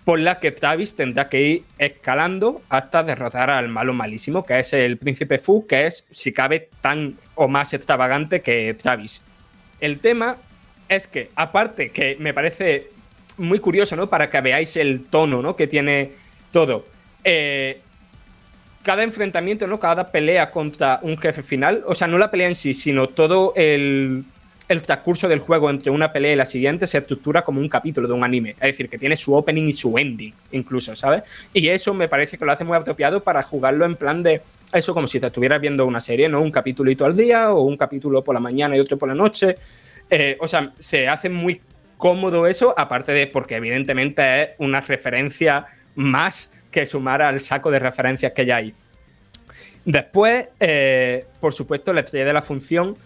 por 0.06 0.20
la 0.20 0.40
que 0.40 0.52
Travis 0.52 0.96
tendrá 0.96 1.30
que 1.30 1.42
ir 1.42 1.64
escalando 1.80 2.62
hasta 2.70 3.04
derrotar 3.04 3.50
al 3.50 3.68
malo 3.70 3.94
malísimo, 3.94 4.46
que 4.46 4.60
es 4.60 4.72
el 4.74 4.98
príncipe 4.98 5.40
Fu, 5.40 5.66
que 5.66 5.88
es, 5.88 6.06
si 6.12 6.32
cabe, 6.32 6.70
tan 6.82 7.16
o 7.34 7.48
más 7.48 7.74
extravagante 7.74 8.42
que 8.42 8.76
Travis. 8.76 9.22
El 9.82 10.00
tema 10.00 10.38
es 10.90 11.08
que, 11.08 11.30
aparte 11.36 11.92
que 11.92 12.18
me 12.20 12.34
parece 12.34 12.90
muy 13.38 13.60
curioso, 13.60 13.96
¿no? 13.96 14.08
Para 14.08 14.30
que 14.30 14.42
veáis 14.42 14.76
el 14.78 15.06
tono, 15.06 15.42
¿no? 15.42 15.56
Que 15.56 15.68
tiene 15.68 16.12
todo. 16.52 16.86
Eh, 17.24 17.80
cada 18.84 19.04
enfrentamiento, 19.04 19.68
¿no? 19.68 19.80
Cada 19.80 20.12
pelea 20.12 20.52
contra 20.52 21.00
un 21.02 21.18
jefe 21.18 21.44
final, 21.44 21.84
o 21.88 21.96
sea, 21.96 22.08
no 22.08 22.18
la 22.18 22.30
pelea 22.30 22.48
en 22.48 22.56
sí, 22.56 22.74
sino 22.74 23.10
todo 23.10 23.54
el, 23.56 24.24
el 24.70 24.82
transcurso 24.84 25.28
del 25.28 25.40
juego 25.40 25.70
entre 25.70 25.92
una 25.92 26.12
pelea 26.14 26.34
y 26.34 26.36
la 26.36 26.46
siguiente 26.46 26.88
se 26.88 27.00
estructura 27.00 27.44
como 27.44 27.60
un 27.60 27.68
capítulo 27.68 28.08
de 28.08 28.14
un 28.14 28.24
anime. 28.24 28.52
Es 28.52 28.68
decir, 28.68 28.88
que 28.88 28.98
tiene 28.98 29.16
su 29.16 29.34
opening 29.34 29.68
y 29.68 29.74
su 29.74 29.98
ending, 29.98 30.34
incluso, 30.52 30.96
¿sabes? 30.96 31.24
Y 31.54 31.68
eso 31.68 31.94
me 31.94 32.08
parece 32.08 32.38
que 32.38 32.46
lo 32.46 32.52
hace 32.52 32.64
muy 32.64 32.78
apropiado 32.78 33.22
para 33.22 33.44
jugarlo 33.44 33.86
en 33.86 33.96
plan 33.96 34.24
de 34.24 34.42
eso, 34.72 34.94
como 34.94 35.08
si 35.08 35.20
te 35.20 35.28
estuvieras 35.28 35.62
viendo 35.62 35.86
una 35.86 36.00
serie, 36.00 36.30
¿no? 36.30 36.42
Un 36.42 36.52
capítulito 36.52 37.06
al 37.06 37.16
día 37.16 37.52
o 37.54 37.62
un 37.62 37.78
capítulo 37.78 38.24
por 38.24 38.36
la 38.36 38.42
mañana 38.42 38.76
y 38.76 38.80
otro 38.80 38.98
por 38.98 39.10
la 39.10 39.16
noche. 39.16 39.58
Eh, 40.10 40.38
o 40.40 40.48
sea, 40.48 40.72
se 40.80 41.08
hace 41.08 41.30
muy 41.30 41.62
cómodo 41.98 42.48
eso, 42.48 42.74
aparte 42.78 43.12
de 43.12 43.28
porque 43.28 43.56
evidentemente 43.56 44.44
es 44.44 44.50
una 44.60 44.82
referencia 44.82 45.66
más 45.96 46.52
que 46.72 46.86
sumar 46.86 47.22
al 47.22 47.40
saco 47.40 47.72
de 47.72 47.80
referencias 47.80 48.34
que 48.34 48.46
ya 48.46 48.58
hay. 48.58 48.74
Después, 49.86 50.48
eh, 50.60 51.26
por 51.40 51.54
supuesto, 51.54 51.94
la 51.94 52.02
estrella 52.02 52.26
de 52.26 52.34
la 52.34 52.42
función 52.42 52.98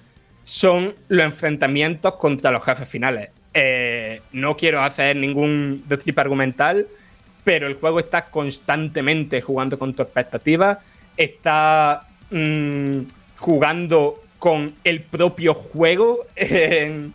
son 0.43 0.95
los 1.09 1.25
enfrentamientos 1.25 2.15
contra 2.15 2.51
los 2.51 2.63
jefes 2.63 2.89
finales. 2.89 3.29
Eh, 3.53 4.21
no 4.31 4.55
quiero 4.55 4.81
hacer 4.81 5.15
ningún 5.15 5.83
tipo 6.03 6.21
argumental, 6.21 6.87
pero 7.43 7.67
el 7.67 7.75
juego 7.75 7.99
está 7.99 8.25
constantemente 8.25 9.41
jugando 9.41 9.77
con 9.77 9.93
tu 9.93 10.01
expectativa, 10.03 10.79
está 11.17 12.07
mmm, 12.31 13.01
jugando 13.37 14.23
con 14.39 14.73
el 14.83 15.01
propio 15.01 15.53
juego, 15.53 16.25
en, 16.35 17.13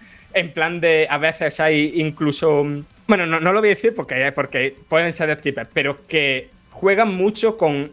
plan 0.53 0.81
de 0.81 1.07
a 1.11 1.19
veces 1.19 1.59
hay 1.61 1.95
incluso... 1.97 2.65
Bueno, 3.07 3.27
no, 3.27 3.41
no 3.41 3.53
lo 3.53 3.61
voy 3.61 3.71
a 3.71 3.75
decir 3.75 3.95
porque, 3.95 4.33
porque 4.33 4.75
pueden 4.89 5.13
ser 5.13 5.29
de 5.29 5.37
strippers, 5.37 5.69
pero 5.73 6.07
que 6.07 6.49
juegan 6.71 7.15
mucho 7.15 7.59
con, 7.59 7.91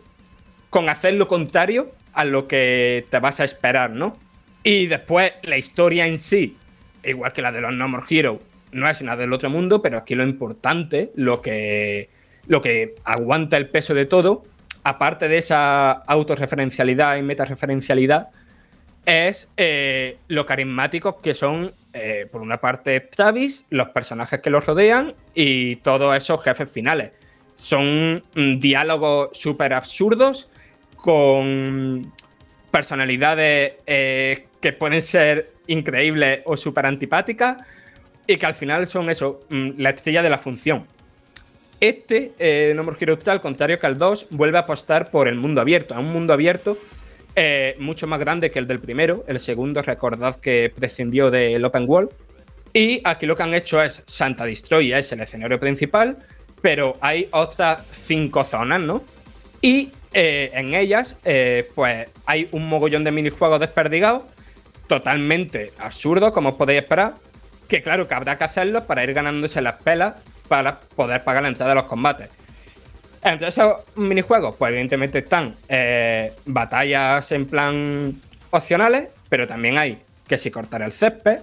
con 0.69 0.89
hacer 0.89 1.15
lo 1.15 1.27
contrario 1.27 1.91
a 2.13 2.25
lo 2.25 2.47
que 2.47 3.05
te 3.09 3.19
vas 3.19 3.39
a 3.39 3.43
esperar, 3.43 3.91
¿no? 3.91 4.17
Y 4.63 4.87
después 4.87 5.33
la 5.43 5.57
historia 5.57 6.07
en 6.07 6.17
sí, 6.17 6.55
igual 7.03 7.33
que 7.33 7.41
la 7.41 7.51
de 7.51 7.61
los 7.61 7.73
No 7.73 7.87
More 7.87 8.05
Heroes, 8.09 8.39
no 8.71 8.89
es 8.89 9.01
nada 9.01 9.17
del 9.17 9.33
otro 9.33 9.49
mundo, 9.49 9.81
pero 9.81 9.97
aquí 9.97 10.15
lo 10.15 10.23
importante, 10.23 11.11
lo 11.15 11.41
que, 11.41 12.09
lo 12.47 12.61
que 12.61 12.95
aguanta 13.03 13.57
el 13.57 13.67
peso 13.67 13.93
de 13.93 14.05
todo, 14.05 14.43
aparte 14.83 15.27
de 15.27 15.37
esa 15.37 15.91
autorreferencialidad 15.91 17.17
y 17.17 17.21
metareferencialidad, 17.21 18.29
es 19.05 19.47
eh, 19.57 20.17
lo 20.27 20.45
carismáticos 20.45 21.15
que 21.21 21.33
son, 21.33 21.73
eh, 21.93 22.27
por 22.31 22.41
una 22.41 22.57
parte, 22.57 22.99
Travis, 22.99 23.65
los 23.69 23.89
personajes 23.89 24.39
que 24.41 24.49
los 24.49 24.65
rodean 24.65 25.13
y 25.33 25.77
todos 25.77 26.15
esos 26.15 26.43
jefes 26.43 26.71
finales. 26.71 27.11
Son 27.55 28.23
mm, 28.35 28.59
diálogos 28.59 29.37
súper 29.37 29.73
absurdos 29.73 30.49
con 30.95 32.11
personalidades 32.69 33.73
eh, 33.85 34.47
que 34.59 34.73
pueden 34.73 35.01
ser 35.01 35.51
increíbles 35.67 36.41
o 36.45 36.55
súper 36.55 36.85
antipáticas 36.85 37.57
y 38.27 38.37
que 38.37 38.45
al 38.45 38.53
final 38.53 38.85
son 38.87 39.09
eso, 39.09 39.41
mm, 39.49 39.71
la 39.77 39.89
estrella 39.89 40.21
de 40.21 40.29
la 40.29 40.37
función. 40.37 40.85
Este, 41.79 42.73
No 42.75 42.83
More 42.83 42.95
Heroes 42.99 43.27
al 43.27 43.41
contrario 43.41 43.79
que 43.79 43.87
el 43.87 43.97
2, 43.97 44.27
vuelve 44.29 44.59
a 44.59 44.61
apostar 44.61 45.09
por 45.09 45.27
el 45.27 45.35
mundo 45.35 45.61
abierto, 45.61 45.95
a 45.95 45.99
un 45.99 46.13
mundo 46.13 46.31
abierto 46.31 46.77
eh, 47.35 47.75
mucho 47.79 48.07
más 48.07 48.19
grande 48.19 48.51
que 48.51 48.59
el 48.59 48.67
del 48.67 48.79
primero. 48.79 49.23
El 49.27 49.39
segundo, 49.39 49.81
recordad 49.81 50.35
que 50.37 50.71
prescindió 50.75 51.31
del 51.31 51.63
Open 51.65 51.85
World. 51.87 52.09
Y 52.73 53.01
aquí 53.03 53.25
lo 53.25 53.35
que 53.35 53.43
han 53.43 53.53
hecho 53.53 53.81
es 53.81 54.01
Santa 54.05 54.45
Destroy, 54.45 54.93
es 54.93 55.11
el 55.11 55.21
escenario 55.21 55.59
principal, 55.59 56.17
pero 56.61 56.97
hay 57.01 57.27
otras 57.31 57.85
cinco 57.91 58.43
zonas, 58.43 58.79
¿no? 58.79 59.03
Y 59.61 59.91
eh, 60.13 60.51
en 60.53 60.73
ellas, 60.73 61.17
pues 61.75 62.07
hay 62.25 62.47
un 62.51 62.67
mogollón 62.67 63.03
de 63.03 63.11
minijuegos 63.11 63.59
desperdigados, 63.59 64.23
totalmente 64.87 65.73
absurdos, 65.77 66.31
como 66.31 66.49
os 66.49 66.55
podéis 66.55 66.81
esperar, 66.81 67.15
que 67.67 67.81
claro 67.81 68.07
que 68.07 68.13
habrá 68.13 68.37
que 68.37 68.43
hacerlos 68.43 68.83
para 68.83 69.03
ir 69.03 69.13
ganándose 69.13 69.61
las 69.61 69.75
pelas 69.75 70.15
para 70.47 70.81
poder 70.81 71.23
pagar 71.23 71.43
la 71.43 71.49
entrada 71.49 71.71
de 71.71 71.75
los 71.75 71.85
combates. 71.85 72.29
Entre 73.23 73.49
esos 73.49 73.75
minijuegos, 73.95 74.55
pues 74.57 74.71
evidentemente 74.71 75.19
están 75.19 75.55
eh, 75.69 76.33
batallas 76.45 77.31
en 77.31 77.45
plan 77.45 78.13
opcionales, 78.49 79.09
pero 79.29 79.47
también 79.47 79.77
hay 79.77 79.99
que 80.27 80.37
si 80.37 80.49
cortar 80.49 80.81
el 80.81 80.91
césped, 80.91 81.39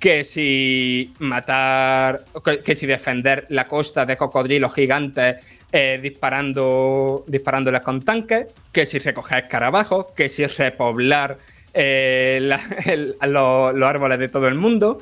que 0.00 0.24
si 0.24 1.14
matar, 1.20 2.24
que, 2.64 2.74
si 2.74 2.86
defender 2.86 3.46
la 3.50 3.68
costa 3.68 4.04
de 4.04 4.16
cocodrilos 4.16 4.74
gigantes 4.74 5.36
eh, 5.72 5.98
disparando, 6.02 7.24
disparándoles 7.26 7.82
con 7.82 8.02
tanques, 8.02 8.46
que 8.72 8.84
si 8.84 8.98
recoger 8.98 9.44
escarabajos, 9.44 10.06
que 10.16 10.28
si 10.28 10.44
repoblar 10.46 11.38
eh, 11.72 12.38
los 13.26 13.82
árboles 13.82 14.18
de 14.18 14.28
todo 14.28 14.48
el 14.48 14.54
mundo, 14.54 14.98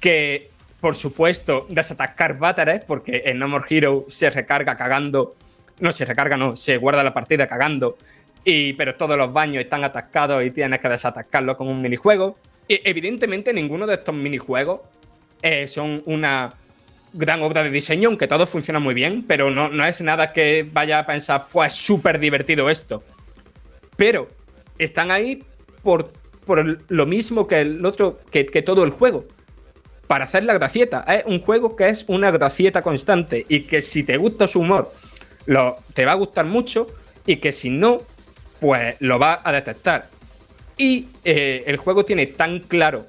que 0.00 0.50
por 0.84 0.96
supuesto, 0.96 1.64
desatacar 1.70 2.38
Bátares, 2.38 2.82
porque 2.86 3.22
en 3.24 3.38
No 3.38 3.48
More 3.48 3.64
Hero 3.70 4.04
se 4.06 4.28
recarga 4.28 4.76
cagando. 4.76 5.34
No 5.80 5.92
se 5.92 6.04
recarga, 6.04 6.36
no, 6.36 6.56
se 6.56 6.76
guarda 6.76 7.02
la 7.02 7.14
partida 7.14 7.46
cagando. 7.46 7.96
Y, 8.44 8.74
pero 8.74 8.94
todos 8.94 9.16
los 9.16 9.32
baños 9.32 9.64
están 9.64 9.82
atascados 9.82 10.44
y 10.44 10.50
tienes 10.50 10.80
que 10.80 10.88
desatacarlo 10.90 11.56
con 11.56 11.68
un 11.68 11.80
minijuego. 11.80 12.36
Y 12.68 12.86
evidentemente, 12.86 13.54
ninguno 13.54 13.86
de 13.86 13.94
estos 13.94 14.14
minijuegos 14.14 14.82
eh, 15.40 15.66
son 15.68 16.02
una 16.04 16.52
gran 17.14 17.40
obra 17.40 17.62
de 17.62 17.70
diseño, 17.70 18.10
aunque 18.10 18.28
todo 18.28 18.46
funciona 18.46 18.78
muy 18.78 18.92
bien, 18.92 19.24
pero 19.26 19.50
no, 19.50 19.70
no 19.70 19.86
es 19.86 20.02
nada 20.02 20.34
que 20.34 20.68
vaya 20.70 20.98
a 20.98 21.06
pensar, 21.06 21.46
pues 21.50 21.72
súper 21.72 22.18
divertido 22.18 22.68
esto. 22.68 23.02
Pero 23.96 24.28
están 24.76 25.10
ahí 25.10 25.42
por, 25.82 26.12
por 26.44 26.78
lo 26.90 27.06
mismo 27.06 27.46
que 27.46 27.62
el 27.62 27.86
otro, 27.86 28.20
que, 28.30 28.44
que 28.44 28.60
todo 28.60 28.84
el 28.84 28.90
juego 28.90 29.24
para 30.06 30.24
hacer 30.24 30.44
la 30.44 30.54
gracieta. 30.54 31.04
Es 31.08 31.24
un 31.26 31.40
juego 31.40 31.76
que 31.76 31.88
es 31.88 32.04
una 32.08 32.30
gracieta 32.30 32.82
constante 32.82 33.44
y 33.48 33.62
que 33.62 33.82
si 33.82 34.04
te 34.04 34.16
gusta 34.16 34.48
su 34.48 34.60
humor, 34.60 34.92
lo, 35.46 35.76
te 35.94 36.04
va 36.04 36.12
a 36.12 36.16
gustar 36.16 36.46
mucho 36.46 36.88
y 37.26 37.36
que 37.36 37.52
si 37.52 37.70
no, 37.70 38.02
pues 38.60 38.96
lo 39.00 39.18
va 39.18 39.40
a 39.44 39.52
detectar. 39.52 40.08
Y 40.76 41.08
eh, 41.24 41.64
el 41.66 41.76
juego 41.76 42.04
tiene 42.04 42.26
tan 42.26 42.60
claro 42.60 43.06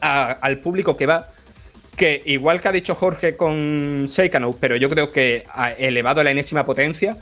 al 0.00 0.58
público 0.58 0.96
que 0.96 1.04
va 1.04 1.28
que 1.94 2.22
igual 2.24 2.62
que 2.62 2.68
ha 2.68 2.72
dicho 2.72 2.94
Jorge 2.94 3.36
con 3.36 4.06
Seikano, 4.08 4.56
pero 4.58 4.76
yo 4.76 4.88
creo 4.88 5.12
que 5.12 5.44
ha 5.52 5.72
elevado 5.72 6.22
a 6.22 6.24
la 6.24 6.30
enésima 6.30 6.64
potencia, 6.64 7.18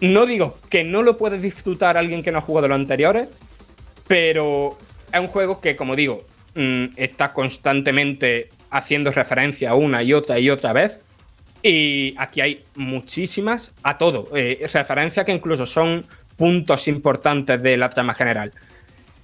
no 0.00 0.26
digo 0.26 0.58
que 0.68 0.84
no 0.84 1.02
lo 1.02 1.16
puedes 1.16 1.40
disfrutar 1.40 1.96
alguien 1.96 2.22
que 2.22 2.30
no 2.30 2.38
ha 2.38 2.42
jugado 2.42 2.68
los 2.68 2.74
anteriores, 2.74 3.28
pero 4.06 4.76
es 5.12 5.20
un 5.20 5.28
juego 5.28 5.62
que, 5.62 5.76
como 5.76 5.96
digo, 5.96 6.24
Mm, 6.58 6.86
está 6.96 7.32
constantemente 7.32 8.48
haciendo 8.70 9.12
referencia 9.12 9.74
una 9.74 10.02
y 10.02 10.12
otra 10.12 10.40
y 10.40 10.50
otra 10.50 10.72
vez. 10.72 11.00
Y 11.62 12.16
aquí 12.18 12.40
hay 12.40 12.64
muchísimas 12.74 13.72
a 13.84 13.96
todo. 13.96 14.28
Eh, 14.34 14.68
referencias 14.72 15.24
que 15.24 15.30
incluso 15.30 15.66
son 15.66 16.04
puntos 16.36 16.88
importantes 16.88 17.62
de 17.62 17.76
la 17.76 17.88
trama 17.90 18.12
general. 18.12 18.52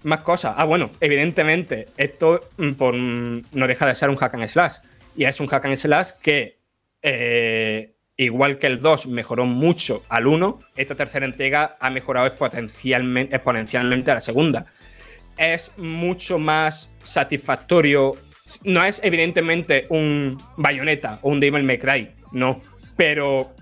Más 0.04 0.20
cosas. 0.20 0.54
Ah, 0.56 0.64
bueno, 0.64 0.92
evidentemente, 1.00 1.86
esto 1.96 2.40
mm, 2.56 2.68
mm, 2.68 3.42
no 3.50 3.66
deja 3.66 3.84
de 3.86 3.96
ser 3.96 4.10
un 4.10 4.16
hack 4.16 4.34
and 4.34 4.46
slash. 4.46 4.74
Y 5.16 5.24
es 5.24 5.40
un 5.40 5.48
hack 5.48 5.64
and 5.64 5.74
slash 5.74 6.10
que, 6.22 6.60
eh, 7.02 7.96
igual 8.16 8.60
que 8.60 8.68
el 8.68 8.78
2 8.78 9.08
mejoró 9.08 9.44
mucho 9.44 10.04
al 10.08 10.28
1, 10.28 10.60
esta 10.76 10.94
tercera 10.94 11.26
entrega 11.26 11.76
ha 11.80 11.90
mejorado 11.90 12.28
exponencialmente, 12.28 13.34
exponencialmente 13.34 14.12
a 14.12 14.14
la 14.14 14.20
segunda 14.20 14.66
es 15.36 15.70
mucho 15.76 16.38
más 16.38 16.90
satisfactorio. 17.02 18.16
No 18.64 18.84
es 18.84 19.00
evidentemente 19.02 19.86
un 19.88 20.36
Bayonetta 20.56 21.18
o 21.22 21.30
un 21.30 21.40
Devil 21.40 21.62
May 21.62 21.78
Cry, 21.78 22.10
no. 22.32 22.60
Pero 22.96 23.54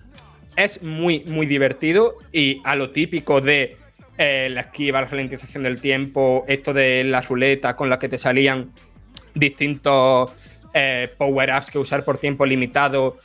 es 0.56 0.82
muy, 0.82 1.24
muy 1.26 1.46
divertido 1.46 2.14
y 2.32 2.60
a 2.64 2.76
lo 2.76 2.90
típico 2.90 3.40
de 3.40 3.76
eh, 4.18 4.48
la 4.50 4.62
esquiva, 4.62 5.00
la 5.00 5.06
ralentización 5.06 5.62
del 5.62 5.80
tiempo, 5.80 6.44
esto 6.46 6.72
de 6.72 7.04
la 7.04 7.22
ruleta 7.22 7.74
con 7.74 7.88
la 7.88 7.98
que 7.98 8.08
te 8.08 8.18
salían 8.18 8.70
distintos 9.34 10.32
eh, 10.74 11.08
power-ups 11.16 11.70
que 11.70 11.78
usar 11.78 12.04
por 12.04 12.18
tiempo 12.18 12.44
limitado. 12.44 13.18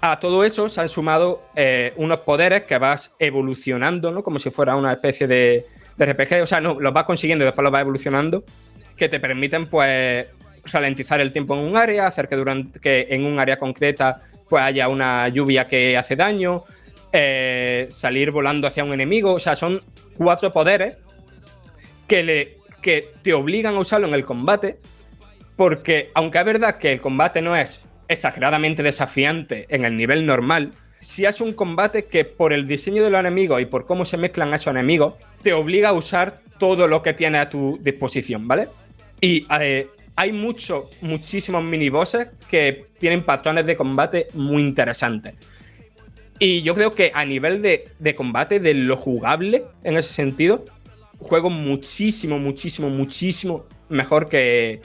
A 0.00 0.18
todo 0.18 0.42
eso 0.42 0.68
se 0.68 0.80
han 0.80 0.88
sumado 0.88 1.44
eh, 1.54 1.92
unos 1.96 2.20
poderes 2.20 2.62
que 2.62 2.78
vas 2.78 3.12
evolucionando, 3.18 4.10
¿no? 4.10 4.22
Como 4.24 4.38
si 4.38 4.50
fuera 4.50 4.74
una 4.74 4.92
especie 4.92 5.26
de, 5.26 5.66
de 5.96 6.06
RPG, 6.06 6.42
o 6.42 6.46
sea, 6.46 6.60
no, 6.60 6.80
los 6.80 6.92
vas 6.92 7.04
consiguiendo 7.04 7.44
y 7.44 7.46
después 7.46 7.62
los 7.62 7.72
vas 7.72 7.82
evolucionando, 7.82 8.44
que 8.96 9.08
te 9.08 9.20
permiten, 9.20 9.66
pues, 9.66 10.26
ralentizar 10.64 11.20
el 11.20 11.32
tiempo 11.32 11.54
en 11.54 11.60
un 11.60 11.76
área, 11.76 12.06
hacer 12.06 12.28
que, 12.28 12.36
durante, 12.36 12.78
que 12.78 13.08
en 13.10 13.24
un 13.24 13.38
área 13.38 13.58
concreta 13.58 14.22
pues 14.48 14.62
haya 14.62 14.88
una 14.88 15.28
lluvia 15.28 15.66
que 15.66 15.96
hace 15.96 16.14
daño, 16.14 16.64
eh, 17.10 17.86
salir 17.90 18.30
volando 18.30 18.66
hacia 18.66 18.84
un 18.84 18.92
enemigo, 18.92 19.32
o 19.32 19.38
sea, 19.38 19.56
son 19.56 19.80
cuatro 20.16 20.52
poderes 20.52 20.96
que, 22.06 22.22
le, 22.22 22.58
que 22.82 23.12
te 23.22 23.32
obligan 23.32 23.74
a 23.74 23.78
usarlo 23.78 24.06
en 24.06 24.14
el 24.14 24.26
combate, 24.26 24.76
porque 25.56 26.10
aunque 26.14 26.38
es 26.38 26.44
verdad 26.44 26.76
que 26.76 26.92
el 26.92 27.00
combate 27.00 27.40
no 27.40 27.56
es 27.56 27.86
exageradamente 28.08 28.82
desafiante 28.82 29.66
en 29.70 29.86
el 29.86 29.96
nivel 29.96 30.26
normal, 30.26 30.72
si 31.02 31.24
es 31.24 31.40
un 31.40 31.52
combate 31.52 32.04
que 32.04 32.24
por 32.24 32.52
el 32.52 32.66
diseño 32.66 33.02
de 33.02 33.10
los 33.10 33.18
enemigos 33.18 33.60
y 33.60 33.66
por 33.66 33.86
cómo 33.86 34.04
se 34.04 34.16
mezclan 34.16 34.54
esos 34.54 34.68
enemigos, 34.68 35.14
te 35.42 35.52
obliga 35.52 35.88
a 35.88 35.92
usar 35.92 36.38
todo 36.58 36.86
lo 36.86 37.02
que 37.02 37.12
tiene 37.12 37.38
a 37.38 37.50
tu 37.50 37.76
disposición, 37.82 38.46
¿vale? 38.46 38.68
Y 39.20 39.44
eh, 39.60 39.88
hay 40.14 40.32
muchos, 40.32 40.84
muchísimos 41.00 41.64
minibosses 41.64 42.28
que 42.48 42.86
tienen 42.98 43.24
patrones 43.24 43.66
de 43.66 43.76
combate 43.76 44.28
muy 44.34 44.62
interesantes. 44.62 45.34
Y 46.38 46.62
yo 46.62 46.74
creo 46.76 46.92
que 46.92 47.10
a 47.12 47.24
nivel 47.24 47.62
de, 47.62 48.14
combate, 48.14 48.60
de 48.60 48.72
lo 48.72 48.96
jugable 48.96 49.64
en 49.82 49.96
ese 49.96 50.12
sentido, 50.12 50.64
juego 51.18 51.50
muchísimo, 51.50 52.38
muchísimo, 52.38 52.90
muchísimo 52.90 53.66
mejor 53.88 54.28
que, 54.28 54.80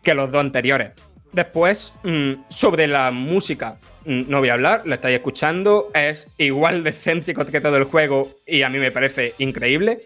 que 0.00 0.14
los 0.14 0.30
dos 0.30 0.40
anteriores. 0.40 0.92
Después, 1.32 1.92
mm, 2.02 2.32
sobre 2.48 2.86
la 2.86 3.10
música, 3.10 3.76
mm, 4.04 4.22
no 4.28 4.38
voy 4.38 4.48
a 4.48 4.54
hablar, 4.54 4.82
la 4.86 4.96
estáis 4.96 5.16
escuchando, 5.16 5.90
es 5.94 6.28
igual 6.38 6.82
de 6.82 6.92
céntrico 6.92 7.44
que 7.44 7.60
todo 7.60 7.76
el 7.76 7.84
juego 7.84 8.30
y 8.46 8.62
a 8.62 8.68
mí 8.68 8.78
me 8.78 8.90
parece 8.90 9.34
increíble, 9.38 10.00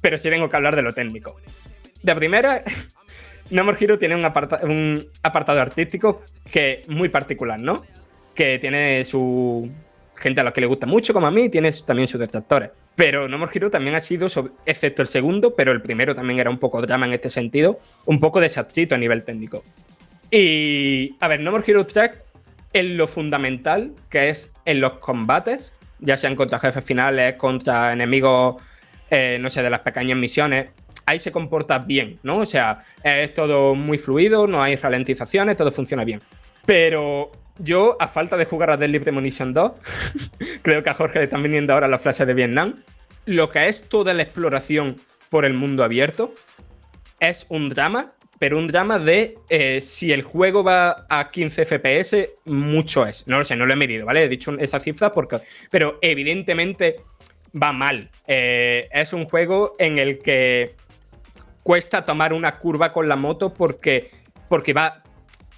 pero 0.00 0.18
sí 0.18 0.30
tengo 0.30 0.48
que 0.48 0.56
hablar 0.56 0.76
de 0.76 0.82
lo 0.82 0.92
técnico. 0.92 1.36
De 2.02 2.14
primera, 2.14 2.62
No 3.50 3.64
More 3.64 3.78
Hero 3.80 3.98
tiene 3.98 4.14
un, 4.14 4.24
apartado 4.24 5.60
artístico 5.60 6.22
que 6.50 6.82
muy 6.88 7.08
particular, 7.08 7.60
¿no? 7.60 7.82
Que 8.34 8.58
tiene 8.58 9.04
su 9.04 9.70
gente 10.14 10.40
a 10.40 10.44
la 10.44 10.52
que 10.52 10.60
le 10.60 10.66
gusta 10.66 10.86
mucho, 10.86 11.14
como 11.14 11.26
a 11.26 11.30
mí, 11.30 11.48
tiene 11.48 11.72
también 11.86 12.08
sus 12.08 12.20
detractores. 12.20 12.70
Pero 12.94 13.28
No 13.28 13.38
More 13.38 13.52
Hero 13.54 13.70
también 13.70 13.94
ha 13.96 14.00
sido, 14.00 14.28
excepto 14.66 15.02
el 15.02 15.08
segundo, 15.08 15.54
pero 15.54 15.72
el 15.72 15.80
primero 15.80 16.14
también 16.14 16.40
era 16.40 16.50
un 16.50 16.58
poco 16.58 16.82
drama 16.82 17.06
en 17.06 17.14
este 17.14 17.30
sentido, 17.30 17.78
un 18.04 18.20
poco 18.20 18.40
desastrito 18.40 18.94
a 18.94 18.98
nivel 18.98 19.24
técnico. 19.24 19.64
Y, 20.30 21.16
a 21.20 21.28
ver, 21.28 21.40
No 21.40 21.50
More 21.50 21.64
Hero 21.66 21.86
Track 21.86 22.22
en 22.72 22.96
lo 22.96 23.06
fundamental, 23.06 23.94
que 24.10 24.28
es 24.28 24.52
en 24.64 24.80
los 24.80 24.94
combates, 24.94 25.72
ya 26.00 26.16
sean 26.16 26.36
contra 26.36 26.58
jefes 26.58 26.84
finales, 26.84 27.34
contra 27.36 27.92
enemigos, 27.92 28.62
eh, 29.10 29.38
no 29.40 29.50
sé, 29.50 29.62
de 29.62 29.70
las 29.70 29.80
pequeñas 29.80 30.18
misiones, 30.18 30.70
ahí 31.06 31.18
se 31.18 31.32
comporta 31.32 31.78
bien, 31.78 32.18
¿no? 32.22 32.38
O 32.38 32.46
sea, 32.46 32.84
es 33.02 33.32
todo 33.32 33.74
muy 33.74 33.96
fluido, 33.96 34.46
no 34.46 34.62
hay 34.62 34.76
ralentizaciones, 34.76 35.56
todo 35.56 35.72
funciona 35.72 36.04
bien. 36.04 36.20
Pero 36.66 37.32
yo, 37.58 37.96
a 37.98 38.08
falta 38.08 38.36
de 38.36 38.44
jugar 38.44 38.70
a 38.70 38.76
Deadly 38.76 38.98
Premonition 38.98 39.54
2, 39.54 39.72
creo 40.62 40.82
que 40.82 40.90
a 40.90 40.94
Jorge 40.94 41.18
le 41.18 41.24
están 41.24 41.42
viniendo 41.42 41.72
ahora 41.72 41.88
las 41.88 42.02
flashes 42.02 42.26
de 42.26 42.34
Vietnam, 42.34 42.82
lo 43.24 43.48
que 43.48 43.68
es 43.68 43.88
toda 43.88 44.12
la 44.12 44.22
exploración 44.22 44.96
por 45.30 45.44
el 45.44 45.54
mundo 45.54 45.84
abierto 45.84 46.34
es 47.20 47.46
un 47.48 47.68
drama 47.68 48.08
pero 48.38 48.58
un 48.58 48.66
drama 48.66 48.98
de 48.98 49.36
eh, 49.48 49.80
si 49.80 50.12
el 50.12 50.22
juego 50.22 50.62
va 50.62 51.06
a 51.08 51.30
15 51.30 51.64
FPS, 51.64 52.30
mucho 52.44 53.06
es. 53.06 53.26
No 53.26 53.38
lo 53.38 53.44
sé, 53.44 53.56
no 53.56 53.66
lo 53.66 53.72
he 53.72 53.76
medido, 53.76 54.06
¿vale? 54.06 54.24
He 54.24 54.28
dicho 54.28 54.56
esa 54.58 54.78
cifra 54.80 55.12
porque. 55.12 55.38
Pero 55.70 55.98
evidentemente 56.02 56.96
va 57.60 57.72
mal. 57.72 58.10
Eh, 58.26 58.88
es 58.92 59.12
un 59.12 59.24
juego 59.24 59.72
en 59.78 59.98
el 59.98 60.20
que 60.20 60.76
cuesta 61.62 62.04
tomar 62.04 62.32
una 62.32 62.58
curva 62.58 62.92
con 62.92 63.08
la 63.08 63.16
moto 63.16 63.52
porque, 63.52 64.10
porque 64.48 64.72
va 64.72 65.02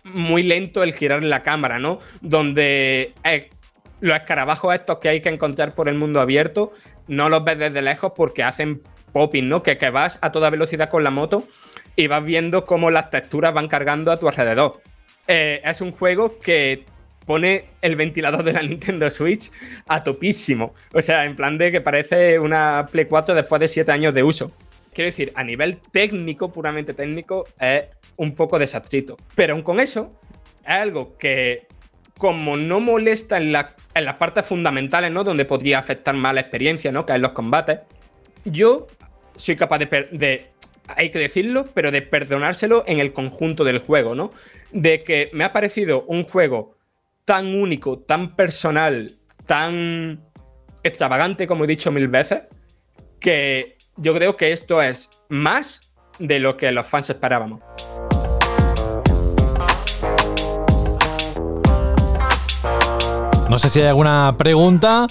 muy 0.05 0.43
lento 0.43 0.82
el 0.82 0.94
girar 0.94 1.23
la 1.23 1.43
cámara, 1.43 1.78
¿no? 1.78 1.98
Donde 2.20 3.12
eh, 3.24 3.51
los 4.01 4.16
escarabajos 4.16 4.74
estos 4.74 4.98
que 4.98 5.09
hay 5.11 5.20
que 5.20 5.28
encontrar 5.28 5.74
por 5.74 5.89
el 5.89 5.97
mundo 5.97 6.20
abierto 6.20 6.73
no 7.07 7.28
los 7.28 7.44
ves 7.44 7.59
desde 7.59 7.82
lejos 7.82 8.12
porque 8.16 8.43
hacen 8.43 8.82
popping, 9.12 9.48
¿no? 9.48 9.62
Que, 9.62 9.77
que 9.77 9.90
vas 9.90 10.19
a 10.23 10.32
toda 10.32 10.48
velocidad 10.48 10.89
con 10.89 11.05
la 11.05 11.11
moto 11.11 11.44
y 11.97 12.07
vas 12.07 12.25
viendo 12.25 12.65
cómo 12.65 12.91
las 12.91 13.11
texturas 13.11 13.53
van 13.53 13.69
cargando 13.69 14.12
a 14.12 14.19
tu 14.19 14.29
alrededor. 14.29 14.81
Eh, 15.29 15.61
es 15.65 15.81
un 15.81 15.93
juego 15.93 16.39
que 16.39 16.85
pone 17.27 17.67
el 17.83 17.97
ventilador 17.97 18.43
de 18.43 18.53
la 18.53 18.62
Nintendo 18.65 19.09
Switch 19.11 19.51
a 19.87 20.03
topísimo. 20.03 20.75
O 20.93 21.03
sea, 21.03 21.25
en 21.25 21.37
plan 21.37 21.59
de 21.59 21.71
que 21.71 21.81
parece 21.81 22.39
una 22.39 22.87
Play 22.91 23.05
4 23.05 23.35
después 23.35 23.61
de 23.61 23.69
7 23.69 23.93
años 23.93 24.15
de 24.15 24.23
uso. 24.23 24.51
Quiero 24.93 25.07
decir, 25.07 25.33
a 25.37 25.45
nivel 25.45 25.79
técnico, 25.93 26.51
puramente 26.51 26.95
técnico, 26.95 27.47
es 27.61 27.85
un 28.17 28.35
poco 28.35 28.59
desastrito. 28.59 29.17
Pero 29.37 29.55
aún 29.55 29.62
con 29.62 29.79
eso, 29.79 30.19
es 30.62 30.69
algo 30.69 31.17
que, 31.17 31.69
como 32.19 32.57
no 32.57 32.81
molesta 32.81 33.37
en, 33.37 33.53
la, 33.53 33.77
en 33.95 34.05
las 34.05 34.17
partes 34.17 34.45
fundamentales, 34.45 35.12
¿no? 35.12 35.23
Donde 35.23 35.45
podría 35.45 35.79
afectar 35.79 36.17
más 36.17 36.35
la 36.35 36.41
experiencia, 36.41 36.91
¿no? 36.91 37.07
Que 37.07 37.12
es 37.12 37.21
los 37.21 37.33
combates, 37.33 37.79
yo 38.45 38.89
soy 39.37 39.55
capaz 39.55 39.79
de 39.79 40.49
hay 40.97 41.11
que 41.11 41.19
decirlo, 41.19 41.67
pero 41.75 41.91
de 41.91 42.03
perdonárselo 42.03 42.85
en 42.87 43.01
el 43.01 43.12
conjunto 43.12 43.65
del 43.65 43.79
juego, 43.79 44.15
¿no? 44.15 44.31
De 44.73 45.03
que 45.03 45.31
me 45.33 45.45
ha 45.45 45.53
parecido 45.53 46.05
un 46.07 46.25
juego 46.25 46.77
tan 47.25 47.47
único, 47.47 47.99
tan 47.99 48.37
personal, 48.37 49.11
tan 49.47 50.21
extravagante, 50.83 51.47
como 51.47 51.65
he 51.65 51.67
dicho 51.67 51.93
mil 51.93 52.09
veces, 52.09 52.43
que 53.19 53.77
yo 53.97 54.15
creo 54.15 54.37
que 54.37 54.53
esto 54.53 54.81
es 54.83 55.09
más 55.29 55.95
de 56.19 56.39
lo 56.39 56.57
que 56.57 56.71
los 56.73 56.87
fans 56.87 57.11
esperábamos. 57.11 57.61
No 63.49 63.59
sé 63.59 63.69
si 63.69 63.81
hay 63.81 63.89
alguna 63.89 64.37
pregunta 64.39 65.09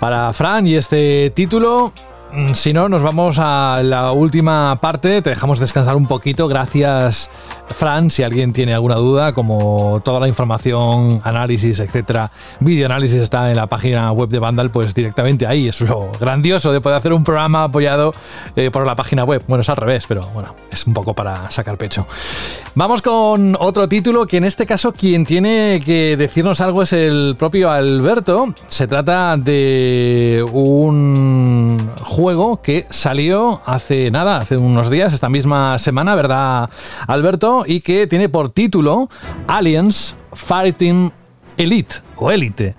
para 0.00 0.32
Fran 0.32 0.66
y 0.66 0.76
este 0.76 1.30
título. 1.34 1.92
Mm, 2.32 2.54
si 2.54 2.72
no, 2.72 2.88
nos 2.88 3.02
vamos 3.02 3.38
a 3.38 3.80
la 3.82 4.12
última 4.12 4.76
parte. 4.80 5.22
Te 5.22 5.30
dejamos 5.30 5.58
descansar 5.58 5.96
un 5.96 6.06
poquito. 6.06 6.48
Gracias, 6.48 7.30
Fran. 7.68 8.10
Si 8.10 8.22
alguien 8.22 8.52
tiene 8.52 8.74
alguna 8.74 8.96
duda, 8.96 9.32
como 9.32 10.00
toda 10.04 10.20
la 10.20 10.28
información, 10.28 11.20
análisis, 11.24 11.80
etcétera, 11.80 12.30
videoanálisis 12.60 13.20
está 13.20 13.50
en 13.50 13.56
la 13.56 13.66
página 13.66 14.12
web 14.12 14.28
de 14.28 14.38
Vandal, 14.38 14.70
pues 14.70 14.94
directamente 14.94 15.46
ahí. 15.46 15.68
Es 15.68 15.80
lo 15.80 16.10
grandioso 16.18 16.72
de 16.72 16.80
poder 16.80 16.98
hacer 16.98 17.12
un 17.12 17.24
programa 17.24 17.64
apoyado 17.64 18.12
eh, 18.54 18.70
por 18.70 18.86
la 18.86 18.94
página 18.94 19.24
web. 19.24 19.42
Bueno, 19.46 19.62
es 19.62 19.68
al 19.68 19.76
revés, 19.76 20.06
pero 20.06 20.22
bueno, 20.34 20.54
es 20.70 20.86
un 20.86 20.94
poco 20.94 21.14
para 21.14 21.50
sacar 21.50 21.76
pecho. 21.76 22.06
Vamos 22.74 23.02
con 23.02 23.56
otro 23.58 23.88
título 23.88 24.26
que 24.26 24.36
en 24.36 24.44
este 24.44 24.66
caso 24.66 24.92
quien 24.92 25.24
tiene 25.24 25.80
que 25.84 26.16
decirnos 26.16 26.60
algo 26.60 26.82
es 26.82 26.92
el 26.92 27.36
propio 27.38 27.70
Alberto. 27.70 28.54
Se 28.68 28.86
trata 28.86 29.36
de 29.36 30.44
un 30.52 31.90
juego 32.02 32.60
que 32.62 32.86
salió 32.90 33.60
hace 33.64 34.10
nada, 34.10 34.38
hace 34.38 34.56
unos 34.56 34.90
días, 34.90 35.12
esta 35.12 35.28
misma 35.28 35.78
semana, 35.78 36.14
¿verdad, 36.14 36.68
Alberto? 37.06 37.55
Y 37.66 37.80
que 37.80 38.06
tiene 38.06 38.28
por 38.28 38.50
título 38.50 39.08
Aliens 39.46 40.14
Fighting 40.32 41.12
Elite 41.56 41.96
o 42.16 42.30
Elite. 42.30 42.74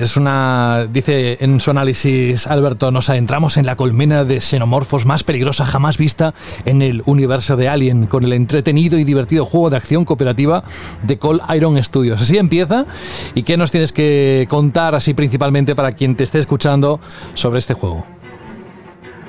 Es 0.00 0.16
una, 0.16 0.88
dice 0.90 1.36
en 1.40 1.60
su 1.60 1.70
análisis 1.70 2.46
Alberto, 2.46 2.90
nos 2.90 3.10
adentramos 3.10 3.58
en 3.58 3.66
la 3.66 3.76
colmena 3.76 4.24
de 4.24 4.40
xenomorfos 4.40 5.04
más 5.04 5.22
peligrosa 5.22 5.66
jamás 5.66 5.98
vista 5.98 6.32
en 6.64 6.80
el 6.80 7.02
universo 7.04 7.56
de 7.58 7.68
Alien, 7.68 8.06
con 8.06 8.24
el 8.24 8.32
entretenido 8.32 8.98
y 8.98 9.04
divertido 9.04 9.44
juego 9.44 9.68
de 9.68 9.76
acción 9.76 10.06
cooperativa 10.06 10.64
de 11.02 11.18
Call 11.18 11.42
Iron 11.54 11.82
Studios. 11.82 12.22
Así 12.22 12.38
empieza. 12.38 12.86
¿Y 13.34 13.42
qué 13.42 13.58
nos 13.58 13.70
tienes 13.70 13.92
que 13.92 14.46
contar 14.48 14.94
así 14.94 15.12
principalmente 15.12 15.74
para 15.74 15.92
quien 15.92 16.16
te 16.16 16.24
esté 16.24 16.38
escuchando 16.38 16.98
sobre 17.34 17.58
este 17.58 17.74
juego? 17.74 18.06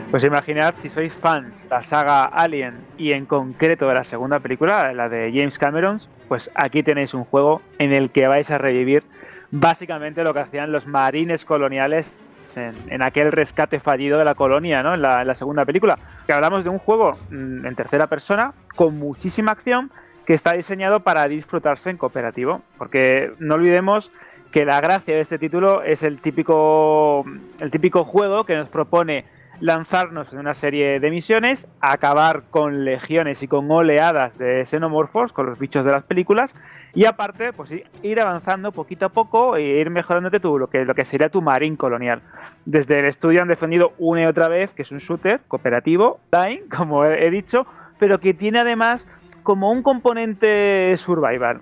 Pues 0.10 0.24
imaginad 0.24 0.74
si 0.76 0.90
sois 0.90 1.14
fans 1.14 1.64
de 1.64 1.70
la 1.70 1.82
saga 1.82 2.24
Alien 2.24 2.76
y 2.98 3.12
en 3.12 3.26
concreto 3.26 3.90
de 3.90 3.94
la 3.94 4.06
segunda 4.06 4.40
película, 4.40 4.94
la 4.94 5.10
de 5.10 5.32
James 5.34 5.60
Cameron, 5.60 6.00
pues 6.30 6.50
aquí 6.56 6.82
tenéis 6.82 7.14
un 7.14 7.26
juego 7.26 7.62
en 7.78 7.92
el 7.92 8.12
que 8.12 8.26
vais 8.28 8.50
a 8.50 8.58
revivir 8.58 9.04
básicamente 9.52 10.24
lo 10.24 10.34
que 10.34 10.40
hacían 10.40 10.72
los 10.72 10.88
marines 10.88 11.44
coloniales 11.44 12.18
en, 12.56 13.02
aquel 13.02 13.34
rescate 13.34 13.82
fallido 13.82 14.18
de 14.18 14.24
la 14.24 14.34
colonia, 14.34 14.82
¿no? 14.82 14.94
En 14.94 15.02
la, 15.02 15.36
segunda 15.36 15.66
película. 15.66 16.00
Que 16.26 16.32
hablamos 16.32 16.64
de 16.64 16.70
un 16.70 16.80
juego 16.80 17.18
mm, 17.30 17.66
en 17.66 17.76
tercera 17.76 18.08
persona 18.08 18.54
con 18.78 18.98
muchísima 18.98 19.52
acción 19.52 19.92
que 20.26 20.34
está 20.34 20.54
diseñado 20.54 21.02
para 21.02 21.28
disfrutarse 21.28 21.90
en 21.90 21.98
cooperativo. 21.98 22.62
Porque 22.78 23.34
no 23.40 23.56
olvidemos 23.56 24.12
que 24.52 24.64
la 24.64 24.80
gracia 24.80 25.16
de 25.16 25.22
este 25.22 25.38
título 25.38 25.84
es 25.84 26.04
el 26.04 26.20
típico, 26.20 27.26
el 27.60 27.72
típico 27.72 28.06
juego 28.06 28.46
que 28.46 28.56
nos 28.56 28.70
propone 28.70 29.26
lanzarnos 29.60 30.32
en 30.34 30.40
una 30.40 30.54
serie 30.54 31.00
de 31.00 31.10
misiones, 31.10 31.68
acabar 31.82 32.44
con 32.50 32.86
legiones 32.86 33.42
y 33.44 33.48
con 33.48 33.70
oleadas 33.72 34.38
de 34.38 34.64
xenomorfos, 34.66 35.34
con 35.34 35.46
los 35.48 35.58
bichos 35.58 35.84
de 35.84 35.92
las 35.92 36.04
películas, 36.04 36.56
y 36.94 37.06
aparte, 37.06 37.54
pues 37.54 37.72
ir 38.02 38.22
avanzando 38.22 38.72
poquito 38.72 39.06
a 39.06 39.10
poco 39.10 39.56
e 39.56 39.62
ir 39.62 39.90
mejorándote 39.90 40.40
tú, 40.40 40.58
lo 40.58 40.68
que, 40.68 40.86
lo 40.86 40.96
que 40.96 41.06
sería 41.06 41.30
tu 41.30 41.42
marín 41.42 41.76
colonial. 41.76 42.22
Desde 42.66 43.00
el 43.00 43.06
estudio 43.06 43.42
han 43.42 43.48
defendido 43.48 43.94
una 43.98 44.24
y 44.24 44.26
otra 44.26 44.48
vez 44.48 44.72
que 44.72 44.82
es 44.82 44.92
un 44.92 45.00
shooter 45.00 45.42
cooperativo, 45.48 46.20
Dying, 46.32 46.68
como 46.76 47.06
he 47.06 47.30
dicho, 47.30 47.66
pero 48.00 48.20
que 48.20 48.34
tiene 48.34 48.60
además 48.60 49.08
como 49.44 49.72
un 49.72 49.84
componente 49.84 50.96
survival. 50.98 51.62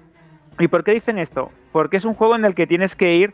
¿Y 0.59 0.67
por 0.67 0.83
qué 0.83 0.93
dicen 0.93 1.19
esto? 1.19 1.51
Porque 1.71 1.97
es 1.97 2.05
un 2.05 2.13
juego 2.13 2.35
en 2.35 2.45
el 2.45 2.55
que 2.55 2.65
tienes 2.65 2.95
que 2.95 3.15
ir 3.15 3.33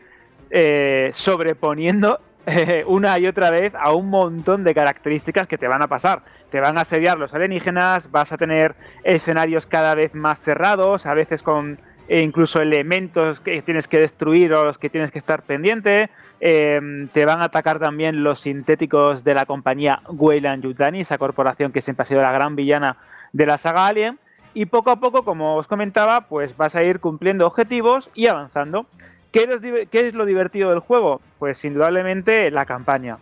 eh, 0.50 1.10
sobreponiendo 1.12 2.20
una 2.86 3.18
y 3.18 3.26
otra 3.26 3.50
vez 3.50 3.74
a 3.74 3.92
un 3.92 4.08
montón 4.10 4.64
de 4.64 4.74
características 4.74 5.46
que 5.46 5.58
te 5.58 5.68
van 5.68 5.82
a 5.82 5.88
pasar. 5.88 6.22
Te 6.50 6.60
van 6.60 6.78
a 6.78 6.82
asediar 6.82 7.18
los 7.18 7.34
alienígenas, 7.34 8.10
vas 8.10 8.32
a 8.32 8.36
tener 8.36 8.74
escenarios 9.04 9.66
cada 9.66 9.94
vez 9.94 10.14
más 10.14 10.38
cerrados, 10.40 11.06
a 11.06 11.14
veces 11.14 11.42
con 11.42 11.78
eh, 12.08 12.20
incluso 12.20 12.60
elementos 12.60 13.40
que 13.40 13.62
tienes 13.62 13.88
que 13.88 13.98
destruir 13.98 14.52
o 14.52 14.64
los 14.64 14.78
que 14.78 14.90
tienes 14.90 15.10
que 15.10 15.18
estar 15.18 15.42
pendiente. 15.42 16.10
Em, 16.40 17.08
te 17.08 17.24
van 17.24 17.40
a 17.40 17.44
atacar 17.44 17.78
también 17.78 18.24
los 18.24 18.40
sintéticos 18.40 19.22
de 19.22 19.34
la 19.34 19.46
compañía 19.46 20.02
Weyland 20.08 20.64
Yutani, 20.64 21.00
esa 21.00 21.18
corporación 21.18 21.72
que 21.72 21.80
siempre 21.80 22.02
ha 22.02 22.06
sido 22.06 22.20
la 22.20 22.32
gran 22.32 22.56
villana 22.56 22.96
de 23.32 23.46
la 23.46 23.58
saga 23.58 23.86
Alien. 23.86 24.18
Y 24.54 24.66
poco 24.66 24.90
a 24.90 24.96
poco, 24.96 25.24
como 25.24 25.56
os 25.56 25.66
comentaba, 25.66 26.28
pues 26.28 26.56
vas 26.56 26.74
a 26.76 26.82
ir 26.82 27.00
cumpliendo 27.00 27.46
objetivos 27.46 28.10
y 28.14 28.26
avanzando. 28.26 28.86
¿Qué 29.32 29.48
es, 29.90 30.14
lo 30.14 30.26
divertido 30.26 30.68
del 30.68 30.80
juego? 30.80 31.22
Pues 31.38 31.64
indudablemente 31.64 32.50
la 32.50 32.66
campaña. 32.66 33.16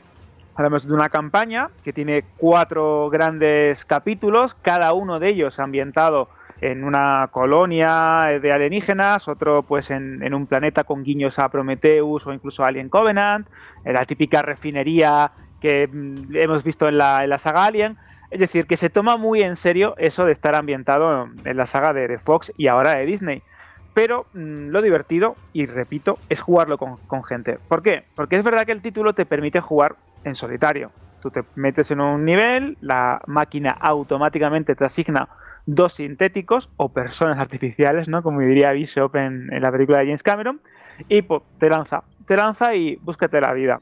Hablamos 0.56 0.84
de 0.84 0.92
una 0.92 1.08
campaña 1.08 1.70
que 1.84 1.92
tiene 1.92 2.24
cuatro 2.36 3.08
grandes 3.10 3.84
capítulos, 3.84 4.56
cada 4.60 4.92
uno 4.92 5.20
de 5.20 5.28
ellos 5.28 5.60
ambientado 5.60 6.28
en 6.60 6.82
una 6.82 7.28
colonia 7.30 8.40
de 8.42 8.52
alienígenas, 8.52 9.28
otro 9.28 9.62
pues 9.62 9.92
en, 9.92 10.34
un 10.34 10.46
planeta 10.48 10.82
con 10.82 11.04
guiños 11.04 11.38
a 11.38 11.48
Prometheus 11.48 12.26
o 12.26 12.32
incluso 12.32 12.64
Alien 12.64 12.88
Covenant, 12.88 13.46
en 13.84 13.94
la 13.94 14.04
típica 14.04 14.42
refinería 14.42 15.30
que 15.60 15.86
mm, 15.86 16.34
hemos 16.34 16.64
visto 16.64 16.88
en 16.88 16.98
la, 16.98 17.22
en 17.22 17.30
la, 17.30 17.38
saga 17.38 17.66
Alien. 17.66 17.96
Es 18.32 18.40
decir, 18.40 18.66
que 18.66 18.76
se 18.76 18.90
toma 18.90 19.16
muy 19.16 19.42
en 19.42 19.54
serio 19.54 19.94
eso 19.96 20.24
de 20.24 20.32
estar 20.32 20.56
ambientado 20.56 21.28
en 21.44 21.56
la 21.56 21.66
saga 21.66 21.92
de 21.92 22.18
Fox 22.18 22.52
y 22.56 22.66
ahora 22.66 22.96
de 22.96 23.06
Disney. 23.06 23.42
Pero 23.94 24.26
mm, 24.32 24.68
lo 24.68 24.82
divertido, 24.82 25.36
y 25.52 25.66
repito, 25.66 26.18
es 26.28 26.40
jugarlo 26.40 26.78
con, 26.78 27.24
gente. 27.24 27.58
¿Por 27.68 27.82
qué? 27.82 28.04
Porque 28.14 28.36
es 28.36 28.44
verdad 28.44 28.64
que 28.64 28.72
el 28.72 28.82
título 28.82 29.14
te 29.14 29.26
permite 29.26 29.60
jugar 29.60 29.96
en 30.24 30.34
solitario. 30.34 30.90
Tú 31.22 31.30
te 31.30 31.44
metes 31.54 31.90
en 31.90 32.00
un 32.00 32.24
nivel, 32.24 32.78
la 32.80 33.20
máquina 33.26 33.70
automáticamente 33.70 34.74
te 34.74 34.84
asigna 34.84 35.28
dos 35.66 35.94
sintéticos 35.94 36.70
o 36.76 36.88
personas 36.88 37.38
artificiales, 37.38 38.08
¿no? 38.08 38.22
Como 38.22 38.40
diría 38.40 38.72
Bishop 38.72 39.14
en, 39.16 39.48
la 39.60 39.70
película 39.70 39.98
de 39.98 40.06
James 40.06 40.22
Cameron, 40.22 40.60
y 41.08 41.22
te 41.22 41.68
lanza, 41.68 42.04
te 42.26 42.36
lanza 42.36 42.74
y 42.74 42.96
búscate 42.96 43.40
la 43.40 43.52
vida. 43.52 43.80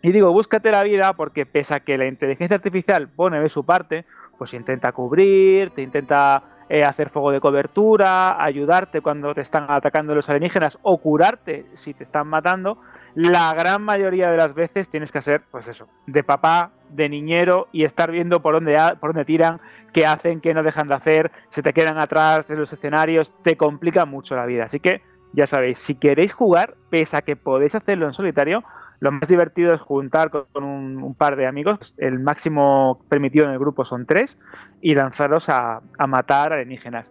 Y 0.00 0.12
digo, 0.12 0.32
búscate 0.32 0.70
la 0.70 0.84
vida 0.84 1.12
porque 1.14 1.44
pese 1.44 1.74
a 1.74 1.80
que 1.80 1.98
la 1.98 2.06
inteligencia 2.06 2.56
artificial 2.56 3.08
pone 3.08 3.40
de 3.40 3.48
su 3.48 3.64
parte, 3.64 4.04
pues 4.38 4.54
intenta 4.54 4.92
cubrir, 4.92 5.70
te 5.70 5.82
intenta 5.82 6.42
eh, 6.68 6.84
hacer 6.84 7.10
fuego 7.10 7.30
de 7.32 7.40
cobertura, 7.40 8.42
ayudarte 8.42 9.00
cuando 9.00 9.34
te 9.34 9.40
están 9.40 9.70
atacando 9.70 10.14
los 10.14 10.28
alienígenas 10.28 10.78
o 10.82 10.98
curarte 10.98 11.66
si 11.72 11.94
te 11.94 12.04
están 12.04 12.28
matando, 12.28 12.78
la 13.14 13.52
gran 13.54 13.82
mayoría 13.82 14.30
de 14.30 14.36
las 14.36 14.54
veces 14.54 14.88
tienes 14.88 15.10
que 15.10 15.18
hacer, 15.18 15.42
pues 15.50 15.66
eso, 15.66 15.88
de 16.06 16.22
papá, 16.22 16.70
de 16.90 17.08
niñero 17.08 17.68
y 17.72 17.84
estar 17.84 18.10
viendo 18.10 18.40
por 18.40 18.54
dónde, 18.54 18.76
por 19.00 19.10
dónde 19.12 19.24
tiran, 19.24 19.60
qué 19.92 20.06
hacen, 20.06 20.40
qué 20.40 20.54
no 20.54 20.62
dejan 20.62 20.88
de 20.88 20.94
hacer, 20.94 21.32
se 21.48 21.62
te 21.62 21.72
quedan 21.72 21.98
atrás 21.98 22.50
en 22.50 22.58
los 22.58 22.72
escenarios, 22.72 23.32
te 23.42 23.56
complica 23.56 24.04
mucho 24.04 24.36
la 24.36 24.46
vida. 24.46 24.64
Así 24.64 24.78
que 24.78 25.02
ya 25.32 25.46
sabéis, 25.46 25.78
si 25.78 25.94
queréis 25.94 26.32
jugar, 26.32 26.74
pese 26.90 27.16
a 27.16 27.22
que 27.22 27.36
podéis 27.36 27.74
hacerlo 27.74 28.06
en 28.06 28.14
solitario, 28.14 28.62
Lo 29.00 29.12
más 29.12 29.28
divertido 29.28 29.72
es 29.74 29.80
juntar 29.80 30.30
con 30.30 30.64
un, 30.64 31.14
par 31.14 31.36
de 31.36 31.46
amigos, 31.46 31.94
el 31.98 32.18
máximo 32.18 33.04
permitido 33.08 33.46
en 33.46 33.52
el 33.52 33.58
grupo 33.58 33.84
son 33.84 34.06
tres, 34.06 34.38
y 34.80 34.94
lanzaros 34.94 35.48
a, 35.48 35.80
matar 36.08 36.52
alienígenas. 36.52 37.06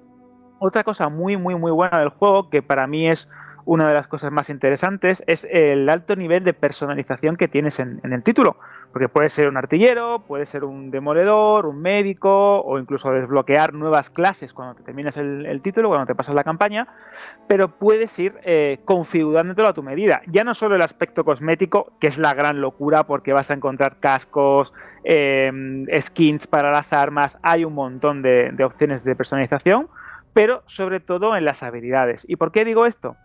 Otra 0.59 0.83
cosa 0.83 1.07
muy, 1.09 1.37
muy, 1.37 1.55
muy 1.55 1.71
buena 1.71 1.99
del 1.99 2.09
juego, 2.09 2.49
que 2.49 2.61
para 2.61 2.87
mí 2.87 3.09
es 3.09 3.29
una 3.65 3.87
de 3.87 3.93
las 3.93 4.07
cosas 4.07 4.31
más 4.31 4.49
interesantes, 4.49 5.23
es 5.27 5.47
el 5.49 5.87
alto 5.89 6.15
nivel 6.15 6.43
de 6.43 6.53
personalización 6.53 7.37
que 7.37 7.47
tienes 7.47 7.79
en, 7.79 8.01
en 8.03 8.13
el 8.13 8.23
título. 8.23 8.57
Porque 8.91 9.09
puede 9.09 9.29
ser 9.29 9.47
un 9.47 9.57
artillero, 9.57 10.23
puede 10.27 10.45
ser 10.45 10.63
un 10.63 10.89
demoledor, 10.91 11.65
un 11.65 11.81
médico, 11.81 12.61
o 12.61 12.79
incluso 12.79 13.11
desbloquear 13.11 13.73
nuevas 13.73 14.09
clases 14.09 14.53
cuando 14.53 14.75
te 14.75 14.83
terminas 14.83 15.17
el, 15.17 15.61
título, 15.61 15.89
cuando 15.89 16.07
te 16.07 16.15
pasas 16.15 16.33
la 16.33 16.43
campaña, 16.43 16.87
pero 17.47 17.67
puedes 17.67 18.17
ir 18.17 18.35
eh, 18.43 18.79
configurándolo 18.85 19.67
a 19.67 19.73
tu 19.73 19.83
medida. 19.83 20.21
Ya 20.27 20.43
no 20.43 20.53
solo 20.53 20.75
el 20.75 20.81
aspecto 20.81 21.23
cosmético, 21.23 21.93
que 21.99 22.07
es 22.07 22.17
la 22.17 22.33
gran 22.33 22.61
locura 22.61 23.03
porque 23.03 23.33
vas 23.33 23.51
a 23.51 23.53
encontrar 23.53 23.97
cascos, 23.99 24.73
eh, 25.03 25.51
skins 25.99 26.47
para 26.47 26.71
las 26.71 26.93
armas, 26.93 27.37
hay 27.43 27.65
un 27.65 27.73
montón 27.73 28.21
de 28.21 28.63
opciones 28.63 29.03
de 29.03 29.15
personalización, 29.15 29.87
pero 30.33 30.63
sobre 30.67 30.99
todo 30.99 31.35
en 31.35 31.45
las 31.45 31.63
habilidades. 31.63 32.25
¿Y 32.27 32.35
por 32.35 32.51
qué 32.51 32.63
digo 32.63 32.85
esto? 32.85 33.15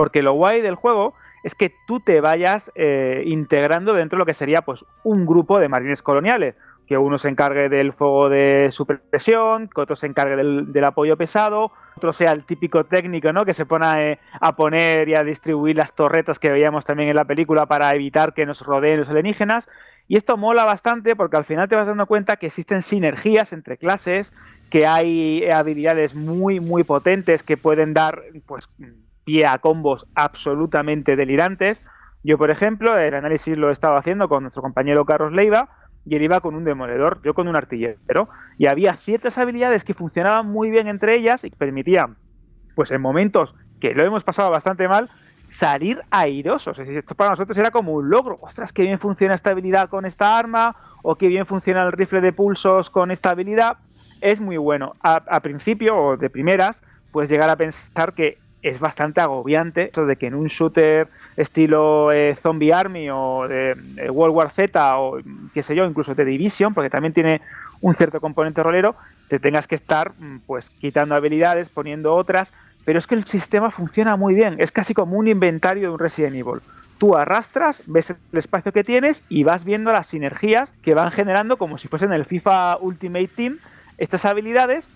Porque 0.00 0.22
lo 0.22 0.32
guay 0.32 0.62
del 0.62 0.76
juego 0.76 1.12
es 1.42 1.54
que 1.54 1.74
tú 1.86 2.00
te 2.00 2.22
vayas 2.22 2.72
eh, 2.74 3.22
integrando 3.26 3.92
dentro 3.92 4.16
de 4.16 4.20
lo 4.20 4.24
que 4.24 4.32
sería 4.32 4.62
pues 4.62 4.82
un 5.04 5.26
grupo 5.26 5.58
de 5.58 5.68
marines 5.68 6.00
coloniales. 6.00 6.54
Que 6.86 6.96
uno 6.96 7.18
se 7.18 7.28
encargue 7.28 7.68
del 7.68 7.92
fuego 7.92 8.30
de 8.30 8.70
supresión, 8.72 9.68
que 9.68 9.78
otro 9.78 9.96
se 9.96 10.06
encargue 10.06 10.36
del, 10.36 10.84
apoyo 10.84 11.18
pesado, 11.18 11.70
otro 11.98 12.14
sea 12.14 12.32
el 12.32 12.46
típico 12.46 12.84
técnico, 12.84 13.30
¿no? 13.34 13.44
Que 13.44 13.52
se 13.52 13.66
pone 13.66 13.84
a, 13.84 14.18
a, 14.40 14.56
poner 14.56 15.10
y 15.10 15.16
a 15.16 15.22
distribuir 15.22 15.76
las 15.76 15.94
torretas 15.94 16.38
que 16.38 16.48
veíamos 16.50 16.86
también 16.86 17.10
en 17.10 17.16
la 17.16 17.26
película 17.26 17.66
para 17.66 17.94
evitar 17.94 18.32
que 18.32 18.46
nos 18.46 18.62
rodeen 18.62 19.00
los 19.00 19.10
alienígenas. 19.10 19.68
Y 20.08 20.16
esto 20.16 20.38
mola 20.38 20.64
bastante 20.64 21.14
porque 21.14 21.36
al 21.36 21.44
final 21.44 21.68
te 21.68 21.76
vas 21.76 21.86
dando 21.86 22.06
cuenta 22.06 22.36
que 22.36 22.46
existen 22.46 22.80
sinergias 22.80 23.52
entre 23.52 23.76
clases, 23.76 24.32
que 24.70 24.86
hay 24.86 25.44
habilidades 25.50 26.14
muy, 26.14 26.58
muy 26.58 26.84
potentes 26.84 27.42
que 27.42 27.58
pueden 27.58 27.92
dar, 27.92 28.22
pues, 28.46 28.66
pie 29.30 29.46
a 29.46 29.58
combos 29.58 30.06
absolutamente 30.16 31.14
delirantes. 31.14 31.82
Yo, 32.24 32.36
por 32.36 32.50
ejemplo, 32.50 32.98
el 32.98 33.14
análisis 33.14 33.56
lo 33.56 33.68
he 33.68 33.72
estado 33.72 33.96
haciendo 33.96 34.28
con 34.28 34.42
nuestro 34.42 34.60
compañero 34.60 35.04
Carlos 35.04 35.32
Leiva 35.32 35.68
y 36.04 36.16
él 36.16 36.22
iba 36.22 36.40
con 36.40 36.56
un 36.56 36.64
demoledor, 36.64 37.20
yo 37.22 37.32
con 37.32 37.46
un 37.46 37.54
artillero. 37.54 38.28
Y 38.58 38.66
había 38.66 38.94
ciertas 38.94 39.38
habilidades 39.38 39.84
que 39.84 39.94
funcionaban 39.94 40.46
muy 40.46 40.70
bien 40.70 40.88
entre 40.88 41.14
ellas 41.14 41.44
y 41.44 41.50
permitían, 41.50 42.16
pues 42.74 42.90
en 42.90 43.00
momentos 43.00 43.54
que 43.80 43.94
lo 43.94 44.04
hemos 44.04 44.24
pasado 44.24 44.50
bastante 44.50 44.88
mal, 44.88 45.10
salir 45.48 46.02
airosos. 46.10 46.76
Esto 46.80 47.14
para 47.14 47.30
nosotros 47.30 47.56
era 47.56 47.70
como 47.70 47.92
un 47.92 48.10
logro. 48.10 48.36
Ostras, 48.40 48.72
qué 48.72 48.82
bien 48.82 48.98
funciona 48.98 49.34
esta 49.34 49.50
habilidad 49.50 49.88
con 49.88 50.06
esta 50.06 50.38
arma, 50.38 50.74
o 51.04 51.14
qué 51.14 51.28
bien 51.28 51.46
funciona 51.46 51.82
el 51.82 51.92
rifle 51.92 52.20
de 52.20 52.32
pulsos 52.32 52.90
con 52.90 53.12
esta 53.12 53.30
habilidad. 53.30 53.78
Es 54.20 54.40
muy 54.40 54.56
bueno. 54.56 54.94
A, 55.02 55.22
a 55.28 55.40
principio 55.40 55.96
o 55.96 56.16
de 56.16 56.30
primeras, 56.30 56.82
puedes 57.12 57.30
llegar 57.30 57.48
a 57.48 57.56
pensar 57.56 58.12
que 58.14 58.38
es 58.62 58.80
bastante 58.80 59.20
agobiante 59.20 59.90
eso 59.90 60.06
de 60.06 60.16
que 60.16 60.26
en 60.26 60.34
un 60.34 60.48
shooter 60.48 61.08
estilo 61.36 62.12
eh, 62.12 62.36
Zombie 62.40 62.72
Army 62.72 63.08
o 63.10 63.46
de, 63.48 63.74
de, 63.74 64.10
World 64.10 64.36
War 64.36 64.50
Z 64.50 64.98
o 64.98 65.18
qué 65.54 65.62
sé 65.62 65.74
yo, 65.74 65.84
incluso 65.84 66.14
de 66.14 66.24
Division, 66.24 66.74
porque 66.74 66.90
también 66.90 67.12
tiene 67.12 67.40
un 67.80 67.94
cierto 67.94 68.20
componente 68.20 68.62
rolero, 68.62 68.94
te 69.28 69.38
tengas 69.38 69.66
que 69.66 69.74
estar 69.74 70.12
pues 70.46 70.70
quitando 70.70 71.14
habilidades, 71.14 71.68
poniendo 71.68 72.14
otras, 72.14 72.52
pero 72.84 72.98
es 72.98 73.06
que 73.06 73.14
el 73.14 73.24
sistema 73.24 73.70
funciona 73.70 74.16
muy 74.16 74.34
bien, 74.34 74.56
es 74.58 74.72
casi 74.72 74.94
como 74.94 75.16
un 75.16 75.28
inventario 75.28 75.88
de 75.88 75.94
un 75.94 75.98
Resident 75.98 76.34
Evil. 76.34 76.60
Tú 76.98 77.16
arrastras, 77.16 77.82
ves 77.86 78.10
el 78.10 78.38
espacio 78.38 78.72
que 78.72 78.84
tienes 78.84 79.22
y 79.30 79.42
vas 79.44 79.64
viendo 79.64 79.90
las 79.90 80.08
sinergias 80.08 80.72
que 80.82 80.92
van 80.92 81.10
generando 81.10 81.56
como 81.56 81.78
si 81.78 81.88
fuesen 81.88 82.12
el 82.12 82.26
FIFA 82.26 82.76
Ultimate 82.78 83.28
Team 83.28 83.58
estas 83.96 84.24
habilidades 84.24 84.88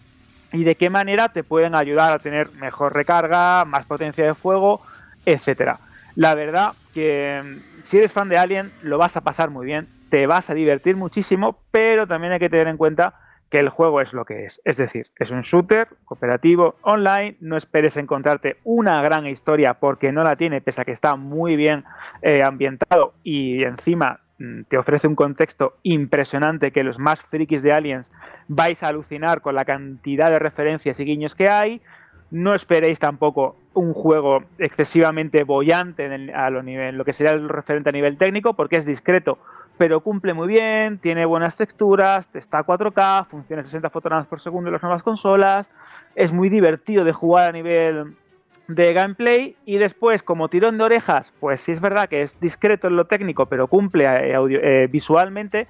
y 0.54 0.64
de 0.64 0.76
qué 0.76 0.88
manera 0.88 1.28
te 1.28 1.42
pueden 1.42 1.74
ayudar 1.74 2.12
a 2.12 2.18
tener 2.18 2.48
mejor 2.60 2.94
recarga, 2.94 3.64
más 3.64 3.84
potencia 3.86 4.24
de 4.24 4.34
fuego, 4.34 4.80
etcétera. 5.26 5.78
La 6.14 6.34
verdad 6.34 6.72
que 6.94 7.42
si 7.84 7.98
eres 7.98 8.12
fan 8.12 8.28
de 8.28 8.38
Alien 8.38 8.70
lo 8.82 8.96
vas 8.96 9.16
a 9.16 9.20
pasar 9.20 9.50
muy 9.50 9.66
bien, 9.66 9.88
te 10.10 10.26
vas 10.28 10.48
a 10.50 10.54
divertir 10.54 10.96
muchísimo, 10.96 11.58
pero 11.72 12.06
también 12.06 12.32
hay 12.32 12.38
que 12.38 12.48
tener 12.48 12.68
en 12.68 12.76
cuenta 12.76 13.14
que 13.50 13.58
el 13.58 13.68
juego 13.68 14.00
es 14.00 14.12
lo 14.12 14.24
que 14.24 14.44
es. 14.44 14.60
Es 14.64 14.76
decir, 14.76 15.10
es 15.18 15.30
un 15.30 15.42
shooter 15.42 15.88
cooperativo 16.04 16.76
online, 16.82 17.36
no 17.40 17.56
esperes 17.56 17.96
encontrarte 17.96 18.58
una 18.62 19.02
gran 19.02 19.26
historia 19.26 19.74
porque 19.74 20.12
no 20.12 20.22
la 20.22 20.36
tiene, 20.36 20.60
pese 20.60 20.82
a 20.82 20.84
que 20.84 20.92
está 20.92 21.16
muy 21.16 21.56
bien 21.56 21.84
eh, 22.22 22.44
ambientado 22.44 23.14
y 23.24 23.64
encima 23.64 24.20
te 24.68 24.76
ofrece 24.76 25.06
un 25.06 25.14
contexto 25.14 25.74
impresionante 25.82 26.72
que 26.72 26.82
los 26.82 26.98
más 26.98 27.22
frikis 27.22 27.62
de 27.62 27.72
Aliens 27.72 28.12
vais 28.48 28.82
a 28.82 28.88
alucinar 28.88 29.40
con 29.40 29.54
la 29.54 29.64
cantidad 29.64 30.28
de 30.30 30.38
referencias 30.38 30.98
y 30.98 31.04
guiños 31.04 31.34
que 31.34 31.48
hay. 31.48 31.80
No 32.30 32.54
esperéis 32.54 32.98
tampoco 32.98 33.56
un 33.74 33.92
juego 33.92 34.44
excesivamente 34.58 35.44
bollante 35.44 36.32
a 36.34 36.50
lo, 36.50 36.62
nivel, 36.62 36.96
lo 36.96 37.04
que 37.04 37.12
sería 37.12 37.32
el 37.32 37.48
referente 37.48 37.90
a 37.90 37.92
nivel 37.92 38.18
técnico, 38.18 38.54
porque 38.54 38.76
es 38.76 38.86
discreto, 38.86 39.38
pero 39.78 40.00
cumple 40.00 40.34
muy 40.34 40.48
bien, 40.48 40.98
tiene 40.98 41.26
buenas 41.26 41.56
texturas, 41.56 42.28
está 42.34 42.58
a 42.58 42.66
4K, 42.66 43.26
funciona 43.26 43.62
a 43.62 43.64
60 43.64 43.90
fotogramas 43.90 44.26
por 44.26 44.40
segundo 44.40 44.68
en 44.68 44.72
las 44.72 44.82
nuevas 44.82 45.02
consolas, 45.02 45.70
es 46.16 46.32
muy 46.32 46.48
divertido 46.48 47.04
de 47.04 47.12
jugar 47.12 47.50
a 47.50 47.52
nivel 47.52 48.16
de 48.68 48.92
gameplay 48.92 49.56
y 49.64 49.76
después 49.78 50.22
como 50.22 50.48
tirón 50.48 50.78
de 50.78 50.84
orejas, 50.84 51.32
pues 51.40 51.60
sí 51.60 51.72
es 51.72 51.80
verdad 51.80 52.08
que 52.08 52.22
es 52.22 52.40
discreto 52.40 52.88
en 52.88 52.96
lo 52.96 53.06
técnico, 53.06 53.46
pero 53.46 53.66
cumple 53.66 54.04
eh, 54.04 54.34
audio, 54.34 54.60
eh, 54.62 54.88
visualmente. 54.90 55.66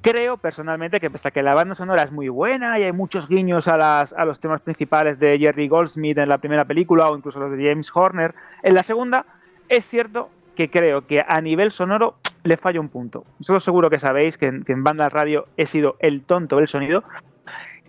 Creo 0.00 0.36
personalmente 0.36 1.00
que 1.00 1.10
pese 1.10 1.28
a 1.28 1.30
que 1.32 1.42
la 1.42 1.54
banda 1.54 1.74
sonora 1.74 2.04
es 2.04 2.12
muy 2.12 2.28
buena 2.28 2.78
y 2.78 2.84
hay 2.84 2.92
muchos 2.92 3.28
guiños 3.28 3.66
a, 3.66 3.76
las, 3.76 4.12
a 4.12 4.24
los 4.24 4.38
temas 4.38 4.60
principales 4.60 5.18
de 5.18 5.36
Jerry 5.38 5.66
Goldsmith 5.66 6.18
en 6.18 6.28
la 6.28 6.38
primera 6.38 6.64
película 6.64 7.10
o 7.10 7.16
incluso 7.16 7.40
los 7.40 7.50
de 7.50 7.68
James 7.68 7.90
Horner 7.92 8.34
en 8.62 8.74
la 8.74 8.84
segunda, 8.84 9.26
es 9.68 9.86
cierto 9.86 10.30
que 10.54 10.70
creo 10.70 11.06
que 11.06 11.24
a 11.26 11.40
nivel 11.40 11.72
sonoro 11.72 12.14
le 12.44 12.56
falla 12.56 12.80
un 12.80 12.88
punto. 12.88 13.24
Vosotros 13.38 13.64
seguro 13.64 13.90
que 13.90 13.98
sabéis 13.98 14.38
que 14.38 14.46
en, 14.46 14.64
que 14.64 14.72
en 14.72 14.84
radio 14.84 15.46
he 15.56 15.66
sido 15.66 15.96
el 15.98 16.22
tonto 16.22 16.56
del 16.56 16.68
sonido, 16.68 17.02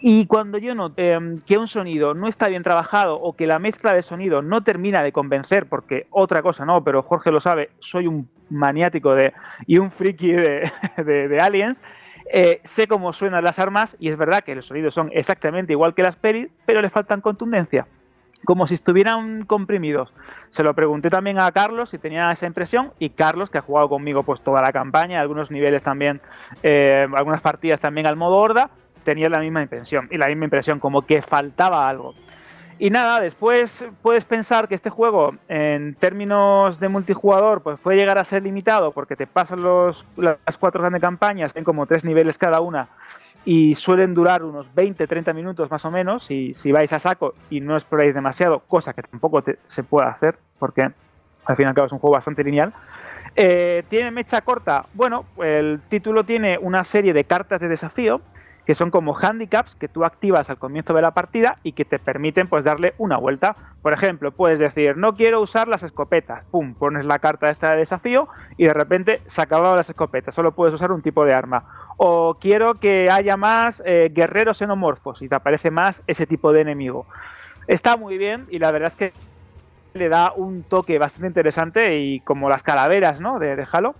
y 0.01 0.25
cuando 0.27 0.57
yo 0.57 0.75
noto 0.75 0.95
eh, 0.97 1.37
que 1.45 1.57
un 1.57 1.67
sonido 1.67 2.13
no 2.13 2.27
está 2.27 2.47
bien 2.47 2.63
trabajado 2.63 3.19
o 3.19 3.35
que 3.35 3.47
la 3.47 3.59
mezcla 3.59 3.93
de 3.93 4.01
sonido 4.01 4.41
no 4.41 4.63
termina 4.63 5.03
de 5.03 5.11
convencer, 5.11 5.67
porque 5.67 6.07
otra 6.09 6.41
cosa 6.41 6.65
no, 6.65 6.83
pero 6.83 7.03
Jorge 7.03 7.31
lo 7.31 7.41
sabe, 7.41 7.71
soy 7.79 8.07
un 8.07 8.29
maniático 8.49 9.13
de, 9.13 9.33
y 9.67 9.77
un 9.77 9.91
friki 9.91 10.31
de, 10.31 10.71
de, 10.97 11.39
Aliens, 11.39 11.83
eh, 12.31 12.61
sé 12.63 12.87
cómo 12.87 13.11
suenan 13.11 13.43
las 13.43 13.59
armas 13.59 13.97
y 13.99 14.09
es 14.09 14.17
verdad 14.17 14.43
que 14.43 14.55
los 14.55 14.67
sonidos 14.67 14.93
son 14.93 15.09
exactamente 15.13 15.73
igual 15.73 15.93
que 15.93 16.03
las 16.03 16.15
pelis, 16.15 16.49
pero 16.65 16.81
le 16.81 16.89
faltan 16.89 17.21
contundencia. 17.21 17.87
Como 18.45 18.67
si 18.67 18.75
estuvieran 18.75 19.43
comprimidos. 19.43 20.13
Se 20.49 20.63
lo 20.63 20.73
pregunté 20.73 21.09
también 21.09 21.41
a 21.41 21.51
Carlos 21.51 21.89
si 21.89 21.97
tenía 21.97 22.31
esa 22.31 22.45
impresión 22.45 22.93
y 22.97 23.09
Carlos, 23.09 23.49
que 23.49 23.57
ha 23.57 23.61
jugado 23.61 23.89
conmigo 23.89 24.23
pues 24.23 24.39
toda 24.39 24.61
la 24.61 24.71
campaña, 24.71 25.19
algunos 25.19 25.51
niveles 25.51 25.83
también, 25.83 26.21
eh, 26.63 27.05
algunas 27.13 27.41
partidas 27.41 27.81
también 27.81 28.07
al 28.07 28.15
modo 28.15 28.37
horda, 28.37 28.69
tenía 29.03 29.29
la 29.29 29.39
misma 29.39 29.61
impresión 29.61 30.07
y 30.11 30.17
la 30.17 30.27
misma 30.27 30.45
impresión, 30.45 30.79
como 30.79 31.03
que 31.03 31.21
faltaba 31.21 31.87
algo. 31.87 32.15
Y 32.81 32.91
nada, 32.91 33.19
después 33.19 33.85
puedes 34.01 34.23
pensar 34.23 34.69
que 34.69 34.75
este 34.75 34.89
juego, 34.89 35.35
en 35.49 35.95
términos 35.95 36.79
de 36.79 36.87
multijugador, 36.87 37.61
pues 37.61 37.77
puede 37.77 37.97
llegar 37.97 38.17
a 38.17 38.23
ser 38.23 38.43
limitado 38.43 38.93
porque 38.93 39.17
te 39.17 39.27
pasan 39.27 39.61
los, 39.61 40.05
las 40.15 40.57
cuatro 40.57 40.79
grandes 40.79 41.01
campañas, 41.01 41.53
en 41.55 41.65
como 41.65 41.85
tres 41.85 42.05
niveles 42.05 42.37
cada 42.37 42.61
una, 42.61 42.87
y 43.43 43.75
suelen 43.75 44.13
durar 44.13 44.43
unos 44.43 44.65
20-30 44.73 45.33
minutos 45.33 45.69
más 45.69 45.83
o 45.83 45.91
menos, 45.91 46.25
si, 46.25 46.53
si 46.53 46.71
vais 46.71 46.91
a 46.93 46.99
saco 46.99 47.33
y 47.49 47.59
no 47.59 47.75
exploráis 47.75 48.13
demasiado, 48.13 48.59
cosa 48.59 48.93
que 48.93 49.03
tampoco 49.03 49.43
se 49.67 49.83
puede 49.83 50.07
hacer, 50.07 50.37
porque 50.57 50.83
al 51.45 51.55
fin 51.57 51.65
y 51.65 51.69
al 51.69 51.75
cabo 51.75 51.87
es 51.87 51.91
un 51.91 51.99
juego 51.99 52.13
bastante 52.13 52.45
lineal. 52.45 52.73
Eh, 53.35 53.83
¿Tiene 53.89 54.11
mecha 54.11 54.39
corta? 54.41 54.85
Bueno, 54.93 55.25
el 55.43 55.81
título 55.89 56.23
tiene 56.23 56.57
una 56.57 56.85
serie 56.85 57.11
de 57.11 57.25
cartas 57.25 57.59
de 57.59 57.67
desafío 57.67 58.21
que 58.69 58.75
son 58.75 58.91
como 58.91 59.17
handicaps 59.17 59.73
que 59.73 59.87
tú 59.87 60.05
activas 60.05 60.51
al 60.51 60.59
comienzo 60.59 60.93
de 60.93 61.01
la 61.01 61.09
partida 61.09 61.57
y 61.63 61.71
que 61.71 61.85
te 61.85 61.97
permiten 61.97 62.47
pues 62.47 62.63
darle 62.63 62.93
una 62.99 63.17
vuelta. 63.17 63.55
Por 63.81 63.93
ejemplo, 63.93 64.29
puedes 64.31 64.59
decir, 64.59 64.95
no 64.95 65.15
quiero 65.15 65.41
usar 65.41 65.67
las 65.67 65.81
escopetas, 65.81 66.45
pum, 66.51 66.75
pones 66.75 67.03
la 67.03 67.17
carta 67.17 67.49
esta 67.49 67.71
de 67.71 67.77
desafío 67.77 68.27
y 68.57 68.65
de 68.65 68.73
repente 68.75 69.21
se 69.25 69.41
acabaron 69.41 69.75
las 69.75 69.89
escopetas, 69.89 70.35
solo 70.35 70.51
puedes 70.51 70.75
usar 70.75 70.91
un 70.91 71.01
tipo 71.01 71.25
de 71.25 71.33
arma. 71.33 71.63
O 71.97 72.35
quiero 72.35 72.75
que 72.75 73.09
haya 73.09 73.37
más 73.37 73.81
eh, 73.87 74.11
guerreros 74.13 74.59
xenomorfos 74.59 75.23
y 75.23 75.29
te 75.29 75.33
aparece 75.33 75.71
más 75.71 76.03
ese 76.05 76.27
tipo 76.27 76.53
de 76.53 76.61
enemigo. 76.61 77.07
Está 77.65 77.97
muy 77.97 78.19
bien 78.19 78.45
y 78.51 78.59
la 78.59 78.69
verdad 78.69 78.89
es 78.89 78.95
que 78.95 79.13
le 79.95 80.09
da 80.09 80.31
un 80.35 80.61
toque 80.61 80.99
bastante 80.99 81.25
interesante 81.25 81.97
y 81.97 82.19
como 82.19 82.49
las 82.49 82.61
calaveras, 82.61 83.19
¿no? 83.19 83.39
De, 83.39 83.55
de 83.55 83.65
Halo 83.71 83.95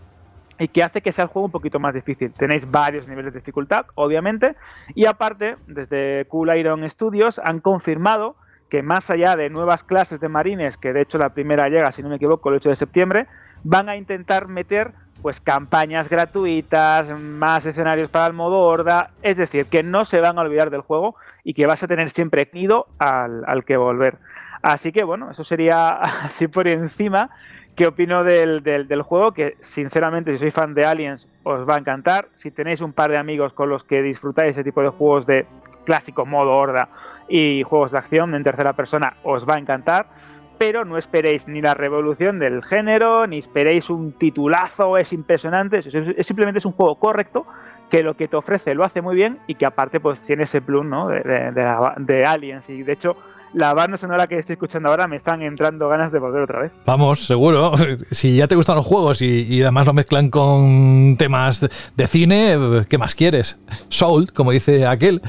y 0.60 0.68
que 0.68 0.84
hace 0.84 1.02
que 1.02 1.12
sea 1.12 1.24
el 1.24 1.30
juego 1.30 1.46
un 1.46 1.52
poquito 1.52 1.80
más 1.80 1.96
difícil. 1.96 2.32
Tenéis 2.32 2.70
varios 2.70 3.08
niveles 3.08 3.34
de 3.34 3.40
dificultad, 3.40 3.86
obviamente, 3.96 4.56
y 4.94 5.06
aparte, 5.06 5.56
desde 5.68 6.26
Cool 6.26 6.56
Iron 6.58 6.88
Studios 6.88 7.40
han 7.44 7.62
confirmado 7.62 8.36
que 8.70 8.84
más 8.84 9.10
allá 9.10 9.36
de 9.36 9.50
nuevas 9.50 9.84
clases 9.84 10.20
de 10.20 10.30
marines, 10.30 10.78
que 10.78 10.94
de 10.94 11.02
hecho 11.02 11.18
la 11.18 11.34
primera 11.34 11.70
llega, 11.70 11.92
si 11.92 12.04
no 12.04 12.10
me 12.10 12.18
equivoco, 12.18 12.50
el 12.50 12.56
8 12.56 12.70
de 12.70 12.76
septiembre, 12.76 13.28
van 13.64 13.90
a 13.90 13.96
intentar 13.96 14.48
meter 14.48 14.94
pues 15.22 15.42
campañas 15.42 16.08
gratuitas, 16.08 17.10
más 17.20 17.66
escenarios 17.66 18.10
para 18.10 18.28
el 18.28 18.34
modo 18.34 18.60
horda, 18.60 19.12
es 19.22 19.38
decir, 19.38 19.66
que 19.66 19.84
no 19.84 20.06
se 20.06 20.22
van 20.22 20.38
a 20.38 20.42
olvidar 20.42 20.70
del 20.70 20.82
juego 20.82 21.16
y 21.44 21.54
que 21.54 21.66
vas 21.66 21.84
a 21.84 21.88
tener 21.88 22.10
siempre 22.10 22.50
ido 22.54 22.88
al, 23.00 23.44
al 23.46 23.66
que 23.66 23.76
volver. 23.76 24.18
Así 24.62 24.92
que 24.92 25.04
bueno, 25.04 25.32
eso 25.32 25.44
sería 25.44 25.90
así 26.24 26.48
por 26.48 26.68
encima. 26.68 27.30
¿Qué 27.80 27.88
opino 27.88 28.26
del, 28.26 29.02
juego? 29.04 29.32
Que 29.32 29.56
sinceramente, 29.62 30.34
si 30.34 30.40
sois 30.40 30.54
fan 30.54 30.74
de 30.74 30.86
Aliens, 30.86 31.30
os 31.44 31.66
va 31.66 31.76
a 31.76 31.80
encantar. 31.80 32.28
Si 32.34 32.52
tenéis 32.52 32.82
un 32.82 32.92
par 32.92 33.10
de 33.10 33.16
amigos 33.18 33.54
con 33.54 33.70
los 33.70 33.86
que 33.86 34.02
disfrutáis 34.02 34.50
ese 34.50 34.66
tipo 34.66 34.82
de 34.82 34.90
juegos 34.90 35.26
de 35.26 35.46
clásico 35.86 36.26
modo 36.26 36.52
horda 36.58 36.90
y 37.30 37.64
juegos 37.64 37.94
de 37.94 38.00
acción 38.00 38.36
en 38.36 38.44
tercera 38.44 38.74
persona, 38.74 39.14
os 39.24 39.48
va 39.48 39.56
a 39.56 39.60
encantar. 39.60 40.08
Pero 40.58 40.84
no 40.84 40.98
esperéis 40.98 41.48
ni 41.48 41.62
la 41.62 41.74
revolución 41.74 42.38
del 42.38 42.66
género, 42.66 43.26
ni 43.28 43.38
esperéis 43.38 43.90
un 43.90 44.12
titulazo, 44.12 44.98
es 44.98 45.14
impresionante. 45.14 45.78
Es, 45.78 46.28
simplemente 46.28 46.58
es 46.58 46.66
un 46.66 46.74
juego 46.74 46.96
correcto 46.96 47.46
que 47.90 48.04
lo 48.04 48.18
que 48.18 48.28
te 48.28 48.36
ofrece 48.36 48.76
lo 48.76 48.84
hace 48.84 49.02
muy 49.02 49.16
bien 49.16 49.40
y 49.48 49.56
que 49.56 49.66
aparte 49.66 50.02
pues 50.02 50.20
tiene 50.20 50.44
ese 50.44 50.60
plus 50.60 50.86
¿no? 50.86 51.08
de, 51.08 51.22
de, 51.22 51.52
de, 51.54 51.94
de 52.00 52.26
Aliens. 52.26 52.70
Y 52.70 52.84
de 52.84 52.92
hecho, 52.92 53.16
la 53.54 53.74
banda 53.74 53.98
sonora 53.98 54.28
que 54.28 54.38
estoy 54.38 54.54
escuchando 54.54 54.90
ahora 54.90 55.08
me 55.08 55.16
están 55.16 55.42
entrando 55.42 55.90
ganas 55.90 56.12
de 56.12 56.20
volver 56.20 56.44
otra 56.44 56.62
vez. 56.62 56.72
Vamos, 56.86 57.26
seguro. 57.26 57.74
Si 58.12 58.36
ya 58.36 58.48
te 58.48 58.56
gustan 58.56 58.76
los 58.76 58.86
juegos 58.86 59.22
y, 59.22 59.62
además 59.62 59.86
lo 59.86 59.94
mezclan 59.94 60.30
con 60.30 61.16
temas 61.18 61.62
de 61.62 62.08
cine, 62.08 62.86
¿qué 62.88 62.98
más 62.98 63.16
quieres? 63.16 63.60
Soul, 63.90 64.32
como 64.34 64.52
dice 64.52 64.88
aquel. 64.88 65.22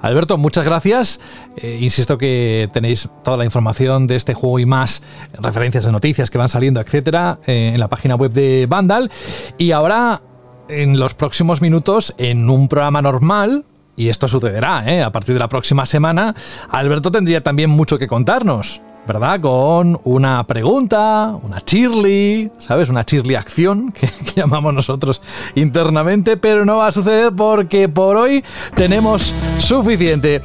Alberto, 0.00 0.36
muchas 0.36 0.64
gracias. 0.64 1.20
Eh, 1.56 1.78
insisto 1.80 2.16
que 2.18 2.68
tenéis 2.72 3.08
toda 3.24 3.36
la 3.36 3.44
información 3.44 4.06
de 4.06 4.16
este 4.16 4.34
juego 4.34 4.58
y 4.58 4.66
más, 4.66 5.02
referencias 5.40 5.84
de 5.84 5.92
noticias 5.92 6.30
que 6.30 6.38
van 6.38 6.48
saliendo, 6.48 6.80
etcétera, 6.80 7.38
eh, 7.46 7.72
en 7.74 7.80
la 7.80 7.88
página 7.88 8.14
web 8.14 8.32
de 8.32 8.66
Vandal. 8.68 9.10
Y 9.56 9.72
ahora, 9.72 10.22
en 10.68 10.98
los 10.98 11.14
próximos 11.14 11.60
minutos, 11.60 12.14
en 12.18 12.48
un 12.50 12.68
programa 12.68 13.02
normal, 13.02 13.64
y 13.98 14.08
esto 14.08 14.28
sucederá 14.28 14.84
¿eh? 14.86 15.02
a 15.02 15.12
partir 15.12 15.34
de 15.34 15.40
la 15.40 15.48
próxima 15.48 15.84
semana, 15.84 16.34
Alberto 16.70 17.10
tendría 17.10 17.42
también 17.42 17.68
mucho 17.68 17.98
que 17.98 18.06
contarnos. 18.06 18.80
¿Verdad? 19.08 19.40
Con 19.40 19.98
una 20.04 20.44
pregunta, 20.46 21.34
una 21.42 21.62
chirly, 21.62 22.50
¿sabes? 22.58 22.90
Una 22.90 23.04
chirly 23.04 23.36
acción 23.36 23.90
que, 23.98 24.06
llamamos 24.36 24.74
nosotros 24.74 25.22
internamente, 25.54 26.36
pero 26.36 26.66
no 26.66 26.76
va 26.76 26.88
a 26.88 26.92
suceder 26.92 27.32
porque 27.32 27.88
por 27.88 28.18
hoy 28.18 28.44
tenemos 28.74 29.32
suficiente. 29.58 30.42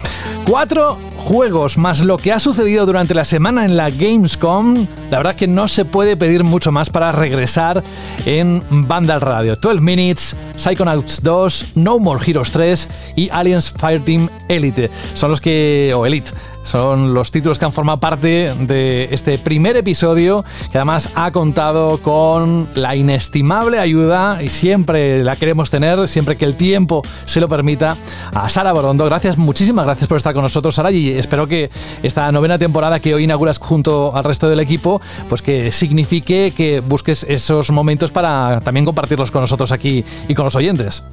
Cuatro 0.49 0.97
juegos 1.17 1.77
más 1.77 2.01
lo 2.01 2.17
que 2.17 2.31
ha 2.31 2.39
sucedido 2.39 2.85
durante 2.85 3.13
la 3.13 3.25
semana 3.25 3.65
en 3.65 3.77
la 3.77 3.89
Gamescom, 3.89 4.87
la 5.09 5.17
verdad 5.17 5.35
que 5.35 5.47
no 5.47 5.67
se 5.67 5.85
puede 5.85 6.17
pedir 6.17 6.43
mucho 6.43 6.71
más 6.71 6.89
para 6.89 7.11
regresar 7.11 7.83
en 8.25 8.63
Vandal 8.69 9.21
Radio. 9.21 9.55
12 9.55 9.81
Minutes, 9.81 10.35
Psychonauts 10.55 11.21
2, 11.21 11.75
No 11.75 11.99
More 11.99 12.21
Heroes 12.25 12.51
3 12.51 12.89
y 13.15 13.29
Aliens 13.29 13.71
Fireteam 13.71 14.29
Elite. 14.47 14.89
Son 15.15 15.29
los 15.29 15.41
que... 15.41 15.93
o 15.95 16.05
Elite 16.05 16.31
son 16.63 17.13
los 17.13 17.31
títulos 17.31 17.59
que 17.59 17.65
han 17.65 17.73
formado 17.73 17.99
parte 17.99 18.53
de 18.59 19.09
este 19.11 19.37
primer 19.37 19.77
episodio, 19.77 20.43
que 20.71 20.77
además 20.77 21.09
ha 21.15 21.31
contado 21.31 21.97
con 21.99 22.67
la 22.75 22.95
inestimable 22.95 23.79
ayuda, 23.79 24.41
y 24.41 24.49
siempre 24.49 25.23
la 25.23 25.35
queremos 25.35 25.69
tener, 25.69 26.07
siempre 26.07 26.35
que 26.35 26.45
el 26.45 26.55
tiempo 26.55 27.03
se 27.25 27.39
lo 27.39 27.47
permita, 27.47 27.97
a 28.33 28.49
Sara 28.49 28.73
Borondo. 28.73 29.05
Gracias, 29.05 29.37
muchísimas 29.37 29.85
gracias 29.85 30.07
por 30.07 30.17
estar 30.17 30.33
con 30.33 30.43
nosotros, 30.43 30.75
Sara, 30.75 30.91
y 30.91 31.09
espero 31.11 31.47
que 31.47 31.69
esta 32.01 32.31
novena 32.31 32.57
temporada 32.57 32.99
que 32.99 33.13
hoy 33.13 33.25
inauguras 33.25 33.57
junto 33.57 34.15
al 34.15 34.23
resto 34.23 34.49
del 34.49 34.59
equipo, 34.59 35.01
pues 35.29 35.41
que 35.41 35.71
signifique 35.71 36.53
que 36.55 36.79
busques 36.79 37.25
esos 37.29 37.71
momentos 37.71 38.11
para 38.11 38.61
también 38.61 38.85
compartirlos 38.85 39.31
con 39.31 39.41
nosotros 39.41 39.71
aquí 39.71 40.03
y 40.27 40.33
con 40.33 40.45
los 40.45 40.55
oyentes. 40.55 41.03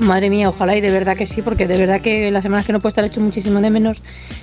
Madre 0.00 0.28
mía, 0.28 0.48
ojalá 0.48 0.76
y 0.76 0.80
de 0.80 0.90
verdad 0.90 1.16
que 1.16 1.26
sí, 1.26 1.40
porque 1.40 1.68
de 1.68 1.76
verdad 1.76 2.00
que 2.00 2.30
las 2.30 2.42
semanas 2.42 2.66
que 2.66 2.72
no 2.72 2.80
puedo 2.80 2.88
estar 2.88 3.04
hecho 3.04 3.20
muchísimo 3.20 3.60
de 3.60 3.70
menos 3.70 4.02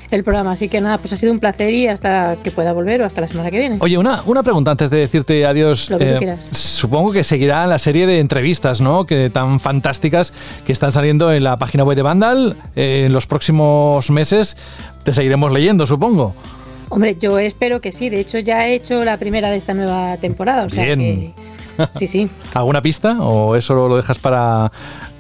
el 0.10 0.24
programa. 0.24 0.51
Así 0.52 0.70
que 0.70 0.82
nada, 0.82 0.98
pues 0.98 1.14
ha 1.14 1.18
sido 1.18 1.32
un 1.32 1.40
placer 1.40 1.74
y 1.74 1.88
hasta 1.88 2.36
que 2.44 2.52
pueda 2.52 2.74
volver 2.74 3.02
o 3.02 3.06
hasta 3.06 3.22
la 3.22 3.28
semana 3.28 3.50
que 3.50 3.60
viene. 3.60 3.78
Oye, 3.80 3.98
una, 3.98 4.22
una 4.26 4.44
pregunta 4.44 4.72
antes 4.72 4.90
de 4.90 4.98
decirte 4.98 5.46
adiós. 5.46 5.90
Lo 5.90 5.98
que 5.98 6.16
eh, 6.16 6.18
quieras. 6.18 6.48
Supongo 6.52 7.12
que 7.12 7.24
seguirá 7.24 7.66
la 7.68 7.80
serie 7.80 8.08
de 8.08 8.20
entrevistas, 8.20 8.82
¿no? 8.82 9.06
Que 9.06 9.30
tan 9.30 9.60
fantásticas 9.60 10.34
que 10.66 10.72
están 10.74 10.92
saliendo 10.92 11.32
en 11.32 11.44
la 11.44 11.58
página 11.58 11.84
web 11.84 11.96
de 11.96 12.02
Vandal. 12.02 12.56
Eh, 12.76 13.06
en 13.08 13.14
los 13.14 13.26
próximos 13.26 14.10
meses 14.12 14.58
te 15.04 15.14
seguiremos 15.14 15.52
leyendo, 15.52 15.86
supongo. 15.88 16.34
Hombre, 16.90 17.16
yo 17.20 17.40
espero 17.40 17.80
que 17.80 17.92
sí. 17.92 18.10
De 18.10 18.20
hecho, 18.20 18.38
ya 18.40 18.68
he 18.68 18.76
hecho 18.76 19.04
la 19.06 19.18
primera 19.18 19.50
de 19.50 19.58
esta 19.58 19.74
nueva 19.74 20.18
temporada. 20.18 20.66
O 20.66 20.70
sea 20.70 20.86
Bien. 20.86 21.00
que. 21.00 21.34
Sí, 21.98 22.06
sí. 22.06 22.30
¿Alguna 22.54 22.82
pista 22.82 23.18
o 23.22 23.56
eso 23.56 23.74
lo 23.74 23.96
dejas 23.96 24.20
para 24.20 24.72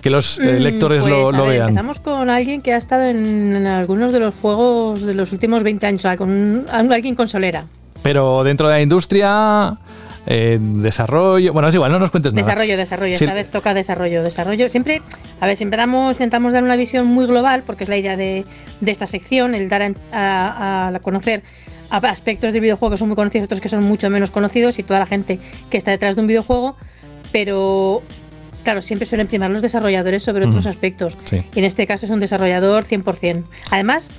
que 0.02 0.10
los 0.10 0.40
eh, 0.40 0.60
lectores 0.60 1.04
pues, 1.04 1.12
lo, 1.12 1.32
lo 1.32 1.46
ver, 1.46 1.58
vean? 1.58 1.70
Empezamos 1.70 2.00
con 2.00 2.30
alguien 2.30 2.62
que 2.62 2.74
ha 2.74 2.78
estado 2.78 3.04
en, 3.04 3.56
en, 3.56 3.68
algunos 3.68 4.12
de 4.14 4.20
los 4.20 4.36
juegos 4.36 5.02
de 5.02 5.14
los 5.14 5.32
últimos 5.32 5.64
20 5.64 5.86
años, 5.86 6.06
con 6.18 6.66
alguien 6.72 7.16
consolera. 7.16 7.66
Pero 8.02 8.44
dentro 8.44 8.68
de 8.68 8.74
la 8.76 8.82
industria, 8.82 9.78
eh, 10.26 10.60
desarrollo. 10.60 11.54
Bueno, 11.54 11.70
es 11.70 11.76
igual, 11.76 11.92
no 11.92 12.00
nos 12.00 12.12
cuentes 12.12 12.34
nada. 12.34 12.46
Desarrollo, 12.46 12.78
desarrollo. 12.78 13.18
Sí. 13.18 13.26
Esta 13.26 13.36
vez 13.36 13.50
toca 13.50 13.74
desarrollo, 13.74 14.24
desarrollo. 14.24 14.70
Siempre, 14.70 15.02
a 15.40 15.48
ver, 15.48 15.56
siempre 15.56 15.78
damos, 15.78 16.14
intentamos 16.14 16.54
dar 16.54 16.64
una 16.64 16.76
visión 16.76 17.08
muy 17.08 17.26
global, 17.26 17.64
porque 17.66 17.84
es 17.84 17.90
la 17.90 17.98
idea 17.98 18.18
de, 18.18 18.46
de 18.80 18.92
esta 18.92 19.08
sección, 19.08 19.56
el 19.56 19.70
dar 19.70 19.82
a, 19.84 19.94
a, 20.12 20.88
a 20.96 21.00
conocer 21.00 21.44
aspectos 21.92 22.54
del 22.54 22.62
videojuego 22.62 22.92
que 22.92 22.98
son 22.98 23.10
muy 23.10 23.16
conocidos, 23.16 23.46
otros 23.46 23.60
que 23.60 23.70
son 23.70 23.84
mucho 23.84 24.10
menos 24.10 24.32
conocidos 24.32 24.80
y 24.80 24.84
toda 24.84 25.00
la 25.00 25.06
gente 25.06 25.40
que 25.70 25.78
está 25.78 25.92
detrás 25.92 26.16
de 26.16 26.22
un 26.22 26.28
videojuego, 26.28 26.78
pero 27.32 28.02
claro, 28.64 28.82
siempre 28.82 29.06
suelen 29.06 29.28
primar 29.28 29.52
los 29.52 29.62
desarrolladores 29.62 30.24
sobre 30.24 30.46
otros 30.46 30.66
mm. 30.66 30.70
aspectos. 30.70 31.18
Sí. 31.26 31.44
Y 31.54 31.60
en 31.60 31.66
este 31.66 31.88
caso 31.88 32.06
es 32.06 32.12
un 32.12 32.20
desarrollador 32.20 32.86
100%. 32.86 33.44
Además, 33.72 34.12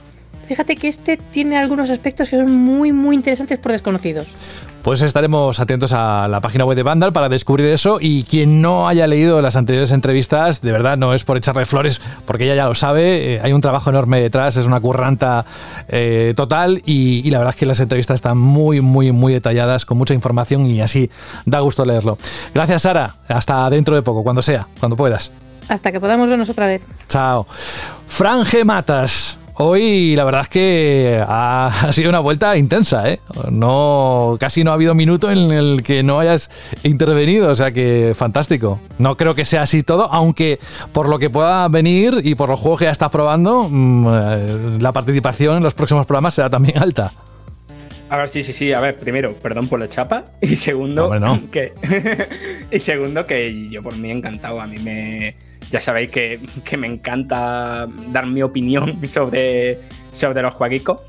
fíjate 0.52 0.76
que 0.76 0.86
este 0.86 1.16
tiene 1.16 1.56
algunos 1.56 1.88
aspectos 1.88 2.28
que 2.28 2.36
son 2.36 2.52
muy, 2.54 2.92
muy 2.92 3.16
interesantes 3.16 3.58
por 3.58 3.72
desconocidos. 3.72 4.26
Pues 4.82 5.00
estaremos 5.00 5.58
atentos 5.60 5.94
a 5.94 6.28
la 6.28 6.42
página 6.42 6.66
web 6.66 6.76
de 6.76 6.82
Vandal 6.82 7.10
para 7.10 7.30
descubrir 7.30 7.68
eso 7.68 7.96
y 7.98 8.24
quien 8.24 8.60
no 8.60 8.86
haya 8.86 9.06
leído 9.06 9.40
las 9.40 9.56
anteriores 9.56 9.92
entrevistas, 9.92 10.60
de 10.60 10.70
verdad 10.70 10.98
no 10.98 11.14
es 11.14 11.24
por 11.24 11.38
echarle 11.38 11.64
flores, 11.64 12.02
porque 12.26 12.44
ella 12.44 12.54
ya 12.54 12.66
lo 12.66 12.74
sabe, 12.74 13.36
eh, 13.36 13.40
hay 13.42 13.54
un 13.54 13.62
trabajo 13.62 13.88
enorme 13.88 14.20
detrás, 14.20 14.58
es 14.58 14.66
una 14.66 14.78
curranta 14.78 15.46
eh, 15.88 16.34
total 16.36 16.82
y, 16.84 17.26
y, 17.26 17.30
la 17.30 17.38
verdad 17.38 17.54
es 17.54 17.58
que 17.58 17.64
las 17.64 17.80
entrevistas 17.80 18.16
están 18.16 18.36
muy, 18.36 18.82
muy, 18.82 19.10
muy 19.10 19.32
detalladas, 19.32 19.86
con 19.86 19.96
mucha 19.96 20.12
información 20.12 20.66
y 20.66 20.82
así 20.82 21.10
da 21.46 21.60
gusto 21.60 21.86
leerlo. 21.86 22.18
Gracias 22.52 22.82
Sara, 22.82 23.14
hasta 23.26 23.70
dentro 23.70 23.94
de 23.94 24.02
poco, 24.02 24.22
cuando 24.22 24.42
sea, 24.42 24.66
cuando 24.80 24.96
puedas. 24.96 25.30
Hasta 25.68 25.92
que 25.92 25.98
podamos 25.98 26.28
vernos 26.28 26.50
otra 26.50 26.66
vez. 26.66 26.82
Chao. 27.08 27.46
Franje 28.06 28.64
Matas. 28.64 29.38
Hoy 29.54 30.16
la 30.16 30.24
verdad 30.24 30.42
es 30.42 30.48
que 30.48 31.22
ha, 31.26 31.66
ha, 31.88 31.92
sido 31.92 32.08
una 32.08 32.20
vuelta 32.20 32.56
intensa, 32.56 33.08
¿eh? 33.10 33.20
No, 33.50 34.36
casi 34.40 34.64
no 34.64 34.70
ha 34.70 34.74
habido 34.74 34.94
minuto 34.94 35.30
en 35.30 35.50
el 35.52 35.82
que 35.82 36.02
no 36.02 36.18
hayas 36.18 36.50
intervenido, 36.82 37.50
o 37.50 37.54
sea 37.54 37.70
que 37.70 38.14
fantástico. 38.16 38.80
No 38.98 39.16
creo 39.16 39.34
que 39.34 39.44
sea 39.44 39.62
así 39.62 39.82
todo, 39.82 40.08
aunque 40.12 40.58
por 40.92 41.08
lo 41.08 41.18
que 41.18 41.30
pueda 41.30 41.68
venir 41.68 42.20
y 42.24 42.34
por 42.34 42.48
los 42.48 42.58
juegos 42.58 42.80
que 42.80 42.84
ya 42.86 42.92
estás 42.92 43.10
probando, 43.10 43.68
mmm, 43.68 44.80
la 44.80 44.92
participación 44.92 45.58
en 45.58 45.62
los 45.62 45.74
próximos 45.74 46.06
programas 46.06 46.34
será 46.34 46.48
también 46.48 46.78
alta. 46.78 47.12
A 48.12 48.16
ver, 48.18 48.28
sí, 48.28 48.42
sí, 48.42 48.52
sí. 48.52 48.72
A 48.74 48.80
ver, 48.80 48.96
primero, 48.96 49.32
perdón 49.32 49.68
por 49.68 49.80
la 49.80 49.88
chapa. 49.88 50.24
Y 50.42 50.56
segundo, 50.56 51.08
no, 51.18 51.18
no. 51.18 51.40
que. 51.50 51.72
y 52.70 52.78
segundo, 52.78 53.24
que 53.24 53.68
yo 53.70 53.82
por 53.82 53.96
mí 53.96 54.10
encantado. 54.10 54.60
A 54.60 54.66
mí 54.66 54.78
me 54.78 55.34
ya 55.72 55.80
sabéis 55.80 56.10
que, 56.10 56.38
que, 56.64 56.76
me 56.76 56.86
encanta 56.86 57.88
dar 58.08 58.26
mi 58.26 58.42
opinión 58.42 58.96
sobre, 59.08 59.78
sobre 60.12 60.42
los 60.42 60.54
jueguicos. 60.54 61.00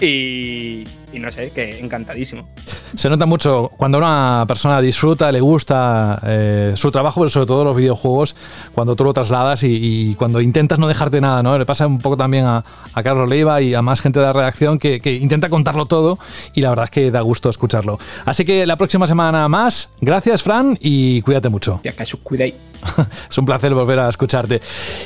Y, 0.00 0.84
y, 1.12 1.18
no 1.18 1.30
sé, 1.30 1.50
que 1.50 1.78
encantadísimo. 1.78 2.48
Se 2.94 3.08
nota 3.08 3.26
mucho 3.26 3.70
cuando 3.76 3.98
una 3.98 4.44
persona 4.46 4.80
disfruta, 4.80 5.30
le 5.32 5.40
gusta 5.40 6.20
eh, 6.24 6.72
su 6.76 6.90
trabajo, 6.90 7.20
pero 7.20 7.30
sobre 7.30 7.46
todo 7.46 7.64
los 7.64 7.76
videojuegos, 7.76 8.36
cuando 8.74 8.96
tú 8.96 9.04
lo 9.04 9.12
trasladas 9.12 9.62
y, 9.62 9.78
y, 9.80 10.14
cuando 10.14 10.40
intentas 10.40 10.78
no 10.78 10.88
dejarte 10.88 11.20
nada, 11.20 11.42
¿no? 11.42 11.58
Le 11.58 11.66
pasa 11.66 11.86
un 11.86 11.98
poco 11.98 12.16
también 12.16 12.44
a, 12.44 12.64
a 12.92 13.02
Carlos 13.02 13.28
Leiva 13.28 13.60
y 13.60 13.74
a 13.74 13.82
más 13.82 14.00
gente 14.00 14.20
de 14.20 14.26
la 14.26 14.32
redacción 14.32 14.78
que, 14.78 15.00
que, 15.00 15.14
intenta 15.14 15.48
contarlo 15.48 15.86
todo 15.86 16.18
y 16.54 16.60
la 16.60 16.70
verdad 16.70 16.86
es 16.86 16.90
que 16.90 17.10
da 17.10 17.20
gusto 17.20 17.50
escucharlo. 17.50 17.98
Así 18.24 18.44
que 18.44 18.66
la 18.66 18.76
próxima 18.76 19.06
semana 19.06 19.48
más, 19.48 19.90
gracias 20.00 20.42
Fran 20.42 20.76
y 20.80 21.22
cuídate 21.22 21.48
mucho. 21.48 21.80
Ya 21.84 21.94
os 22.00 22.16
cuidéis. 22.22 22.54
es 23.30 23.38
un 23.38 23.46
placer 23.46 23.74
volver 23.74 23.98
a 23.98 24.08
escucharte. 24.08 24.60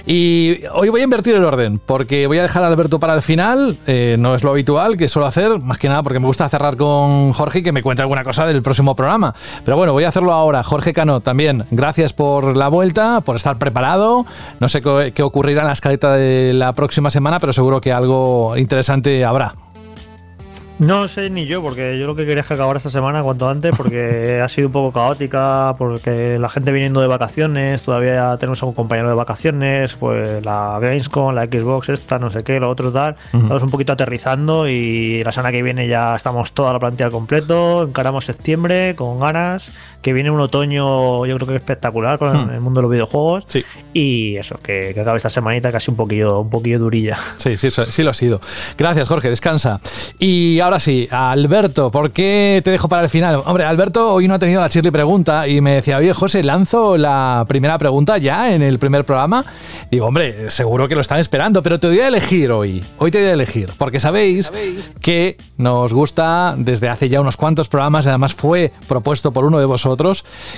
Y 0.07 0.61
hoy 0.73 0.89
voy 0.89 1.01
a 1.01 1.05
invertir 1.05 1.35
el 1.35 1.45
orden, 1.45 1.79
porque 1.79 2.27
voy 2.27 2.39
a 2.39 2.43
dejar 2.43 2.63
a 2.63 2.69
Alberto 2.69 2.99
para 2.99 3.15
el 3.15 3.23
final, 3.23 3.77
eh, 3.87 4.17
no 4.19 4.35
es 4.35 4.45
lo 4.45 4.51
habitual 4.51 4.97
que 4.97 5.09
suelo 5.09 5.27
hacer, 5.27 5.59
más 5.61 5.79
que 5.79 5.89
nada 5.89 5.94
porque 6.03 6.21
me 6.21 6.27
gusta 6.27 6.49
cerrar 6.49 6.77
con 6.77 7.33
Jorge 7.33 7.61
y 7.61 7.63
que 7.63 7.73
me 7.73 7.83
cuente 7.83 8.03
alguna 8.03 8.25
cosa 8.25 8.47
del 8.47 8.63
próximo 8.63 8.95
programa. 8.95 9.35
Pero 9.65 9.77
bueno, 9.77 9.93
voy 9.93 10.05
a 10.05 10.09
hacerlo 10.09 10.33
ahora. 10.33 10.63
Jorge 10.63 10.93
Cano, 10.93 11.21
también 11.21 11.65
gracias 11.71 12.13
por 12.13 12.57
la 12.57 12.69
vuelta, 12.69 13.21
por 13.21 13.37
estar 13.37 13.59
preparado. 13.59 14.27
No 14.61 14.69
sé 14.69 14.83
qué 14.83 15.23
ocurrirá 15.23 15.63
en 15.63 15.69
la 15.69 15.75
escaleta 15.75 16.13
de 16.15 16.53
la 16.55 16.73
próxima 16.73 17.11
semana, 17.11 17.41
pero 17.41 17.53
seguro 17.53 17.81
que 17.81 17.93
algo 17.93 18.57
interesante 18.57 19.25
habrá. 19.25 19.55
No 20.81 21.07
sé 21.07 21.31
ni 21.31 21.47
yo, 21.47 21.63
porque 21.63 21.99
yo 22.01 22.07
lo 22.09 22.17
que 22.17 22.27
quería 22.27 22.41
es 22.41 22.49
que 22.49 22.55
acabara 22.55 22.79
esta 22.79 22.91
semana 22.91 23.23
cuanto 23.23 23.49
antes, 23.49 23.73
porque 23.77 24.41
ha 24.45 24.49
sido 24.49 24.67
un 24.67 24.73
poco 24.73 24.93
caótica, 24.93 25.73
porque 25.79 26.37
la 26.39 26.49
gente 26.49 26.73
viniendo 26.73 27.01
de 27.01 27.07
vacaciones, 27.07 27.83
todavía 27.85 28.37
tenemos 28.41 28.61
a 28.61 28.67
un 28.67 28.75
compañero 28.75 29.09
de 29.09 29.15
vacaciones, 29.15 29.95
pues 29.95 30.45
la 30.45 30.79
Gamescom, 30.81 31.33
la 31.33 31.47
Xbox, 31.47 31.91
esta, 31.91 32.19
no 32.19 32.31
sé 32.31 32.43
qué, 32.43 32.59
lo 32.59 32.69
otro 32.69 32.91
tal. 32.91 33.15
Estamos 33.33 33.63
un 33.63 33.71
poquito 33.71 33.93
aterrizando 33.93 34.69
y 34.69 35.23
la 35.23 35.31
semana 35.31 35.53
que 35.53 35.63
viene 35.63 35.87
ya 35.87 36.17
estamos 36.17 36.53
toda 36.53 36.73
la 36.73 36.81
plantilla 36.81 37.11
completo, 37.11 37.85
encaramos 37.85 38.25
septiembre 38.25 38.97
con 38.97 39.21
ganas, 39.21 39.71
que 40.05 40.13
viene 40.13 40.31
un 40.31 40.39
otoño 40.39 41.25
yo 41.25 41.35
creo 41.37 41.49
que 41.49 41.57
espectacular 41.57 42.19
con 42.19 42.53
el 42.53 42.61
mundo 42.61 42.81
de 42.81 42.83
los 42.83 42.93
videojuegos. 42.93 43.45
Sí. 43.49 43.65
Y 43.95 44.37
eso, 44.37 44.57
que, 44.63 44.91
que 44.93 45.01
acabe 45.01 45.17
esta 45.17 45.31
semanita 45.31 45.73
casi 45.73 45.91
un 45.91 45.97
poquillo, 45.97 46.41
un 46.41 46.51
poquillo 46.51 46.79
durilla. 46.79 47.19
Sí, 47.39 47.57
sí, 47.57 47.71
sí 47.71 48.03
lo 48.03 48.11
ha 48.11 48.15
sido. 48.15 48.39
Gracias, 48.77 49.09
Jorge, 49.09 49.31
descansa. 49.31 49.81
Y 50.19 50.61
ahora 50.61 50.79
sí, 50.79 51.09
Alberto, 51.11 51.91
¿por 51.91 52.11
qué 52.11 52.61
te 52.63 52.71
dejo 52.71 52.87
para 52.87 53.03
el 53.03 53.09
final? 53.09 53.43
Hombre, 53.47 53.65
Alberto 53.65 54.13
hoy 54.13 54.29
no 54.29 54.35
ha 54.35 54.39
tenido 54.39 54.61
la 54.61 54.69
chirri 54.69 54.91
pregunta 54.91 55.49
y 55.49 55.63
me 55.63 55.77
decía, 55.77 55.97
oye, 55.97 56.13
José, 56.13 56.43
lanzo 56.43 56.99
la 56.99 57.47
primera 57.49 57.79
pregunta 57.79 58.19
ya 58.19 58.53
en 58.53 58.61
el 58.61 58.79
primer 58.79 59.07
programa. 59.07 59.43
Digo, 59.91 60.05
hombre, 60.05 60.51
seguro 60.51 60.87
que 60.87 60.97
lo 60.97 61.01
están 61.01 61.19
esperando, 61.19 61.63
pero 61.63 61.81
te 61.81 61.87
voy 61.87 62.01
a 62.01 62.09
elegir 62.09 62.53
hoy. 62.53 62.85
Hoy 62.99 63.11
te 63.11 63.21
voy 63.21 63.29
a 63.29 63.33
elegir, 63.33 63.73
porque 63.79 64.01
sabéis 64.01 64.53
que 65.01 65.39
nos 65.57 65.95
gusta 65.95 66.57
desde 66.59 66.91
hace 66.91 67.09
ya 67.09 67.23
unos 67.23 67.39
cuantos 67.39 67.69
programas, 67.69 68.07
además 68.07 68.35
fue 68.35 68.71
propuesto 68.87 69.33
por 69.33 69.47
uno 69.47 69.59
de 69.59 69.65
vosotros, 69.65 69.94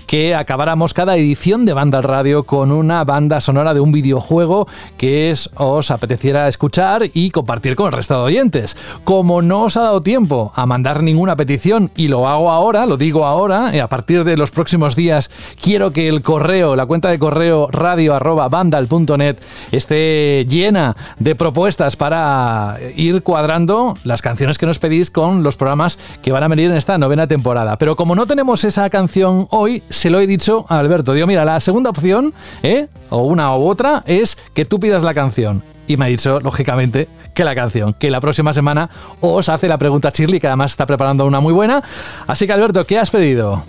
que 0.06 0.34
acabáramos 0.34 0.94
cada 0.94 1.16
edición 1.16 1.64
de 1.64 1.72
Banda 1.72 1.98
al 1.98 2.04
Radio 2.04 2.44
con 2.44 2.72
una 2.72 3.04
banda 3.04 3.40
sonora 3.40 3.74
de 3.74 3.80
un 3.80 3.92
videojuego 3.92 4.68
que 4.96 5.34
os 5.54 5.90
apeteciera 5.90 6.48
escuchar 6.48 7.02
y 7.12 7.30
compartir 7.30 7.76
con 7.76 7.86
el 7.86 7.92
resto 7.92 8.14
de 8.14 8.20
oyentes. 8.20 8.76
Como 9.04 9.42
no 9.42 9.64
os 9.64 9.76
ha 9.76 9.82
dado 9.82 10.00
tiempo 10.00 10.52
a 10.54 10.66
mandar 10.66 11.02
ninguna 11.02 11.36
petición 11.36 11.90
y 11.96 12.08
lo 12.08 12.28
hago 12.28 12.50
ahora, 12.50 12.86
lo 12.86 12.96
digo 12.96 13.26
ahora, 13.26 13.74
y 13.74 13.78
a 13.78 13.88
partir 13.88 14.24
de 14.24 14.36
los 14.36 14.50
próximos 14.50 14.96
días 14.96 15.30
quiero 15.60 15.92
que 15.92 16.08
el 16.08 16.22
correo, 16.22 16.76
la 16.76 16.86
cuenta 16.86 17.08
de 17.08 17.18
correo 17.18 17.68
radio 17.70 18.14
arroba 18.14 18.48
vandal.net 18.48 19.36
esté 19.72 20.46
llena 20.48 20.96
de 21.18 21.34
propuestas 21.34 21.96
para 21.96 22.78
ir 22.96 23.22
cuadrando 23.22 23.96
las 24.04 24.22
canciones 24.22 24.58
que 24.58 24.66
nos 24.66 24.78
pedís 24.78 25.10
con 25.10 25.42
los 25.42 25.56
programas 25.56 25.98
que 26.22 26.32
van 26.32 26.42
a 26.42 26.48
venir 26.48 26.70
en 26.70 26.76
esta 26.76 26.98
novena 26.98 27.26
temporada. 27.26 27.78
Pero 27.78 27.96
como 27.96 28.14
no 28.14 28.26
tenemos 28.26 28.64
esa 28.64 28.88
canción 28.90 29.25
hoy, 29.50 29.82
se 29.88 30.10
lo 30.10 30.20
he 30.20 30.26
dicho 30.26 30.66
a 30.68 30.78
Alberto. 30.78 31.12
Digo, 31.12 31.26
mira, 31.26 31.44
la 31.44 31.60
segunda 31.60 31.90
opción, 31.90 32.34
¿eh? 32.62 32.88
o 33.10 33.22
una 33.22 33.54
u 33.56 33.66
otra, 33.66 34.02
es 34.06 34.36
que 34.54 34.64
tú 34.64 34.80
pidas 34.80 35.02
la 35.02 35.14
canción. 35.14 35.62
Y 35.86 35.96
me 35.96 36.06
ha 36.06 36.08
dicho, 36.08 36.40
lógicamente, 36.40 37.08
que 37.34 37.44
la 37.44 37.54
canción, 37.54 37.92
que 37.92 38.10
la 38.10 38.20
próxima 38.20 38.52
semana 38.52 38.90
os 39.20 39.48
hace 39.48 39.68
la 39.68 39.78
pregunta 39.78 40.10
Shirley, 40.12 40.40
que 40.40 40.48
además 40.48 40.72
está 40.72 40.86
preparando 40.86 41.26
una 41.26 41.40
muy 41.40 41.52
buena. 41.52 41.82
Así 42.26 42.46
que 42.46 42.52
Alberto, 42.52 42.86
¿qué 42.86 42.98
has 42.98 43.10
pedido? 43.10 43.62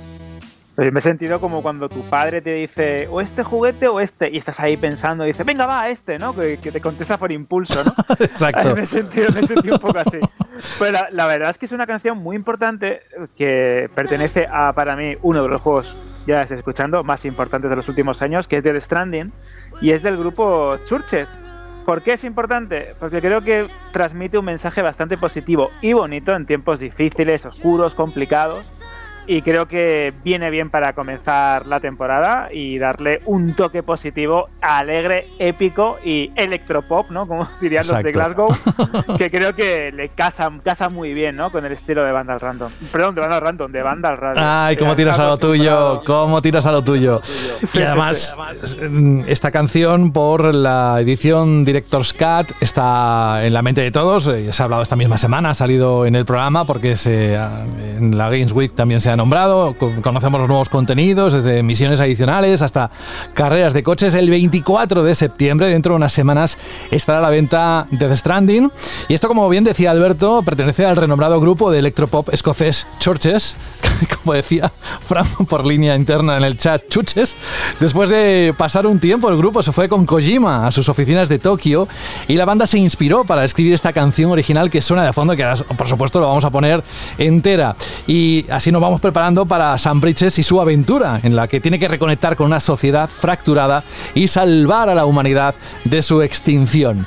Pues 0.77 0.93
me 0.93 0.99
he 0.99 1.01
sentido 1.01 1.41
como 1.41 1.63
cuando 1.63 1.89
tu 1.89 2.03
padre 2.03 2.39
te 2.39 2.53
dice 2.53 3.07
o 3.09 3.19
este 3.19 3.41
juguete 3.41 3.87
o 3.87 3.99
este 3.99 4.29
y 4.29 4.37
estás 4.37 4.59
ahí 4.59 4.77
pensando 4.77 5.23
y 5.23 5.29
dice 5.29 5.43
venga 5.43 5.65
va 5.65 5.89
este, 5.89 6.19
¿no? 6.19 6.35
Que, 6.35 6.59
que 6.59 6.71
te 6.71 6.79
contesta 6.79 7.17
por 7.17 7.31
impulso, 7.31 7.83
¿no? 7.83 7.95
Exacto. 8.19 8.75
me, 8.75 8.83
he 8.83 8.85
sentido, 8.85 9.31
me 9.33 9.39
he 9.39 9.47
sentido 9.47 9.73
un 9.73 9.81
poco 9.81 9.97
así. 9.97 10.19
Pues 10.77 10.91
la, 10.91 11.07
la, 11.09 11.25
verdad 11.25 11.49
es 11.49 11.57
que 11.57 11.65
es 11.65 11.71
una 11.71 11.87
canción 11.87 12.19
muy 12.19 12.35
importante 12.35 13.01
que 13.35 13.89
pertenece 13.95 14.45
a 14.51 14.71
para 14.73 14.95
mí 14.95 15.15
uno 15.23 15.41
de 15.41 15.49
los 15.49 15.61
juegos 15.61 15.97
ya 16.27 16.43
estés 16.43 16.59
escuchando 16.59 17.03
más 17.03 17.25
importantes 17.25 17.71
de 17.71 17.75
los 17.75 17.89
últimos 17.89 18.21
años, 18.21 18.47
que 18.47 18.57
es 18.57 18.63
Dead 18.63 18.79
Stranding 18.79 19.33
y 19.81 19.93
es 19.93 20.03
del 20.03 20.15
grupo 20.15 20.77
Churches. 20.85 21.39
¿Por 21.87 22.03
qué 22.03 22.13
es 22.13 22.23
importante? 22.23 22.93
Porque 22.99 23.19
creo 23.19 23.41
que 23.41 23.67
transmite 23.93 24.37
un 24.37 24.45
mensaje 24.45 24.83
bastante 24.83 25.17
positivo 25.17 25.71
y 25.81 25.93
bonito 25.93 26.35
en 26.35 26.45
tiempos 26.45 26.79
difíciles, 26.79 27.47
oscuros, 27.47 27.95
complicados 27.95 28.76
y 29.27 29.41
creo 29.41 29.67
que 29.67 30.13
viene 30.23 30.49
bien 30.49 30.69
para 30.69 30.93
comenzar 30.93 31.67
la 31.67 31.81
temporada 31.81 32.47
y 32.51 32.79
darle 32.79 33.21
un 33.25 33.53
toque 33.55 33.83
positivo, 33.83 34.49
alegre, 34.61 35.27
épico 35.37 35.97
y 36.03 36.31
electropop, 36.35 37.11
¿no? 37.11 37.27
Como 37.27 37.47
dirían 37.61 37.85
los 37.85 38.01
de 38.01 38.11
Glasgow, 38.13 38.47
que 39.17 39.29
creo 39.29 39.53
que 39.53 39.91
le 39.91 40.09
casa, 40.09 40.49
casa 40.63 40.87
muy 40.87 41.13
bien, 41.13 41.35
¿no? 41.35 41.51
Con 41.51 41.65
el 41.65 41.73
estilo 41.73 42.03
de 42.03 42.11
Vandal 42.13 42.39
Random. 42.39 42.71
Perdón, 42.91 43.15
de 43.15 43.21
Vandal 43.21 43.41
Random, 43.41 43.71
de 43.71 43.81
Vandal 43.81 44.17
Random. 44.17 44.43
Ay, 44.47 44.77
cómo 44.77 44.95
tiras 44.95 45.19
a 45.19 45.25
lo 45.25 45.37
tuyo, 45.37 46.01
cómo 46.05 46.41
tiras 46.41 46.65
a 46.65 46.71
lo 46.71 46.83
tuyo. 46.83 47.21
y 47.73 47.81
además, 47.81 48.37
esta 49.27 49.51
canción 49.51 50.13
por 50.13 50.55
la 50.55 50.99
edición 51.01 51.65
Director's 51.65 52.13
Cut 52.13 52.53
está 52.61 53.45
en 53.45 53.51
la 53.51 53.61
mente 53.61 53.81
de 53.81 53.91
todos, 53.91 54.25
ya 54.25 54.53
se 54.53 54.63
ha 54.63 54.65
hablado 54.65 54.83
esta 54.83 54.95
misma 54.95 55.17
semana, 55.17 55.49
ha 55.49 55.53
salido 55.53 56.05
en 56.05 56.15
el 56.15 56.23
programa 56.23 56.63
porque 56.65 56.95
se, 56.95 57.35
en 57.35 58.17
la 58.17 58.29
Games 58.29 58.53
Week 58.53 58.73
también 58.73 59.01
se 59.01 59.09
ha 59.09 59.16
nombrado, 59.18 59.76
conocemos 60.02 60.39
los 60.39 60.48
nuevos 60.48 60.69
contenidos, 60.69 61.34
desde 61.34 61.64
misiones 61.64 61.99
adicionales 61.99 62.61
hasta 62.61 62.91
carreras 63.34 63.73
de 63.73 63.84
coches. 63.84 64.15
El 64.15 64.30
24 64.30 65.03
de 65.03 65.15
septiembre, 65.15 65.68
dentro 65.68 65.94
de 65.94 65.98
unas 65.98 66.14
semanas, 66.14 66.57
estará 66.91 67.18
a 67.18 67.22
la 67.22 67.30
venta 67.30 67.88
Death 67.91 68.15
Stranding. 68.15 68.72
Y 69.10 69.14
esto, 69.14 69.27
como 69.27 69.49
bien 69.49 69.64
decía 69.64 69.91
Alberto, 69.91 70.41
pertenece 70.44 70.85
al 70.85 70.95
renombrado 70.95 71.41
grupo 71.41 71.72
de 71.72 71.80
electropop 71.80 72.30
escocés 72.34 72.88
Churches, 72.99 73.56
como 74.23 74.34
decía 74.34 74.72
Fran 75.06 75.26
por 75.49 75.65
línea 75.65 75.95
interna 75.95 76.38
en 76.38 76.44
el 76.44 76.57
chat, 76.57 76.88
Chuches. 76.88 77.35
Después 77.80 78.10
de 78.10 78.53
pasar 78.57 78.85
un 78.85 78.99
tiempo, 78.99 79.30
el 79.30 79.38
grupo 79.38 79.64
se 79.64 79.72
fue 79.72 79.89
con 79.89 80.06
Kojima 80.06 80.68
a 80.68 80.72
sus 80.72 80.88
oficinas 80.89 81.27
de 81.27 81.39
Tokio 81.39 81.88
y 82.27 82.35
la 82.35 82.45
banda 82.45 82.68
se 82.68 82.77
inspiró 82.77 83.23
para 83.23 83.44
escribir 83.44 83.73
esta 83.73 83.91
canción 83.94 84.31
original 84.31 84.69
que 84.69 84.81
suena 84.81 85.03
de 85.03 85.14
fondo, 85.14 85.35
que 85.35 85.45
por 85.76 85.88
supuesto 85.88 86.19
lo 86.19 86.27
vamos 86.27 86.45
a 86.45 86.52
poner 86.52 86.84
entera. 87.18 87.76
Y 88.06 88.45
así 88.49 88.72
nos 88.72 88.81
vamos 88.81 89.02
preparando 89.07 89.45
para 89.45 89.77
Sam 89.77 90.01
Bridges 90.01 90.38
y 90.38 90.43
su 90.43 90.59
aventura, 90.59 91.21
en 91.23 91.34
la 91.34 91.47
que 91.47 91.61
tiene 91.61 91.79
que 91.79 91.88
reconectar 91.88 92.35
con 92.35 92.47
una 92.47 92.59
sociedad 92.59 93.07
fracturada 93.07 93.85
y 94.13 94.27
salvar 94.27 94.89
a 94.89 94.95
la 94.95 95.05
humanidad 95.05 95.55
de 95.85 96.01
su 96.01 96.21
extinción. 96.21 97.05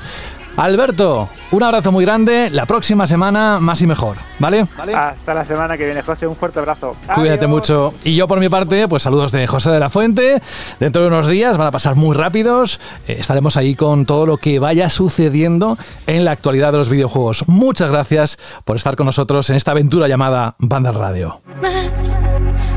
Alberto, 0.56 1.28
un 1.52 1.62
abrazo 1.62 1.90
muy 1.90 2.05
grande. 2.05 2.51
La 2.51 2.66
próxima 2.66 3.06
semana 3.06 3.59
más 3.60 3.81
y 3.82 3.86
mejor, 3.86 4.16
¿vale? 4.39 4.66
Hasta 4.94 5.35
la 5.35 5.44
semana 5.44 5.77
que 5.77 5.85
viene, 5.85 6.02
José. 6.02 6.27
Un 6.27 6.36
fuerte 6.36 6.59
abrazo. 6.59 6.97
Cuídate 7.14 7.47
mucho. 7.47 7.94
Y 8.05 8.14
yo 8.14 8.28
por 8.28 8.40
mi 8.40 8.48
parte, 8.48 8.86
pues 8.89 9.02
saludos 9.02 9.32
de 9.32 9.47
José 9.47 9.70
de 9.70 9.81
la 9.81 9.90
Fuente. 9.90 10.40
Dentro 10.78 11.02
de 11.02 11.09
unos 11.09 11.28
días 11.28 11.56
van 11.56 11.68
a 11.68 11.70
pasar 11.70 11.97
muy 11.97 12.16
rápidos. 12.16 12.81
Eh, 13.06 13.16
estaremos 13.18 13.56
ahí 13.56 13.74
con 13.74 14.06
todo 14.06 14.27
lo 14.27 14.36
que 14.36 14.59
vaya 14.59 14.89
sucediendo 14.90 15.78
en 16.06 16.24
la 16.24 16.32
actualidad 16.32 16.72
de 16.72 16.78
los 16.78 16.89
videojuegos. 16.89 17.44
Muchas 17.48 17.90
gracias 17.90 18.39
por 18.64 18.77
estar 18.77 18.97
con 18.97 19.06
nosotros 19.06 19.48
en 19.51 19.56
esta 19.56 19.70
aventura 19.70 20.09
llamada 20.09 20.56
Banda 20.59 20.93
Radio. 20.93 21.40
Let's 21.62 22.18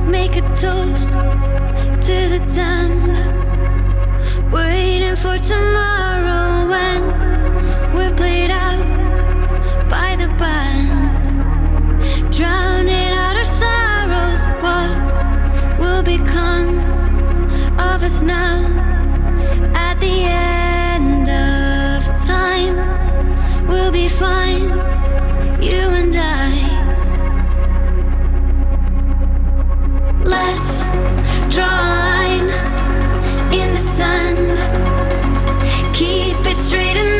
make 0.06 0.38
a 0.38 0.54
toast 0.54 1.10
to 1.12 2.30
the 2.30 2.40
time 2.54 3.14
waiting 4.52 5.16
for 5.16 5.38
tomorrow. 5.40 5.94
us 18.04 18.22
now 18.22 18.58
at 19.76 19.98
the 20.02 20.26
end 20.26 21.30
of 21.30 22.06
time. 22.28 22.76
We'll 23.68 23.94
be 23.94 24.10
fine, 24.10 24.68
you 25.64 25.84
and 26.02 26.14
I. 26.14 26.50
Let's 30.26 30.84
draw 31.54 31.66
a 31.66 31.94
line 32.10 32.50
in 33.54 33.74
the 33.74 33.84
sun, 33.98 34.36
keep 35.94 36.46
it 36.46 36.58
straight 36.58 36.98
and 36.98 37.13